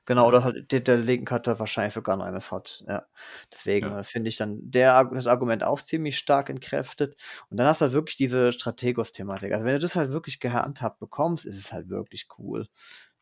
Genau, 0.05 0.27
oder 0.27 0.43
halt, 0.43 0.71
der, 0.71 0.79
der 0.79 0.97
Link 0.97 1.29
hat 1.29 1.45
da 1.45 1.59
wahrscheinlich 1.59 1.93
sogar 1.93 2.15
noch 2.17 2.25
MSV. 2.25 2.53
Ja. 2.87 3.03
Deswegen 3.51 3.87
Ja. 3.89 4.01
finde 4.03 4.29
ich 4.29 4.37
dann 4.37 4.57
der, 4.61 5.03
das 5.05 5.27
Argument 5.27 5.63
auch 5.63 5.79
ziemlich 5.81 6.17
stark 6.17 6.49
entkräftet. 6.49 7.15
Und 7.49 7.57
dann 7.57 7.67
hast 7.67 7.81
du 7.81 7.85
halt 7.85 7.93
wirklich 7.93 8.17
diese 8.17 8.51
Strategos-Thematik. 8.51 9.53
Also 9.53 9.65
wenn 9.65 9.73
du 9.73 9.79
das 9.79 9.95
halt 9.95 10.11
wirklich 10.13 10.39
gehandhabt 10.39 10.99
bekommst, 10.99 11.45
ist 11.45 11.59
es 11.59 11.71
halt 11.73 11.89
wirklich 11.89 12.27
cool. 12.39 12.65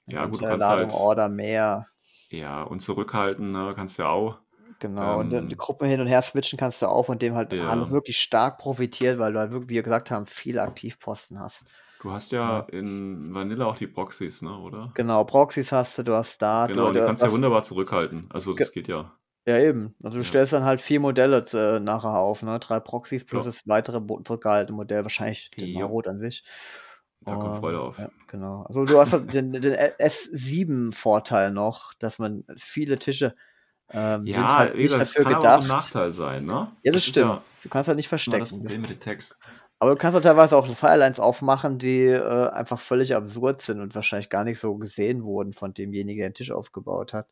Ja, 0.05 0.26
gut, 0.26 0.36
du 0.41 0.45
kannst 0.45 0.60
Ladung 0.66 0.91
halt- 0.91 0.93
Order 0.93 1.28
mehr. 1.28 1.88
Ja, 2.30 2.64
und 2.64 2.80
zurückhalten, 2.82 3.51
ne, 3.51 3.74
kannst 3.76 3.97
du 3.97 4.03
ja 4.03 4.10
auch. 4.10 4.38
Genau, 4.80 5.19
und 5.19 5.30
Ähm, 5.30 5.49
die 5.49 5.57
Gruppen 5.57 5.88
hin 5.88 6.01
und 6.01 6.07
her 6.07 6.21
switchen 6.21 6.57
kannst 6.59 6.82
du 6.82 6.86
auch, 6.88 7.05
von 7.07 7.17
dem 7.19 7.34
halt 7.36 7.51
Ja. 7.51 7.59
alles 7.59 7.89
wirklich 7.91 8.19
stark 8.19 8.59
profitiert, 8.59 9.17
weil 9.17 9.34
du 9.34 9.39
halt 9.39 9.51
wirklich, 9.51 9.69
wie 9.71 9.75
wir 9.75 9.84
gesagt 9.84 10.11
haben, 10.11 10.28
viele 10.28 10.61
Aktivposten 10.61 11.39
hast. 11.39 11.65
Du 11.99 12.11
hast 12.11 12.32
ja 12.32 12.61
in 12.61 13.36
Vanilla 13.36 13.65
auch 13.67 13.78
die 13.78 13.86
Proxys, 13.88 14.41
ne, 14.41 14.57
oder? 14.57 14.95
Genau, 14.95 15.23
Proxys 15.23 15.71
hast 15.71 15.97
du, 15.97 16.03
du 16.03 16.13
hast 16.15 16.34
Start, 16.36 16.75
Genau, 16.75 16.91
du, 16.91 16.91
die 16.91 17.01
kannst 17.01 17.23
du 17.23 17.28
ja 17.28 17.32
wunderbar 17.32 17.63
zurückhalten. 17.63 18.30
Also 18.32 18.53
das 18.53 18.71
geht 18.71 18.88
ja. 18.88 19.17
Ja, 19.47 19.59
eben. 19.59 19.95
Also 20.03 20.17
du 20.17 20.23
Ja. 20.23 20.25
stellst 20.25 20.51
dann 20.53 20.65
halt 20.65 20.82
vier 20.82 20.99
Modelle 20.99 21.38
äh, 21.53 21.80
nachher 21.80 22.17
auf, 22.19 22.43
ne? 22.43 22.59
Drei 22.59 22.80
Proxys 22.82 23.25
plus 23.25 23.45
Ja. 23.45 23.45
das 23.45 23.65
weitere 23.65 24.01
zurückgehaltene 24.25 24.75
Modell, 24.75 25.03
wahrscheinlich 25.03 25.51
den 25.57 25.71
Jo. 25.71 25.71
Marot 25.71 26.07
an 26.07 26.19
sich. 26.19 26.43
Da 27.21 27.38
kommt 27.38 27.55
Ähm, 27.55 27.57
Freude 27.57 27.80
auf. 27.82 27.97
Ja, 27.97 28.09
genau. 28.28 28.63
Also 28.63 28.86
du 28.86 28.99
hast 28.99 29.13
halt 29.13 29.34
den, 29.34 29.53
den 29.53 29.73
S7-Vorteil 29.75 31.51
noch, 31.51 31.93
dass 31.95 32.19
man 32.19 32.43
viele 32.57 32.99
Tische 32.99 33.36
ähm, 33.91 34.25
Ja, 34.25 34.35
sind 34.39 34.55
halt 34.57 34.75
nicht 34.75 34.97
das 34.97 35.13
dafür 35.13 35.23
kann 35.23 35.33
auch 35.35 35.57
ein 35.57 35.63
gedacht. 35.63 35.67
Nachteil 35.67 36.11
sein, 36.11 36.45
ne? 36.45 36.75
Ja, 36.83 36.91
das 36.91 37.03
ist 37.03 37.05
stimmt. 37.07 37.25
Ja 37.27 37.43
Du 37.61 37.69
kannst 37.69 37.88
halt 37.88 37.95
nicht 37.97 38.05
das 38.05 38.09
verstecken. 38.09 38.39
Das, 38.39 38.51
Problem 38.51 38.81
mit 38.81 39.01
Tags. 39.01 39.38
aber 39.79 39.91
du 39.91 39.97
kannst 39.97 40.15
halt 40.15 40.23
teilweise 40.25 40.57
auch 40.57 40.67
Firelines 40.75 41.19
aufmachen, 41.19 41.77
die 41.79 42.05
äh, 42.05 42.49
einfach 42.49 42.79
völlig 42.79 43.15
absurd 43.15 43.61
sind 43.61 43.79
und 43.79 43.93
wahrscheinlich 43.95 44.29
gar 44.29 44.43
nicht 44.43 44.59
so 44.59 44.77
gesehen 44.77 45.23
wurden 45.23 45.53
von 45.53 45.73
demjenigen, 45.73 46.19
der 46.21 46.29
den 46.29 46.33
Tisch 46.35 46.51
aufgebaut 46.51 47.13
hat. 47.13 47.27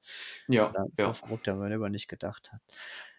Ja, 0.47 0.73
Ja, 0.73 0.85
ja, 0.97 1.07
Das 1.07 1.19
verrückt, 1.19 1.47
wenn 1.47 1.57
man 1.59 1.71
über 1.71 1.89
nicht 1.89 2.07
gedacht 2.07 2.51
hat. 2.53 2.61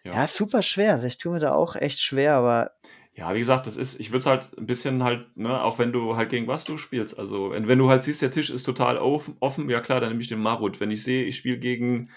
ja. 0.03 0.13
Ja, 0.13 0.27
super 0.27 0.61
schwer. 0.61 0.93
Also 0.93 1.07
ich 1.07 1.17
tue 1.17 1.33
mir 1.33 1.39
da 1.39 1.53
auch 1.53 1.75
echt 1.75 1.99
schwer, 1.99 2.35
aber 2.35 2.71
Ja, 3.13 3.33
wie 3.33 3.39
gesagt, 3.39 3.65
das 3.65 3.77
ist, 3.77 3.99
ich 3.99 4.09
würde 4.11 4.19
es 4.19 4.25
halt 4.27 4.55
ein 4.57 4.67
bisschen 4.67 5.03
halt, 5.03 5.35
ne, 5.37 5.61
auch 5.63 5.79
wenn 5.79 5.91
du 5.91 6.15
halt 6.15 6.29
gegen 6.29 6.47
was 6.47 6.65
du 6.65 6.77
spielst. 6.77 7.17
Also, 7.17 7.49
wenn, 7.51 7.67
wenn 7.67 7.79
du 7.79 7.89
halt 7.89 8.03
siehst, 8.03 8.21
der 8.21 8.29
Tisch 8.31 8.49
ist 8.51 8.63
total 8.63 8.97
offen, 8.97 9.35
offen 9.39 9.69
ja 9.69 9.81
klar, 9.81 9.99
dann 9.99 10.09
nehme 10.09 10.21
ich 10.21 10.27
den 10.27 10.39
Marut. 10.39 10.79
Wenn 10.79 10.91
ich 10.91 11.03
sehe, 11.03 11.23
ich 11.23 11.35
spiele 11.37 11.57
gegen 11.57 12.11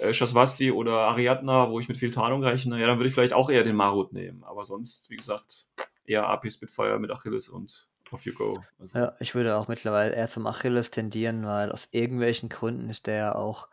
äh, 0.00 0.12
Shaswasti 0.12 0.70
oder 0.70 0.92
Ariadna, 1.08 1.70
wo 1.70 1.80
ich 1.80 1.88
mit 1.88 1.96
viel 1.96 2.10
Tarnung 2.10 2.42
rechne, 2.42 2.80
ja, 2.80 2.86
dann 2.86 2.98
würde 2.98 3.08
ich 3.08 3.14
vielleicht 3.14 3.32
auch 3.32 3.50
eher 3.50 3.64
den 3.64 3.76
Marut 3.76 4.12
nehmen. 4.12 4.44
Aber 4.44 4.64
sonst, 4.64 5.10
wie 5.10 5.16
gesagt, 5.16 5.68
eher 6.04 6.28
AP 6.28 6.50
Spitfire 6.50 6.98
mit 6.98 7.10
Achilles 7.10 7.48
und 7.48 7.88
off 8.10 8.24
you 8.24 8.32
go. 8.32 8.62
Also, 8.78 8.98
Ja, 8.98 9.16
ich 9.20 9.34
würde 9.34 9.56
auch 9.56 9.68
mittlerweile 9.68 10.14
eher 10.14 10.28
zum 10.28 10.46
Achilles 10.46 10.90
tendieren, 10.90 11.46
weil 11.46 11.72
aus 11.72 11.88
irgendwelchen 11.90 12.48
Gründen 12.48 12.88
ist 12.88 13.06
der 13.06 13.16
ja 13.16 13.34
auch 13.34 13.68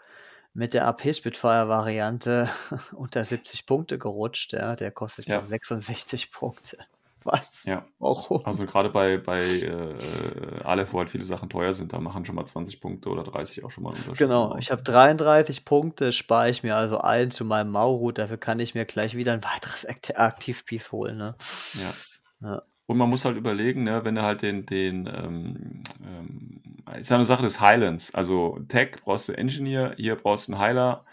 mit 0.53 0.73
der 0.73 0.85
AP-Spitfire-Variante 0.87 2.49
unter 2.93 3.23
70 3.23 3.65
Punkte 3.65 3.97
gerutscht. 3.97 4.53
Ja, 4.53 4.75
der 4.75 4.91
kostet 4.91 5.27
ja. 5.27 5.43
66 5.43 6.31
Punkte. 6.31 6.77
Was? 7.25 7.65
Ja. 7.65 7.85
Warum? 7.99 8.45
Also 8.45 8.65
gerade 8.65 8.89
bei, 8.89 9.17
bei 9.17 9.39
äh, 9.39 10.63
Aleph, 10.63 10.93
wo 10.93 10.99
halt 10.99 11.09
viele 11.09 11.23
Sachen 11.23 11.49
teuer 11.49 11.73
sind, 11.73 11.93
da 11.93 11.99
machen 11.99 12.25
schon 12.25 12.35
mal 12.35 12.45
20 12.45 12.81
Punkte 12.81 13.09
oder 13.09 13.23
30 13.23 13.63
auch 13.63 13.71
schon 13.71 13.83
mal 13.83 13.91
einen 13.91 13.99
Unterschied. 13.99 14.27
Genau, 14.27 14.57
ich 14.57 14.71
habe 14.71 14.81
33 14.83 15.65
Punkte, 15.65 16.11
spare 16.11 16.49
ich 16.49 16.63
mir 16.63 16.75
also 16.75 16.99
ein 16.99 17.31
zu 17.31 17.45
meinem 17.45 17.71
Maurut, 17.71 18.17
dafür 18.17 18.37
kann 18.37 18.59
ich 18.59 18.75
mir 18.75 18.85
gleich 18.85 19.15
wieder 19.15 19.33
ein 19.33 19.43
weiteres 19.43 19.83
Act- 19.85 20.17
Aktivpiece 20.17 20.91
holen, 20.91 21.17
ne? 21.17 21.35
Ja. 21.73 22.49
Ja. 22.49 22.61
Und 22.85 22.97
man 22.97 23.09
muss 23.09 23.23
halt 23.23 23.37
überlegen, 23.37 23.83
ne, 23.83 24.03
wenn 24.03 24.15
du 24.15 24.21
halt 24.23 24.41
den, 24.41 24.65
den 24.65 25.07
ähm, 25.07 25.83
ähm, 26.05 26.61
ist 26.99 27.09
ja 27.09 27.15
eine 27.15 27.25
Sache 27.25 27.43
des 27.43 27.61
Highlands. 27.61 28.13
Also 28.13 28.59
Tech 28.67 28.97
brauchst 29.03 29.29
du 29.29 29.37
Engineer, 29.37 29.95
hier 29.97 30.15
brauchst 30.15 30.49
du 30.49 30.53
einen 30.53 30.61
Heiler. 30.61 31.05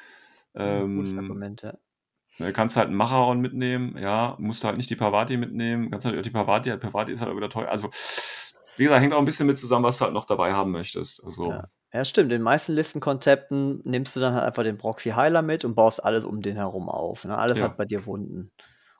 Gutes 0.55 1.13
Ähm, 1.13 1.19
Argument, 1.19 1.63
ja. 1.63 1.75
Ne, 2.41 2.53
kannst 2.53 2.77
halt 2.77 2.89
einen 2.89 2.97
Macharon 2.97 3.41
mitnehmen, 3.41 3.97
ja, 3.99 4.35
musst 4.39 4.65
halt 4.65 4.77
nicht 4.77 4.91
die 4.91 4.97
Pavati 4.97 5.37
mitnehmen, 5.37 5.91
kannst 5.91 6.07
halt 6.07 6.19
auch 6.19 6.23
die 6.23 6.31
Pavati, 6.31 6.77
Pavati 6.77 7.13
ist 7.13 7.21
halt 7.21 7.31
auch 7.31 7.37
wieder 7.37 7.49
teuer. 7.51 7.69
Also, 7.69 7.89
wie 8.77 8.85
gesagt, 8.85 9.03
hängt 9.03 9.13
auch 9.13 9.19
ein 9.19 9.25
bisschen 9.25 9.47
mit 9.47 9.59
zusammen, 9.59 9.85
was 9.85 9.99
du 9.99 10.05
halt 10.05 10.15
noch 10.15 10.25
dabei 10.25 10.53
haben 10.53 10.73
möchtest. 10.73 11.23
Also, 11.25 11.51
Ja. 11.51 11.69
Ja, 11.93 12.05
stimmt. 12.05 12.27
In 12.27 12.39
den 12.39 12.43
meisten 12.43 12.73
Listenkonzepten 12.73 13.81
nimmst 13.83 14.15
du 14.15 14.21
dann 14.21 14.35
halt 14.35 14.45
einfach 14.45 14.63
den 14.63 14.79
Proxy 14.79 15.11
Heiler 15.11 15.43
mit 15.43 15.65
und 15.65 15.75
baust 15.75 16.05
alles 16.05 16.25
um 16.25 16.41
den 16.41 16.55
herum 16.55 16.89
auf. 16.89 17.25
Ne? 17.25 17.37
Alles 17.37 17.59
Ja. 17.59 17.65
hat 17.65 17.77
bei 17.77 17.85
dir 17.85 18.07
Wunden. 18.07 18.53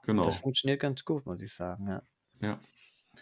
genau. 0.03 0.25
Das 0.25 0.35
funktioniert 0.37 0.81
ganz 0.81 1.05
gut, 1.05 1.25
muss 1.25 1.41
ich 1.41 1.55
sagen. 1.55 1.87
Ja. 1.89 2.03
Ja. 2.41 2.59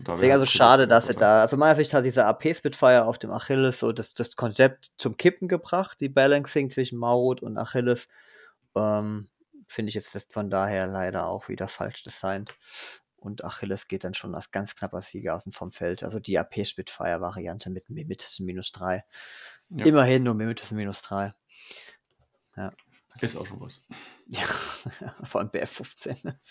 Deswegen 0.00 0.32
also 0.32 0.46
schade, 0.46 0.88
dass 0.88 1.08
er 1.08 1.16
da, 1.16 1.40
also 1.40 1.58
meiner 1.58 1.74
Sicht 1.76 1.92
hat 1.92 2.04
dieser 2.04 2.26
AP 2.26 2.54
Spitfire 2.54 3.04
auf 3.04 3.18
dem 3.18 3.30
Achilles 3.30 3.80
so 3.80 3.92
das, 3.92 4.14
das 4.14 4.36
Konzept 4.36 4.92
zum 4.96 5.18
Kippen 5.18 5.48
gebracht, 5.48 6.00
die 6.00 6.08
Balancing 6.08 6.70
zwischen 6.70 6.98
Maurut 6.98 7.42
und 7.42 7.58
Achilles. 7.58 8.08
Ähm, 8.74 9.28
Finde 9.70 9.90
ich 9.90 9.94
jetzt 9.94 10.32
von 10.32 10.48
daher 10.48 10.86
leider 10.86 11.26
auch 11.28 11.48
wieder 11.48 11.68
falsch 11.68 12.02
designt. 12.02 12.54
Und 13.16 13.44
Achilles 13.44 13.86
geht 13.86 14.04
dann 14.04 14.14
schon 14.14 14.34
als 14.34 14.50
ganz 14.50 14.74
knapper 14.74 15.02
Sieger 15.02 15.34
außen 15.34 15.52
vom 15.52 15.72
Feld. 15.72 16.02
Also 16.02 16.20
die 16.20 16.38
AP 16.38 16.64
Spitfire 16.64 17.20
Variante 17.20 17.68
mit 17.68 17.90
Mimetis 17.90 18.40
minus 18.40 18.72
3. 18.72 19.04
Ja. 19.70 19.84
Immerhin 19.84 20.22
nur 20.22 20.34
Mimetis 20.34 20.70
minus 20.70 21.02
3. 21.02 21.34
Ist 23.20 23.36
auch 23.36 23.46
schon 23.46 23.60
was. 23.60 23.84
Ja, 24.28 24.44
vor 25.24 25.40
allem 25.40 25.50
BF15. 25.50 26.34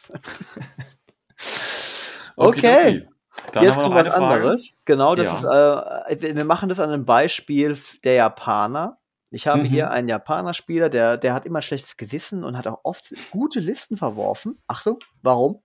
Okay. 2.39 3.07
Dann 3.51 3.63
Jetzt 3.63 3.75
kommt 3.75 3.95
was 3.95 4.09
anderes. 4.09 4.73
Genau, 4.85 5.15
das 5.15 5.41
Ja. 5.41 6.03
ist, 6.07 6.21
äh, 6.21 6.35
wir 6.35 6.45
machen 6.45 6.69
das 6.69 6.79
an 6.79 6.91
einem 6.91 7.05
Beispiel 7.05 7.75
der 8.03 8.13
Japaner. 8.13 8.99
Ich 9.31 9.47
habe 9.47 9.63
Mhm. 9.63 9.65
hier 9.67 9.91
einen 9.91 10.07
Japaner-Spieler, 10.07 10.89
der, 10.89 11.17
der 11.17 11.33
hat 11.33 11.45
immer 11.45 11.59
ein 11.59 11.63
schlechtes 11.63 11.97
Gewissen 11.97 12.43
und 12.43 12.57
hat 12.57 12.67
auch 12.67 12.79
oft 12.83 13.13
gute 13.31 13.59
Listen 13.59 13.97
verworfen. 13.97 14.57
Achtung, 14.67 14.99
warum? 15.21 15.61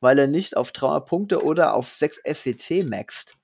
Weil 0.00 0.18
er 0.18 0.26
nicht 0.26 0.56
auf 0.56 0.72
300 0.72 1.06
Punkte 1.06 1.44
oder 1.44 1.74
auf 1.74 1.92
6 1.92 2.20
SWC 2.24 2.82
maxt. 2.84 3.36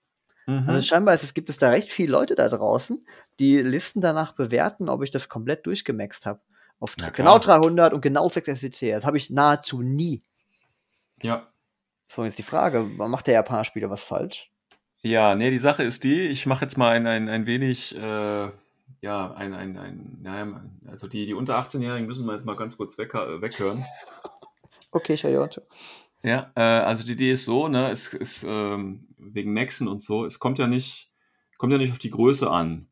Mhm. 0.46 0.64
Also 0.68 0.82
scheinbar 0.82 1.14
ist, 1.14 1.22
es 1.22 1.34
gibt 1.34 1.48
es 1.50 1.58
da 1.58 1.68
recht 1.70 1.90
viele 1.92 2.12
Leute 2.12 2.34
da 2.34 2.48
draußen, 2.48 3.06
die 3.38 3.58
Listen 3.60 4.00
danach 4.00 4.32
bewerten, 4.32 4.88
ob 4.88 5.02
ich 5.04 5.10
das 5.12 5.28
komplett 5.28 5.64
durchgemaxt 5.66 6.26
habe. 6.26 6.40
Auf 6.80 6.96
Ja, 6.98 7.10
genau 7.10 7.38
klar. 7.38 7.60
300 7.60 7.92
und 7.94 8.00
genau 8.00 8.28
6 8.28 8.48
SWC. 8.48 8.90
Das 8.92 9.04
habe 9.04 9.18
ich 9.18 9.30
nahezu 9.30 9.82
nie. 9.82 10.20
ja. 11.22 11.46
So, 12.12 12.24
jetzt 12.24 12.38
die 12.38 12.42
Frage, 12.42 12.80
macht 12.82 13.28
der 13.28 13.34
Japaner-Spieler 13.34 13.88
was 13.88 14.02
falsch? 14.02 14.50
Ja, 15.00 15.36
nee, 15.36 15.48
die 15.52 15.60
Sache 15.60 15.84
ist 15.84 16.02
die, 16.02 16.22
ich 16.22 16.44
mache 16.44 16.64
jetzt 16.64 16.76
mal 16.76 16.90
ein, 16.96 17.06
ein, 17.06 17.28
ein 17.28 17.46
wenig, 17.46 17.96
äh, 17.96 18.48
ja, 19.00 19.32
ein, 19.32 19.54
ein, 19.54 19.76
ein, 19.78 20.18
naja, 20.22 20.62
also 20.86 21.08
die, 21.08 21.26
die 21.26 21.34
unter 21.34 21.58
18-Jährigen 21.58 22.06
müssen 22.06 22.26
wir 22.26 22.34
jetzt 22.34 22.44
mal 22.44 22.56
ganz 22.56 22.76
kurz 22.76 22.98
weg, 22.98 23.14
äh, 23.14 23.40
weghören. 23.40 23.84
Okay, 24.92 25.14
ich 25.14 25.24
höre. 25.24 25.48
Ja, 26.22 26.50
äh, 26.54 26.60
also 26.60 27.06
die 27.06 27.12
Idee 27.12 27.32
ist 27.32 27.44
so, 27.44 27.68
ne, 27.68 27.90
es 27.90 28.12
ist 28.12 28.44
ähm, 28.46 29.08
wegen 29.16 29.52
Maxen 29.52 29.88
und 29.88 30.02
so, 30.02 30.24
es 30.24 30.38
kommt 30.38 30.58
ja 30.58 30.66
nicht, 30.66 31.12
kommt 31.58 31.72
ja 31.72 31.78
nicht 31.78 31.92
auf 31.92 31.98
die 31.98 32.10
Größe 32.10 32.50
an, 32.50 32.88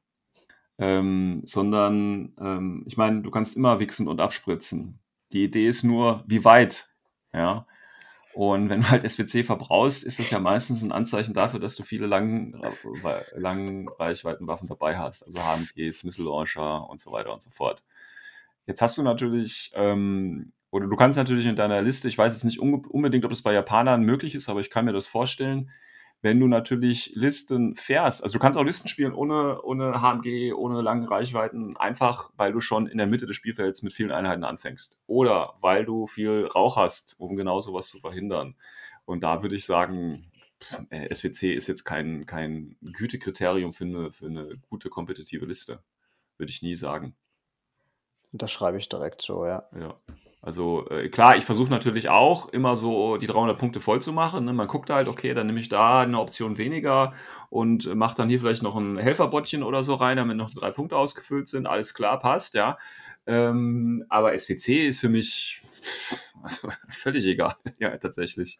ähm, 0.78 1.42
sondern 1.44 2.34
ähm, 2.40 2.84
ich 2.86 2.96
meine, 2.96 3.22
du 3.22 3.30
kannst 3.30 3.56
immer 3.56 3.80
wichsen 3.80 4.08
und 4.08 4.20
abspritzen. 4.20 5.00
Die 5.32 5.44
Idee 5.44 5.68
ist 5.68 5.82
nur, 5.82 6.24
wie 6.26 6.44
weit, 6.44 6.88
ja. 7.32 7.66
Und 8.38 8.68
wenn 8.68 8.82
du 8.82 8.88
halt 8.88 9.02
SWC 9.02 9.42
verbrauchst, 9.42 10.04
ist 10.04 10.20
das 10.20 10.30
ja 10.30 10.38
meistens 10.38 10.84
ein 10.84 10.92
Anzeichen 10.92 11.34
dafür, 11.34 11.58
dass 11.58 11.74
du 11.74 11.82
viele 11.82 12.06
lang, 12.06 12.54
Langreichweitenwaffen 13.34 14.68
dabei 14.68 14.96
hast, 14.96 15.24
also 15.24 15.40
HMGs, 15.42 16.04
Missile 16.04 16.28
Launcher 16.28 16.88
und 16.88 17.00
so 17.00 17.10
weiter 17.10 17.32
und 17.32 17.42
so 17.42 17.50
fort. 17.50 17.82
Jetzt 18.64 18.80
hast 18.80 18.96
du 18.96 19.02
natürlich, 19.02 19.72
ähm, 19.74 20.52
oder 20.70 20.86
du 20.86 20.94
kannst 20.94 21.18
natürlich 21.18 21.46
in 21.46 21.56
deiner 21.56 21.82
Liste, 21.82 22.06
ich 22.06 22.16
weiß 22.16 22.32
jetzt 22.32 22.44
nicht 22.44 22.60
unbedingt, 22.60 23.24
ob 23.24 23.30
das 23.30 23.42
bei 23.42 23.52
Japanern 23.52 24.02
möglich 24.02 24.36
ist, 24.36 24.48
aber 24.48 24.60
ich 24.60 24.70
kann 24.70 24.84
mir 24.84 24.92
das 24.92 25.08
vorstellen, 25.08 25.72
wenn 26.20 26.40
du 26.40 26.48
natürlich 26.48 27.12
Listen 27.14 27.76
fährst, 27.76 28.22
also 28.22 28.38
du 28.38 28.42
kannst 28.42 28.58
auch 28.58 28.64
Listen 28.64 28.88
spielen 28.88 29.12
ohne, 29.12 29.62
ohne 29.62 30.02
HMG, 30.02 30.52
ohne 30.52 30.82
lange 30.82 31.08
Reichweiten, 31.08 31.76
einfach 31.76 32.30
weil 32.36 32.52
du 32.52 32.60
schon 32.60 32.86
in 32.88 32.98
der 32.98 33.06
Mitte 33.06 33.26
des 33.26 33.36
Spielfelds 33.36 33.82
mit 33.82 33.92
vielen 33.92 34.10
Einheiten 34.10 34.44
anfängst. 34.44 35.00
Oder 35.06 35.54
weil 35.60 35.84
du 35.84 36.06
viel 36.06 36.46
Rauch 36.46 36.76
hast, 36.76 37.18
um 37.20 37.36
genau 37.36 37.60
sowas 37.60 37.88
zu 37.88 38.00
verhindern. 38.00 38.56
Und 39.04 39.22
da 39.22 39.42
würde 39.42 39.56
ich 39.56 39.64
sagen, 39.64 40.30
SWC 40.90 41.52
ist 41.52 41.68
jetzt 41.68 41.84
kein, 41.84 42.26
kein 42.26 42.76
Gütekriterium 42.82 43.72
für 43.72 43.84
eine, 43.84 44.12
für 44.12 44.26
eine 44.26 44.58
gute 44.68 44.90
kompetitive 44.90 45.46
Liste. 45.46 45.82
Würde 46.36 46.50
ich 46.50 46.62
nie 46.62 46.74
sagen. 46.74 47.16
Unterschreibe 48.32 48.78
ich 48.78 48.88
direkt 48.88 49.22
so, 49.22 49.46
ja. 49.46 49.62
Ja. 49.78 50.00
Also 50.48 50.88
äh, 50.88 51.10
klar, 51.10 51.36
ich 51.36 51.44
versuche 51.44 51.68
natürlich 51.68 52.08
auch 52.08 52.48
immer 52.48 52.74
so 52.74 53.18
die 53.18 53.26
300 53.26 53.58
Punkte 53.58 53.82
voll 53.82 54.00
zu 54.00 54.14
machen. 54.14 54.46
Ne? 54.46 54.54
Man 54.54 54.66
guckt 54.66 54.88
halt, 54.88 55.06
okay, 55.06 55.34
dann 55.34 55.46
nehme 55.46 55.60
ich 55.60 55.68
da 55.68 56.00
eine 56.00 56.18
Option 56.18 56.56
weniger 56.56 57.12
und 57.50 57.84
äh, 57.84 57.94
mache 57.94 58.16
dann 58.16 58.30
hier 58.30 58.40
vielleicht 58.40 58.62
noch 58.62 58.74
ein 58.74 58.96
Helferbottchen 58.96 59.62
oder 59.62 59.82
so 59.82 59.94
rein, 59.96 60.16
damit 60.16 60.38
noch 60.38 60.50
drei 60.50 60.70
Punkte 60.70 60.96
ausgefüllt 60.96 61.48
sind. 61.48 61.66
Alles 61.66 61.92
klar, 61.92 62.18
passt, 62.18 62.54
ja. 62.54 62.78
Ähm, 63.26 64.06
aber 64.08 64.38
SWC 64.38 64.88
ist 64.88 65.00
für 65.00 65.10
mich 65.10 65.60
also, 66.42 66.68
völlig 66.88 67.26
egal, 67.26 67.54
ja, 67.78 67.94
tatsächlich. 67.98 68.58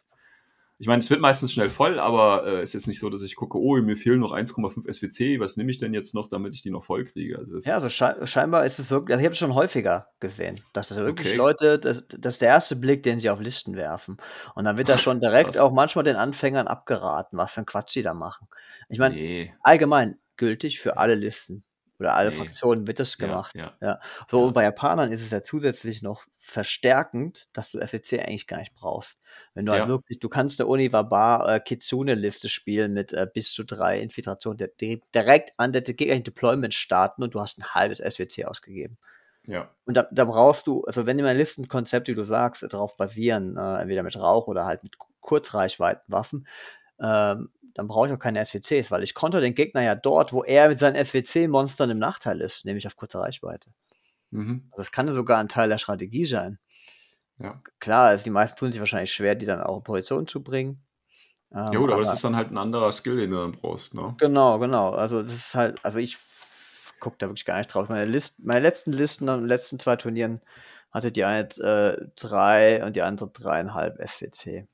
Ich 0.81 0.87
meine, 0.87 1.01
es 1.01 1.09
wird 1.09 1.19
meistens 1.19 1.51
schnell 1.51 1.67
voll, 1.67 1.99
aber 1.99 2.47
es 2.47 2.59
äh, 2.59 2.63
ist 2.63 2.73
jetzt 2.73 2.87
nicht 2.87 3.01
so, 3.01 3.09
dass 3.09 3.21
ich 3.21 3.35
gucke, 3.35 3.57
oh, 3.57 3.75
mir 3.81 3.97
fehlen 3.97 4.21
noch 4.21 4.31
1,5 4.31 4.89
SWC, 4.89 5.41
was 5.41 5.57
nehme 5.57 5.69
ich 5.71 5.77
denn 5.77 5.93
jetzt 5.93 6.15
noch, 6.15 6.27
damit 6.27 6.55
ich 6.55 6.61
die 6.61 6.71
noch 6.71 6.85
voll 6.85 7.03
kriege? 7.03 7.37
Also 7.37 7.57
Ja, 7.59 7.73
also 7.73 7.87
ist, 7.87 7.93
schei 7.93 8.15
scheinbar 8.25 8.65
ist 8.65 8.79
es 8.79 8.89
wirklich, 8.89 9.13
also 9.13 9.19
ich 9.21 9.25
habe 9.25 9.33
es 9.33 9.39
schon 9.39 9.55
häufiger 9.55 10.07
gesehen, 10.21 10.61
dass 10.71 10.91
es 10.91 10.97
wirklich 10.97 11.27
Okay. 11.27 11.35
Leute, 11.35 11.79
das, 11.79 12.05
das 12.07 12.35
ist 12.35 12.41
der 12.41 12.47
erste 12.47 12.77
Blick, 12.77 13.03
den 13.03 13.19
sie 13.19 13.29
auf 13.29 13.41
Listen 13.41 13.75
werfen. 13.75 14.15
Und 14.55 14.63
dann 14.63 14.77
wird 14.77 14.87
da 14.87 14.97
schon 14.97 15.19
direkt 15.19 15.59
auch 15.59 15.73
manchmal 15.73 16.05
den 16.05 16.15
Anfängern 16.15 16.67
abgeraten, 16.67 17.37
was 17.37 17.51
für 17.51 17.61
ein 17.61 17.65
Quatsch 17.65 17.91
sie 17.91 18.01
da 18.01 18.13
machen. 18.13 18.47
Ich 18.87 18.99
meine, 18.99 19.15
nee, 19.15 19.53
allgemein 19.61 20.17
gültig 20.37 20.79
für 20.79 20.97
alle 20.97 21.15
Listen 21.15 21.65
oder 21.99 22.15
alle 22.15 22.29
Nee. 22.31 22.37
Fraktionen 22.37 22.87
wird 22.87 22.99
das 22.99 23.17
ja, 23.17 23.25
gemacht. 23.27 23.55
ja. 23.55 23.99
So, 24.29 24.45
Ja. 24.45 24.51
bei 24.51 24.63
Japanern 24.63 25.11
ist 25.11 25.21
es 25.21 25.31
ja 25.31 25.43
zusätzlich 25.43 26.01
noch 26.01 26.25
verstärkend, 26.37 27.49
dass 27.53 27.71
du 27.71 27.79
SEC 27.79 28.19
eigentlich 28.19 28.47
gar 28.47 28.59
nicht 28.59 28.73
brauchst. 28.73 29.19
Wenn 29.53 29.65
du 29.65 29.71
halt 29.73 29.83
Ja. 29.83 29.87
wirklich, 29.87 30.19
du 30.19 30.29
kannst 30.29 30.59
eine 30.61 30.67
Univabar 30.69 31.47
äh, 31.55 31.59
Kitsune-Liste 31.59 32.49
spielen 32.49 32.93
mit 32.93 33.13
äh, 33.13 33.27
bis 33.31 33.51
zu 33.53 33.63
drei 33.63 33.99
Infiltrationen, 33.99 34.57
der, 34.57 34.69
direkt 35.13 35.51
an 35.57 35.73
der 35.73 35.81
gegnerischen 35.81 36.23
Deployment 36.23 36.73
starten 36.73 37.23
und 37.23 37.33
du 37.33 37.41
hast 37.41 37.59
ein 37.59 37.73
halbes 37.73 37.99
SWC 37.99 38.45
ausgegeben. 38.45 38.97
Ja, 39.45 39.69
Und 39.85 39.97
da, 39.97 40.07
da 40.11 40.25
brauchst 40.25 40.67
du, 40.67 40.83
also 40.85 41.05
wenn 41.05 41.17
immer 41.17 41.33
Listenkonzepte, 41.33 42.11
wie 42.11 42.15
du 42.15 42.23
sagst, 42.25 42.61
darauf 42.71 42.97
basieren, 42.97 43.57
äh, 43.57 43.81
entweder 43.81 44.03
mit 44.03 44.15
Rauch 44.15 44.47
oder 44.47 44.65
halt 44.65 44.83
mit 44.83 44.97
Ku- 44.97 45.11
Kurzreichweitenwaffen, 45.21 46.47
ähm, 47.01 47.49
dann 47.73 47.87
brauche 47.87 48.07
ich 48.07 48.13
auch 48.13 48.19
keine 48.19 48.43
SWCs, 48.45 48.91
weil 48.91 49.03
ich 49.03 49.13
konnte 49.13 49.41
den 49.41 49.55
Gegner 49.55 49.81
ja 49.81 49.95
dort, 49.95 50.33
wo 50.33 50.43
er 50.43 50.69
mit 50.69 50.79
seinen 50.79 51.03
SWC-Monstern 51.03 51.89
im 51.89 51.99
Nachteil 51.99 52.41
ist, 52.41 52.65
nämlich 52.65 52.87
auf 52.87 52.95
kurze 52.95 53.19
Reichweite. 53.19 53.71
mhm. 54.31 54.67
Also 54.71 54.83
das 54.83 54.91
kann 54.91 55.13
sogar 55.13 55.39
ein 55.39 55.49
Teil 55.49 55.69
der 55.69 55.77
Strategie 55.77 56.25
sein. 56.25 56.59
ja. 57.39 57.61
Klar, 57.79 58.09
also 58.09 58.23
die 58.23 58.29
meisten 58.29 58.57
tun 58.57 58.71
sich 58.71 58.79
wahrscheinlich 58.79 59.13
schwer, 59.13 59.35
die 59.35 59.45
dann 59.45 59.61
auch 59.61 59.77
in 59.77 59.83
Position 59.83 60.27
zu 60.27 60.43
bringen. 60.43 60.83
Ähm, 61.51 61.67
Ja 61.71 61.79
gut, 61.79 61.91
aber 61.91 62.03
das 62.03 62.13
ist 62.13 62.23
dann 62.23 62.35
halt 62.35 62.51
ein 62.51 62.57
anderer 62.57 62.91
Skill, 62.91 63.17
den 63.17 63.31
du 63.31 63.37
dann 63.37 63.53
brauchst, 63.53 63.93
ne? 63.93 64.15
Genau, 64.19 64.59
genau. 64.59 64.91
Also 64.91 65.23
das 65.23 65.33
ist 65.33 65.55
halt, 65.55 65.83
also 65.83 65.99
ich 65.99 66.17
gucke 66.99 67.15
da 67.17 67.27
wirklich 67.27 67.45
gar 67.45 67.57
nicht 67.57 67.73
drauf. 67.73 67.89
Meine, 67.89 68.05
List, 68.05 68.43
meine 68.43 68.61
letzten 68.61 68.91
Listen 68.93 69.29
an 69.29 69.41
den 69.41 69.47
letzten 69.47 69.79
zwei 69.79 69.95
Turnieren 69.95 70.41
hatte 70.91 71.11
die 71.11 71.23
eine 71.23 71.47
äh, 71.59 72.07
drei 72.15 72.83
und 72.83 72.95
die 72.95 73.01
andere 73.01 73.29
dreieinhalb 73.29 73.97
SWC. 74.05 74.67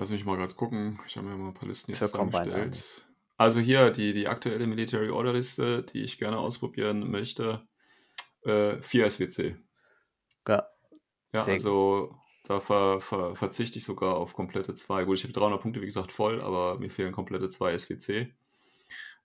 Lass 0.00 0.08
mich 0.08 0.24
mal 0.24 0.38
ganz 0.38 0.56
gucken. 0.56 0.98
Ich 1.06 1.18
habe 1.18 1.26
mir 1.26 1.36
mal 1.36 1.48
ein 1.48 1.54
paar 1.54 1.68
Listen 1.68 1.92
jetzt 1.92 2.00
zusammengestellt. 2.00 3.04
Also 3.36 3.60
hier 3.60 3.90
die, 3.90 4.14
die 4.14 4.28
aktuelle 4.28 4.66
Military 4.66 5.10
Order 5.10 5.34
Liste, 5.34 5.82
die 5.82 6.02
ich 6.02 6.18
gerne 6.18 6.38
ausprobieren 6.38 7.10
möchte. 7.10 7.60
Äh, 8.42 8.80
4 8.80 9.10
SWC. 9.10 9.56
Ja, 10.48 10.66
Ja, 11.34 11.44
Sehr 11.44 11.52
also 11.52 12.14
da 12.44 12.60
ver, 12.60 13.02
ver, 13.02 13.36
verzichte 13.36 13.76
ich 13.76 13.84
sogar 13.84 14.16
auf 14.16 14.32
komplette 14.32 14.72
2. 14.72 15.04
Gut, 15.04 15.18
ich 15.18 15.24
habe 15.24 15.34
300 15.34 15.60
Punkte, 15.60 15.82
wie 15.82 15.86
gesagt, 15.86 16.12
voll, 16.12 16.40
aber 16.40 16.78
mir 16.78 16.90
fehlen 16.90 17.12
komplette 17.12 17.50
2 17.50 17.76
SWC. 17.76 18.32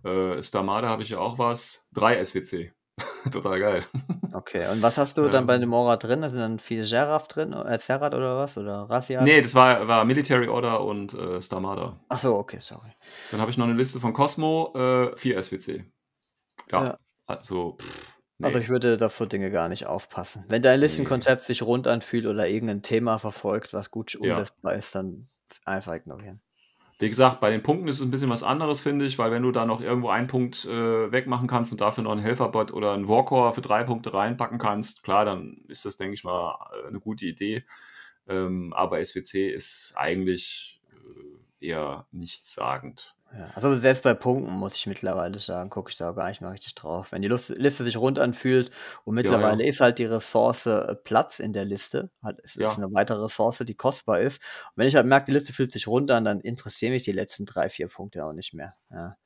Äh, 0.03 0.43
Stamada 0.43 0.89
habe 0.89 1.03
ich 1.03 1.09
ja 1.09 1.19
auch 1.19 1.39
was. 1.39 1.87
3 1.93 2.21
SWC. 2.21 2.73
Total 3.31 3.59
geil. 3.59 3.83
Okay, 4.33 4.67
und 4.71 4.81
was 4.81 4.97
hast 4.97 5.17
du 5.17 5.27
dann 5.29 5.43
Ähm. 5.43 5.47
bei 5.47 5.57
dem 5.57 5.73
Aura 5.73 5.97
drin? 5.97 6.21
Da 6.21 6.29
sind 6.29 6.39
dann 6.39 6.59
viele 6.59 6.83
Seraph 6.83 7.27
drin, 7.27 7.53
äh, 7.53 7.79
Seraph 7.79 8.13
oder 8.13 8.37
was? 8.37 8.57
Oder 8.57 8.83
Raziat? 8.89 9.23
Nee, 9.23 9.41
das 9.41 9.55
war, 9.55 9.87
war 9.87 10.05
Military 10.05 10.47
Order 10.47 10.81
und 10.81 11.13
äh, 11.13 11.41
Starmada. 11.41 11.99
Ach 12.09 12.19
so, 12.19 12.35
okay, 12.35 12.57
sorry. 12.59 12.91
Dann 13.31 13.41
habe 13.41 13.49
ich 13.51 13.57
noch 13.57 13.65
eine 13.65 13.73
Liste 13.75 13.99
von 13.99 14.13
Cosmo, 14.13 14.73
äh, 14.75 15.17
4 15.17 15.37
SWC. 15.41 15.85
Ja, 16.71 16.83
Ja. 16.83 16.97
also, 17.27 17.77
pff, 17.79 18.17
nee. 18.39 18.47
Also 18.47 18.59
ich 18.59 18.69
würde 18.69 18.97
da 18.97 19.09
für 19.09 19.27
Dinge 19.27 19.51
gar 19.51 19.69
nicht 19.69 19.85
aufpassen. 19.87 20.43
Wenn 20.47 20.61
dein 20.61 20.79
Listenkonzept 20.79 21.43
sich 21.43 21.61
rund 21.63 21.87
anfühlt 21.87 22.25
oder 22.25 22.47
irgendein 22.47 22.81
Thema 22.81 23.17
verfolgt, 23.19 23.73
was 23.73 23.91
gut 23.91 24.13
Ja. 24.13 24.19
umsetzbar 24.35 24.73
ist, 24.75 24.93
dann 24.95 25.29
einfach 25.65 25.93
ignorieren. 25.93 26.41
Wie 26.97 27.09
gesagt, 27.09 27.41
bei 27.41 27.51
den 27.51 27.61
Punkten 27.61 27.89
ist 27.89 27.99
es 27.99 28.05
ein 28.05 28.11
bisschen 28.11 28.29
was 28.29 28.43
anderes, 28.43 28.79
finde 28.79 29.05
ich, 29.05 29.17
weil 29.17 29.29
wenn 29.29 29.43
du 29.43 29.51
da 29.51 29.65
noch 29.65 29.81
irgendwo 29.81 30.09
einen 30.09 30.27
Punkt 30.27 30.63
äh, 30.63 31.11
wegmachen 31.11 31.47
kannst 31.47 31.73
und 31.73 31.81
dafür 31.81 32.05
noch 32.05 32.11
einen 32.13 32.21
Helferbot 32.21 32.71
oder 32.71 32.93
einen 32.93 33.09
Warcore 33.09 33.53
für 33.53 33.61
drei 33.61 33.83
Punkte 33.83 34.13
reinpacken 34.13 34.59
kannst, 34.59 35.03
klar, 35.03 35.25
dann 35.25 35.57
ist 35.67 35.83
das, 35.83 35.97
denke 35.97 36.13
ich 36.13 36.23
mal, 36.23 36.57
äh, 36.83 36.87
eine 36.87 37.01
gute 37.01 37.25
Idee. 37.25 37.65
Ähm, 38.27 38.73
aber 38.73 39.03
SWC 39.03 39.49
ist 39.49 39.93
eigentlich 39.97 40.81
äh, 41.61 41.67
eher 41.67 42.07
nichtssagend. 42.11 43.14
Ja. 43.33 43.49
Also 43.53 43.75
selbst 43.75 44.03
bei 44.03 44.13
Punkten 44.13 44.51
muss 44.53 44.75
ich 44.75 44.87
mittlerweile 44.87 45.39
sagen, 45.39 45.69
gucke 45.69 45.89
ich 45.89 45.97
da 45.97 46.11
gar 46.11 46.29
nicht 46.29 46.41
mehr 46.41 46.51
richtig 46.51 46.73
drauf. 46.75 47.11
Wenn 47.11 47.21
die 47.21 47.27
Lust, 47.27 47.49
Liste 47.49 47.83
sich 47.83 47.97
rund 47.97 48.17
anfühlt 48.17 48.71
und 49.03 49.15
mittlerweile 49.15 49.63
ja. 49.63 49.69
ist 49.69 49.81
halt 49.81 49.99
die 49.99 50.05
Ressource 50.05 50.65
äh, 50.67 50.95
Platz 50.95 51.39
in 51.39 51.51
der 51.51 51.65
Liste, 51.65 52.11
halt, 52.23 52.39
es 52.43 52.55
Ja. 52.55 52.69
ist 52.71 52.77
eine 52.77 52.87
weitere 52.93 53.21
Ressource, 53.23 53.57
die 53.65 53.75
kostbar 53.75 54.19
ist. 54.21 54.41
Und 54.41 54.77
wenn 54.77 54.87
ich 54.87 54.95
halt 54.95 55.05
merke, 55.07 55.25
die 55.25 55.31
Liste 55.33 55.51
fühlt 55.53 55.71
sich 55.73 55.87
rund 55.87 56.11
an, 56.11 56.23
dann 56.23 56.39
interessieren 56.39 56.93
mich 56.93 57.03
die 57.03 57.11
letzten 57.11 57.45
drei, 57.45 57.69
vier 57.69 57.87
Punkte 57.89 58.25
auch 58.25 58.33
nicht 58.33 58.53
mehr. 58.53 58.75
Ja. 58.91 59.17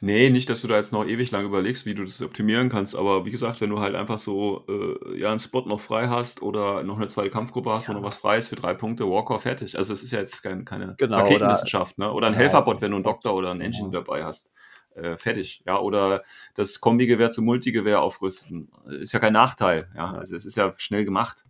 Nee, 0.00 0.30
nicht, 0.30 0.48
dass 0.48 0.60
du 0.60 0.68
da 0.68 0.76
jetzt 0.76 0.92
noch 0.92 1.04
ewig 1.04 1.32
lang 1.32 1.44
überlegst, 1.44 1.84
wie 1.84 1.94
du 1.96 2.04
das 2.04 2.22
optimieren 2.22 2.68
kannst, 2.68 2.94
aber 2.94 3.24
wie 3.24 3.32
gesagt, 3.32 3.60
wenn 3.60 3.70
du 3.70 3.80
halt 3.80 3.96
einfach 3.96 4.20
so 4.20 4.64
äh, 4.68 5.18
ja 5.18 5.30
einen 5.30 5.40
Spot 5.40 5.62
noch 5.62 5.80
frei 5.80 6.06
hast 6.08 6.42
oder 6.42 6.84
noch 6.84 6.96
eine 6.96 7.08
zweite 7.08 7.30
Kampfgruppe 7.30 7.70
hast, 7.72 7.88
wo 7.88 7.92
Ja. 7.92 7.98
noch 7.98 8.04
was 8.06 8.18
frei 8.18 8.38
ist 8.38 8.48
für 8.48 8.54
drei 8.56 8.72
Punkte, 8.74 9.08
Walker 9.08 9.40
fertig. 9.40 9.76
Also 9.76 9.92
es 9.92 10.04
ist 10.04 10.12
ja 10.12 10.20
jetzt 10.20 10.42
kein, 10.42 10.64
keine 10.64 10.94
Genau, 10.98 11.16
oder- 11.16 11.24
Raketenwissenschaft, 11.24 11.98
ne? 11.98 12.12
Oder 12.12 12.28
ein 12.28 12.34
Helferbot, 12.34 12.80
wenn 12.82 12.92
du 12.92 12.96
einen 12.98 13.04
Doktor 13.04 13.34
oder 13.34 13.50
einen 13.50 13.60
genau. 13.60 13.76
Engine 13.78 13.90
dabei 13.90 14.24
hast. 14.24 14.52
Äh, 14.94 15.16
fertig, 15.16 15.64
ja, 15.66 15.80
oder 15.80 16.22
das 16.54 16.80
Kombigewehr 16.80 17.30
zum 17.30 17.44
Multigewehr 17.44 18.00
aufrüsten. 18.00 18.70
Ist 19.00 19.10
ja 19.12 19.18
kein 19.18 19.32
Nachteil, 19.32 19.88
ja. 19.96 20.12
Ja. 20.12 20.18
Also 20.18 20.36
es 20.36 20.44
ist 20.46 20.54
ja 20.56 20.72
schnell 20.76 21.04
gemacht. 21.04 21.46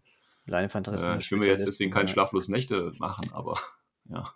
Leinefanteristen. 0.46 1.10
Äh, 1.10 1.18
ich 1.18 1.30
will 1.30 1.40
mir 1.40 1.48
jetzt 1.48 1.68
deswegen 1.68 1.90
keine 1.90 2.08
schlaflosen 2.08 2.54
Nächte 2.54 2.92
machen, 2.98 3.30
aber. 3.34 3.58
Ja. 4.08 4.32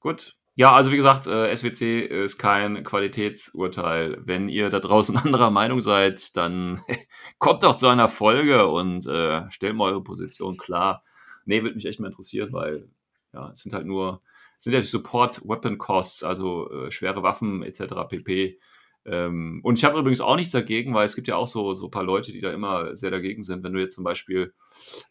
Gut. 0.00 0.36
Ja, 0.56 0.72
also 0.72 0.92
wie 0.92 0.96
gesagt, 0.96 1.26
äh, 1.26 1.54
SWC 1.54 2.02
ist 2.24 2.38
kein 2.38 2.84
Qualitätsurteil. 2.84 4.18
Wenn 4.24 4.48
ihr 4.48 4.70
da 4.70 4.78
draußen 4.78 5.16
anderer 5.24 5.50
Meinung 5.50 5.80
seid, 5.80 6.36
dann 6.36 6.80
kommt 7.38 7.64
doch 7.64 7.74
zu 7.74 7.88
einer 7.88 8.08
Folge 8.08 8.68
und 8.68 9.06
äh, 9.06 9.50
stellt 9.50 9.74
mal 9.74 9.90
eure 9.90 10.04
Position 10.04 10.56
klar. 10.56 11.02
Nee, 11.44 11.62
würde 11.62 11.74
mich 11.74 11.86
echt 11.86 11.98
mal 11.98 12.06
interessieren, 12.06 12.52
weil 12.52 12.88
ja, 13.32 13.50
es 13.50 13.60
sind 13.62 13.74
halt 13.74 13.86
nur, 13.86 14.22
es 14.56 14.64
sind 14.64 14.72
ja 14.72 14.80
die 14.80 14.86
Support 14.86 15.42
Weapon 15.44 15.76
Costs, 15.76 16.22
also 16.22 16.70
äh, 16.70 16.90
schwere 16.92 17.24
Waffen 17.24 17.64
etc. 17.64 18.08
pp. 18.08 18.60
Ähm, 19.06 19.60
und 19.64 19.76
ich 19.76 19.84
habe 19.84 19.98
übrigens 19.98 20.20
auch 20.20 20.36
nichts 20.36 20.52
dagegen, 20.52 20.94
weil 20.94 21.04
es 21.04 21.16
gibt 21.16 21.26
ja 21.26 21.34
auch 21.34 21.48
so, 21.48 21.74
so 21.74 21.88
ein 21.88 21.90
paar 21.90 22.04
Leute, 22.04 22.30
die 22.32 22.40
da 22.40 22.52
immer 22.52 22.94
sehr 22.94 23.10
dagegen 23.10 23.42
sind. 23.42 23.64
Wenn 23.64 23.72
du 23.72 23.80
jetzt 23.80 23.96
zum 23.96 24.04
Beispiel, 24.04 24.54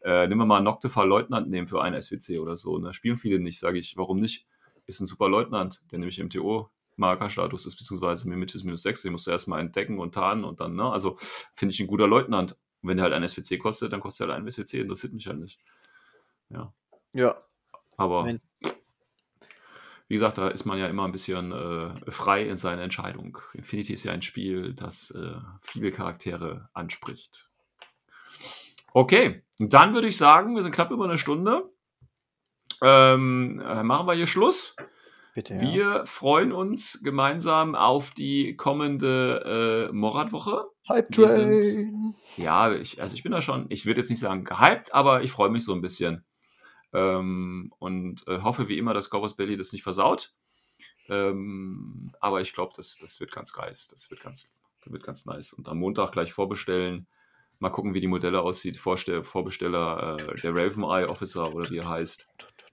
äh, 0.03 0.25
nehmen 0.27 0.39
wir 0.41 0.45
mal 0.45 0.61
Noctifer 0.61 1.05
Leutnant 1.05 1.49
nehmen 1.49 1.67
für 1.67 1.81
einen 1.81 2.01
SWC 2.01 2.39
oder 2.39 2.55
so, 2.55 2.77
ne? 2.77 2.93
spielen 2.93 3.17
viele 3.17 3.39
nicht, 3.39 3.59
sage 3.59 3.77
ich, 3.77 3.97
warum 3.97 4.19
nicht? 4.19 4.47
Ist 4.86 4.99
ein 4.99 5.07
super 5.07 5.29
Leutnant, 5.29 5.81
der 5.91 5.99
nämlich 5.99 6.19
im 6.19 6.29
TO 6.29 6.69
Markerstatus 6.95 7.65
ist, 7.65 7.75
beziehungsweise 7.77 8.29
Mimetis 8.29 8.63
minus 8.63 8.84
6, 8.84 9.01
den 9.01 9.13
musst 9.13 9.25
du 9.27 9.31
erstmal 9.31 9.59
entdecken 9.61 9.99
und 9.99 10.13
tarnen 10.13 10.43
und 10.43 10.59
dann, 10.59 10.75
ne? 10.75 10.91
Also 10.91 11.15
finde 11.53 11.73
ich 11.73 11.79
ein 11.79 11.88
guter 11.88 12.07
Leutnant. 12.07 12.53
Und 12.81 12.89
wenn 12.89 12.97
der 12.97 13.05
halt 13.05 13.13
ein 13.13 13.27
SWC 13.27 13.57
kostet, 13.57 13.93
dann 13.93 13.99
kostet 14.01 14.27
er 14.27 14.34
halt 14.34 14.43
ein 14.43 14.51
SWC, 14.51 14.81
interessiert 14.81 15.13
mich 15.13 15.25
halt 15.27 15.39
nicht. 15.39 15.59
Ja. 16.49 16.73
Ja, 17.13 17.36
Aber 17.97 18.25
Wenn- 18.25 18.41
wie 20.07 20.15
gesagt, 20.15 20.38
da 20.38 20.49
ist 20.49 20.65
man 20.65 20.77
ja 20.77 20.88
immer 20.88 21.05
ein 21.05 21.11
bisschen 21.11 21.51
äh, 21.51 22.11
frei 22.11 22.43
in 22.47 22.57
seiner 22.57 22.81
Entscheidung. 22.84 23.38
Infinity 23.53 23.93
ist 23.93 24.03
ja 24.03 24.11
ein 24.11 24.21
Spiel, 24.21 24.73
das 24.73 25.11
äh, 25.11 25.36
viele 25.61 25.91
Charaktere 25.91 26.69
anspricht. 26.73 27.49
Okay, 28.93 29.43
und 29.59 29.73
dann 29.73 29.93
würde 29.95 30.07
ich 30.07 30.17
sagen, 30.17 30.55
wir 30.55 30.61
sind 30.61 30.75
knapp 30.75 30.91
über 30.91 31.05
eine 31.05 31.17
Stunde. 31.17 31.72
Ähm, 32.84 33.61
äh, 33.65 33.81
machen 33.81 34.07
wir 34.07 34.13
hier 34.13 34.27
Schluss. 34.27 34.75
bitte. 35.34 35.55
Ja. 35.55 35.61
Wir 35.61 36.05
freuen 36.05 36.51
uns 36.51 37.01
gemeinsam 37.01 37.75
auf 37.75 38.11
die 38.11 38.55
kommende 38.57 39.89
äh, 39.89 39.93
Morat-Woche. 39.93 40.65
Hype 40.89 41.11
Train. 41.11 42.13
Ja, 42.36 42.73
ich, 42.73 43.01
also 43.01 43.15
ich 43.15 43.23
bin 43.23 43.31
da 43.31 43.41
schon, 43.41 43.67
ich 43.69 43.86
würde 43.86 44.01
jetzt 44.01 44.09
nicht 44.09 44.19
sagen 44.19 44.43
gehypt, 44.43 44.93
aber 44.93 45.23
ich 45.23 45.31
freue 45.31 45.49
mich 45.49 45.63
so 45.63 45.73
ein 45.73 45.81
bisschen. 45.81 46.25
Ähm, 46.91 47.71
und 47.79 48.27
äh, 48.27 48.41
hoffe 48.41 48.67
wie 48.67 48.77
immer, 48.77 48.93
dass 48.93 49.09
Govers 49.09 49.36
Belly 49.36 49.55
das 49.55 49.71
nicht 49.71 49.84
versaut. 49.84 50.34
Ähm, 51.09 52.11
aber 52.19 52.41
ich 52.41 52.53
glaube, 52.53 52.73
das, 52.75 52.97
das 52.99 53.19
wird 53.19 53.31
ganz 53.31 53.53
geil. 53.53 53.69
Das 53.71 54.07
wird 54.09 54.21
ganz, 54.21 54.57
wird 54.86 55.03
ganz 55.03 55.25
nice. 55.25 55.53
Und 55.53 55.69
am 55.69 55.79
Montag 55.79 56.11
gleich 56.11 56.34
vorbestellen. 56.34 57.07
Mal 57.59 57.69
gucken, 57.69 57.93
wie 57.93 58.01
die 58.01 58.07
Modelle 58.07 58.41
aussieht. 58.41 58.75
Vorstell 58.75 59.23
Vorbesteller, 59.23 60.17
äh, 60.19 60.36
der 60.41 60.53
Raven 60.53 60.84
Eye 60.84 61.09
Officer 61.09 61.53
oder 61.53 61.69
wie 61.69 61.77
er 61.77 61.88
heißt. 61.88 62.27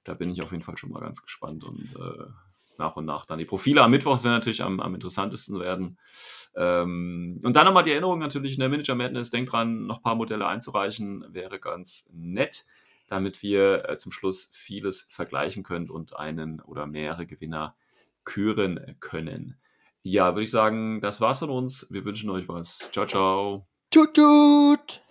Da 0.04 0.14
bin 0.14 0.30
ich 0.30 0.42
auf 0.42 0.52
jeden 0.52 0.62
Fall 0.62 0.76
schon 0.76 0.90
mal 0.90 1.00
ganz 1.00 1.22
gespannt. 1.22 1.64
Und 1.64 1.94
äh, 1.96 2.24
nach 2.78 2.96
und 2.96 3.04
nach 3.04 3.26
dann 3.26 3.38
die 3.38 3.44
Profile 3.44 3.82
am 3.82 3.90
Mittwoch 3.90 4.22
werden 4.24 4.34
natürlich 4.34 4.62
am, 4.62 4.80
am 4.80 4.94
interessantesten 4.94 5.60
werden. 5.60 5.98
Ähm, 6.56 7.40
und 7.44 7.54
dann 7.54 7.66
nochmal 7.66 7.84
die 7.84 7.92
Erinnerung 7.92 8.18
natürlich 8.18 8.54
in 8.54 8.60
der 8.60 8.68
Manager 8.68 8.94
Madness. 8.94 9.30
Denkt 9.30 9.52
dran, 9.52 9.86
noch 9.86 9.98
ein 9.98 10.02
paar 10.02 10.14
Modelle 10.16 10.46
einzureichen. 10.46 11.24
Wäre 11.32 11.60
ganz 11.60 12.10
nett, 12.12 12.66
damit 13.08 13.42
wir 13.42 13.88
äh, 13.88 13.98
zum 13.98 14.12
Schluss 14.12 14.50
vieles 14.54 15.02
vergleichen 15.02 15.62
können 15.62 15.90
und 15.90 16.16
einen 16.16 16.60
oder 16.60 16.86
mehrere 16.86 17.26
Gewinner 17.26 17.76
küren 18.24 18.96
können. 19.00 19.56
Ja, 20.02 20.34
würde 20.34 20.44
ich 20.44 20.50
sagen, 20.50 21.00
das 21.02 21.20
war's 21.20 21.40
von 21.40 21.50
uns. 21.50 21.88
Wir 21.90 22.04
wünschen 22.04 22.30
euch 22.30 22.48
was. 22.48 22.90
Ciao, 22.90 23.06
ciao. 23.06 23.66
Tut, 23.90 24.14
tut. 24.14 25.02